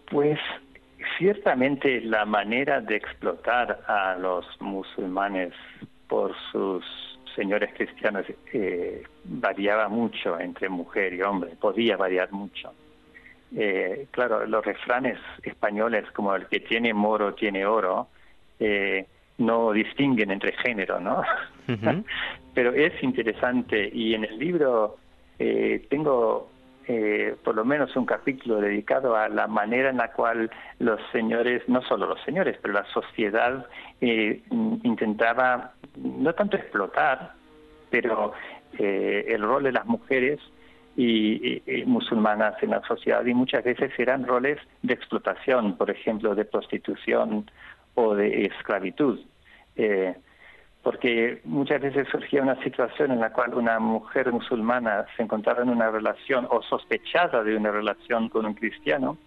Pues 0.09 0.39
ciertamente 1.21 2.01
la 2.01 2.25
manera 2.25 2.81
de 2.81 2.95
explotar 2.95 3.81
a 3.85 4.15
los 4.15 4.43
musulmanes 4.59 5.53
por 6.07 6.35
sus 6.51 6.83
señores 7.35 7.69
cristianos 7.77 8.25
eh, 8.51 9.03
variaba 9.25 9.87
mucho 9.87 10.39
entre 10.39 10.67
mujer 10.67 11.13
y 11.13 11.21
hombre, 11.21 11.51
podía 11.61 11.95
variar 11.95 12.31
mucho. 12.31 12.73
Eh, 13.55 14.07
claro, 14.09 14.47
los 14.47 14.65
refranes 14.65 15.19
españoles 15.43 16.09
como 16.11 16.33
el 16.33 16.47
que 16.47 16.61
tiene 16.61 16.91
moro 16.91 17.35
tiene 17.35 17.67
oro, 17.67 18.07
eh, 18.59 19.05
no 19.37 19.73
distinguen 19.73 20.31
entre 20.31 20.53
género, 20.53 20.99
¿no? 20.99 21.21
Pero 22.55 22.73
es 22.73 22.93
interesante 23.03 23.91
y 23.93 24.15
en 24.15 24.23
el 24.25 24.39
libro 24.39 24.97
tengo 25.89 26.49
eh, 26.87 27.35
por 27.43 27.55
lo 27.55 27.63
menos 27.63 27.95
un 27.95 28.05
capítulo 28.05 28.59
dedicado 28.59 29.15
a 29.15 29.29
la 29.29 29.47
manera 29.47 29.91
en 29.91 29.97
la 29.97 30.11
cual 30.11 30.49
los 30.79 30.99
señores, 31.11 31.61
no 31.67 31.81
solo 31.83 32.07
los 32.07 32.21
señores, 32.23 32.57
pero 32.61 32.73
la 32.73 32.85
sociedad 32.85 33.67
eh, 33.99 34.41
intentaba 34.49 35.73
no 35.95 36.33
tanto 36.33 36.57
explotar, 36.57 37.33
pero 37.89 38.33
eh, 38.79 39.25
el 39.27 39.43
rol 39.43 39.63
de 39.63 39.73
las 39.73 39.85
mujeres 39.85 40.39
y, 40.97 41.61
musulmanas 41.85 42.55
en 42.63 42.71
la 42.71 42.81
sociedad 42.81 43.25
y 43.25 43.33
muchas 43.33 43.63
veces 43.63 43.91
eran 43.97 44.25
roles 44.25 44.57
de 44.81 44.93
explotación, 44.93 45.77
por 45.77 45.89
ejemplo, 45.91 46.35
de 46.35 46.45
prostitución 46.45 47.49
o 47.93 48.15
de 48.15 48.45
esclavitud. 48.45 49.19
Porque 50.83 51.41
muchas 51.43 51.81
veces 51.81 52.07
surgía 52.09 52.41
una 52.41 52.61
situación 52.63 53.11
en 53.11 53.19
la 53.19 53.31
cual 53.31 53.53
una 53.53 53.79
mujer 53.79 54.31
musulmana 54.31 55.05
se 55.15 55.23
encontraba 55.23 55.61
en 55.61 55.69
una 55.69 55.91
relación 55.91 56.47
o 56.49 56.61
sospechada 56.63 57.43
de 57.43 57.55
una 57.55 57.71
relación 57.71 58.29
con 58.29 58.45
un 58.45 58.55
cristiano 58.55 59.17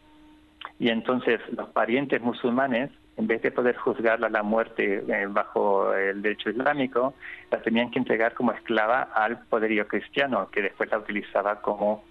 y 0.79 0.89
entonces 0.89 1.41
los 1.57 1.69
parientes 1.69 2.21
musulmanes 2.21 2.91
en 3.17 3.27
vez 3.27 3.43
de 3.43 3.53
poder 3.53 3.77
juzgarla 3.77 4.27
a 4.27 4.31
la 4.31 4.43
muerte 4.43 5.05
eh, 5.07 5.27
bajo 5.29 5.95
el 5.95 6.21
derecho 6.21 6.51
islámico, 6.51 7.15
la 7.51 7.63
tenían 7.63 7.91
que 7.91 8.01
entregar 8.01 8.35
como 8.35 8.53
esclava 8.53 9.03
al 9.03 9.39
poderío 9.47 9.87
cristiano, 9.87 10.49
que 10.51 10.63
después 10.63 10.91
la 10.91 10.99
utilizaba 10.99 11.61
como 11.61 12.03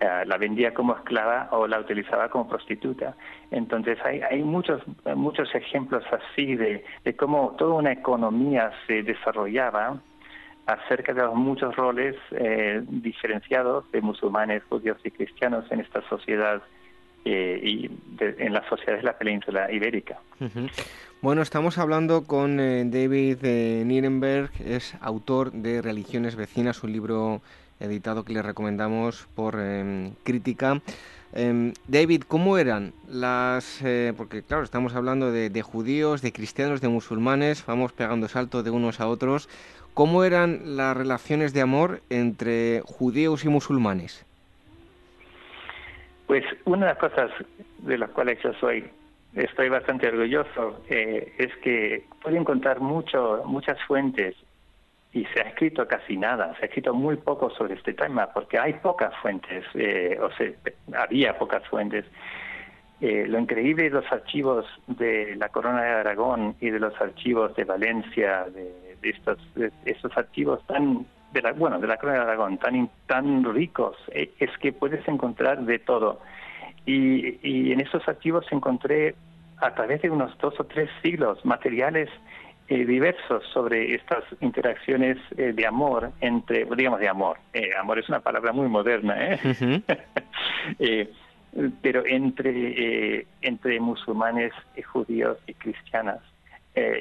eh, 0.00 0.24
la 0.24 0.38
vendía 0.38 0.72
como 0.72 0.96
esclava 0.96 1.48
o 1.52 1.66
la 1.66 1.78
utilizaba 1.78 2.30
como 2.30 2.48
prostituta. 2.48 3.14
Entonces 3.50 3.98
hay, 4.02 4.22
hay 4.22 4.42
muchos, 4.42 4.80
muchos 5.14 5.54
ejemplos 5.54 6.02
así 6.10 6.56
de, 6.56 6.82
de 7.04 7.16
cómo 7.16 7.54
toda 7.58 7.74
una 7.74 7.92
economía 7.92 8.72
se 8.86 9.02
desarrollaba 9.02 10.00
acerca 10.64 11.12
de 11.12 11.20
los 11.20 11.34
muchos 11.34 11.76
roles 11.76 12.16
eh, 12.30 12.82
diferenciados 12.88 13.92
de 13.92 14.00
musulmanes, 14.00 14.62
judíos 14.70 14.96
y 15.04 15.10
cristianos 15.10 15.70
en 15.70 15.80
esta 15.80 16.00
sociedad 16.08 16.62
eh, 17.26 17.60
y 17.62 17.90
en 18.18 18.54
las 18.54 18.66
sociedades 18.70 19.02
de 19.02 19.06
la 19.06 19.18
península 19.18 19.70
ibérica. 19.70 20.18
Bueno, 21.20 21.42
estamos 21.42 21.76
hablando 21.76 22.24
con 22.26 22.56
David 22.56 23.42
Nierenberg, 23.84 24.50
es 24.64 24.96
autor 25.02 25.52
de 25.52 25.82
Religiones 25.82 26.36
Vecinas, 26.36 26.82
un 26.82 26.92
libro 26.92 27.42
editado 27.80 28.24
que 28.24 28.32
le 28.32 28.42
recomendamos 28.42 29.26
por 29.34 29.58
em, 29.58 30.12
crítica. 30.22 30.80
Em, 31.32 31.72
David, 31.86 32.22
¿cómo 32.26 32.58
eran 32.58 32.92
las...? 33.08 33.82
Eh, 33.84 34.12
porque 34.16 34.42
claro, 34.42 34.62
estamos 34.64 34.94
hablando 34.94 35.30
de, 35.32 35.62
judíos, 35.62 36.22
de 36.22 36.32
cristianos, 36.32 36.80
de 36.80 36.88
musulmanes, 36.88 37.64
vamos 37.66 37.92
pegando 37.92 38.28
salto 38.28 38.62
de 38.62 38.70
unos 38.70 39.00
a 39.00 39.08
otros. 39.08 39.48
¿Cómo 39.94 40.24
eran 40.24 40.76
las 40.76 40.96
relaciones 40.96 41.52
de 41.52 41.60
amor 41.60 42.00
entre 42.10 42.82
judíos 42.84 43.44
y 43.44 43.48
musulmanes? 43.48 44.24
Pues 46.26 46.44
una 46.64 46.86
de 46.86 46.92
las 46.92 46.98
cosas 46.98 47.30
de 47.78 47.98
las 47.98 48.10
cuales 48.10 48.38
yo 48.42 48.52
soy 48.54 48.88
estoy 49.34 49.68
bastante 49.68 50.08
orgulloso 50.08 50.82
eh, 50.88 51.32
es 51.38 51.54
que 51.58 52.04
puedo 52.22 52.36
encontrar 52.36 52.80
mucho, 52.80 53.42
muchas 53.46 53.78
fuentes 53.86 54.34
y 55.12 55.24
se 55.26 55.40
ha 55.40 55.48
escrito 55.48 55.86
casi 55.88 56.16
nada, 56.16 56.54
se 56.56 56.62
ha 56.62 56.66
escrito 56.66 56.94
muy 56.94 57.16
poco 57.16 57.50
sobre 57.50 57.74
este 57.74 57.94
tema 57.94 58.28
porque 58.32 58.58
hay 58.58 58.74
pocas 58.74 59.12
fuentes, 59.16 59.64
eh, 59.74 60.18
o 60.20 60.30
sea, 60.32 60.50
había 61.02 61.36
pocas 61.36 61.66
fuentes. 61.68 62.04
Eh, 63.00 63.26
lo 63.26 63.38
increíble 63.38 63.84
de 63.84 63.90
los 63.90 64.12
archivos 64.12 64.66
de 64.86 65.34
la 65.36 65.48
Corona 65.48 65.82
de 65.82 65.90
Aragón 65.90 66.54
y 66.60 66.68
de 66.68 66.78
los 66.78 66.98
archivos 67.00 67.56
de 67.56 67.64
Valencia, 67.64 68.46
de, 68.54 68.98
estos, 69.02 69.38
estos 69.86 70.16
archivos 70.16 70.64
tan, 70.66 71.06
de 71.32 71.42
la, 71.42 71.52
bueno, 71.52 71.80
de 71.80 71.88
la 71.88 71.96
Corona 71.96 72.18
de 72.18 72.24
Aragón, 72.24 72.58
tan, 72.58 72.90
tan 73.06 73.42
ricos, 73.54 73.96
eh, 74.12 74.30
es 74.38 74.50
que 74.58 74.72
puedes 74.72 75.06
encontrar 75.08 75.62
de 75.62 75.78
todo. 75.78 76.20
Y, 76.84 77.38
y 77.42 77.72
en 77.72 77.80
esos 77.80 78.06
archivos 78.06 78.44
encontré 78.50 79.14
a 79.56 79.74
través 79.74 80.02
de 80.02 80.10
unos 80.10 80.36
dos 80.38 80.58
o 80.60 80.64
tres 80.64 80.90
siglos 81.02 81.44
materiales 81.44 82.10
eh, 82.72 82.84
diversos 82.84 83.42
sobre 83.52 83.96
estas 83.96 84.22
interacciones 84.40 85.18
eh, 85.36 85.52
de 85.52 85.66
amor 85.66 86.12
entre, 86.20 86.64
digamos 86.76 87.00
de 87.00 87.08
amor, 87.08 87.36
eh, 87.52 87.70
amor 87.76 87.98
es 87.98 88.08
una 88.08 88.20
palabra 88.20 88.52
muy 88.52 88.68
moderna, 88.68 89.16
pero 91.82 92.06
entre, 92.06 93.26
entre 93.42 93.80
musulmanes, 93.80 94.52
y 94.76 94.82
judíos 94.82 95.36
y 95.48 95.54
cristianas. 95.54 96.20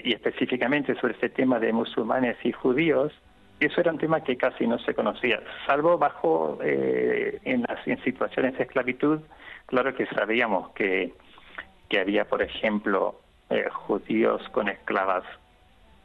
y 0.04 0.12
específicamente 0.12 0.96
sobre 0.96 1.14
este 1.14 1.30
tema 1.30 1.60
de 1.60 1.72
musulmanes 1.72 2.38
y 2.44 2.52
judíos, 2.52 3.14
eso 3.60 3.80
era 3.80 3.91
un 3.91 4.00
tema 4.00 4.24
que 4.24 4.38
casi 4.38 4.66
no 4.66 4.80
se 4.80 4.96
conocía, 4.96 5.40
salvo 5.68 6.00
bajo 6.00 6.58
en 6.64 7.62
las 7.62 7.88
en 7.88 8.04
situaciones 8.04 8.58
de 8.58 8.64
esclavitud, 8.64 9.20
claro 9.68 9.94
que 9.94 10.08
sabíamos 10.08 10.72
que, 10.72 11.14
que 11.90 12.00
había, 12.00 12.26
por 12.26 12.41
ejemplo, 12.41 13.22
judíos 13.86 14.41
con 14.50 14.68
esclavas 14.68 15.26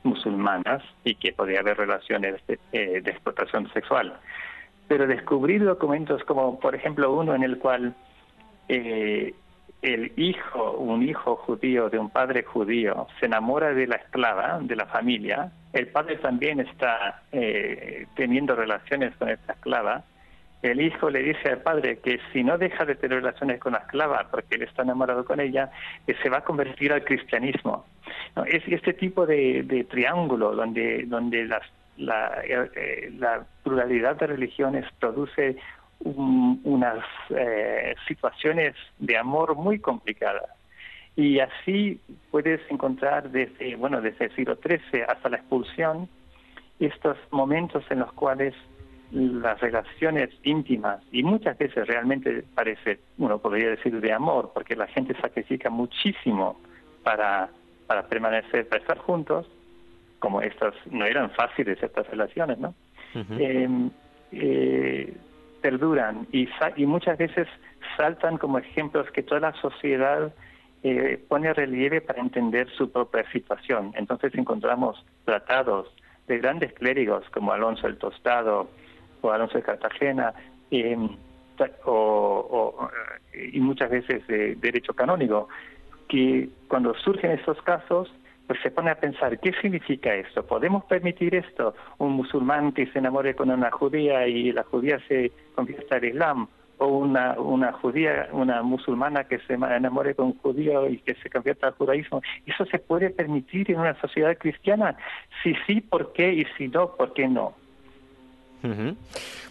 musulmanas 0.05 0.82
y 1.05 1.16
que 1.16 1.32
podía 1.32 1.60
haber 1.60 1.76
relaciones 1.76 2.47
de, 2.47 2.59
eh, 2.72 3.02
explotación 3.05 3.70
sexual. 3.72 4.14
Pero 4.86 5.06
descubrir 5.06 5.64
documentos 5.64 6.22
como, 6.24 6.60
por 6.60 6.74
ejemplo, 6.74 7.12
uno 7.12 7.35
en 7.35 7.43
el 7.43 7.59
cual 7.59 7.94
eh, 8.68 9.35
el 9.82 10.12
hijo, 10.16 10.72
un 10.72 11.02
hijo 11.02 11.36
judío 11.36 11.90
de 11.90 11.98
un 11.98 12.10
padre 12.10 12.43
judío, 12.43 13.06
se 13.20 13.26
enamora 13.26 13.74
de 13.74 13.86
la 13.86 13.97
esclava, 13.97 14.59
de 14.60 14.76
la 14.76 14.86
familia, 14.86 15.52
el 15.72 15.89
padre 15.89 16.16
también 16.16 16.60
está 16.60 17.22
eh, 17.32 18.06
teniendo 18.14 18.55
relaciones 18.55 19.14
con 19.16 19.28
esta 19.28 19.52
esclava, 19.52 20.05
el 20.70 20.81
hijo 20.81 21.11
le 21.11 21.23
dice 21.23 21.51
al 21.51 21.62
padre 21.62 21.99
que 21.99 22.19
si 22.32 22.43
no 22.43 22.59
deja 22.59 22.85
de 22.85 22.95
tener 22.95 23.19
relaciones 23.19 23.61
con 23.61 23.73
la 23.73 23.81
esclava 23.81 24.28
porque 24.31 24.57
él 24.57 24.62
está 24.62 24.82
enamorado 24.82 25.24
con 25.24 25.41
ella, 25.41 25.70
que 26.07 26.15
se 26.15 26.28
va 26.28 26.39
a 26.39 26.45
convertir 26.45 26.93
al 26.93 27.05
cristianismo. 27.05 27.85
Es 28.47 28.62
este 28.66 28.93
tipo 28.95 29.27
de, 29.27 29.86
triángulo 29.91 30.55
donde, 30.55 31.07
la, 31.97 32.43
eh, 32.45 33.12
la, 33.19 33.47
pluralidad 33.62 34.16
de 34.16 34.27
religiones 34.27 34.85
produce 34.99 35.57
unas 36.01 37.05
eh, 37.31 37.95
situaciones 38.07 38.74
de 38.99 39.16
amor 39.16 39.55
muy 39.55 39.78
complicadas. 39.78 40.51
Y 41.16 41.39
así 41.39 42.01
puedes 42.31 42.61
encontrar 42.70 43.31
desde, 43.31 43.77
bueno, 43.77 44.01
desde 44.01 44.27
el 44.27 44.35
siglo 44.35 44.57
XIII 44.57 45.03
hasta 45.09 45.28
la 45.28 45.36
expulsión 45.36 46.09
estos 46.81 47.16
momentos 47.31 47.85
en 47.91 48.01
los 48.01 48.12
cuales 48.12 48.55
las 49.15 49.61
relaciones 49.61 50.31
íntimas 50.43 51.01
y 51.12 51.23
muchas 51.23 51.57
veces 51.57 51.86
realmente 51.86 52.45
parece, 52.55 52.99
uno 53.19 53.39
podría 53.39 53.70
decir 53.70 54.01
de 54.01 54.12
amor, 54.12 54.51
porque 54.53 54.74
la 54.74 54.89
gente 54.89 55.15
sacrifica 55.20 55.70
muchísimo 55.70 56.61
para, 57.05 57.49
para 57.86 58.09
permanecer, 58.09 58.69
para 58.69 58.81
estar 58.81 58.99
juntos, 58.99 59.47
como 60.19 60.41
estas 60.41 60.74
no 60.91 61.05
eran 61.05 61.31
fáciles 61.31 61.81
estas 61.81 62.09
relaciones, 62.09 62.59
¿no? 62.59 62.74
Em, 63.39 63.91
eh, 64.32 65.15
perduran 65.62 66.27
y, 66.32 66.49
y 66.77 66.86
muchas 66.86 67.16
veces 67.16 67.47
saltan 67.97 68.39
como 68.39 68.59
ejemplos 68.59 69.09
que 69.12 69.23
toda 69.23 69.41
la 69.41 69.53
sociedad 69.61 70.32
eh, 70.82 71.23
pone 71.28 71.55
relieve 71.55 72.01
para 72.01 72.20
entender 72.20 72.69
su 72.70 72.91
propia 72.91 73.31
situación. 73.31 73.93
Entonces 73.95 74.35
encontramos 74.35 75.05
tratados 75.24 75.86
de 76.27 76.39
grandes 76.39 76.73
clérigos 76.73 77.24
como 77.31 77.53
Alonso 77.53 77.86
el 77.86 77.97
Tostado, 77.97 78.69
o 79.28 79.32
Alonso 79.32 79.59
de 79.59 79.62
Cartagena, 79.62 80.34
o, 81.84 82.88
y 83.52 83.60
muchas 83.60 83.90
veces 83.90 84.26
de 84.26 84.55
derecho 84.56 84.94
canónico, 84.94 85.48
que 86.09 86.48
cuando 86.68 86.94
surgen 86.94 87.32
estos 87.32 87.60
casos 87.62 88.12
pues 88.46 88.60
se 88.62 88.70
pone 88.70 88.90
a 88.90 88.96
pensar, 88.96 89.38
¿qué 89.40 89.52
significa 89.62 90.14
esto? 90.14 90.46
¿Podemos 90.46 90.84
permitir 90.84 91.34
esto? 91.34 91.74
Un 91.96 92.12
musulmán 92.12 92.72
que 92.72 92.86
se 92.88 92.98
enamore 92.98 93.34
con 93.34 93.51
una 93.51 93.70
judía 93.70 94.26
y 94.26 94.52
la 94.52 94.64
judía 94.64 94.98
se 95.09 95.32
convierta 95.55 95.96
al 95.96 96.05
Islam, 96.05 96.48
o 96.78 96.86
una, 96.88 97.40
una 97.40 97.72
judía, 97.72 98.28
una 98.32 98.62
musulmana 98.62 99.24
que 99.24 99.38
se 99.46 99.55
enamore 99.55 100.14
con 100.14 100.26
un 100.26 100.38
judío 100.38 100.88
y 100.88 100.98
que 100.98 101.14
se 101.14 101.30
convierta 101.30 101.68
al 101.68 101.74
judaísmo. 101.74 102.20
¿Eso 102.46 102.66
se 102.66 102.78
puede 102.78 103.10
permitir 103.10 103.70
en 103.70 103.80
una 103.80 103.98
sociedad 104.01 104.36
cristiana? 104.36 104.96
Si 105.42 105.55
sí, 105.66 105.80
¿por 105.80 106.12
qué? 106.12 106.32
Y 106.32 106.44
si 106.59 106.68
no, 106.68 106.96
¿por 106.96 107.14
qué 107.14 107.28
no? 107.28 107.55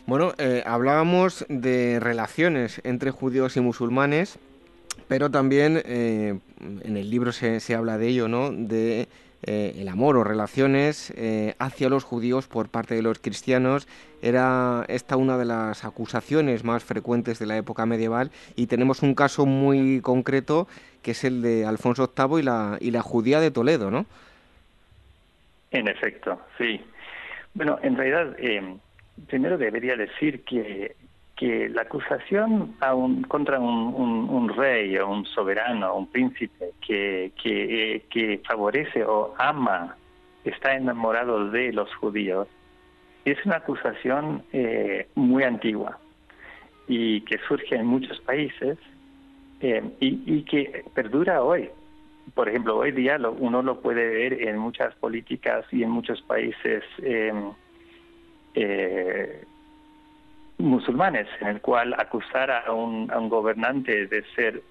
Bueno, 0.05 0.33
eh, 0.37 0.63
hablábamos 0.65 1.45
de 1.47 1.99
relaciones 1.99 2.81
entre 2.83 3.11
judíos 3.11 3.55
y 3.57 3.61
musulmanes, 3.61 4.39
pero 5.07 5.29
también 5.29 5.81
eh, 5.85 6.39
en 6.59 6.97
el 6.97 7.09
libro 7.09 7.31
se, 7.31 7.59
se, 7.59 7.75
habla 7.75 7.97
de 7.97 8.07
ello, 8.07 8.27
¿no? 8.27 8.51
De 8.51 9.07
eh, 9.43 9.75
el 9.77 9.87
amor 9.87 10.17
o 10.17 10.23
relaciones 10.23 11.13
hacia 11.59 11.89
los 11.89 12.03
judíos 12.03 12.47
por 12.47 12.69
parte 12.69 12.95
de 12.95 13.01
los 13.01 13.19
cristianos. 13.19 13.87
Era 14.21 14.85
esta 14.87 15.17
una 15.17 15.37
de 15.37 15.45
las 15.45 15.85
acusaciones 15.85 16.63
más 16.63 16.83
frecuentes 16.83 17.39
de 17.39 17.45
la 17.45 17.57
época 17.57 17.85
medieval 17.85 18.31
y 18.55 18.67
tenemos 18.67 19.03
un 19.03 19.15
caso 19.15 19.45
muy 19.45 20.01
concreto 20.01 20.67
que 21.01 21.11
es 21.11 21.23
el 21.25 21.41
de 21.41 21.65
Alfonso 21.65 22.11
VIII 22.15 22.39
y 22.39 22.43
la, 22.43 22.77
y 22.79 22.91
la 22.91 23.01
judía 23.01 23.41
de 23.41 23.51
Toledo, 23.51 23.91
¿no? 23.91 24.05
En 25.71 25.87
efecto, 25.87 26.39
sí. 26.57 26.79
Bueno, 27.53 27.77
en 27.83 27.97
realidad 27.97 28.35
primero 29.27 29.57
debería 29.57 29.95
decir 29.95 30.43
que, 30.43 30.95
que 31.35 31.69
la 31.69 31.83
acusación 31.83 32.75
a 32.79 32.93
un, 32.93 33.23
contra 33.23 33.59
un, 33.59 34.49
rey 34.55 34.97
o 34.97 35.09
un 35.09 35.25
soberano 35.25 35.93
o 35.93 35.99
un 35.99 36.07
príncipe 36.07 36.71
que, 36.85 37.31
que, 37.41 37.95
eh, 37.95 38.05
que 38.09 38.41
favorece 38.47 39.03
o 39.03 39.33
ama, 39.37 39.95
está 40.43 40.75
enamorado 40.75 41.49
de 41.49 41.71
los 41.73 41.93
judíos, 41.95 42.47
es 43.25 43.43
una 43.45 43.57
acusación 43.57 44.43
eh, 44.51 45.07
muy 45.15 45.43
antigua 45.43 45.97
y 46.87 47.21
que 47.21 47.37
surge 47.47 47.75
en 47.75 47.85
muchos 47.85 48.19
países 48.21 48.77
eh, 49.61 49.81
y, 50.01 50.21
y, 50.25 50.43
que 50.43 50.83
perdura 50.93 51.41
hoy. 51.41 51.69
Por 52.33 52.49
ejemplo, 52.49 52.77
hoy 52.77 52.91
día 52.91 53.17
lo, 53.17 53.31
uno 53.31 53.61
lo 53.61 53.79
puede 53.79 54.05
ver 54.07 54.47
en 54.47 54.57
muchas 54.57 54.93
políticas 54.95 55.65
y 55.71 55.83
en 55.83 55.89
muchos 55.89 56.21
países 56.21 56.83
eh, 57.01 57.33
musulmanes, 60.57 61.27
en 61.41 61.47
el 61.47 61.61
cual 61.61 61.93
acusar 61.97 62.49
a 62.51 62.71
un, 62.71 63.07
gobernante 63.29 64.07
de 64.07 64.23
ser 64.35 64.61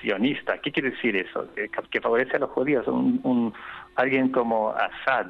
sionista. 0.00 0.58
¿Qué 0.58 0.70
quiere 0.70 0.90
decir 0.90 1.16
eso? 1.16 1.48
Que, 1.54 2.00
favorece 2.00 2.36
a 2.36 2.40
los 2.40 2.50
judíos. 2.50 2.86
Un, 2.86 3.20
un 3.24 3.52
alguien 3.96 4.30
como 4.30 4.70
Assad 4.70 5.28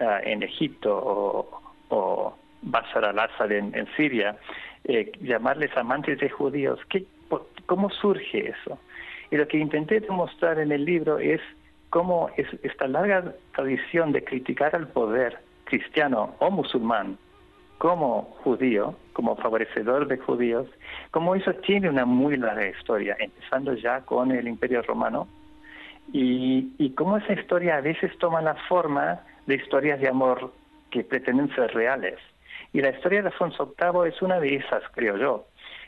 uh, 0.00 0.04
en 0.22 0.42
Egipto 0.42 0.96
o, 0.96 1.62
o 1.88 2.36
Bashar 2.62 3.04
al-Assad 3.04 3.52
en, 3.52 3.74
en, 3.74 3.86
Siria, 3.96 4.36
eh, 4.84 5.12
llamarles 5.20 5.76
amantes 5.76 6.18
de 6.18 6.28
judíos. 6.30 6.80
¿Qué, 6.88 7.04
¿Cómo 7.66 7.90
surge 7.90 8.50
eso? 8.50 8.78
Y 9.30 9.36
lo 9.36 9.48
que 9.48 9.58
intenté 9.58 10.00
demostrar 10.00 10.58
en 10.58 10.72
el 10.72 10.84
libro 10.84 11.18
es 11.18 11.40
cómo 11.90 12.30
es 12.36 12.46
esta 12.62 12.86
larga 12.86 13.34
tradición 13.54 14.12
de 14.12 14.22
criticar 14.22 14.74
al 14.74 14.88
poder 14.88 15.38
cristiano 15.64 16.34
o 16.40 16.50
musulmán 16.50 17.18
como 17.78 18.22
judío, 18.42 18.94
como 19.12 19.36
favorecedor 19.36 20.06
de 20.08 20.18
judíos, 20.18 20.66
como 21.10 21.34
eso 21.34 21.52
tiene 21.54 21.88
una 21.88 22.04
muy 22.04 22.36
larga 22.36 22.68
historia, 22.68 23.16
empezando 23.18 23.74
ya 23.74 24.00
con 24.02 24.30
el 24.32 24.48
Imperio 24.48 24.82
Romano, 24.82 25.28
y, 26.12 26.72
y 26.78 26.90
cómo 26.90 27.16
esa 27.16 27.32
historia 27.32 27.76
a 27.76 27.80
veces 27.80 28.16
toma 28.18 28.42
la 28.42 28.54
forma 28.68 29.20
de 29.46 29.56
historias 29.56 30.00
de 30.00 30.08
amor 30.08 30.52
que 30.90 31.04
pretenden 31.04 31.54
ser 31.54 31.72
reales. 31.74 32.18
Y 32.72 32.80
la 32.80 32.90
historia 32.90 33.22
de 33.22 33.28
Alfonso 33.28 33.74
VIII 33.78 34.08
es 34.08 34.20
una 34.22 34.40
de 34.40 34.56
esas, 34.56 34.82
creo 34.92 35.16
yo. 35.16 35.46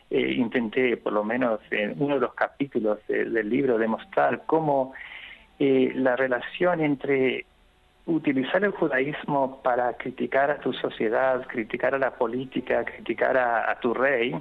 Eh, 0.09 0.35
intenté, 0.35 0.97
por 0.97 1.13
lo 1.13 1.25
menos 1.25 1.61
en 1.71 1.95
uno 1.99 2.15
de 2.15 2.21
los 2.21 2.35
capítulos 2.35 2.99
de, 3.09 3.25
del 3.25 3.49
libro, 3.49 3.77
demostrar 3.77 4.45
cómo 4.47 4.93
eh, 5.59 5.93
la 5.97 6.15
relación 6.15 6.81
entre 6.81 7.45
utilizar 8.07 8.65
el 8.65 8.71
judaísmo 8.71 9.61
para 9.63 9.93
criticar 9.95 10.51
a 10.51 10.61
tu 10.61 10.73
sociedad, 10.73 11.45
criticar 11.49 11.95
a 11.95 11.99
la 11.99 12.13
política, 12.13 12.85
criticar 12.85 13.37
a, 13.37 13.79
tu 13.81 13.93
rey 13.93 14.35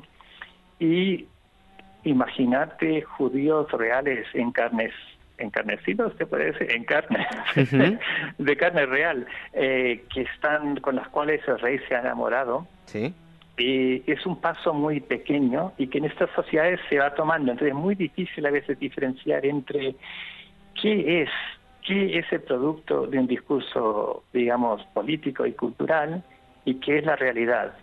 y 0.80 1.26
imaginarte 2.04 3.02
judíos 3.02 3.72
reales 3.72 4.28
en 4.34 4.52
carnes 4.52 4.94
encarnecidos, 5.38 6.16
¿te 6.16 6.26
puede 6.26 6.54
decir? 6.54 6.72
En 6.72 6.86
carne, 6.86 7.28
de 8.38 8.58
carne 8.58 8.86
real, 8.86 9.28
eh, 9.52 10.06
que 10.14 10.22
están 10.22 10.78
con 10.78 10.96
las 10.96 11.10
cuales 11.10 11.42
el 11.48 11.60
rey 11.60 11.80
se 11.90 11.96
ha 11.96 12.00
enamorado. 12.00 12.68
Sí. 12.86 13.14
Y 13.58 14.10
es 14.10 14.26
un 14.26 14.40
paso 14.40 14.74
muy 14.74 15.02
pequeño 15.02 15.74
y 15.78 15.88
que 15.88 15.98
en 15.98 16.06
estas 16.06 16.30
sociedades 16.32 16.80
se 16.90 17.00
va 17.00 17.14
tomando. 17.16 17.52
Entonces 17.52 17.76
es 17.76 17.82
muy 17.82 17.96
difícil 17.96 18.46
a 18.46 18.52
veces 18.52 18.80
diferenciar 18.80 19.46
entre 19.46 19.96
qué 20.82 21.24
es 21.24 21.30
qué 21.86 22.18
es 22.18 22.26
el 22.32 22.42
producto 22.42 23.08
de 23.08 23.20
un 23.20 23.28
discurso, 23.28 24.24
digamos, 24.34 24.84
político 24.94 25.46
y 25.46 25.54
cultural 25.54 26.24
y 26.66 26.76
qué 26.76 26.98
es 26.98 27.06
la 27.06 27.16
realidad. 27.16 27.74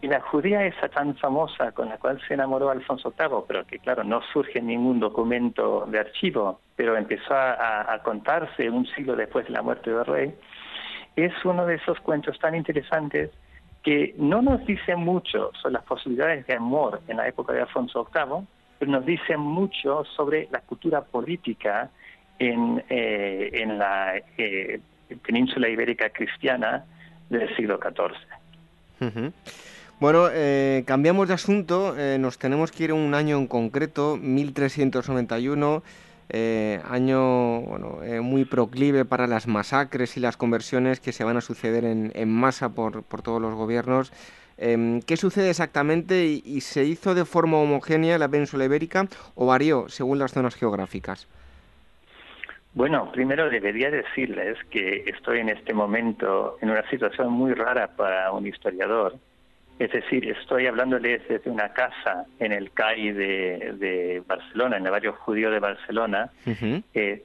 Y 0.00 0.08
la 0.08 0.20
judía 0.20 0.66
esa 0.66 0.88
tan 0.88 1.16
famosa 1.16 1.70
con 1.70 1.88
la 1.88 1.96
cual 1.96 2.20
se 2.26 2.34
enamoró 2.34 2.70
Alfonso 2.70 3.14
VIII, 3.16 3.44
pero 3.46 3.64
que 3.64 3.78
claro, 3.78 4.02
no 4.02 4.20
surge 4.32 4.58
en 4.58 4.66
ningún 4.66 4.98
documento 4.98 5.86
de 5.86 6.00
archivo, 6.00 6.60
pero 6.74 6.96
empezó 6.96 7.34
a, 7.34 7.92
a 7.92 8.02
contarse 8.02 8.68
un 8.68 8.84
siglo 8.86 9.14
después 9.14 9.46
de 9.46 9.52
la 9.52 9.62
muerte 9.62 9.90
del 9.90 10.04
rey, 10.04 10.34
es 11.14 11.32
uno 11.44 11.66
de 11.66 11.76
esos 11.76 12.00
cuentos 12.00 12.36
tan 12.40 12.56
interesantes 12.56 13.30
que 13.84 14.14
no 14.16 14.42
nos 14.42 14.64
dicen 14.66 14.98
mucho 14.98 15.52
sobre 15.60 15.74
las 15.74 15.84
posibilidades 15.84 16.46
de 16.46 16.54
amor 16.54 17.00
en 17.06 17.18
la 17.18 17.28
época 17.28 17.52
de 17.52 17.60
Alfonso 17.60 18.08
VIII, 18.12 18.46
pero 18.78 18.90
nos 18.90 19.04
dicen 19.04 19.38
mucho 19.38 20.04
sobre 20.16 20.48
la 20.50 20.60
cultura 20.60 21.02
política 21.02 21.90
en, 22.48 22.82
eh, 22.88 23.50
en 23.52 23.78
la 23.78 24.14
eh, 24.38 24.80
península 25.24 25.68
ibérica 25.68 26.10
cristiana 26.10 26.84
del 27.30 27.54
siglo 27.56 27.78
XIV. 27.78 29.32
Bueno, 30.00 30.28
eh, 30.32 30.84
cambiamos 30.86 31.28
de 31.28 31.34
asunto, 31.34 31.96
eh, 31.98 32.18
nos 32.18 32.38
tenemos 32.38 32.72
que 32.72 32.84
ir 32.84 32.90
a 32.90 32.94
un 32.94 33.14
año 33.14 33.38
en 33.38 33.46
concreto, 33.46 34.16
1391, 34.16 35.82
eh, 36.28 36.80
año 36.88 37.60
bueno, 37.60 37.98
muy 38.22 38.44
proclive 38.44 39.04
para 39.04 39.26
las 39.26 39.46
masacres 39.46 40.16
y 40.16 40.20
las 40.20 40.36
conversiones 40.36 40.98
que 40.98 41.12
se 41.12 41.24
van 41.24 41.36
a 41.36 41.40
suceder 41.40 41.84
en, 41.84 42.10
en 42.14 42.28
masa 42.30 42.70
por, 42.70 43.02
por, 43.02 43.22
todos 43.22 43.40
los 43.40 43.54
gobiernos. 43.54 44.12
Eh, 44.58 45.00
¿Qué 45.06 45.16
sucede 45.16 45.50
exactamente 45.50 46.24
y, 46.26 46.60
se 46.60 46.84
hizo 46.84 47.14
de 47.14 47.24
forma 47.24 47.58
homogénea 47.58 48.18
la 48.18 48.28
península 48.28 48.64
ibérica 48.64 49.08
o 49.34 49.46
varió 49.46 49.88
según 49.88 50.18
las 50.18 50.32
zonas 50.32 50.54
geográficas? 50.54 51.26
Bueno, 52.74 53.10
primero 53.12 53.50
debería 53.50 53.90
decirles 53.90 54.56
que 54.70 55.04
estoy 55.06 55.40
en 55.40 55.50
este 55.50 55.74
momento 55.74 56.56
en 56.62 56.70
una 56.70 56.88
situación 56.88 57.30
muy 57.32 57.52
rara 57.52 57.88
para 57.88 58.32
un 58.32 58.46
historiador. 58.46 59.16
Es 59.78 59.90
decir, 59.92 60.30
estoy 60.30 60.66
hablándoles 60.66 61.26
desde 61.28 61.50
una 61.50 61.72
casa 61.72 62.24
en 62.38 62.52
el 62.52 62.70
CAI 62.72 63.12
de, 63.12 63.74
de 63.78 64.22
Barcelona, 64.26 64.76
en 64.76 64.86
el 64.86 64.90
barrio 64.90 65.12
judío 65.14 65.50
de 65.50 65.58
Barcelona, 65.58 66.30
uh 66.46 66.50
-huh. 66.50 66.82
eh, 66.94 67.22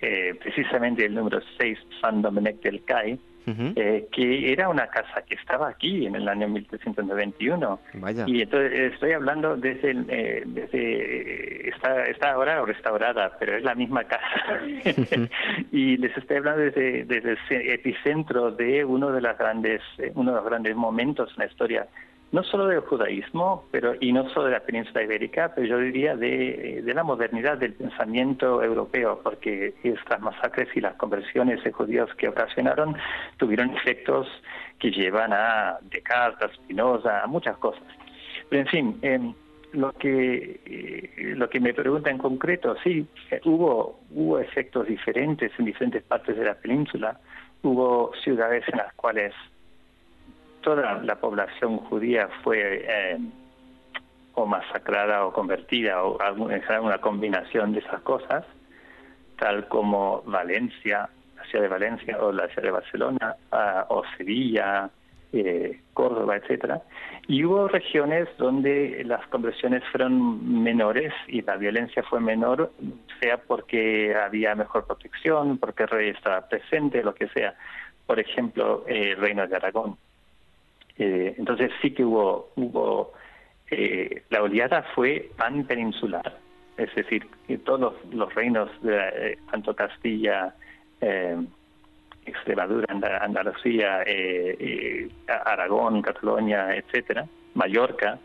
eh, 0.00 0.34
precisamente 0.40 1.04
el 1.04 1.14
número 1.14 1.40
6, 1.58 1.78
San 2.00 2.22
Domènec 2.22 2.60
del 2.60 2.84
CAI, 2.84 3.18
Uh 3.46 3.50
-huh. 3.50 3.72
eh, 3.76 4.06
que 4.10 4.52
era 4.52 4.68
una 4.68 4.86
casa 4.86 5.22
que 5.28 5.34
estaba 5.34 5.68
aquí 5.68 6.06
en 6.06 6.14
el 6.14 6.28
año 6.28 6.48
1391. 6.48 7.78
Vaya. 7.94 8.24
Y 8.26 8.42
entonces 8.42 8.92
estoy 8.92 9.12
hablando 9.12 9.56
desde, 9.56 9.90
eh, 10.08 10.42
desde 10.46 11.68
está, 11.68 12.04
está 12.04 12.32
ahora 12.32 12.64
restaurada, 12.64 13.36
pero 13.38 13.56
es 13.56 13.62
la 13.62 13.74
misma 13.74 14.04
casa. 14.04 14.60
y 15.72 15.96
les 15.96 16.16
estoy 16.16 16.38
hablando 16.38 16.62
desde, 16.62 17.04
desde 17.04 17.36
el 17.50 17.70
epicentro 17.70 18.50
de 18.50 18.84
uno 18.84 19.10
de 19.10 19.20
las 19.20 19.36
grandes, 19.38 19.82
eh, 19.98 20.12
uno 20.14 20.30
de 20.30 20.36
los 20.36 20.44
grandes 20.46 20.74
momentos 20.76 21.30
en 21.30 21.38
la 21.38 21.46
historia 21.46 21.86
no 22.34 22.42
solo 22.42 22.66
del 22.66 22.80
judaísmo, 22.80 23.64
pero 23.70 23.94
y 24.00 24.12
no 24.12 24.28
solo 24.30 24.46
de 24.46 24.52
la 24.54 24.60
península 24.60 25.04
ibérica, 25.04 25.52
pero 25.54 25.68
yo 25.68 25.78
diría 25.78 26.16
de, 26.16 26.82
de, 26.84 26.92
la 26.92 27.04
modernidad 27.04 27.58
del 27.58 27.74
pensamiento 27.74 28.60
europeo, 28.60 29.20
porque 29.22 29.72
estas 29.84 30.20
masacres 30.20 30.68
y 30.74 30.80
las 30.80 30.96
conversiones 30.96 31.62
de 31.62 31.70
judíos 31.70 32.12
que 32.16 32.28
ocasionaron 32.28 32.96
tuvieron 33.36 33.70
efectos 33.76 34.26
que 34.80 34.90
llevan 34.90 35.32
a 35.32 35.78
Descartes, 35.82 36.50
a 36.50 36.54
Spinoza, 36.54 37.22
a 37.22 37.28
muchas 37.28 37.56
cosas. 37.58 37.84
Pero 38.48 38.62
en 38.62 38.68
fin, 38.68 38.98
eh, 39.02 39.32
lo 39.70 39.92
que 39.92 40.60
eh, 40.66 41.34
lo 41.36 41.48
que 41.48 41.60
me 41.60 41.72
pregunta 41.72 42.10
en 42.10 42.18
concreto, 42.18 42.74
sí, 42.82 43.06
eh, 43.30 43.40
hubo 43.44 44.00
hubo 44.10 44.40
efectos 44.40 44.88
diferentes 44.88 45.52
en 45.56 45.66
diferentes 45.66 46.02
partes 46.02 46.36
de 46.36 46.44
la 46.44 46.54
península, 46.54 47.16
hubo 47.62 48.10
ciudades 48.24 48.64
en 48.72 48.78
las 48.78 48.92
cuales 48.94 49.32
toda 50.64 51.00
la 51.02 51.16
población 51.16 51.78
judía 51.78 52.28
fue 52.42 52.84
eh, 52.88 53.18
o 54.34 54.46
masacrada 54.46 55.24
o 55.26 55.32
convertida 55.32 56.02
o 56.02 56.20
alguna, 56.20 56.60
una 56.80 56.98
combinación 56.98 57.72
de 57.72 57.80
esas 57.80 58.00
cosas, 58.00 58.44
tal 59.38 59.68
como 59.68 60.22
Valencia, 60.26 61.08
la 61.36 61.44
ciudad 61.44 61.64
de 61.64 61.68
Valencia 61.68 62.18
o 62.20 62.32
la 62.32 62.48
ciudad 62.48 62.62
de 62.62 62.70
Barcelona, 62.70 63.36
o 63.88 64.02
Sevilla, 64.16 64.90
eh, 65.32 65.80
Córdoba, 65.92 66.36
etcétera, 66.36 66.82
y 67.26 67.44
hubo 67.44 67.68
regiones 67.68 68.28
donde 68.38 69.02
las 69.04 69.26
conversiones 69.28 69.82
fueron 69.90 70.62
menores 70.62 71.12
y 71.28 71.42
la 71.42 71.56
violencia 71.56 72.02
fue 72.02 72.20
menor, 72.20 72.72
sea 73.20 73.38
porque 73.38 74.14
había 74.14 74.54
mejor 74.54 74.86
protección, 74.86 75.58
porque 75.58 75.84
el 75.84 75.88
rey 75.88 76.08
estaba 76.10 76.48
presente, 76.48 77.02
lo 77.02 77.14
que 77.14 77.28
sea. 77.28 77.54
Por 78.06 78.20
ejemplo, 78.20 78.84
eh, 78.86 79.12
el 79.12 79.16
reino 79.16 79.46
de 79.46 79.56
Aragón. 79.56 79.96
Eh, 80.98 81.34
entonces 81.38 81.70
sí 81.82 81.90
que 81.92 82.04
hubo, 82.04 82.50
hubo 82.56 83.12
la 84.30 84.42
oleada 84.42 84.84
fue 84.94 85.30
pan 85.36 85.64
peninsular, 85.64 86.38
es 86.76 86.94
decir, 86.94 87.26
que 87.48 87.58
todos 87.58 87.94
los, 88.12 88.34
reinos, 88.34 88.70
de, 88.82 89.36
tanto 89.50 89.74
Castilla, 89.74 90.54
Extremadura, 92.26 92.86
Andalucía, 93.20 94.02
eh, 94.02 94.56
eh, 94.58 95.08
Aragón, 95.28 96.02
Cataluña, 96.02 96.74
etcétera, 96.74 97.26
Mallorca, 97.54 98.18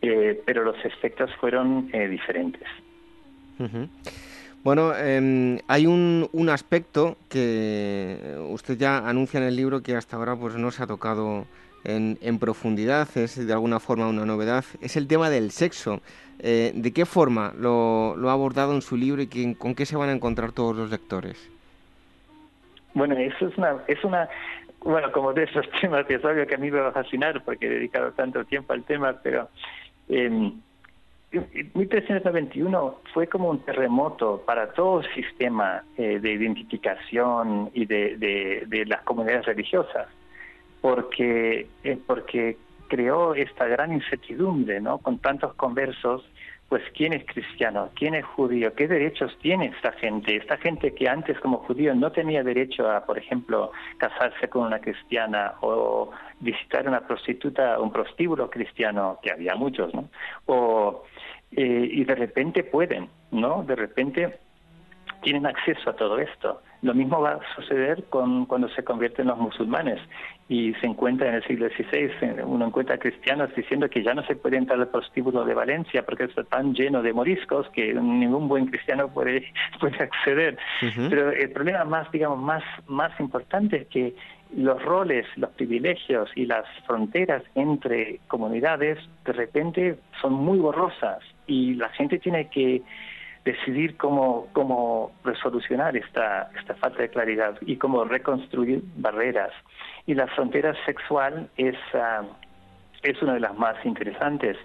eh, 0.00 0.40
pero 0.46 0.64
los 0.64 0.76
efectos 0.84 1.30
fueron 1.40 1.90
diferentes. 1.90 2.68
Bueno, 4.62 4.94
em, 4.96 5.58
hay 5.66 5.86
un, 5.86 6.28
un, 6.32 6.48
aspecto 6.48 7.16
que 7.28 8.36
usted 8.50 8.76
ya 8.78 9.08
anuncia 9.08 9.38
en 9.38 9.46
el 9.46 9.56
libro 9.56 9.82
que 9.82 9.96
hasta 9.96 10.16
ahora 10.16 10.36
pues 10.36 10.54
no 10.56 10.70
se 10.70 10.82
ha 10.82 10.86
tocado 10.86 11.46
en, 11.88 12.38
profundidad, 12.38 13.08
es 13.16 13.46
de 13.46 13.52
alguna 13.52 13.80
forma 13.80 14.08
una 14.08 14.24
novedad, 14.24 14.64
es 14.80 14.96
el 14.96 15.08
tema 15.08 15.30
del 15.30 15.50
sexo. 15.50 16.00
¿De 16.38 16.92
qué 16.94 17.04
forma 17.04 17.52
lo, 17.58 18.14
ha 18.28 18.32
abordado 18.32 18.72
en 18.72 18.82
su 18.82 18.96
libro 18.96 19.20
y 19.20 19.54
con 19.56 19.74
qué 19.74 19.84
se 19.86 19.96
van 19.96 20.08
a 20.08 20.12
encontrar 20.12 20.52
todos 20.52 20.76
los 20.76 20.90
lectores? 20.90 21.50
Bueno, 22.94 23.16
eso 23.16 23.48
es 23.48 23.58
una, 23.58 23.76
es 23.86 24.02
una, 24.04 24.28
bueno, 24.80 25.10
como 25.12 25.32
de 25.32 25.44
esos 25.44 25.66
temas 25.80 26.06
que 26.06 26.14
es 26.14 26.24
obvio 26.24 26.46
que 26.46 26.54
a 26.54 26.58
mí 26.58 26.70
me 26.70 26.80
va 26.80 26.88
a 26.88 26.92
fascinar 26.92 27.42
porque 27.44 27.66
he 27.66 27.70
dedicado 27.70 28.12
tanto 28.12 28.44
tiempo 28.44 28.72
al 28.72 28.84
tema, 28.84 29.14
pero 29.22 29.48
eh, 30.08 30.52
1391 31.30 33.00
fue 33.12 33.26
como 33.26 33.50
un 33.50 33.60
terremoto 33.60 34.42
para 34.46 34.72
todo 34.72 35.00
el 35.00 35.14
sistema 35.14 35.82
eh, 35.98 36.18
de 36.20 36.32
identificación 36.32 37.70
y 37.74 37.84
de, 37.84 38.84
las 38.86 39.02
comunidades 39.02 39.44
religiosas, 39.44 40.08
porque, 40.80 41.68
eh, 41.84 41.98
porque 42.06 42.56
creó 42.88 43.34
esta 43.34 43.66
gran 43.66 43.92
incertidumbre, 43.92 44.80
¿no? 44.80 44.98
Con 44.98 45.18
tantos 45.18 45.54
conversos 45.54 46.24
pues 46.68 46.82
quién 46.94 47.14
es 47.14 47.24
cristiano, 47.24 47.88
quién 47.94 48.14
es 48.14 48.26
judío, 48.26 48.74
qué 48.74 48.86
derechos 48.86 49.34
tiene 49.40 49.66
esta 49.66 49.92
gente, 49.92 50.36
esta 50.36 50.58
gente 50.58 50.94
que 50.94 51.08
antes 51.08 51.40
como 51.40 51.58
judío 51.58 51.94
no 51.94 52.12
tenía 52.12 52.42
derecho 52.42 52.90
a, 52.90 53.06
por 53.06 53.16
ejemplo, 53.16 53.72
casarse 53.96 54.48
con 54.48 54.66
una 54.66 54.78
cristiana 54.78 55.54
o 55.62 56.10
visitar 56.40 56.86
una 56.86 57.00
prostituta, 57.00 57.80
un 57.80 57.90
prostíbulo 57.90 58.50
cristiano, 58.50 59.18
que 59.22 59.32
había 59.32 59.54
muchos, 59.54 59.94
¿no? 59.94 60.10
O, 60.44 61.04
eh, 61.52 61.88
y 61.90 62.04
de 62.04 62.14
repente 62.14 62.62
pueden, 62.64 63.08
¿no? 63.30 63.62
De 63.62 63.74
repente 63.74 64.38
tienen 65.22 65.46
acceso 65.46 65.88
a 65.88 65.96
todo 65.96 66.18
esto. 66.18 66.60
Lo 66.82 66.92
mismo 66.92 67.20
va 67.20 67.32
a 67.32 67.54
suceder 67.56 68.04
con, 68.10 68.44
cuando 68.44 68.68
se 68.68 68.84
convierten 68.84 69.26
los 69.26 69.38
musulmanes 69.38 70.00
y 70.48 70.72
se 70.74 70.86
encuentra 70.86 71.28
en 71.28 71.34
el 71.34 71.44
siglo 71.44 71.68
XVI, 71.68 72.42
uno 72.42 72.66
encuentra 72.66 72.96
cristianos 72.96 73.50
diciendo 73.54 73.88
que 73.90 74.02
ya 74.02 74.14
no 74.14 74.24
se 74.24 74.34
puede 74.34 74.56
entrar 74.56 74.80
al 74.80 74.88
prostíbulo 74.88 75.44
de 75.44 75.52
Valencia 75.52 76.04
porque 76.06 76.24
está 76.24 76.42
tan 76.44 76.74
lleno 76.74 77.02
de 77.02 77.12
moriscos 77.12 77.68
que 77.70 77.92
ningún 77.92 78.48
buen 78.48 78.66
cristiano 78.66 79.08
puede, 79.08 79.52
puede 79.80 80.02
acceder. 80.02 80.56
Pero 81.10 81.30
el 81.30 81.50
problema 81.50 81.84
más, 81.84 82.10
digamos, 82.10 82.38
más, 82.38 82.64
más 82.86 83.18
importante 83.20 83.76
es 83.76 83.86
que 83.88 84.14
los 84.56 84.82
roles, 84.82 85.26
los 85.36 85.50
privilegios 85.50 86.30
y 86.34 86.46
las 86.46 86.64
fronteras 86.86 87.42
entre 87.54 88.20
comunidades 88.28 88.98
de 89.26 89.32
repente 89.34 89.98
son 90.22 90.32
muy 90.32 90.58
borrosas 90.58 91.18
y 91.46 91.74
la 91.74 91.90
gente 91.90 92.18
tiene 92.18 92.48
que 92.48 92.82
decidir 93.48 93.96
cómo, 93.96 94.46
cómo 94.52 95.12
resolucionar 95.24 95.96
esta, 95.96 96.50
esta 96.58 96.74
falta 96.74 97.00
de 97.00 97.08
claridad 97.08 97.56
y 97.62 97.76
cómo 97.76 98.04
reconstruir 98.04 98.82
barreras. 98.96 99.52
Y 100.06 100.14
la 100.14 100.26
frontera 100.26 100.74
sexual 100.84 101.48
es, 101.56 101.76
ah, 101.94 102.24
es 103.02 103.22
una 103.22 103.34
de 103.34 103.40
las 103.40 103.56
más 103.56 103.76
interesantes. 103.84 104.58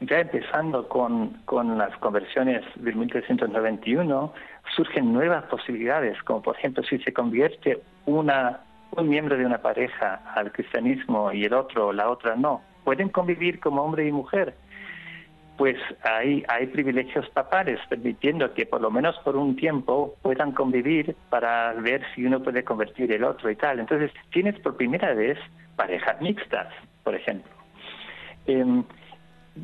Ya 0.00 0.20
empezando 0.20 0.88
con, 0.88 1.34
con 1.44 1.78
las 1.78 1.96
conversiones 1.98 2.62
del 2.76 2.96
1391, 2.96 4.32
surgen 4.74 5.12
nuevas 5.12 5.44
posibilidades, 5.44 6.20
como 6.24 6.42
por 6.42 6.56
ejemplo 6.56 6.82
si 6.82 6.98
se 6.98 7.12
convierte 7.12 7.82
una, 8.06 8.60
un 8.96 9.08
miembro 9.08 9.36
de 9.36 9.46
una 9.46 9.58
pareja 9.58 10.22
al 10.34 10.50
cristianismo 10.50 11.30
y 11.30 11.44
el 11.44 11.52
otro, 11.52 11.92
la 11.92 12.08
otra 12.08 12.34
no, 12.34 12.62
pueden 12.84 13.10
convivir 13.10 13.60
como 13.60 13.82
hombre 13.82 14.08
y 14.08 14.12
mujer 14.12 14.54
pues 15.56 15.76
hay, 16.02 16.44
hay 16.48 16.66
privilegios 16.66 17.28
papales 17.30 17.78
permitiendo 17.88 18.52
que 18.54 18.66
por 18.66 18.80
lo 18.80 18.90
menos 18.90 19.16
por 19.24 19.36
un 19.36 19.56
tiempo 19.56 20.16
puedan 20.22 20.52
convivir 20.52 21.14
para 21.30 21.72
ver 21.74 22.02
si 22.14 22.24
uno 22.24 22.42
puede 22.42 22.64
convertir 22.64 23.12
el 23.12 23.24
otro 23.24 23.50
y 23.50 23.56
tal. 23.56 23.80
Entonces 23.80 24.10
tienes 24.32 24.58
por 24.60 24.76
primera 24.76 25.14
vez 25.14 25.38
parejas 25.76 26.20
mixtas, 26.20 26.72
por 27.04 27.14
ejemplo. 27.14 27.50
Em, 28.46 28.84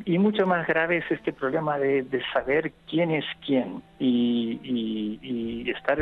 y 0.05 0.17
mucho 0.17 0.47
más 0.47 0.65
grave 0.67 0.97
es 0.97 1.11
este 1.11 1.33
problema 1.33 1.77
de, 1.77 2.05
saber 2.33 2.71
quién 2.89 3.11
es 3.11 3.25
quién 3.45 3.83
y, 3.99 4.59
y, 4.63 5.19
y 5.65 5.69
estar 5.71 5.99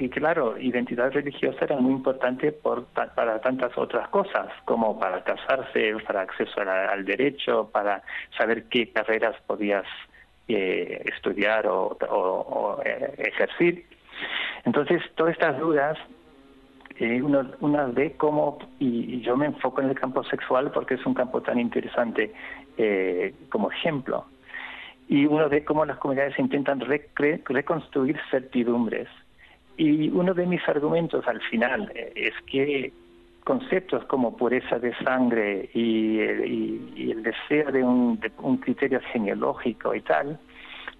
y 0.00 0.08
claro, 0.08 0.56
identidad 0.58 1.12
religiosa 1.12 1.66
era 1.66 1.76
muy 1.76 1.92
importante 1.92 2.52
por, 2.52 2.86
para 2.86 3.38
tantas 3.42 3.76
otras 3.76 4.08
cosas, 4.08 4.48
como 4.64 4.98
para 4.98 5.22
casarse, 5.22 5.94
para 6.06 6.22
acceso 6.22 6.58
al 6.62 7.04
derecho, 7.04 7.68
para 7.70 8.02
saber 8.36 8.64
qué 8.70 8.90
carreras 8.90 9.36
podías 9.46 9.84
eh, 10.48 11.02
estudiar 11.04 11.66
o, 11.66 12.80
eh, 12.82 13.14
ejercer. 13.18 13.82
Entonces, 14.64 15.02
todas 15.16 15.34
estas 15.34 15.58
dudas, 15.58 15.98
eh, 16.98 17.20
uno, 17.20 17.50
uno, 17.60 17.92
ve 17.92 18.14
cómo, 18.16 18.58
y, 18.78 19.20
yo 19.20 19.36
me 19.36 19.46
enfoco 19.46 19.82
en 19.82 19.90
el 19.90 20.00
campo 20.00 20.24
sexual 20.24 20.70
porque 20.72 20.94
es 20.94 21.04
un 21.04 21.12
campo 21.12 21.42
tan 21.42 21.60
interesante 21.60 22.32
como 23.50 23.70
ejemplo, 23.70 24.24
y 25.06 25.26
uno 25.26 25.50
ve 25.50 25.62
cómo 25.64 25.84
las 25.84 25.98
comunidades 25.98 26.38
intentan 26.38 26.80
reconstruir 26.80 28.18
certidumbres 28.30 29.06
y 29.80 30.10
uno 30.10 30.34
de 30.34 30.44
mis 30.44 30.60
argumentos 30.68 31.26
al 31.26 31.40
final 31.40 31.90
eh, 31.94 32.12
es 32.14 32.34
que 32.44 32.92
conceptos 33.44 34.04
como 34.04 34.36
pureza 34.36 34.78
de 34.78 34.94
sangre 34.96 35.70
y, 35.72 36.20
el 36.20 37.22
deseo 37.22 37.72
de 37.72 37.82
un, 37.82 38.18
criterio 38.62 39.00
genealógico 39.10 39.94
y 39.94 40.02
tal, 40.02 40.38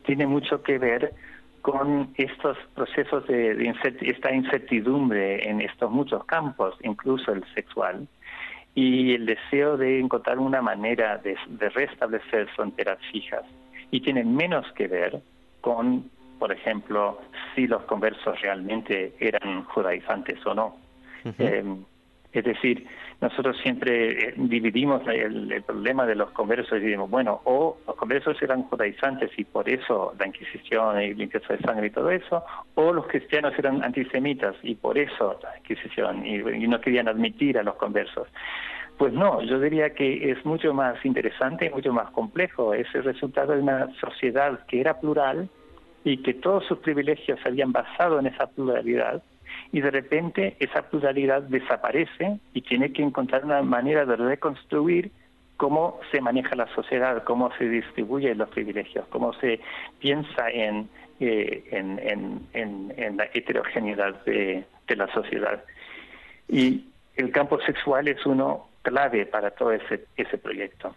tiene 0.06 0.26
mucho 0.26 0.62
que 0.62 0.78
ver 0.78 1.12
con 1.60 2.08
estos 2.14 2.56
procesos 2.74 3.26
de, 3.26 3.70
esta 4.00 4.32
incertidumbre 4.32 5.46
en 5.46 5.60
estos 5.60 5.90
muchos 5.90 6.24
campos, 6.24 6.74
incluso 6.82 7.32
el 7.32 7.44
sexual, 7.54 8.08
y 8.74 9.12
el 9.12 9.26
deseo 9.26 9.76
de 9.76 10.00
encontrar 10.00 10.38
una 10.38 10.62
manera 10.62 11.18
de, 11.18 11.36
de 11.48 11.68
restablecer 11.68 12.48
fronteras 12.56 12.98
fijas. 13.12 13.44
Y 13.90 14.00
tiene 14.00 14.24
menos 14.24 14.64
que 14.72 14.88
ver 14.88 15.20
con 15.60 16.08
por 16.40 16.50
ejemplo, 16.50 17.20
si 17.54 17.66
los 17.66 17.82
conversos 17.82 18.40
realmente 18.40 19.12
eran 19.20 19.64
judaizantes 19.64 20.44
o 20.46 20.54
no. 20.54 20.76
Eh, 21.38 21.62
es 22.32 22.44
decir, 22.44 22.86
nosotros 23.20 23.58
siempre 23.62 24.28
eh, 24.28 24.34
dividimos 24.36 25.06
el, 25.06 25.62
problema 25.66 26.06
de 26.06 26.14
los 26.14 26.30
conversos 26.30 26.78
y 26.78 26.86
decimos, 26.86 27.10
bueno, 27.10 27.42
o 27.44 27.76
los 27.86 27.94
conversos 27.94 28.40
eran 28.40 28.62
judaizantes 28.62 29.30
y 29.36 29.44
por 29.44 29.68
eso 29.68 30.14
la 30.18 30.26
Inquisición 30.28 31.02
y 31.02 31.12
limpieza 31.12 31.52
de 31.54 31.60
sangre 31.60 31.88
y 31.88 31.90
todo 31.90 32.10
eso, 32.10 32.42
o 32.74 32.92
los 32.92 33.06
cristianos 33.06 33.52
eran 33.58 33.84
antisemitas 33.84 34.56
y 34.62 34.76
por 34.76 34.96
eso 34.96 35.38
la 35.42 35.58
Inquisición 35.58 36.24
y, 36.26 36.36
y 36.36 36.66
no 36.66 36.80
querían 36.80 37.08
admitir 37.08 37.58
a 37.58 37.62
los 37.62 37.74
conversos. 37.74 38.28
Pues 38.96 39.12
no, 39.12 39.42
yo 39.42 39.60
diría 39.60 39.90
que 39.90 40.30
es 40.30 40.42
mucho 40.46 40.72
más 40.72 41.04
interesante 41.04 41.66
y 41.66 41.70
mucho 41.70 41.92
más 41.92 42.10
complejo. 42.10 42.74
Es 42.74 42.86
el 42.94 43.04
resultado 43.04 43.54
de 43.54 43.62
una 43.62 43.88
sociedad 43.98 44.64
que 44.66 44.80
era 44.80 45.00
plural, 45.00 45.48
y 46.04 46.18
que 46.18 46.34
todos 46.34 46.64
sus 46.66 46.78
privilegios 46.78 47.38
se 47.42 47.48
habían 47.48 47.72
basado 47.72 48.18
en 48.18 48.26
esa 48.26 48.46
pluralidad 48.46 49.22
y 49.72 49.80
de 49.80 49.90
repente 49.90 50.56
esa 50.58 50.82
pluralidad 50.82 51.42
desaparece 51.42 52.38
y 52.54 52.62
tiene 52.62 52.92
que 52.92 53.02
encontrar 53.02 53.44
una 53.44 53.62
manera 53.62 54.04
de 54.04 54.16
reconstruir 54.16 55.10
cómo 55.56 56.00
se 56.10 56.20
maneja 56.20 56.56
la 56.56 56.66
sociedad, 56.74 57.22
cómo 57.24 57.50
se 57.58 57.68
distribuyen 57.68 58.38
los 58.38 58.48
privilegios, 58.48 59.06
cómo 59.10 59.34
se 59.34 59.60
piensa 59.98 60.48
en, 60.50 60.88
eh, 61.20 61.64
en, 61.70 63.16
la 63.16 63.24
heterogeneidad 63.34 64.24
de, 64.24 64.64
de 64.88 64.96
la 64.96 65.12
sociedad. 65.12 65.62
Y 66.48 66.86
el 67.14 67.30
campo 67.30 67.60
sexual 67.60 68.08
es 68.08 68.24
uno 68.24 68.69
clave 68.82 69.26
para 69.26 69.50
todo 69.50 69.72
ese, 69.72 70.06
ese 70.16 70.38
proyecto. 70.38 70.94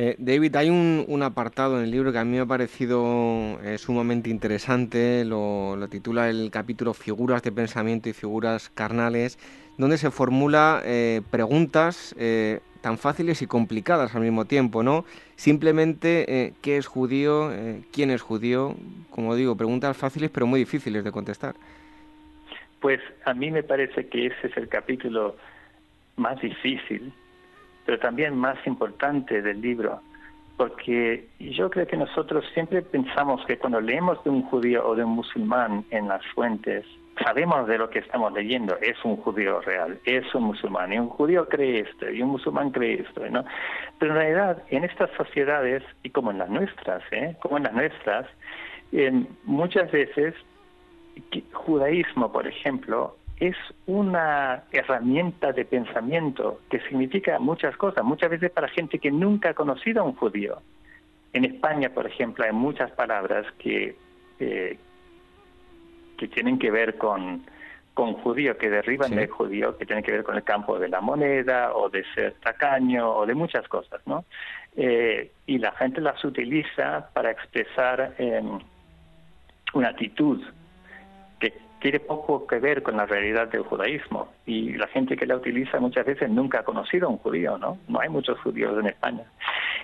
Eh, 0.00 0.14
David, 0.18 0.54
hay 0.56 0.70
un, 0.70 1.22
apartado 1.22 1.78
en 1.78 1.84
el 1.84 1.90
libro 1.90 2.12
que 2.12 2.18
a 2.18 2.24
mí 2.24 2.36
me 2.36 2.40
ha 2.40 2.46
parecido 2.46 3.58
eh, 3.64 3.78
sumamente 3.78 4.30
interesante, 4.30 5.24
lo, 5.24 5.76
titula 5.90 6.30
el 6.30 6.50
capítulo 6.52 6.94
Figuras 6.94 7.42
de 7.42 7.50
pensamiento 7.50 8.08
y 8.08 8.12
figuras 8.12 8.70
carnales, 8.70 9.38
donde 9.76 9.98
se 9.98 10.10
formula 10.10 10.80
eh, 10.84 11.22
preguntas 11.30 12.14
tan 12.80 12.96
fáciles 12.96 13.42
y 13.42 13.46
complicadas 13.48 14.14
al 14.14 14.22
mismo 14.22 14.44
tiempo, 14.44 14.84
¿no? 14.84 15.04
Simplemente, 15.34 16.54
¿qué 16.62 16.76
es 16.76 16.86
judío? 16.86 17.50
¿Quién 17.92 18.10
es 18.10 18.22
judío? 18.22 18.76
Como 19.10 19.34
digo, 19.34 19.56
preguntas 19.56 19.96
fáciles 19.96 20.30
pero 20.30 20.46
muy 20.46 20.60
difíciles 20.60 21.02
de 21.02 21.10
contestar. 21.10 21.56
Pues 22.80 23.00
a 23.24 23.34
mí 23.34 23.50
me 23.50 23.64
parece 23.64 24.06
que 24.06 24.26
ese 24.26 24.46
es 24.46 24.56
el 24.56 24.68
capítulo 24.68 25.36
más 26.18 26.40
difícil, 26.40 27.12
pero 27.86 27.98
también 27.98 28.36
más 28.36 28.58
importante 28.66 29.40
del 29.40 29.60
libro, 29.60 30.00
porque 30.56 31.28
yo 31.38 31.70
creo 31.70 31.86
que 31.86 31.96
nosotros 31.96 32.44
siempre 32.52 32.82
pensamos 32.82 33.44
que 33.46 33.58
cuando 33.58 33.80
leemos 33.80 34.22
de 34.24 34.30
un 34.30 34.42
judío 34.42 34.86
o 34.86 34.94
de 34.94 35.04
un 35.04 35.12
musulmán 35.12 35.84
en 35.90 36.08
las 36.08 36.26
fuentes, 36.34 36.84
sabemos 37.24 37.66
de 37.66 37.78
lo 37.78 37.90
que 37.90 38.00
estamos 38.00 38.32
leyendo, 38.32 38.76
es 38.80 38.96
un 39.04 39.16
judío 39.16 39.60
real, 39.60 39.98
es 40.04 40.34
un 40.34 40.44
musulmán, 40.44 40.92
y 40.92 40.98
un 40.98 41.08
judío 41.08 41.48
cree 41.48 41.80
esto, 41.80 42.10
y 42.10 42.22
un 42.22 42.30
musulmán 42.30 42.70
cree 42.70 43.02
esto, 43.02 43.28
¿no? 43.30 43.44
Pero 43.98 44.12
en 44.12 44.18
realidad, 44.18 44.62
en 44.70 44.84
estas 44.84 45.10
sociedades, 45.16 45.82
y 46.02 46.10
como 46.10 46.30
en 46.30 46.38
las 46.38 46.50
nuestras, 46.50 47.02
¿eh? 47.12 47.36
como 47.40 47.56
en 47.56 47.64
las 47.64 47.72
nuestras, 47.72 48.26
muchas 49.44 49.90
veces, 49.90 50.34
judaísmo, 51.52 52.32
por 52.32 52.46
ejemplo, 52.46 53.16
es 53.40 53.56
una 53.86 54.64
herramienta 54.72 55.52
de 55.52 55.64
pensamiento 55.64 56.60
que 56.70 56.80
significa 56.80 57.38
muchas 57.38 57.76
cosas, 57.76 58.04
muchas 58.04 58.30
veces 58.30 58.50
para 58.50 58.68
gente 58.68 58.98
que 58.98 59.10
nunca 59.10 59.50
ha 59.50 59.54
conocido 59.54 60.02
a 60.02 60.04
un 60.04 60.16
judío. 60.16 60.60
En 61.32 61.44
España, 61.44 61.90
por 61.90 62.06
ejemplo, 62.06 62.44
hay 62.44 62.52
muchas 62.52 62.90
palabras 62.92 63.46
que, 63.58 63.96
eh, 64.40 64.78
que 66.16 66.28
tienen 66.28 66.58
que 66.58 66.70
ver 66.70 66.98
con, 66.98 67.44
con 67.94 68.14
judío, 68.14 68.56
que 68.56 68.70
derriban 68.70 69.14
del 69.14 69.28
judío, 69.28 69.76
que 69.76 69.86
tienen 69.86 70.02
que 70.02 70.12
ver 70.12 70.24
con 70.24 70.36
el 70.36 70.42
campo 70.42 70.78
de 70.78 70.88
la 70.88 71.00
moneda 71.00 71.74
o 71.74 71.88
de 71.90 72.04
ser 72.14 72.34
tacaño 72.42 73.08
o 73.08 73.24
de 73.26 73.34
muchas 73.34 73.68
cosas, 73.68 74.00
¿no? 74.06 74.24
Eh, 74.76 75.30
y 75.46 75.58
la 75.58 75.72
gente 75.72 76.00
las 76.00 76.24
utiliza 76.24 77.10
para 77.12 77.30
expresar 77.30 78.14
eh, 78.18 78.42
una 79.74 79.88
actitud 79.88 80.42
tiene 81.80 82.00
poco 82.00 82.46
que 82.46 82.58
ver 82.58 82.82
con 82.82 82.96
la 82.96 83.06
realidad 83.06 83.48
del 83.48 83.62
judaísmo 83.62 84.28
y 84.46 84.74
la 84.74 84.86
gente 84.88 85.16
que 85.16 85.26
la 85.26 85.36
utiliza 85.36 85.78
muchas 85.80 86.06
veces 86.06 86.30
nunca 86.30 86.60
ha 86.60 86.64
conocido 86.64 87.06
a 87.06 87.10
un 87.10 87.18
judío, 87.18 87.58
¿no? 87.58 87.78
No 87.88 88.00
hay 88.00 88.08
muchos 88.08 88.38
judíos 88.40 88.78
en 88.78 88.86
España. 88.86 89.24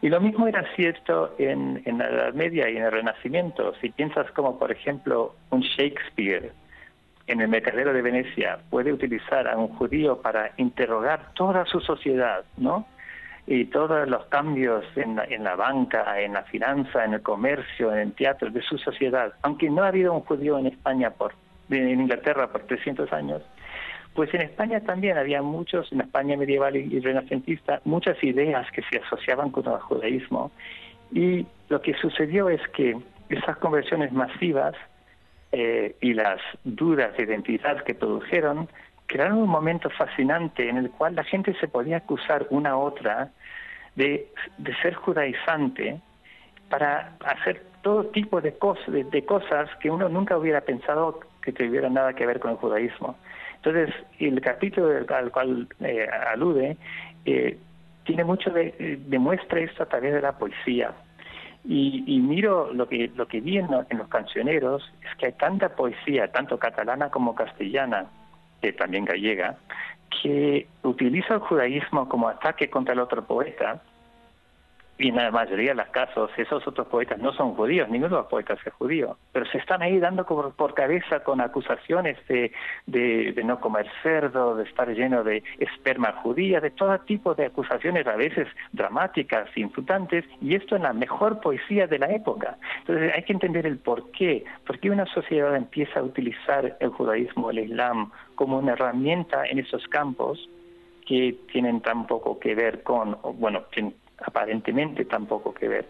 Y 0.02 0.08
lo 0.08 0.20
mismo 0.20 0.46
era 0.48 0.64
cierto 0.74 1.34
en, 1.38 1.82
en 1.84 1.98
la 1.98 2.08
Edad 2.08 2.34
Media 2.34 2.68
y 2.68 2.76
en 2.76 2.84
el 2.84 2.92
Renacimiento. 2.92 3.74
Si 3.80 3.90
piensas 3.90 4.30
como, 4.32 4.58
por 4.58 4.72
ejemplo, 4.72 5.34
un 5.50 5.60
Shakespeare 5.60 6.52
en 7.26 7.40
el 7.40 7.48
Mercadero 7.48 7.92
de 7.92 8.02
Venecia 8.02 8.58
puede 8.70 8.92
utilizar 8.92 9.48
a 9.48 9.56
un 9.56 9.68
judío 9.68 10.20
para 10.20 10.52
interrogar 10.56 11.32
toda 11.34 11.64
su 11.66 11.80
sociedad, 11.80 12.44
¿no? 12.56 12.86
y 13.46 13.66
todos 13.66 14.08
los 14.08 14.24
cambios 14.26 14.84
en 14.96 15.16
la, 15.16 15.24
en 15.24 15.44
la 15.44 15.54
banca, 15.54 16.18
en 16.20 16.32
la 16.32 16.44
finanza, 16.44 17.04
en 17.04 17.14
el 17.14 17.22
comercio, 17.22 17.92
en 17.92 17.98
el 17.98 18.12
teatro 18.14 18.50
de 18.50 18.62
su 18.62 18.78
sociedad, 18.78 19.34
aunque 19.42 19.68
no 19.68 19.82
ha 19.82 19.88
habido 19.88 20.12
un 20.14 20.20
judío 20.20 20.58
en 20.58 20.66
España 20.66 21.10
por 21.10 21.34
en 21.70 22.00
Inglaterra 22.00 22.48
por 22.48 22.62
300 22.62 23.12
años, 23.12 23.42
pues 24.14 24.32
en 24.32 24.42
España 24.42 24.80
también 24.80 25.18
había 25.18 25.42
muchos, 25.42 25.90
en 25.92 26.00
España 26.00 26.36
medieval 26.36 26.76
y, 26.76 27.00
renacentista, 27.00 27.80
muchas 27.84 28.22
ideas 28.22 28.70
que 28.70 28.82
se 28.82 28.98
asociaban 28.98 29.50
con 29.50 29.66
el 29.66 29.80
judaísmo. 29.80 30.52
Y 31.12 31.46
lo 31.68 31.80
que 31.82 31.94
sucedió 31.94 32.48
es 32.48 32.60
que 32.68 32.96
esas 33.28 33.56
conversiones 33.56 34.12
masivas 34.12 34.74
eh, 35.50 35.96
y 36.00 36.14
las 36.14 36.40
dudas 36.62 37.16
de 37.16 37.24
identidad 37.24 37.82
que 37.82 37.94
produjeron 37.94 38.68
crearon 39.06 39.38
un 39.38 39.48
momento 39.48 39.90
fascinante 39.90 40.68
en 40.68 40.76
el 40.76 40.90
cual 40.90 41.14
la 41.14 41.24
gente 41.24 41.54
se 41.60 41.68
podía 41.68 41.98
acusar 41.98 42.46
una 42.50 42.70
a 42.70 42.76
otra 42.76 43.30
de, 43.96 44.28
de 44.58 44.76
ser 44.76 44.94
judaizante 44.94 46.00
para 46.68 47.16
hacer 47.24 47.62
todo 47.82 48.06
tipo 48.06 48.40
de, 48.40 48.56
cosas, 48.56 48.86
de, 48.88 49.24
cosas 49.24 49.68
que 49.80 49.90
uno 49.90 50.08
nunca 50.08 50.36
hubiera 50.38 50.62
pensado 50.62 51.20
que 51.44 51.52
tuviera 51.52 51.90
nada 51.90 52.14
que 52.14 52.26
ver 52.26 52.40
con 52.40 52.52
el 52.52 52.56
judaísmo. 52.56 53.16
Entonces, 53.56 53.94
el 54.18 54.40
capítulo 54.40 54.88
al 55.08 55.30
cual 55.30 55.68
eh, 55.80 56.06
alude 56.32 56.76
eh, 57.24 57.58
tiene 58.04 58.24
mucho 58.24 58.50
de, 58.50 58.98
demuestra 59.06 59.60
esto 59.60 59.82
a 59.82 59.86
través 59.86 60.14
de 60.14 60.22
la 60.22 60.32
poesía. 60.32 60.92
Y, 61.66 62.20
miro 62.20 62.74
lo 62.74 62.86
que 62.86 63.10
lo 63.16 63.26
que 63.26 63.40
vi 63.40 63.56
en, 63.56 63.68
los 63.70 64.08
cancioneros 64.08 64.82
es 65.02 65.16
que 65.16 65.26
hay 65.26 65.32
tanta 65.32 65.70
poesía, 65.70 66.30
tanto 66.30 66.58
catalana 66.58 67.08
como 67.08 67.34
castellana, 67.34 68.04
que 68.60 68.74
también 68.74 69.06
gallega, 69.06 69.56
que 70.22 70.66
utiliza 70.82 71.34
el 71.34 71.40
judaísmo 71.40 72.06
como 72.06 72.28
ataque 72.28 72.68
contra 72.68 72.92
el 72.92 73.00
otro 73.00 73.24
poeta 73.24 73.80
y 74.98 75.08
en 75.08 75.16
la 75.16 75.30
mayoría 75.30 75.70
de 75.70 75.76
los 75.76 75.88
casos 75.88 76.30
esos 76.36 76.66
otros 76.66 76.86
poetas 76.86 77.18
no 77.18 77.32
son 77.32 77.54
judíos, 77.54 77.88
ninguno 77.88 78.16
de 78.16 78.22
los 78.22 78.30
poetas 78.30 78.58
es 78.64 78.72
judío, 78.74 79.16
pero 79.32 79.44
se 79.46 79.58
están 79.58 79.82
ahí 79.82 79.98
dando 79.98 80.24
por, 80.24 80.74
cabeza 80.74 81.20
con 81.20 81.40
acusaciones 81.40 82.16
de, 82.28 82.52
de, 82.86 83.44
no 83.44 83.60
comer 83.60 83.86
cerdo, 84.02 84.56
de 84.56 84.64
estar 84.64 84.88
lleno 84.88 85.24
de 85.24 85.42
esperma 85.58 86.12
judía, 86.22 86.60
de 86.60 86.70
todo 86.70 86.98
tipo 87.00 87.34
de 87.34 87.46
acusaciones 87.46 88.06
a 88.06 88.16
veces 88.16 88.48
dramáticas, 88.72 89.48
insultantes, 89.56 90.24
y 90.40 90.54
esto 90.54 90.76
en 90.76 90.82
la 90.82 90.92
mejor 90.92 91.40
poesía 91.40 91.86
de 91.86 91.98
la 91.98 92.10
época. 92.10 92.56
Entonces 92.80 93.12
hay 93.14 93.22
que 93.22 93.32
entender 93.32 93.66
el 93.66 93.78
por 93.78 94.10
qué, 94.12 94.44
por 94.66 94.78
qué 94.78 94.90
una 94.90 95.06
sociedad 95.06 95.54
empieza 95.56 96.00
a 96.00 96.02
utilizar 96.02 96.76
el 96.80 96.88
judaísmo, 96.90 97.50
el 97.50 97.60
islam, 97.60 98.10
como 98.34 98.58
una 98.58 98.72
herramienta 98.72 99.44
en 99.46 99.58
esos 99.58 99.86
campos 99.88 100.48
que 101.06 101.36
tienen 101.52 101.80
tan 101.80 102.06
poco 102.06 102.38
que 102.38 102.54
ver 102.54 102.82
con, 102.82 103.18
bueno, 103.38 103.64
aparentemente 104.24 105.04
tampoco 105.04 105.52
que 105.52 105.68
ver. 105.68 105.86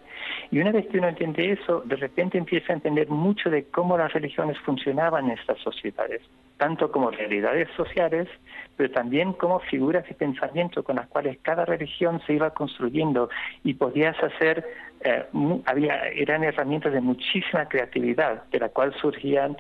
Y 0.50 0.58
una 0.58 0.72
vez 0.72 0.86
que 0.86 0.98
uno 0.98 1.08
entiende 1.08 1.52
eso, 1.52 1.82
de 1.84 1.96
repente 1.96 2.38
empieza 2.38 2.72
a 2.72 2.76
entender 2.76 3.08
mucho 3.08 3.50
de 3.50 3.64
cómo 3.64 3.96
las 3.96 4.12
religiones 4.12 4.58
funcionaban 4.60 5.26
en 5.26 5.38
estas 5.38 5.58
sociedades, 5.58 6.22
tanto 6.56 6.90
como 6.90 7.10
realidades 7.10 7.68
sociales, 7.76 8.28
pero 8.76 8.90
también 8.90 9.32
como 9.32 9.60
figuras 9.60 10.06
de 10.08 10.14
pensamiento 10.14 10.82
con 10.82 10.96
las 10.96 11.08
cuales 11.08 11.38
cada 11.42 11.64
religión 11.64 12.20
se 12.26 12.34
iba 12.34 12.50
construyendo 12.50 13.28
y 13.62 13.74
podías 13.74 14.16
hacer, 14.22 14.64
eh, 15.00 15.24
había, 15.66 16.08
eran 16.08 16.44
herramientas 16.44 16.92
de 16.92 17.00
muchísima 17.00 17.66
creatividad, 17.66 18.44
de 18.50 18.58
la 18.58 18.68
cual 18.68 18.94
surgían 19.00 19.56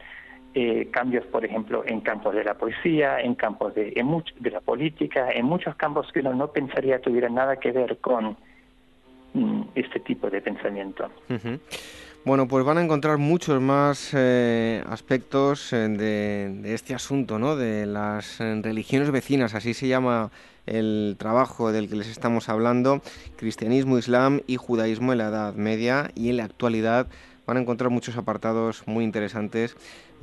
eh, 0.56 0.88
cambios, 0.92 1.26
por 1.26 1.44
ejemplo, 1.44 1.82
en 1.84 2.00
campos 2.00 2.32
de 2.32 2.44
la 2.44 2.54
poesía, 2.54 3.18
en 3.20 3.34
campos 3.34 3.74
de, 3.74 3.92
de 4.38 4.50
la 4.50 4.60
política, 4.60 5.30
en 5.32 5.46
muchos 5.46 5.74
campos 5.74 6.12
que 6.12 6.20
uno 6.20 6.32
no 6.32 6.52
pensaría 6.52 7.00
tuvieran 7.00 7.34
nada 7.34 7.56
que 7.56 7.72
ver 7.72 7.98
con 7.98 8.36
este 9.74 10.00
tipo 10.00 10.30
de 10.30 10.40
pensamiento. 10.40 11.08
Bueno, 12.24 12.48
pues 12.48 12.64
van 12.64 12.78
a 12.78 12.82
encontrar 12.82 13.18
muchos 13.18 13.60
más 13.60 14.12
eh, 14.14 14.82
aspectos 14.88 15.74
eh, 15.74 15.88
de, 15.88 16.72
este 16.72 16.94
asunto, 16.94 17.38
¿no? 17.38 17.54
De 17.54 17.84
las 17.84 18.40
eh, 18.40 18.60
religiones 18.62 19.10
vecinas, 19.10 19.54
así 19.54 19.74
se 19.74 19.88
llama 19.88 20.30
el 20.64 21.16
trabajo 21.18 21.70
del 21.70 21.86
que 21.90 21.96
les 21.96 22.08
estamos 22.08 22.48
hablando, 22.48 23.02
cristianismo, 23.36 23.98
islam 23.98 24.40
y 24.46 24.56
judaísmo 24.56 25.12
en 25.12 25.18
la 25.18 25.28
Edad 25.28 25.54
Media 25.54 26.10
y 26.14 26.30
en 26.30 26.38
la 26.38 26.44
actualidad 26.44 27.08
van 27.46 27.58
a 27.58 27.60
encontrar 27.60 27.90
muchos 27.90 28.16
apartados 28.16 28.84
muy 28.86 29.04
interesantes 29.04 29.76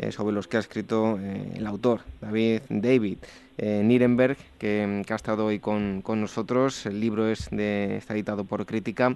sobre 0.09 0.33
los 0.33 0.47
que 0.47 0.57
ha 0.57 0.59
escrito 0.59 1.19
el 1.19 1.67
autor, 1.67 2.01
David 2.19 2.61
David. 2.69 3.17
Eh, 3.63 3.83
Nirenberg, 3.83 4.37
que, 4.57 5.03
ha 5.07 5.15
estado 5.15 5.45
hoy 5.45 5.59
con, 5.59 6.01
nosotros. 6.03 6.87
El 6.87 6.99
libro 6.99 7.27
es 7.27 7.49
de, 7.51 7.97
está 7.97 8.15
editado 8.15 8.43
por 8.43 8.65
Crítica 8.65 9.15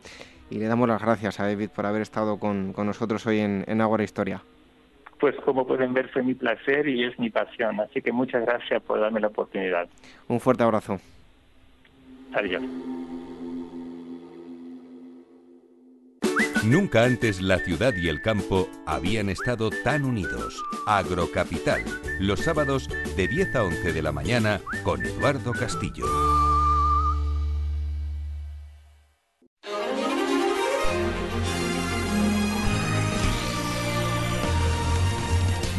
y 0.52 0.60
le 0.60 0.68
damos 0.68 0.88
las 0.88 1.02
gracias 1.02 1.40
a 1.40 1.48
David 1.48 1.70
por 1.70 1.88
haber 1.88 2.03
estado 2.03 2.38
con, 2.38 2.74
nosotros 2.78 3.26
hoy 3.26 3.40
en, 3.40 3.64
en 3.68 3.82
Ágora 3.82 4.03
Historia. 4.03 4.41
Pues 5.20 5.36
como 5.38 5.66
pueden 5.66 5.94
ver 5.95 6.10
fue 6.10 6.22
mi 6.22 6.36
placer 6.36 6.88
y 6.88 7.06
es 7.06 7.18
mi 7.18 7.32
pasión, 7.32 7.80
así 7.80 8.03
que 8.03 8.12
muchas 8.12 8.45
gracias 8.45 8.84
por 8.84 8.99
darme 8.99 9.20
la 9.20 9.28
oportunidad. 9.28 9.88
Un 10.28 10.40
fuerte 10.40 10.62
abrazo. 10.62 10.99
Adiós. 12.34 12.62
Nunca 16.66 17.04
antes 17.04 17.44
la 17.44 17.60
ciudad 17.60 17.94
y 17.96 18.10
el 18.10 18.24
campo 18.24 18.68
habían 18.88 19.30
estado 19.30 19.70
tan 19.70 20.04
unidos. 20.04 20.64
Agrocapital, 20.88 21.84
los 22.20 22.40
sábados 22.40 22.90
de 23.16 23.28
10 23.28 23.56
a 23.56 23.64
11 23.64 23.94
de 23.94 24.02
la 24.02 24.12
mañana 24.12 24.60
con 24.84 25.06
Eduardo 25.06 25.52
Castillo. 25.52 26.06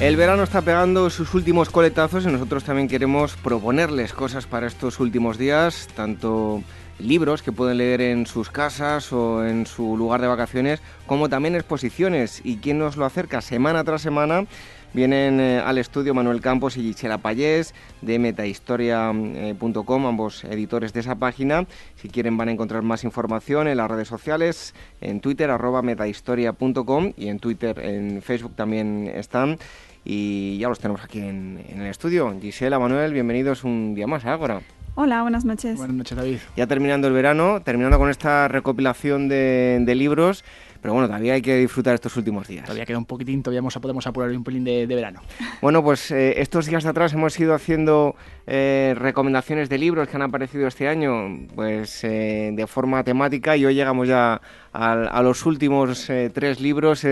El 0.02 0.16
verano 0.16 0.42
está 0.42 0.64
pegando 0.64 1.12
sus 1.12 1.36
últimos 1.36 1.70
coletazos 1.70 2.26
y 2.26 2.28
nosotros 2.28 2.64
también 2.64 2.88
queremos 2.88 3.36
proponerles 3.36 4.14
cosas 4.14 4.48
para 4.48 4.66
estos 4.66 5.00
últimos 5.00 5.38
días, 5.38 5.90
tanto 5.96 6.64
libros 6.98 7.44
que 7.44 7.52
pueden 7.52 7.78
leer 7.78 8.02
en 8.02 8.26
sus 8.26 8.50
casas 8.50 9.14
o 9.14 9.46
en 9.46 9.68
su 9.68 9.96
lugar 9.96 10.20
de 10.20 10.28
vacaciones, 10.28 10.82
como 11.06 11.30
también 11.30 11.56
exposiciones. 11.56 12.42
¿Y 12.44 12.58
quién 12.58 12.80
nos 12.80 12.98
lo 12.98 13.06
acerca 13.06 13.42
semana 13.42 13.84
tras 13.84 14.02
semana? 14.02 14.48
Vienen 14.94 15.40
eh, 15.40 15.60
al 15.60 15.78
estudio 15.78 16.14
Manuel 16.14 16.42
Campos 16.42 16.76
y 16.76 16.82
Gisela 16.82 17.18
Payés 17.18 17.74
de 18.02 18.20
metahistoria.com, 18.20 20.06
ambos 20.06 20.44
editores 20.44 20.92
de 20.92 21.00
esa 21.00 21.16
página. 21.16 21.66
Si 21.96 22.10
quieren 22.10 22.36
van 22.36 22.50
a 22.50 22.52
encontrar 22.52 22.82
más 22.82 23.06
información 23.06 23.70
en 23.70 23.78
las 23.78 23.90
redes 23.90 24.10
sociales, 24.10 24.76
en 25.00 25.22
Twitter 25.22 25.50
arroba 25.50 25.82
metahistoria.com 25.82 27.14
y 27.16 27.28
en 27.28 27.40
Twitter, 27.40 27.80
en 27.80 28.22
Facebook 28.22 28.56
también 28.56 29.10
están 29.16 29.58
y 30.04 30.58
ya 30.58 30.68
los 30.68 30.80
tenemos 30.80 31.04
aquí 31.04 31.20
en, 31.20 31.64
el 31.70 31.86
estudio. 31.88 32.36
Gisela, 32.42 32.80
Manuel, 32.80 33.14
bienvenidos 33.14 33.64
un 33.64 33.96
día 33.96 34.08
más 34.08 34.26
a 34.26 34.34
Ágora. 34.34 34.62
Hola, 34.96 35.22
buenas 35.22 35.46
noches. 35.46 35.78
Buenas 35.78 35.96
noches, 35.96 36.18
David. 36.18 36.38
Ya 36.58 36.68
terminando 36.68 37.08
el 37.08 37.14
verano, 37.14 37.62
terminando 37.62 37.98
con 37.98 38.10
esta 38.10 38.50
recopilación 38.50 39.30
de, 39.30 39.94
libros, 39.96 40.44
pero 40.82 40.94
bueno, 40.94 41.08
todavía 41.08 41.34
hay 41.34 41.42
que 41.42 41.58
disfrutar 41.58 41.94
estos 41.94 42.18
últimos 42.18 42.48
días. 42.48 42.66
Todavía 42.66 42.86
queda 42.86 42.98
un 42.98 43.06
poquitín, 43.06 43.44
todavía 43.44 43.62
podemos 43.80 44.08
apurar 44.08 44.32
un 44.32 44.44
pelín 44.44 44.64
de, 44.64 44.86
verano. 44.88 45.22
Bueno, 45.62 45.84
pues 45.84 46.10
eh, 46.12 46.42
estos 46.42 46.66
días 46.66 46.84
de 46.84 46.90
atrás 46.90 47.14
hemos 47.14 47.40
ido 47.40 47.54
haciendo 47.54 48.16
eh, 48.48 48.96
recomendaciones 48.98 49.70
de 49.70 49.78
libros 49.78 50.08
que 50.08 50.16
han 50.16 50.24
aparecido 50.24 50.68
este 50.68 50.88
año, 50.88 51.48
pues 51.54 52.04
eh, 52.04 52.52
de 52.54 52.68
forma 52.68 53.04
temática 53.04 53.56
y 53.56 53.66
hoy 53.66 53.76
llegamos 53.76 54.08
ya 54.08 54.42
a, 54.74 55.22
los 55.22 55.46
últimos 55.46 56.08
tres 56.34 56.60
libros 56.60 57.06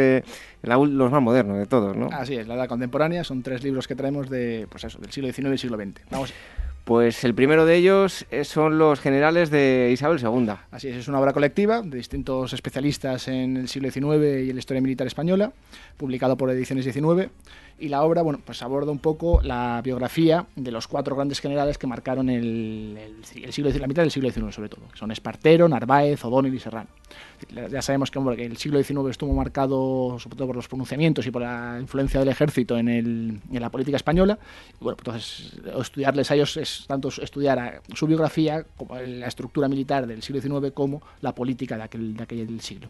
los 0.64 1.12
más 1.12 1.22
modernos 1.22 1.58
de 1.60 1.66
todos, 1.68 1.96
¿no? 1.96 2.10
Así 2.12 2.36
es, 2.36 2.48
la 2.48 2.56
edad 2.56 2.68
contemporánea 2.68 3.24
son 3.24 3.44
tres 3.44 3.64
libros 3.64 3.88
que 3.88 3.96
traemos 3.96 4.30
de, 4.30 4.68
pues 4.70 4.84
eso, 4.84 4.98
del 5.00 5.12
siglo 5.12 5.32
XIX 5.32 5.54
y 5.54 5.58
siglo 5.58 5.78
XX. 5.78 6.02
Vamos. 6.10 6.34
Pues 6.90 7.24
el 7.24 7.36
primero 7.36 7.68
de 7.68 7.76
ellos 7.76 8.26
son 8.46 8.80
los 8.80 9.00
generales 9.00 9.52
de 9.52 9.92
Isabel 9.94 10.20
II. 10.20 10.54
Así 10.72 10.88
es, 10.88 10.96
es 10.96 11.08
una 11.08 11.20
obra 11.20 11.34
colectiva 11.34 11.84
de 11.84 11.96
distintos 11.96 12.52
especialistas 12.52 13.28
en 13.28 13.58
el 13.58 13.70
siglo 13.70 13.92
XIX 13.92 14.48
y 14.48 14.52
la 14.52 14.58
historia 14.58 14.82
militar 14.82 15.06
española, 15.06 15.54
publicado 15.98 16.36
por 16.36 16.50
Ediciones 16.50 16.86
19 16.86 17.30
y 17.78 17.90
la 17.90 18.02
obra 18.02 18.24
bueno, 18.24 18.42
pues 18.44 18.64
aborda 18.64 18.92
un 18.92 18.98
poco 18.98 19.40
la 19.44 19.82
biografía 19.84 20.48
de 20.56 20.72
los 20.72 20.88
cuatro 20.88 21.16
grandes 21.16 21.40
generales 21.40 21.78
que 21.78 21.86
marcaron 21.86 22.28
el, 22.28 22.98
el, 22.98 23.54
siglo, 23.54 23.70
la 23.70 23.86
mitad 23.86 24.02
del 24.02 24.10
siglo 24.10 24.32
XIX 24.32 24.56
sobre 24.56 24.70
todo, 24.70 24.88
que 24.92 24.98
son 24.98 25.12
Espartero, 25.12 25.70
Narváez, 25.70 26.26
O'Donnell 26.26 26.56
y 26.56 26.60
Serrano. 26.60 26.90
Ya 27.72 27.82
sabemos 27.82 28.12
que, 28.12 28.20
que, 28.36 28.46
el 28.46 28.58
siglo 28.58 28.82
XIX 28.82 29.10
estuvo 29.10 29.34
marcado 29.34 30.18
sobre 30.20 30.38
todo 30.38 30.48
por 30.48 30.56
los 30.56 30.68
pronunciamientos 30.68 31.26
y 31.26 31.32
por 31.32 31.42
la 31.42 31.78
influencia 31.80 32.20
del 32.20 32.30
ejército 32.30 32.78
en, 32.78 32.90
el, 32.90 33.40
en 33.52 33.62
la 33.62 33.70
política 33.70 33.98
española. 33.98 34.38
Y 34.80 34.84
bueno, 34.84 34.98
pues 34.98 35.18
entonces 35.18 35.60
estudiarles 35.80 36.32
a 36.32 36.36
ellos 36.36 36.58
es 36.58 36.86
tanto 36.88 37.10
estudiar 37.10 37.82
su 37.94 38.08
biografía, 38.08 38.66
como 38.78 38.96
la 38.96 39.28
estructura 39.28 39.68
militar 39.68 40.08
del 40.08 40.22
siglo 40.22 40.42
XIX, 40.42 40.74
como 40.74 41.02
la 41.22 41.34
política 41.34 41.78
de 41.78 41.84
aquel, 41.84 42.16
de 42.16 42.24
aquel 42.24 42.62
siglo. 42.62 42.90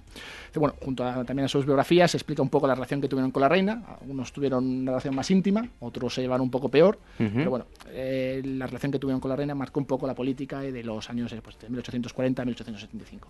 bueno, 0.55 0.75
junto 0.83 1.03
también 1.25 1.45
a 1.45 1.47
sus 1.47 1.65
biografías 1.65 2.11
se 2.11 2.17
explica 2.17 2.41
un 2.41 2.49
poco 2.49 2.67
la 2.67 2.75
relación 2.75 3.01
que 3.01 3.07
tuvieron 3.07 3.31
con 3.31 3.41
la 3.41 3.49
reina. 3.49 3.83
Algunos 4.01 4.31
tuvieron 4.31 4.65
una 4.65 4.91
relación 4.91 5.15
más 5.15 5.29
íntima, 5.31 5.67
otros 5.79 6.13
se 6.13 6.21
llevaron 6.21 6.43
un 6.43 6.51
poco 6.51 6.69
peor, 6.69 6.99
pero 7.17 7.49
bueno, 7.49 7.65
eh, 7.89 8.41
la 8.43 8.67
relación 8.67 8.91
que 8.91 8.99
tuvieron 8.99 9.19
con 9.19 9.29
la 9.29 9.35
reina 9.35 9.55
marcó 9.55 9.79
un 9.79 9.85
poco 9.85 10.07
la 10.07 10.15
política 10.15 10.59
de 10.59 10.83
los 10.83 11.09
años 11.09 11.31
eh, 11.33 11.41
pues, 11.41 11.59
de 11.59 11.69
1840 11.69 12.41
a 12.41 12.45
1875. 12.45 13.27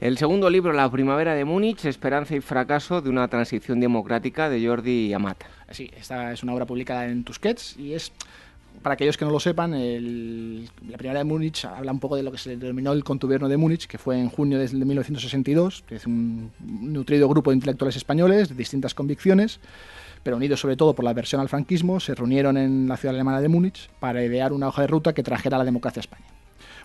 El 0.00 0.16
segundo 0.16 0.48
libro, 0.48 0.72
La 0.72 0.90
primavera 0.90 1.34
de 1.34 1.44
Múnich, 1.44 1.84
Esperanza 1.84 2.34
y 2.34 2.40
fracaso 2.40 3.02
de 3.02 3.10
una 3.10 3.28
transición 3.28 3.80
democrática 3.80 4.48
de 4.48 4.66
Jordi 4.66 5.12
Amat. 5.12 5.44
Sí, 5.72 5.90
esta 5.94 6.32
es 6.32 6.42
una 6.42 6.54
obra 6.54 6.64
publicada 6.64 7.06
en 7.06 7.22
Tusquets 7.22 7.76
y 7.78 7.92
es 7.92 8.10
para 8.80 8.94
aquellos 8.94 9.18
que 9.18 9.26
no 9.26 9.30
lo 9.30 9.38
sepan, 9.40 9.72
la 9.72 10.96
primavera 10.96 11.18
de 11.18 11.24
Múnich 11.24 11.66
habla 11.66 11.92
un 11.92 12.00
poco 12.00 12.16
de 12.16 12.22
lo 12.22 12.32
que 12.32 12.38
se 12.38 12.56
denominó 12.56 12.92
el 12.92 13.04
contubierno 13.04 13.46
de 13.46 13.58
Múnich, 13.58 13.86
que 13.86 13.98
fue 13.98 14.18
en 14.18 14.30
junio 14.30 14.58
de 14.58 14.72
1962, 14.72 15.84
que 15.86 15.96
es 15.96 16.06
un 16.06 16.50
nutrido 16.60 17.28
grupo 17.28 17.50
de 17.50 17.56
intelectuales 17.56 17.96
españoles 17.96 18.48
de 18.48 18.54
distintas 18.54 18.94
convicciones, 18.94 19.60
pero 20.22 20.38
unidos 20.38 20.60
sobre 20.60 20.76
todo 20.76 20.94
por 20.94 21.04
la 21.04 21.10
aversión 21.10 21.42
al 21.42 21.50
franquismo, 21.50 22.00
se 22.00 22.14
reunieron 22.14 22.56
en 22.56 22.88
la 22.88 22.96
ciudad 22.96 23.14
alemana 23.14 23.42
de 23.42 23.48
Múnich 23.48 23.90
para 24.00 24.24
idear 24.24 24.54
una 24.54 24.68
hoja 24.68 24.80
de 24.80 24.88
ruta 24.88 25.12
que 25.12 25.22
trajera 25.22 25.58
la 25.58 25.64
democracia 25.64 26.00
a 26.00 26.04
España. 26.04 26.39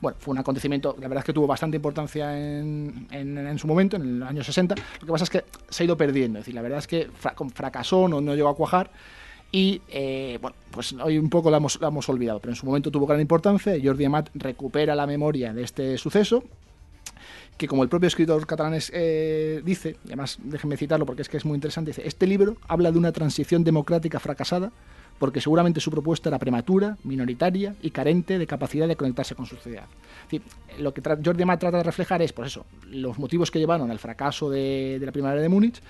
Bueno, 0.06 0.20
fue 0.20 0.34
un 0.34 0.38
acontecimiento, 0.38 0.96
la 1.00 1.08
verdad 1.08 1.24
es 1.24 1.26
que 1.26 1.34
tuvo 1.34 1.48
bastante 1.48 1.78
importancia 1.78 2.38
en, 2.38 3.08
en, 3.10 3.58
su 3.58 3.66
momento, 3.66 3.96
en 3.96 4.20
los 4.20 4.30
años 4.30 4.46
60. 4.46 4.76
Lo 5.00 5.06
que 5.08 5.12
pasa 5.12 5.24
es 5.24 5.32
que 5.32 5.46
se 5.68 5.82
ha 5.82 5.86
ido 5.86 5.98
perdiendo, 5.98 6.38
es 6.38 6.46
decir, 6.46 6.54
la 6.54 6.62
verdad 6.62 6.78
es 6.78 6.86
que 6.86 7.10
fracasó, 7.56 8.08
no, 8.08 8.22
no 8.22 8.36
llegó 8.36 8.50
a 8.50 8.56
cuajar. 8.56 8.92
Y 9.52 9.82
eh, 9.90 10.38
bueno, 10.40 10.56
pues 10.70 10.94
hoy 10.94 11.18
un 11.18 11.32
poco 11.32 11.50
la 11.50 11.58
hemos, 11.58 11.82
la 11.82 11.88
hemos, 11.88 12.08
olvidado, 12.08 12.40
pero 12.40 12.52
en 12.52 12.56
su 12.56 12.68
momento 12.68 12.92
tuvo 12.92 13.08
gran 13.08 13.20
importancia. 13.20 13.74
Jordi 13.84 14.06
Amat 14.06 14.30
recupera 14.36 14.94
la 14.94 15.08
memoria 15.08 15.54
de 15.54 15.64
este 15.64 15.98
suceso 15.98 16.44
que 17.58 17.68
como 17.68 17.82
el 17.82 17.90
propio 17.90 18.06
escritor 18.06 18.46
catalán 18.46 18.80
eh, 18.92 19.64
dice, 19.66 19.98
y 20.06 20.10
además 20.10 20.38
déjenme 20.44 20.78
citarlo 20.78 21.08
porque 21.08 21.24
es 21.24 21.30
que 21.30 21.38
es 21.38 21.46
muy 21.46 21.56
interesante, 21.56 21.90
dice, 21.90 22.08
este 22.08 22.28
libro 22.28 22.58
habla 22.68 22.92
de 22.92 23.00
una 23.00 23.12
transición 23.12 23.64
democrática 23.64 24.20
fracasada 24.20 24.72
porque 25.20 25.42
seguramente 25.42 25.80
su 25.80 25.92
propuesta 25.92 26.30
era 26.30 26.40
prematura, 26.40 26.98
minoritaria 27.04 27.76
y 27.82 27.92
carente 27.92 28.38
de 28.38 28.48
capacidad 28.48 28.88
de 28.88 28.96
conectarse 28.96 29.36
con 29.36 29.46
su 29.46 29.56
sociedad. 29.56 29.86
lo 30.80 30.94
que 30.94 31.02
Jordi 31.02 31.44
Amat 31.44 31.60
trata 31.60 31.78
de 31.78 31.84
reflejar 31.84 32.22
es, 32.22 32.34
pues 32.34 32.48
eso, 32.48 32.66
los 32.90 33.18
motivos 33.18 33.52
que 33.52 33.60
llevaron 33.60 33.92
al 33.92 34.00
fracaso 34.00 34.50
de, 34.50 34.98
de 35.00 35.06
la 35.06 35.12
primavera 35.12 35.42
de 35.42 35.50
Múnich, 35.50 35.82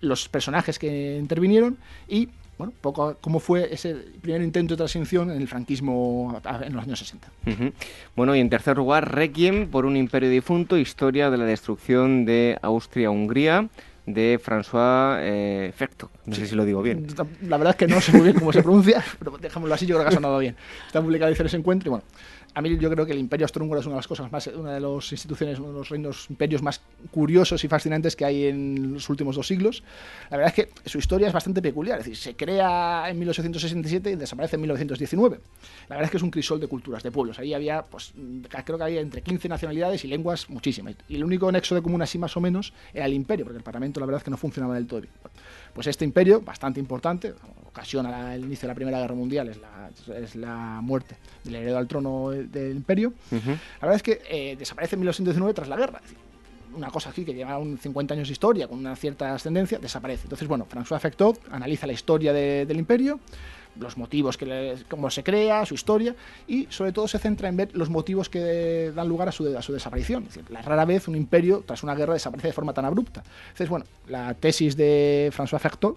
los 0.00 0.28
personajes 0.28 0.78
que 0.78 1.18
intervinieron 1.18 1.76
y 2.06 2.28
bueno, 2.58 2.72
poco 2.80 3.16
cómo 3.20 3.38
fue 3.38 3.72
ese 3.72 3.94
primer 4.20 4.42
intento 4.42 4.74
de 4.74 4.78
transición 4.78 5.30
en 5.30 5.40
el 5.40 5.46
franquismo 5.46 6.40
en 6.62 6.74
los 6.74 6.84
años 6.84 6.98
60. 6.98 7.28
Bueno, 8.16 8.34
y 8.34 8.40
en 8.40 8.50
tercer 8.50 8.76
lugar, 8.76 9.14
Requiem 9.14 9.68
por 9.68 9.86
un 9.86 9.96
imperio 9.96 10.28
difunto, 10.28 10.76
historia 10.76 11.30
de 11.30 11.38
la 11.38 11.44
destrucción 11.44 12.24
de 12.24 12.58
Austria-Hungría 12.60 13.68
de 14.12 14.40
François 14.42 15.18
eh, 15.20 15.72
Fecto. 15.76 16.10
No 16.26 16.34
sé 16.34 16.46
si 16.46 16.54
lo 16.54 16.64
digo 16.64 16.82
bien. 16.82 17.06
La, 17.42 17.56
verdad 17.56 17.72
es 17.72 17.76
que 17.76 17.86
no 17.86 18.00
sé 18.00 18.12
muy 18.12 18.22
bien 18.22 18.38
cómo 18.38 18.52
se 18.52 18.62
pronuncia, 18.62 19.04
pero 19.18 19.36
dejémoslo 19.38 19.74
así, 19.74 19.86
yo 19.86 19.96
creo 19.96 20.04
que 20.06 20.14
ha 20.14 20.14
sonado 20.14 20.38
bien. 20.38 20.56
Está 20.86 21.02
publicado 21.02 21.32
en 21.32 21.46
ese 21.46 21.56
encuentro 21.56 21.88
y 21.88 21.90
bueno, 21.90 22.04
a 22.58 22.60
mí 22.60 22.76
yo 22.76 22.90
creo 22.90 23.06
que 23.06 23.12
el 23.12 23.20
Imperio 23.20 23.44
Austrohúngaro 23.44 23.80
es 23.80 23.86
una 23.86 23.94
de 23.94 23.98
las 24.00 24.08
cosas 24.08 24.32
más, 24.32 24.48
una 24.48 24.72
de 24.72 24.80
las 24.80 25.12
instituciones, 25.12 25.60
uno 25.60 25.68
de 25.68 25.74
los 25.74 25.88
reinos 25.88 26.28
imperios 26.28 26.60
más 26.60 26.80
curiosos 27.12 27.62
y 27.62 27.68
fascinantes 27.68 28.16
que 28.16 28.24
hay 28.24 28.46
en 28.46 28.94
los 28.94 29.08
últimos 29.08 29.36
dos 29.36 29.46
siglos. 29.46 29.84
La 30.28 30.38
verdad 30.38 30.52
es 30.56 30.66
que 30.66 30.88
su 30.90 30.98
historia 30.98 31.28
es 31.28 31.32
bastante 31.32 31.62
peculiar, 31.62 32.00
es 32.00 32.06
decir, 32.06 32.16
se 32.16 32.34
crea 32.34 33.08
en 33.08 33.16
1867 33.16 34.10
y 34.10 34.16
desaparece 34.16 34.56
en 34.56 34.62
1919. 34.62 35.38
La 35.88 35.94
verdad 35.94 36.06
es 36.06 36.10
que 36.10 36.16
es 36.16 36.22
un 36.24 36.32
crisol 36.32 36.58
de 36.58 36.66
culturas, 36.66 37.04
de 37.04 37.12
pueblos. 37.12 37.38
Ahí 37.38 37.54
había, 37.54 37.82
pues, 37.82 38.12
creo 38.64 38.76
que 38.76 38.82
había 38.82 39.02
entre 39.02 39.22
15 39.22 39.48
nacionalidades 39.48 40.04
y 40.04 40.08
lenguas 40.08 40.50
muchísimas. 40.50 40.96
Y 41.08 41.14
el 41.14 41.22
único 41.22 41.52
nexo 41.52 41.76
de 41.76 41.82
común 41.82 42.02
así 42.02 42.18
más 42.18 42.36
o 42.36 42.40
menos 42.40 42.72
era 42.92 43.06
el 43.06 43.14
imperio, 43.14 43.44
porque 43.44 43.58
el 43.58 43.64
parlamento 43.64 44.00
la 44.00 44.06
verdad 44.06 44.18
es 44.18 44.24
que 44.24 44.32
no 44.32 44.36
funcionaba 44.36 44.74
del 44.74 44.88
todo 44.88 45.02
bien. 45.02 45.12
Pues 45.74 45.86
este 45.86 46.04
imperio, 46.04 46.40
bastante 46.40 46.80
importante, 46.80 47.34
ocasiona 47.66 48.34
el 48.34 48.44
inicio 48.44 48.62
de 48.62 48.68
la 48.68 48.74
Primera 48.74 48.98
Guerra 48.98 49.14
Mundial, 49.14 49.48
es 49.48 49.58
la, 49.58 49.90
es 50.16 50.34
la 50.34 50.80
muerte 50.82 51.16
del 51.44 51.56
heredero 51.56 51.78
al 51.78 51.86
trono 51.86 52.30
del 52.30 52.76
imperio. 52.76 53.12
La 53.30 53.38
verdad 53.82 53.96
es 53.96 54.02
que 54.02 54.20
eh, 54.28 54.56
desaparece 54.56 54.96
en 54.96 55.00
1919 55.00 55.54
tras 55.54 55.68
la 55.68 55.76
guerra. 55.76 56.00
una 56.74 56.90
cosa 56.90 57.10
aquí 57.10 57.24
que 57.24 57.34
lleva 57.34 57.58
un 57.58 57.78
50 57.78 58.14
años 58.14 58.28
de 58.28 58.32
historia, 58.32 58.68
con 58.68 58.78
una 58.78 58.96
cierta 58.96 59.34
ascendencia, 59.34 59.78
desaparece. 59.78 60.24
Entonces, 60.24 60.48
bueno, 60.48 60.66
François 60.68 60.98
Fectot 61.00 61.38
analiza 61.50 61.86
la 61.86 61.92
historia 61.92 62.32
del 62.32 62.78
imperio, 62.78 63.20
los 63.78 63.96
motivos 63.96 64.36
que 64.36 64.76
cómo 64.88 65.10
se 65.10 65.22
crea, 65.22 65.64
su 65.66 65.74
historia, 65.74 66.14
y 66.46 66.66
sobre 66.70 66.92
todo 66.92 67.08
se 67.08 67.18
centra 67.18 67.48
en 67.48 67.56
ver 67.56 67.70
los 67.74 67.90
motivos 67.90 68.28
que 68.28 68.92
dan 68.94 69.08
lugar 69.08 69.28
a 69.28 69.32
su, 69.32 69.56
a 69.56 69.62
su 69.62 69.72
desaparición. 69.72 70.24
Es 70.24 70.34
decir, 70.34 70.50
la 70.50 70.62
rara 70.62 70.84
vez 70.84 71.08
un 71.08 71.16
imperio, 71.16 71.62
tras 71.66 71.82
una 71.82 71.94
guerra, 71.94 72.14
desaparece 72.14 72.48
de 72.48 72.52
forma 72.52 72.72
tan 72.72 72.84
abrupta. 72.84 73.22
Entonces, 73.48 73.68
bueno, 73.68 73.84
la 74.08 74.34
tesis 74.34 74.76
de 74.76 75.30
François 75.34 75.58
Fectot 75.58 75.96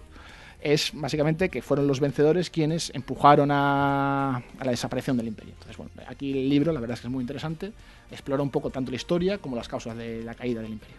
es 0.62 0.92
básicamente 0.94 1.48
que 1.48 1.60
fueron 1.60 1.86
los 1.86 2.00
vencedores 2.00 2.48
quienes 2.48 2.90
empujaron 2.94 3.50
a, 3.50 4.42
la 4.62 4.70
desaparición 4.70 5.16
del 5.16 5.26
imperio. 5.28 5.52
Entonces, 5.54 5.76
bueno, 5.76 5.90
aquí 6.06 6.32
el 6.32 6.48
libro, 6.48 6.72
la 6.72 6.80
verdad 6.80 6.94
es 6.94 7.00
que 7.00 7.08
es 7.08 7.12
muy 7.12 7.22
interesante, 7.22 7.72
explora 8.10 8.42
un 8.42 8.50
poco 8.50 8.70
tanto 8.70 8.90
la 8.90 8.96
historia 8.96 9.38
como 9.38 9.56
las 9.56 9.68
causas 9.68 9.96
de 9.96 10.22
la 10.22 10.34
caída 10.34 10.62
del 10.62 10.72
imperio. 10.72 10.96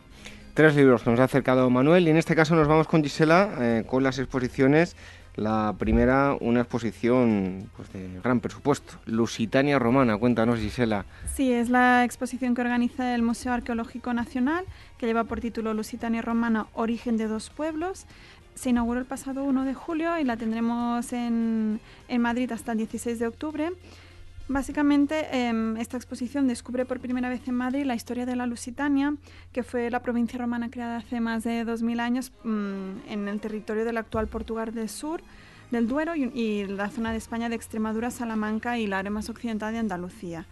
Tres 0.54 0.76
libros 0.76 1.02
que 1.02 1.10
nos 1.10 1.20
ha 1.20 1.24
acercado 1.24 1.70
Manuel 1.70 2.08
y 2.08 2.12
en 2.12 2.18
este 2.18 2.36
caso 2.36 2.56
nos 2.56 2.68
vamos 2.68 2.88
con 2.88 3.02
Gisela 3.04 3.56
eh, 3.60 3.84
con 3.88 4.04
las 4.04 4.20
exposiciones. 4.20 4.96
La 5.36 5.74
primera, 5.80 6.38
una 6.40 6.62
exposición 6.62 7.70
pues, 7.76 7.92
de 7.92 8.20
gran 8.24 8.40
presupuesto, 8.40 8.94
Lusitania 9.06 9.80
Romana. 9.80 10.18
Cuéntanos, 10.18 10.60
Gisela. 10.60 11.06
Sí, 11.34 11.52
es 11.52 11.70
la 11.70 12.04
exposición 12.04 12.54
que 12.54 12.62
organiza 12.62 13.16
el 13.16 13.24
Museo 13.24 13.52
Arqueológico 13.52 14.14
Nacional, 14.14 14.66
que 15.00 15.08
lleva 15.08 15.24
por 15.24 15.42
título 15.42 15.74
Lusitania 15.74 16.22
Romana, 16.22 16.68
Origen 16.74 17.18
de 17.18 17.28
dos 17.28 17.50
Pueblos. 17.50 18.06
Se 18.54 18.70
inauguró 18.70 19.00
el 19.00 19.08
pasado 19.08 19.44
1 19.44 19.66
de 19.66 19.74
julio 19.74 20.20
y 20.20 20.24
la 20.24 20.38
tendremos 20.38 21.12
en, 21.14 21.80
en 22.08 22.22
Madrid 22.22 22.52
hasta 22.52 22.74
el 22.74 22.78
16 22.78 23.18
de 23.18 23.28
octubre. 23.28 23.72
Básicamente, 24.50 25.28
em, 25.32 25.78
esta 25.78 25.96
exposición 25.96 26.48
descubre 26.48 26.84
por 26.86 27.00
primera 27.00 27.30
vez 27.30 27.48
en 27.48 27.56
Madrid 27.56 27.86
la 27.86 27.96
historia 27.96 28.26
de 28.26 28.36
la 28.36 28.46
Lusitania, 28.46 29.16
que 29.54 29.64
fue 29.64 29.90
la 29.90 30.02
provincia 30.02 30.38
romana 30.38 30.70
creada 30.70 30.98
hace 30.98 31.22
más 31.22 31.46
de 31.46 31.64
2.000 31.66 32.02
años 32.02 32.34
mm, 32.44 33.08
en 33.08 33.28
el 33.30 33.40
territorio 33.40 33.86
del 33.86 33.98
actual 33.98 34.28
Portugal 34.28 34.74
del 34.74 34.90
Sur, 34.90 35.22
del 35.72 35.88
Duero 35.88 36.14
y, 36.16 36.66
la 36.68 36.90
zona 36.90 37.12
de 37.12 37.18
España 37.18 37.48
de 37.48 37.56
Extremadura, 37.56 38.12
Salamanca 38.12 38.78
y 38.78 38.86
la 38.86 39.00
área 39.00 39.12
más 39.12 39.30
occidental 39.30 39.72
de 39.72 39.80
Andalucía. 39.80 40.46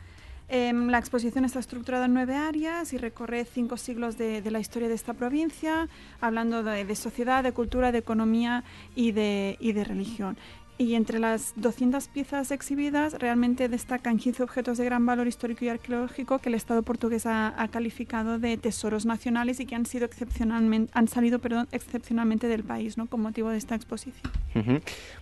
Em, 0.47 0.87
la 0.87 0.97
exposición 0.97 1.45
está 1.45 1.59
estructurada 1.59 2.05
en 2.05 2.13
nueve 2.13 2.35
áreas 2.35 2.91
y 2.93 2.97
recorre 2.97 3.45
cinco 3.45 3.77
siglos 3.77 4.17
de, 4.17 4.41
la 4.51 4.59
historia 4.59 4.87
de 4.89 4.95
esta 4.95 5.13
provincia, 5.13 5.87
hablando 6.19 6.63
de, 6.63 6.95
sociedad, 6.95 7.43
de 7.43 7.53
cultura, 7.53 7.91
de 7.91 7.99
economía 7.99 8.63
y 8.95 9.11
de, 9.11 9.57
y 9.59 9.73
de 9.73 9.83
religión. 9.83 10.37
Y 10.77 10.95
entre 10.95 11.19
las 11.19 11.53
200 11.57 12.07
piezas 12.07 12.49
exhibidas 12.51 13.13
realmente 13.19 13.69
destacan 13.69 14.17
15 14.17 14.43
objetos 14.43 14.77
de 14.77 14.85
gran 14.85 15.05
valor 15.05 15.27
histórico 15.27 15.65
y 15.65 15.69
arqueológico 15.69 16.39
que 16.39 16.49
el 16.49 16.55
Estado 16.55 16.81
portugués 16.81 17.25
ha, 17.25 17.53
calificado 17.71 18.39
de 18.39 18.57
tesoros 18.57 19.05
nacionales 19.05 19.59
y 19.59 19.65
que 19.65 19.75
han 19.75 19.85
sido 19.85 20.05
excepcionalmente 20.05 20.91
han 20.93 21.07
salido 21.07 21.39
perdón, 21.39 21.67
excepcionalmente 21.71 22.47
del 22.47 22.63
país, 22.63 22.97
¿no? 22.97 23.05
con 23.05 23.21
motivo 23.21 23.49
de 23.49 23.57
esta 23.57 23.75
exposición. 23.75 24.31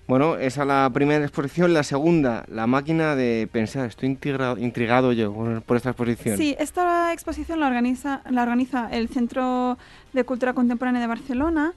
Bueno, 0.07 0.37
esa 0.37 0.61
es 0.61 0.67
la 0.67 0.89
primera 0.93 1.23
exposición, 1.23 1.73
la 1.73 1.83
segunda, 1.83 2.45
la 2.47 2.65
máquina 2.65 3.15
de 3.15 3.47
pensar. 3.51 3.87
Estoy 3.87 4.09
intrigado, 4.09 5.13
yo 5.13 5.61
por, 5.65 5.77
esta 5.77 5.89
exposición. 5.89 6.37
Sí, 6.37 6.55
esta 6.59 7.13
exposición 7.13 7.59
la 7.59 7.67
organiza 7.67 8.21
la 8.29 8.43
organiza 8.43 8.89
el 8.91 9.09
Centro 9.09 9.77
de 10.13 10.23
Cultura 10.23 10.53
Contemporánea 10.53 11.01
de 11.01 11.07
Barcelona 11.07 11.73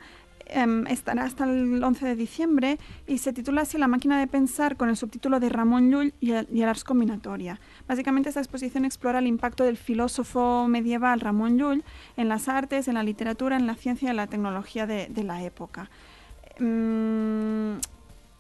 Em, 0.47 0.87
estará 0.87 1.25
hasta 1.25 1.45
el 1.45 1.83
11 1.83 2.07
de 2.07 2.17
diciembre 2.17 2.79
y 3.07 3.19
se 3.19 3.33
titula 3.33 3.63
así 3.63 3.79
La 3.79 3.89
máquina 3.89 4.19
de 4.19 4.27
pensar 4.27 4.77
con 4.77 4.89
el 4.89 4.97
subtítulo 4.97 5.41
de 5.41 5.49
Ramón 5.49 5.91
Llull 5.91 6.15
y 6.21 6.33
el, 6.33 6.63
Ars 6.63 6.85
Combinatoria. 6.85 7.61
Básicamente 7.89 8.29
esta 8.29 8.41
exposición 8.41 8.85
explora 8.85 9.19
el 9.21 9.27
impacto 9.27 9.65
del 9.65 9.77
filósofo 9.77 10.67
medieval 10.69 11.21
Ramón 11.21 11.59
Llull 11.59 11.85
en 12.17 12.29
las 12.29 12.49
artes, 12.49 12.89
en 12.89 12.95
la 12.95 13.03
literatura, 13.03 13.57
en 13.57 13.67
la 13.67 13.75
ciencia 13.75 14.07
y 14.07 14.11
en 14.11 14.17
la 14.17 14.27
tecnología 14.27 14.87
de, 14.87 15.23
la 15.23 15.43
época. 15.43 15.89
Em, 16.57 17.79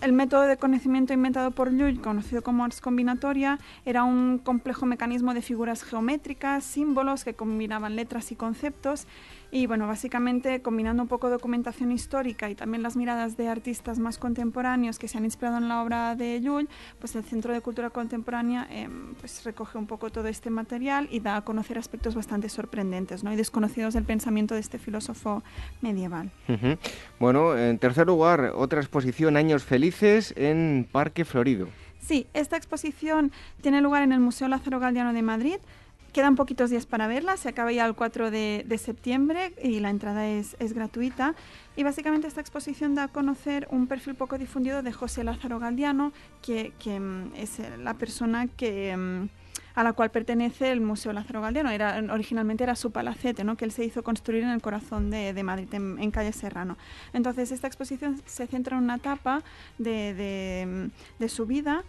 el 0.03 0.12
método 0.12 0.43
de 0.43 0.57
conocimiento 0.57 1.12
inventado 1.12 1.53
por 1.53 1.70
Llull, 1.70 2.01
conocido 2.01 2.43
como 2.43 2.65
ars 2.65 2.81
combinatoria, 2.81 3.61
era 3.85 4.03
un 4.03 4.39
complejo 4.39 4.85
mecanismo 4.85 5.33
de 5.33 5.43
figuras 5.43 5.85
geométricas, 5.85 6.65
símbolos 6.65 7.23
que 7.23 7.35
combinaban 7.35 7.95
letras 7.95 8.33
y 8.33 8.35
conceptos 8.37 9.07
y 9.55 9.66
bueno, 9.66 9.87
básicamente 9.87 10.62
combinando 10.62 11.03
un 11.03 11.09
poco 11.11 11.29
documentación 11.29 11.93
histórica 11.93 12.49
y 12.49 12.55
también 12.55 12.83
las 12.83 12.97
miradas 12.97 13.37
de 13.37 13.49
artistas 13.49 13.99
más 13.99 14.16
contemporáneos 14.16 14.99
que 14.99 15.09
se 15.09 15.19
han 15.19 15.27
inspirado 15.27 15.59
en 15.59 15.69
la 15.69 15.83
obra 15.83 16.16
de 16.16 16.41
Llull, 16.41 16.70
pues 16.99 17.15
el 17.16 17.23
Centro 17.23 17.53
de 17.53 17.61
Cultura 17.61 17.91
Contemporánea 17.91 18.66
em, 18.70 19.15
pues 19.20 19.45
recoge 19.45 19.77
un 19.77 19.87
poco 19.87 20.11
todo 20.11 20.27
este 20.29 20.49
material 20.49 21.07
y 21.11 21.20
da 21.20 21.37
a 21.37 21.43
conocer 21.43 21.77
aspectos 21.77 22.15
bastante 22.15 22.49
sorprendentes 22.49 23.23
¿no? 23.24 23.33
y 23.33 23.37
desconocidos 23.37 23.93
del 23.93 24.05
pensamiento 24.05 24.55
de 24.55 24.61
este 24.61 24.79
filósofo 24.79 25.43
medieval. 25.83 26.31
Bueno, 27.20 27.57
en 27.57 27.79
tercer 27.79 28.07
lugar, 28.07 28.53
otra 28.57 28.81
exposición 28.81 29.37
Años 29.37 29.65
Felices 29.65 30.33
en 30.39 30.89
Parque 30.91 31.27
Florido. 31.27 31.69
Sí, 32.01 32.27
esta 32.33 32.57
exposición 32.57 33.33
tiene 33.61 33.81
lugar 33.83 34.03
en 34.03 34.12
el 34.12 34.20
Museo 34.20 34.49
Lázaro 34.49 34.81
Galdiano 34.81 35.12
de 35.12 35.23
Madrid. 35.23 35.57
Quedan 36.13 36.37
poquitos 36.37 36.69
días 36.69 36.85
para 36.85 37.07
verla, 37.07 37.39
se 37.39 37.49
acaba 37.49 37.73
ya 37.73 37.87
el 37.87 37.95
4 37.95 38.31
de, 38.31 38.79
septiembre 38.79 39.55
y 39.63 39.81
la 39.81 39.89
entrada 39.89 40.29
es, 40.29 40.57
gratuita. 40.75 41.35
Y 41.75 41.85
básicamente 41.85 42.29
esta 42.29 42.43
exposición 42.43 42.95
da 42.95 43.05
a 43.05 43.09
conocer 43.09 43.67
un 43.71 43.87
perfil 43.87 44.15
poco 44.15 44.37
difundido 44.37 44.83
de 44.83 44.93
José 44.93 45.25
Lázaro 45.25 45.59
Galdiano, 45.59 46.13
que, 46.43 46.75
mm, 46.85 47.35
es 47.35 47.61
la 47.79 47.95
persona 47.95 48.47
que, 48.47 48.95
mm, 48.95 49.29
a 49.75 49.83
la 49.83 49.95
cual 49.95 50.11
pertenece 50.11 50.71
el 50.71 50.83
Museo 50.83 51.15
Lázaro 51.15 51.41
Galdiano. 51.41 51.71
Era, 51.71 51.99
originalmente 52.13 52.63
era 52.63 52.77
su 52.77 52.91
palacete, 52.91 53.43
¿no? 53.43 53.57
que 53.57 53.65
él 53.65 53.73
se 53.73 53.83
hizo 53.83 54.03
construir 54.03 54.43
en 54.43 54.51
el 54.51 54.61
corazón 54.61 55.11
de, 55.11 55.43
Madrid, 55.43 55.73
en, 55.73 56.11
calle 56.11 56.33
Serrano. 56.33 56.77
Entonces 57.15 57.53
esta 57.53 57.69
exposición 57.69 58.21
se 58.27 58.47
centra 58.47 58.77
en 58.77 58.85
una 58.85 58.97
etapa 58.97 59.43
de, 59.79 60.91
mm, 61.19 61.27
su 61.27 61.47
vida. 61.47 61.85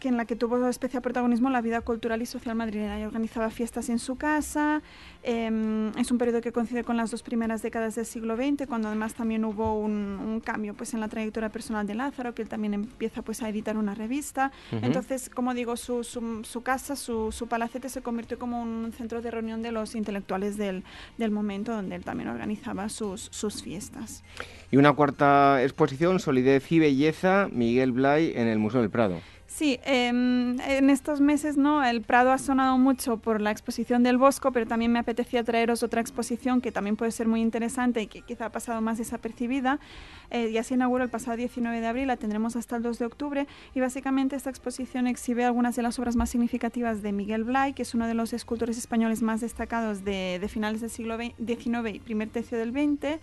Em, 0.00 0.08
en 0.08 0.16
la 0.16 0.24
que 0.24 0.36
tuvo 0.36 0.68
especial 0.68 1.02
protagonismo 1.02 1.50
la 1.50 1.60
vida 1.60 1.80
cultural 1.80 2.22
y 2.22 2.26
social 2.26 2.54
madrileña. 2.54 3.00
Y 3.00 3.04
organizaba 3.04 3.50
fiestas 3.50 3.88
en 3.88 3.98
su 3.98 4.16
casa. 4.16 4.82
Em, 5.22 5.88
es 5.98 6.10
un 6.10 6.18
periodo 6.18 6.40
que 6.40 6.52
coincide 6.52 6.84
con 6.84 6.96
las 6.96 7.10
dos 7.10 7.22
primeras 7.22 7.62
décadas 7.62 7.94
del 7.96 8.06
siglo 8.06 8.36
XX, 8.36 8.66
cuando 8.66 8.88
además 8.88 9.14
también 9.14 9.44
hubo 9.44 9.78
un, 9.78 10.40
cambio 10.44 10.74
pues, 10.74 10.94
en 10.94 11.00
la 11.00 11.08
trayectoria 11.08 11.48
personal 11.48 11.86
de 11.86 11.94
Lázaro, 11.94 12.34
que 12.34 12.42
él 12.42 12.48
también 12.48 12.74
empieza 12.74 13.22
pues, 13.22 13.42
a 13.42 13.48
editar 13.48 13.76
una 13.76 13.94
revista. 13.94 14.52
Entonces, 14.70 15.28
como 15.28 15.54
digo, 15.54 15.76
su, 15.76 16.04
su, 16.04 16.62
casa, 16.62 16.94
su, 16.94 17.32
su, 17.32 17.48
palacete 17.48 17.88
se 17.88 18.02
convirtió 18.02 18.38
como 18.38 18.62
un 18.62 18.92
centro 18.92 19.22
de 19.22 19.30
reunión 19.30 19.62
de 19.62 19.72
los 19.72 19.94
intelectuales 19.94 20.56
del, 20.56 20.84
del 21.18 21.30
momento, 21.30 21.72
donde 21.72 21.96
él 21.96 22.04
también 22.04 22.28
organizaba 22.28 22.88
sus, 22.88 23.28
sus 23.32 23.62
fiestas. 23.62 24.22
Y 24.70 24.76
una 24.76 24.92
cuarta 24.92 25.62
exposición, 25.62 26.20
Solidez 26.20 26.70
y 26.70 26.78
Belleza, 26.78 27.48
Miguel 27.50 27.92
Blay 27.92 28.32
en 28.36 28.46
el 28.46 28.58
Museo 28.58 28.80
del 28.80 28.90
Prado. 28.90 29.20
Sí, 29.56 29.80
em, 29.84 30.60
en 30.60 30.90
estos 30.90 31.22
meses 31.22 31.56
no, 31.56 31.82
el 31.82 32.02
Prado 32.02 32.30
ha 32.30 32.36
sonado 32.36 32.76
mucho 32.76 33.16
por 33.16 33.40
la 33.40 33.50
exposición 33.50 34.02
del 34.02 34.18
Bosco, 34.18 34.52
pero 34.52 34.66
también 34.66 34.92
me 34.92 34.98
apetecía 34.98 35.42
traeros 35.44 35.82
otra 35.82 36.02
exposición 36.02 36.60
que 36.60 36.72
también 36.72 36.94
puede 36.96 37.10
ser 37.10 37.26
muy 37.26 37.40
interesante 37.40 38.02
y 38.02 38.06
que 38.06 38.20
quizá 38.20 38.44
ha 38.44 38.52
pasado 38.52 38.82
más 38.82 38.98
desapercibida. 38.98 39.80
Eh, 40.28 40.52
ya 40.52 40.62
se 40.62 40.74
inauguró 40.74 41.04
el 41.04 41.08
pasado 41.08 41.38
19 41.38 41.80
de 41.80 41.86
abril, 41.86 42.08
la 42.08 42.18
tendremos 42.18 42.54
hasta 42.54 42.76
el 42.76 42.82
2 42.82 42.98
de 42.98 43.06
octubre 43.06 43.46
y 43.74 43.80
básicamente 43.80 44.36
esta 44.36 44.50
exposición 44.50 45.06
exhibe 45.06 45.46
algunas 45.46 45.74
de 45.74 45.80
las 45.80 45.98
obras 45.98 46.16
más 46.16 46.28
significativas 46.28 47.00
de 47.00 47.12
Miguel 47.12 47.44
Blay, 47.44 47.72
que 47.72 47.80
es 47.80 47.94
uno 47.94 48.06
de 48.06 48.12
los 48.12 48.34
escultores 48.34 48.76
españoles 48.76 49.22
más 49.22 49.40
destacados 49.40 50.04
de, 50.04 50.38
de 50.38 50.48
finales 50.48 50.82
del 50.82 50.90
siglo 50.90 51.16
XIX 51.16 51.94
y 51.94 52.00
primer 52.00 52.28
tercio 52.28 52.58
del 52.58 52.72
XX. 52.72 53.20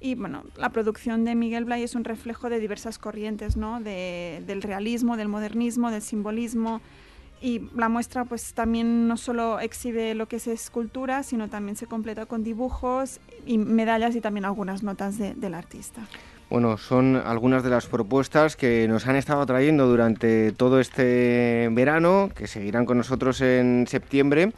Y 0.00 0.14
bueno, 0.14 0.44
la 0.56 0.70
producción 0.70 1.24
de 1.24 1.34
Miguel 1.34 1.66
Blay 1.66 1.82
es 1.82 1.94
un 1.94 2.04
reflejo 2.04 2.48
de 2.48 2.58
diversas 2.58 2.98
corrientes, 2.98 3.56
¿no? 3.56 3.80
De, 3.80 4.42
del 4.46 4.62
realismo, 4.62 5.18
del 5.18 5.28
modernismo, 5.28 5.90
del 5.90 6.00
simbolismo. 6.00 6.80
Y 7.42 7.68
la 7.74 7.88
muestra 7.88 8.24
pues 8.24 8.52
también 8.54 9.08
no 9.08 9.16
solo 9.16 9.60
exhibe 9.60 10.14
lo 10.14 10.26
que 10.26 10.36
es 10.36 10.46
escultura, 10.46 11.22
sino 11.22 11.48
también 11.48 11.76
se 11.76 11.86
completa 11.86 12.26
con 12.26 12.44
dibujos 12.44 13.20
y 13.46 13.58
medallas 13.58 14.14
y 14.16 14.20
también 14.20 14.44
algunas 14.44 14.82
notas 14.82 15.18
del 15.18 15.54
artista. 15.54 16.02
Bueno, 16.50 16.76
son 16.78 17.16
algunas 17.16 17.62
de 17.62 17.70
las 17.70 17.86
propuestas 17.86 18.56
que 18.56 18.88
nos 18.88 19.06
han 19.06 19.16
estado 19.16 19.46
trayendo 19.46 19.86
durante 19.86 20.52
todo 20.52 20.80
este 20.80 21.68
verano, 21.72 22.28
que 22.34 22.46
seguirán 22.46 22.86
con 22.86 22.98
nosotros 22.98 23.40
en 23.40 23.86
septiembre 23.86 24.52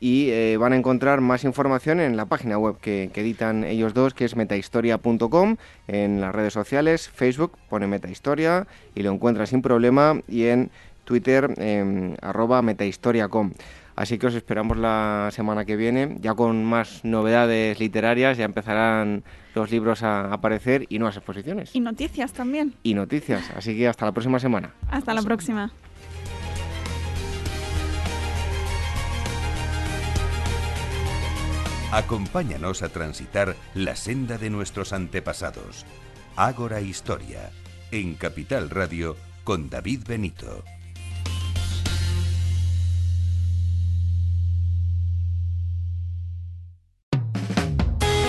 y 0.00 0.30
eh, 0.30 0.56
van 0.56 0.72
a 0.72 0.76
encontrar 0.76 1.20
más 1.20 1.44
información 1.44 2.00
en 2.00 2.16
la 2.16 2.26
página 2.26 2.58
web 2.58 2.78
que, 2.80 3.10
editan 3.14 3.64
ellos 3.64 3.94
dos, 3.94 4.14
que 4.14 4.24
es 4.24 4.36
metahistoria.com, 4.36 5.56
en 5.88 6.20
las 6.20 6.34
redes 6.34 6.52
sociales, 6.52 7.08
Facebook 7.08 7.52
pone 7.68 7.86
metahistoria 7.86 8.66
y 8.94 9.02
lo 9.02 9.12
encuentra 9.12 9.46
sin 9.46 9.62
problema 9.62 10.20
y 10.28 10.44
en 10.46 10.70
Twitter 11.04 11.52
eh, 11.58 12.14
arroba 12.22 12.62
metahistoria.com. 12.62 13.52
Así 13.98 14.16
que 14.16 14.28
os 14.28 14.34
esperamos 14.36 14.76
la 14.76 15.30
semana 15.32 15.64
que 15.64 15.74
viene, 15.74 16.18
ya 16.20 16.32
con 16.34 16.64
más 16.64 17.04
novedades 17.04 17.80
literarias, 17.80 18.38
ya 18.38 18.44
empezarán 18.44 19.24
los 19.56 19.72
libros 19.72 20.04
a 20.04 20.32
aparecer 20.32 20.86
y 20.88 21.00
nuevas 21.00 21.16
exposiciones. 21.16 21.74
Y 21.74 21.80
noticias 21.80 22.32
también. 22.32 22.74
Y 22.84 22.94
noticias, 22.94 23.50
así 23.56 23.76
que 23.76 23.88
hasta 23.88 24.06
la 24.06 24.12
próxima 24.12 24.38
semana. 24.38 24.72
Hasta 24.88 25.12
la 25.14 25.22
próxima. 25.22 25.72
Acompáñanos 31.90 32.82
a 32.82 32.90
transitar 32.90 33.56
la 33.72 33.96
senda 33.96 34.36
de 34.36 34.50
nuestros 34.50 34.92
antepasados. 34.92 35.86
Ágora 36.36 36.82
Historia, 36.82 37.50
en 37.90 38.14
Capital 38.14 38.68
Radio, 38.68 39.16
con 39.42 39.70
David 39.70 40.02
Benito. 40.06 40.64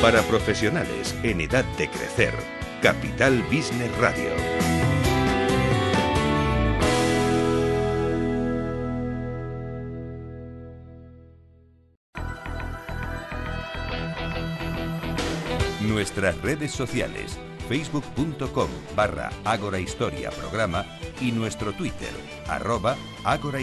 Para 0.02 0.22
profesionales 0.22 1.14
en 1.23 1.41
edad 1.41 1.65
de 1.77 1.90
crecer, 1.90 2.34
Capital 2.81 3.44
Business 3.52 3.95
Radio. 3.98 4.78
Nuestras 15.99 16.41
redes 16.41 16.71
sociales, 16.71 17.38
facebook.com 17.67 18.69
barra 18.95 19.31
Ágora 19.43 19.81
Historia 19.81 20.30
Programa 20.30 20.85
y 21.19 21.34
nuestro 21.34 21.73
Twitter, 21.73 22.13
arroba 22.47 22.95
Ágora 23.26 23.59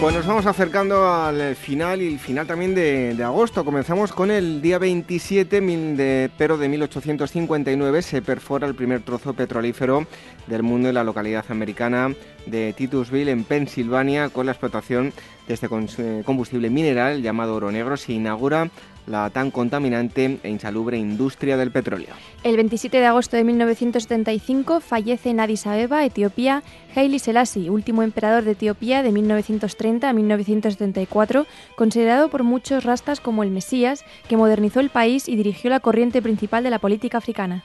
Pues 0.00 0.14
nos 0.14 0.26
vamos 0.26 0.46
acercando 0.46 1.12
al 1.12 1.56
final 1.56 2.00
y 2.00 2.06
el 2.06 2.20
final 2.20 2.46
también 2.46 2.72
de, 2.72 3.20
agosto. 3.24 3.64
Comenzamos 3.64 4.12
con 4.12 4.30
el 4.30 4.62
día 4.62 4.78
27, 4.78 5.60
de, 5.60 6.30
pero 6.38 6.56
de 6.56 6.68
1859 6.68 8.02
se 8.02 8.22
perfora 8.22 8.68
el 8.68 8.76
primer 8.76 9.02
trozo 9.02 9.34
petrolífero 9.34 10.06
del 10.46 10.62
mundo 10.62 10.88
en 10.88 10.94
la 10.94 11.02
localidad 11.02 11.44
americana 11.48 12.14
de 12.46 12.72
Titusville, 12.74 13.32
en 13.32 13.42
Pensilvania, 13.42 14.28
con 14.28 14.46
la 14.46 14.52
explotación 14.52 15.12
de 15.48 15.54
este 15.54 15.66
eh, 15.66 16.22
combustible 16.24 16.70
mineral 16.70 17.20
llamado 17.20 17.56
oro 17.56 17.72
negro. 17.72 17.96
Se 17.96 18.12
inaugura 18.12 18.70
la 19.08 19.30
tan 19.30 19.50
contaminante 19.50 20.38
e 20.42 20.48
insalubre 20.48 20.98
industria 20.98 21.56
del 21.56 21.70
petróleo. 21.70 22.14
El 22.44 22.56
27 22.56 22.98
de 22.98 23.06
agosto 23.06 23.36
de 23.36 23.44
1975 23.44 24.80
fallece 24.80 25.30
en 25.30 25.40
Addis 25.40 25.66
Abeba, 25.66 26.04
Etiopía, 26.04 26.62
Haile 26.94 27.18
Selassie, 27.18 27.70
último 27.70 28.02
emperador 28.02 28.44
de 28.44 28.52
Etiopía 28.52 29.02
de 29.02 29.12
1930 29.12 30.08
a 30.08 30.12
1974, 30.12 31.46
considerado 31.76 32.28
por 32.28 32.42
muchos 32.42 32.84
rastas 32.84 33.20
como 33.20 33.42
el 33.42 33.50
Mesías, 33.50 34.04
que 34.28 34.36
modernizó 34.36 34.80
el 34.80 34.90
país 34.90 35.28
y 35.28 35.36
dirigió 35.36 35.70
la 35.70 35.80
corriente 35.80 36.22
principal 36.22 36.62
de 36.62 36.70
la 36.70 36.78
política 36.78 37.18
africana. 37.18 37.64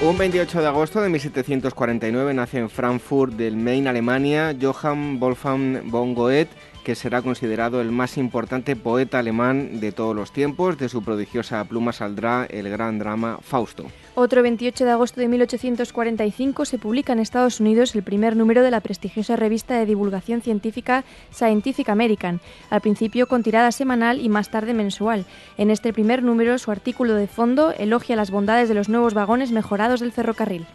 Un 0.00 0.16
28 0.16 0.60
de 0.60 0.66
agosto 0.68 1.00
de 1.00 1.08
1749 1.08 2.32
nace 2.32 2.58
en 2.58 2.70
Frankfurt 2.70 3.32
del 3.32 3.56
Main, 3.56 3.88
Alemania, 3.88 4.54
Johann 4.58 5.18
Wolfgang 5.18 5.90
von 5.90 6.14
Goethe, 6.14 6.50
que 6.88 6.94
será 6.94 7.20
considerado 7.20 7.82
el 7.82 7.90
más 7.90 8.16
importante 8.16 8.74
poeta 8.74 9.18
alemán 9.18 9.78
de 9.78 9.92
todos 9.92 10.16
los 10.16 10.32
tiempos. 10.32 10.78
De 10.78 10.88
su 10.88 11.02
prodigiosa 11.02 11.62
pluma 11.66 11.92
saldrá 11.92 12.46
el 12.46 12.70
gran 12.70 12.98
drama 12.98 13.40
Fausto. 13.42 13.84
Otro 14.14 14.42
28 14.42 14.86
de 14.86 14.90
agosto 14.90 15.20
de 15.20 15.28
1845 15.28 16.64
se 16.64 16.78
publica 16.78 17.12
en 17.12 17.18
Estados 17.18 17.60
Unidos 17.60 17.94
el 17.94 18.02
primer 18.02 18.36
número 18.36 18.62
de 18.62 18.70
la 18.70 18.80
prestigiosa 18.80 19.36
revista 19.36 19.78
de 19.78 19.84
divulgación 19.84 20.40
científica 20.40 21.04
Scientific 21.30 21.90
American, 21.90 22.40
al 22.70 22.80
principio 22.80 23.26
con 23.26 23.42
tirada 23.42 23.70
semanal 23.70 24.18
y 24.18 24.30
más 24.30 24.50
tarde 24.50 24.72
mensual. 24.72 25.26
En 25.58 25.70
este 25.70 25.92
primer 25.92 26.22
número, 26.22 26.56
su 26.56 26.70
artículo 26.70 27.16
de 27.16 27.26
fondo 27.26 27.70
elogia 27.72 28.16
las 28.16 28.30
bondades 28.30 28.70
de 28.70 28.74
los 28.74 28.88
nuevos 28.88 29.12
vagones 29.12 29.52
mejorados 29.52 30.00
del 30.00 30.12
ferrocarril. 30.12 30.66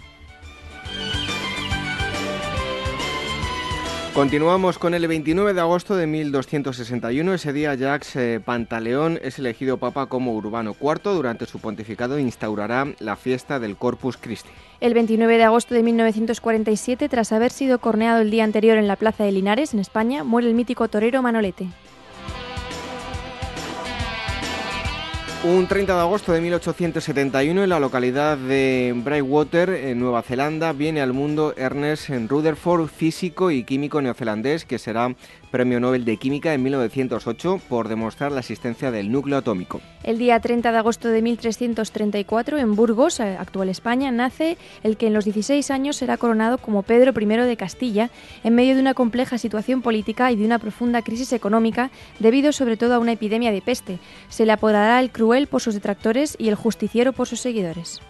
Continuamos 4.13 4.77
con 4.77 4.93
el 4.93 5.07
29 5.07 5.55
de 5.55 5.61
agosto 5.61 5.95
de 5.95 6.05
1261. 6.05 7.33
Ese 7.33 7.51
día 7.51 7.73
Jacques 7.73 8.15
eh, 8.15 8.39
Pantaleón 8.45 9.19
es 9.23 9.39
elegido 9.39 9.77
papa 9.77 10.05
como 10.05 10.35
Urbano 10.35 10.75
IV. 10.79 11.15
Durante 11.15 11.47
su 11.47 11.57
pontificado 11.57 12.19
instaurará 12.19 12.93
la 12.99 13.15
fiesta 13.15 13.59
del 13.59 13.75
Corpus 13.75 14.17
Christi. 14.17 14.51
El 14.81 14.93
29 14.93 15.37
de 15.37 15.43
agosto 15.43 15.73
de 15.73 15.81
1947, 15.81 17.09
tras 17.09 17.31
haber 17.31 17.51
sido 17.51 17.79
corneado 17.79 18.21
el 18.21 18.29
día 18.29 18.43
anterior 18.43 18.77
en 18.77 18.87
la 18.87 18.97
Plaza 18.97 19.23
de 19.23 19.31
Linares, 19.31 19.73
en 19.73 19.79
España, 19.79 20.23
muere 20.23 20.47
el 20.47 20.53
mítico 20.53 20.87
torero 20.89 21.23
Manolete. 21.23 21.69
Un 25.45 25.67
30 25.67 25.93
de 25.93 25.99
agosto 25.99 26.31
de 26.31 26.39
1871 26.39 27.63
en 27.63 27.69
la 27.69 27.81
localidad 27.81 28.37
de 28.37 28.93
Brightwater, 28.95 29.71
en 29.71 29.99
Nueva 29.99 30.21
Zelanda, 30.21 30.71
viene 30.71 31.01
al 31.01 31.11
mundo 31.11 31.53
Ernest 31.57 32.09
Rutherford, 32.29 32.87
físico 32.87 33.51
y 33.51 33.65
químico 33.65 34.01
neozelandés 34.01 34.63
que 34.63 34.79
será 34.79 35.13
Premio 35.53 35.79
Nobel 35.79 36.03
de 36.03 36.17
Química 36.17 36.55
en 36.55 36.63
1908 36.63 37.61
por 37.69 37.87
demostrar 37.87 38.31
la 38.31 38.39
existencia 38.39 38.89
del 38.89 39.11
núcleo 39.11 39.37
atómico. 39.37 39.81
El 40.01 40.17
día 40.17 40.39
30 40.39 40.71
de 40.71 40.77
agosto 40.79 41.09
de 41.09 41.21
1334, 41.21 42.57
en 42.57 42.75
Burgos, 42.75 43.19
eh, 43.19 43.37
actual 43.39 43.69
España, 43.69 44.11
nace 44.11 44.57
el 44.81 44.97
que 44.97 45.05
en 45.05 45.13
los 45.13 45.25
16 45.25 45.69
años 45.69 45.97
será 45.97 46.17
coronado 46.17 46.57
como 46.57 46.81
Pedro 46.81 47.13
I 47.15 47.25
de 47.45 47.55
Castilla, 47.55 48.09
en 48.43 48.55
medio 48.55 48.73
de 48.73 48.81
una 48.81 48.95
compleja 48.95 49.37
situación 49.37 49.83
política 49.83 50.31
y 50.31 50.37
de 50.37 50.45
una 50.45 50.57
profunda 50.57 51.03
crisis 51.03 51.31
económica, 51.33 51.91
debido 52.17 52.51
sobre 52.51 52.75
todo 52.75 52.95
a 52.95 52.99
una 52.99 53.11
epidemia 53.11 53.51
de 53.51 53.61
peste. 53.61 53.99
Se 54.29 54.47
le 54.47 54.53
apodará 54.53 54.99
el 54.99 55.11
cruel 55.11 55.45
por 55.45 55.61
sus 55.61 55.75
detractores 55.75 56.35
y 56.39 56.49
el 56.49 56.55
justiciero 56.55 57.13
por 57.13 57.27
sus 57.27 57.41
seguidores. 57.41 58.01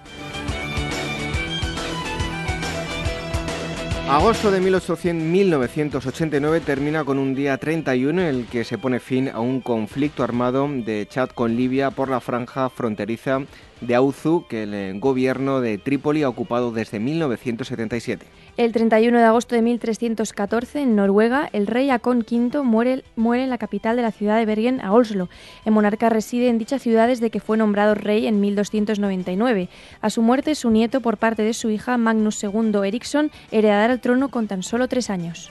Agosto 4.09 4.51
de 4.51 4.59
1989 4.59 6.59
termina 6.59 7.05
con 7.05 7.17
un 7.17 7.33
día 7.33 7.57
31 7.57 8.21
en 8.21 8.27
el 8.27 8.45
que 8.47 8.65
se 8.65 8.77
pone 8.77 8.99
fin 8.99 9.29
a 9.29 9.39
un 9.39 9.61
conflicto 9.61 10.23
armado 10.23 10.67
de 10.67 11.07
Chad 11.09 11.29
con 11.29 11.55
Libia 11.55 11.89
por 11.89 12.09
la 12.09 12.19
franja 12.19 12.69
fronteriza 12.69 13.39
de 13.85 13.95
Auzu 13.95 14.45
que 14.47 14.63
el 14.63 14.99
gobierno 14.99 15.61
de 15.61 15.77
Trípoli 15.77 16.23
ha 16.23 16.29
ocupado 16.29 16.71
desde 16.71 16.99
1977. 16.99 18.25
El 18.55 18.71
31 18.71 19.17
de 19.17 19.23
agosto 19.23 19.55
de 19.55 19.63
1314, 19.63 20.81
en 20.81 20.95
Noruega, 20.95 21.49
el 21.53 21.65
rey 21.65 21.89
Akon 21.89 22.19
V 22.19 22.61
muere, 22.61 23.03
muere 23.15 23.43
en 23.43 23.49
la 23.49 23.57
capital 23.57 23.95
de 23.95 24.03
la 24.03 24.11
ciudad 24.11 24.37
de 24.37 24.45
Bergen, 24.45 24.79
a 24.81 24.93
Oslo. 24.93 25.27
El 25.65 25.73
monarca 25.73 26.09
reside 26.09 26.49
en 26.49 26.59
dicha 26.59 26.77
ciudad 26.77 27.07
desde 27.07 27.31
que 27.31 27.39
fue 27.39 27.57
nombrado 27.57 27.95
rey 27.95 28.27
en 28.27 28.39
1299. 28.39 29.69
A 30.01 30.09
su 30.09 30.21
muerte, 30.21 30.53
su 30.53 30.69
nieto, 30.69 31.01
por 31.01 31.17
parte 31.17 31.41
de 31.41 31.53
su 31.53 31.71
hija 31.71 31.97
Magnus 31.97 32.43
II 32.43 32.73
Eriksson, 32.85 33.31
heredará 33.51 33.91
el 33.91 33.99
trono 33.99 34.29
con 34.29 34.47
tan 34.47 34.61
solo 34.61 34.87
tres 34.87 35.09
años. 35.09 35.49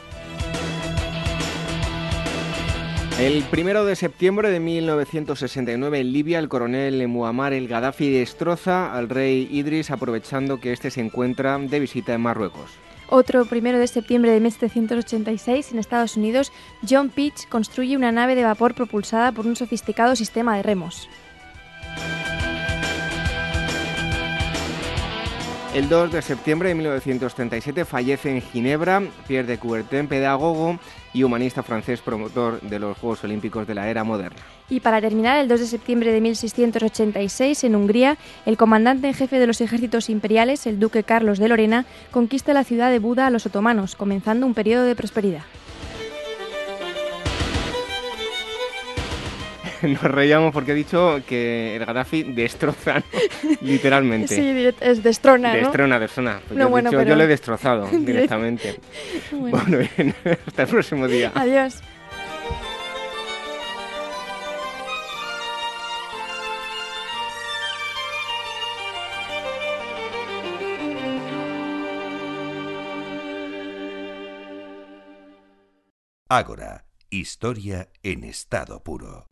El 3.22 3.44
primero 3.44 3.84
de 3.84 3.94
septiembre 3.94 4.50
de 4.50 4.58
1969 4.58 6.00
en 6.00 6.12
Libia, 6.12 6.40
el 6.40 6.48
coronel 6.48 7.06
Muammar 7.06 7.52
el 7.52 7.68
Gaddafi 7.68 8.10
destroza 8.10 8.92
al 8.92 9.08
rey 9.08 9.46
Idris 9.48 9.92
aprovechando 9.92 10.58
que 10.58 10.72
este 10.72 10.90
se 10.90 11.02
encuentra 11.02 11.56
de 11.56 11.78
visita 11.78 12.14
en 12.14 12.20
Marruecos. 12.20 12.72
Otro 13.08 13.44
primero 13.44 13.78
de 13.78 13.86
septiembre 13.86 14.32
de 14.32 14.40
1786 14.40 15.70
en 15.70 15.78
Estados 15.78 16.16
Unidos, 16.16 16.50
John 16.90 17.10
Pitch 17.10 17.48
construye 17.48 17.96
una 17.96 18.10
nave 18.10 18.34
de 18.34 18.42
vapor 18.42 18.74
propulsada 18.74 19.30
por 19.30 19.46
un 19.46 19.54
sofisticado 19.54 20.16
sistema 20.16 20.56
de 20.56 20.64
remos. 20.64 21.08
El 25.74 25.88
2 25.88 26.12
de 26.12 26.22
septiembre 26.22 26.70
de 26.70 26.74
1937 26.74 27.84
fallece 27.84 28.30
en 28.30 28.42
Ginebra 28.42 29.00
Pierre 29.28 29.46
de 29.46 29.58
Coubertin, 29.58 30.08
pedagogo 30.08 30.80
y 31.14 31.22
humanista 31.22 31.62
francés 31.62 32.00
promotor 32.00 32.60
de 32.60 32.78
los 32.78 32.96
Juegos 32.98 33.24
Olímpicos 33.24 33.66
de 33.66 33.74
la 33.74 33.88
era 33.88 34.04
moderna. 34.04 34.38
Y 34.68 34.80
para 34.80 35.00
terminar, 35.00 35.38
el 35.38 35.48
2 35.48 35.60
de 35.60 35.66
septiembre 35.66 36.12
de 36.12 36.20
1686, 36.20 37.64
en 37.64 37.76
Hungría, 37.76 38.16
el 38.46 38.56
comandante 38.56 39.08
en 39.08 39.14
jefe 39.14 39.38
de 39.38 39.46
los 39.46 39.60
ejércitos 39.60 40.08
imperiales, 40.08 40.66
el 40.66 40.78
duque 40.78 41.04
Carlos 41.04 41.38
de 41.38 41.48
Lorena, 41.48 41.84
conquista 42.10 42.54
la 42.54 42.64
ciudad 42.64 42.90
de 42.90 42.98
Buda 42.98 43.26
a 43.26 43.30
los 43.30 43.46
otomanos, 43.46 43.96
comenzando 43.96 44.46
un 44.46 44.54
periodo 44.54 44.84
de 44.84 44.96
prosperidad. 44.96 45.42
nos 49.88 50.02
reíamos 50.02 50.52
porque 50.52 50.72
he 50.72 50.74
dicho 50.74 51.20
que 51.26 51.76
el 51.76 51.84
Gaddafi 51.84 52.22
destroza, 52.22 53.02
literalmente. 53.60 54.34
Sí, 54.34 54.74
es 54.80 55.02
destrona, 55.02 55.54
¿no? 55.54 55.60
Destrona, 55.60 55.98
destrona. 55.98 56.40
Pues 56.46 56.58
yo, 56.58 56.68
bueno, 56.68 56.90
yo 56.90 57.16
lo 57.16 57.22
he 57.22 57.26
destrozado 57.32 57.86
directamente. 57.86 58.78
bueno, 59.32 59.78
bien, 59.96 60.14
hasta 60.46 60.62
el 60.62 60.68
próximo 60.68 61.08
día. 61.08 61.32
Adiós. 61.34 61.82
Ágora, 76.28 76.86
historia 77.10 77.90
en 78.02 78.24
estado 78.24 78.82
puro. 78.82 79.31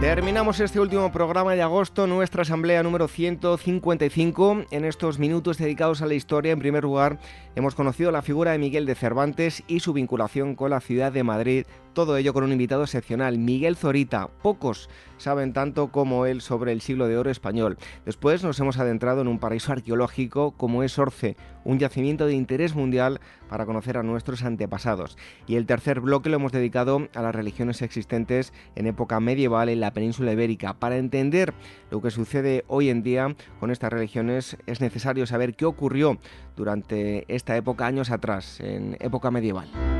Terminamos 0.00 0.58
este 0.60 0.80
último 0.80 1.12
programa 1.12 1.54
de 1.54 1.62
agosto, 1.62 2.06
nuestra 2.06 2.42
asamblea 2.42 2.82
número 2.82 3.06
155. 3.06 4.64
En 4.70 4.84
estos 4.84 5.18
minutos 5.18 5.58
dedicados 5.58 6.02
a 6.02 6.06
la 6.06 6.14
historia, 6.14 6.52
en 6.52 6.58
primer 6.58 6.84
lugar, 6.84 7.18
hemos 7.54 7.74
conocido 7.74 8.10
la 8.10 8.22
figura 8.22 8.52
de 8.52 8.58
Miguel 8.58 8.86
de 8.86 8.94
Cervantes 8.94 9.62
y 9.68 9.80
su 9.80 9.92
vinculación 9.92 10.56
con 10.56 10.70
la 10.70 10.80
ciudad 10.80 11.12
de 11.12 11.22
Madrid. 11.22 11.66
Todo 11.92 12.16
ello 12.16 12.32
con 12.32 12.44
un 12.44 12.52
invitado 12.52 12.84
excepcional, 12.84 13.36
Miguel 13.36 13.74
Zorita. 13.74 14.28
Pocos 14.42 14.88
saben 15.16 15.52
tanto 15.52 15.90
como 15.90 16.24
él 16.24 16.40
sobre 16.40 16.70
el 16.70 16.80
siglo 16.80 17.08
de 17.08 17.18
oro 17.18 17.30
español. 17.30 17.78
Después 18.06 18.44
nos 18.44 18.60
hemos 18.60 18.78
adentrado 18.78 19.22
en 19.22 19.26
un 19.26 19.40
paraíso 19.40 19.72
arqueológico 19.72 20.52
como 20.52 20.84
es 20.84 20.98
Orce, 21.00 21.36
un 21.64 21.80
yacimiento 21.80 22.26
de 22.26 22.34
interés 22.34 22.76
mundial 22.76 23.20
para 23.48 23.66
conocer 23.66 23.98
a 23.98 24.04
nuestros 24.04 24.44
antepasados. 24.44 25.18
Y 25.48 25.56
el 25.56 25.66
tercer 25.66 26.00
bloque 26.00 26.30
lo 26.30 26.36
hemos 26.36 26.52
dedicado 26.52 27.08
a 27.12 27.22
las 27.22 27.34
religiones 27.34 27.82
existentes 27.82 28.52
en 28.76 28.86
época 28.86 29.18
medieval 29.18 29.68
en 29.68 29.80
la 29.80 29.92
península 29.92 30.32
ibérica. 30.32 30.74
Para 30.74 30.96
entender 30.96 31.54
lo 31.90 32.00
que 32.00 32.12
sucede 32.12 32.64
hoy 32.68 32.88
en 32.88 33.02
día 33.02 33.34
con 33.58 33.72
estas 33.72 33.92
religiones 33.92 34.56
es 34.66 34.80
necesario 34.80 35.26
saber 35.26 35.56
qué 35.56 35.64
ocurrió 35.64 36.18
durante 36.56 37.24
esta 37.34 37.56
época 37.56 37.86
años 37.86 38.12
atrás, 38.12 38.60
en 38.60 38.96
época 39.00 39.32
medieval. 39.32 39.99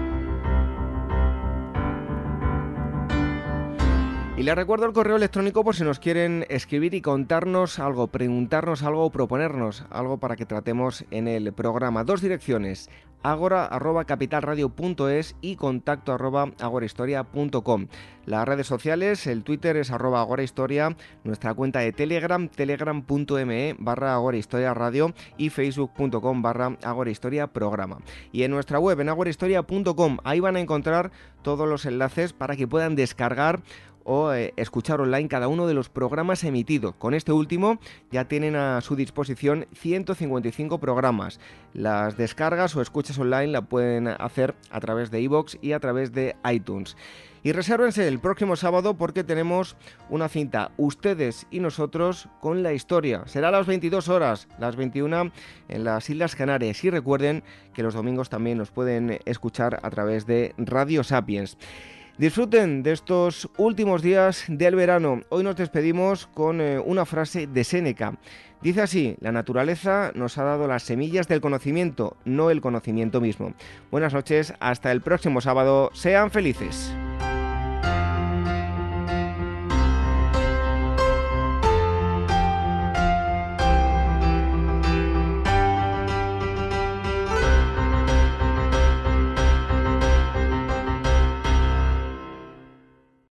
Y 4.41 4.43
les 4.43 4.55
recuerdo 4.55 4.87
el 4.87 4.95
correo 4.95 5.17
electrónico 5.17 5.63
por 5.63 5.77
si 5.77 5.85
nos 5.85 5.99
quieren 5.99 6.47
escribir 6.49 6.95
y 6.95 7.03
contarnos 7.03 7.79
algo, 7.79 8.07
preguntarnos 8.07 8.83
algo 8.83 9.11
proponernos 9.11 9.85
algo 9.91 10.17
para 10.17 10.35
que 10.35 10.47
tratemos 10.47 11.05
en 11.11 11.29
el 11.29 11.53
programa. 11.53 12.05
Dos 12.05 12.23
direcciones, 12.23 12.89
agora.capitalradio.es 13.23 15.37
y 15.43 15.57
contacto 15.57 16.13
agorahistoria.com. 16.13 17.89
Las 18.25 18.47
redes 18.47 18.67
sociales, 18.67 19.27
el 19.27 19.45
Twitter 19.45 19.77
es 19.77 19.91
arroba 19.91 20.21
agorahistoria, 20.21 20.97
nuestra 21.25 21.53
cuenta 21.53 21.81
de 21.81 21.93
Telegram, 21.93 22.49
telegram.me 22.49 23.77
barra 23.79 24.15
agorahistoria 24.15 24.73
radio 24.73 25.13
y 25.37 25.51
facebook.com 25.51 26.41
barra 26.41 26.79
agorahistoria 26.83 27.49
programa. 27.49 27.99
Y 28.33 28.45
en 28.45 28.53
nuestra 28.53 28.79
web, 28.79 29.01
en 29.01 29.11
agorahistoria.com, 29.11 30.17
ahí 30.25 30.41
van 30.41 30.57
a 30.57 30.61
encontrar 30.61 31.11
todos 31.43 31.69
los 31.69 31.85
enlaces 31.87 32.33
para 32.33 32.57
que 32.57 32.69
puedan 32.69 32.97
descargar 32.97 33.61
o 34.13 34.35
eh, 34.35 34.53
escuchar 34.57 35.01
online 35.01 35.29
cada 35.29 35.47
uno 35.47 35.69
de 35.69 35.75
los 35.75 35.89
programas 35.89 36.43
emitidos. 36.43 36.97
Con 36.97 37.15
este 37.15 37.31
último 37.31 37.79
ya 38.11 38.25
tienen 38.25 38.57
a 38.57 38.81
su 38.81 38.97
disposición 38.97 39.69
155 39.73 40.81
programas. 40.81 41.39
Las 41.75 42.17
descargas 42.17 42.75
o 42.75 42.83
escuchas 42.83 43.17
online 43.21 43.53
la 43.53 43.63
pueden 43.63 44.09
hacer 44.09 44.57
a 44.73 44.81
través 44.81 45.13
de 45.13 45.21
iVoox 45.21 45.59
y 45.63 45.75
a 45.75 45.79
través 45.79 46.13
de 46.13 46.35
iTunes. 46.51 46.97
Y 47.45 47.53
resérvense 47.53 48.09
el 48.09 48.19
próximo 48.19 48.57
sábado 48.57 48.95
porque 48.95 49.23
tenemos 49.23 49.77
una 50.09 50.29
cinta, 50.29 50.73
ustedes 50.77 51.47
y 51.53 51.61
nosotros, 51.61 52.29
con 52.41 52.65
la 52.65 52.73
historia. 52.73 53.23
Será 53.27 53.49
a 53.49 53.53
las 53.53 53.69
22 53.69 54.09
horas, 54.09 54.49
las 54.59 54.75
21 54.75 55.31
en 55.69 55.85
las 55.85 56.11
Islas 56.11 56.35
Canarias. 56.35 56.83
Y 56.83 56.91
recuerden 56.91 57.45
que 57.73 57.85
los 57.85 57.95
domingos 57.95 58.29
también 58.29 58.59
nos 58.59 58.73
pueden 58.73 59.21
escuchar 59.25 59.79
a 59.85 59.91
través 59.91 60.27
de 60.27 60.53
Radio 60.59 61.05
Sapiens. 61.05 61.57
Disfruten 62.21 62.83
de 62.83 62.93
estos 62.93 63.49
últimos 63.57 64.03
días 64.03 64.45
del 64.47 64.75
verano. 64.75 65.23
Hoy 65.31 65.43
nos 65.43 65.57
despedimos 65.57 66.27
con 66.27 66.61
eh, 66.61 66.79
una 66.79 67.07
frase 67.07 67.47
de 67.47 67.65
Séneca. 67.65 68.19
Dice 68.61 68.83
así, 68.83 69.17
la 69.21 69.33
naturaleza 69.33 70.13
nos 70.15 70.37
ha 70.37 70.45
dado 70.45 70.69
las 70.69 70.83
semillas 70.83 71.29
del 71.29 71.41
conocimiento, 71.41 72.19
no 72.27 72.51
el 72.51 72.61
conocimiento 72.61 73.23
mismo. 73.23 73.55
Buenas 73.91 74.13
noches, 74.13 74.53
hasta 74.61 74.93
el 74.93 75.01
próximo 75.01 75.41
sábado, 75.41 75.89
sean 75.95 76.31
felices. 76.31 76.95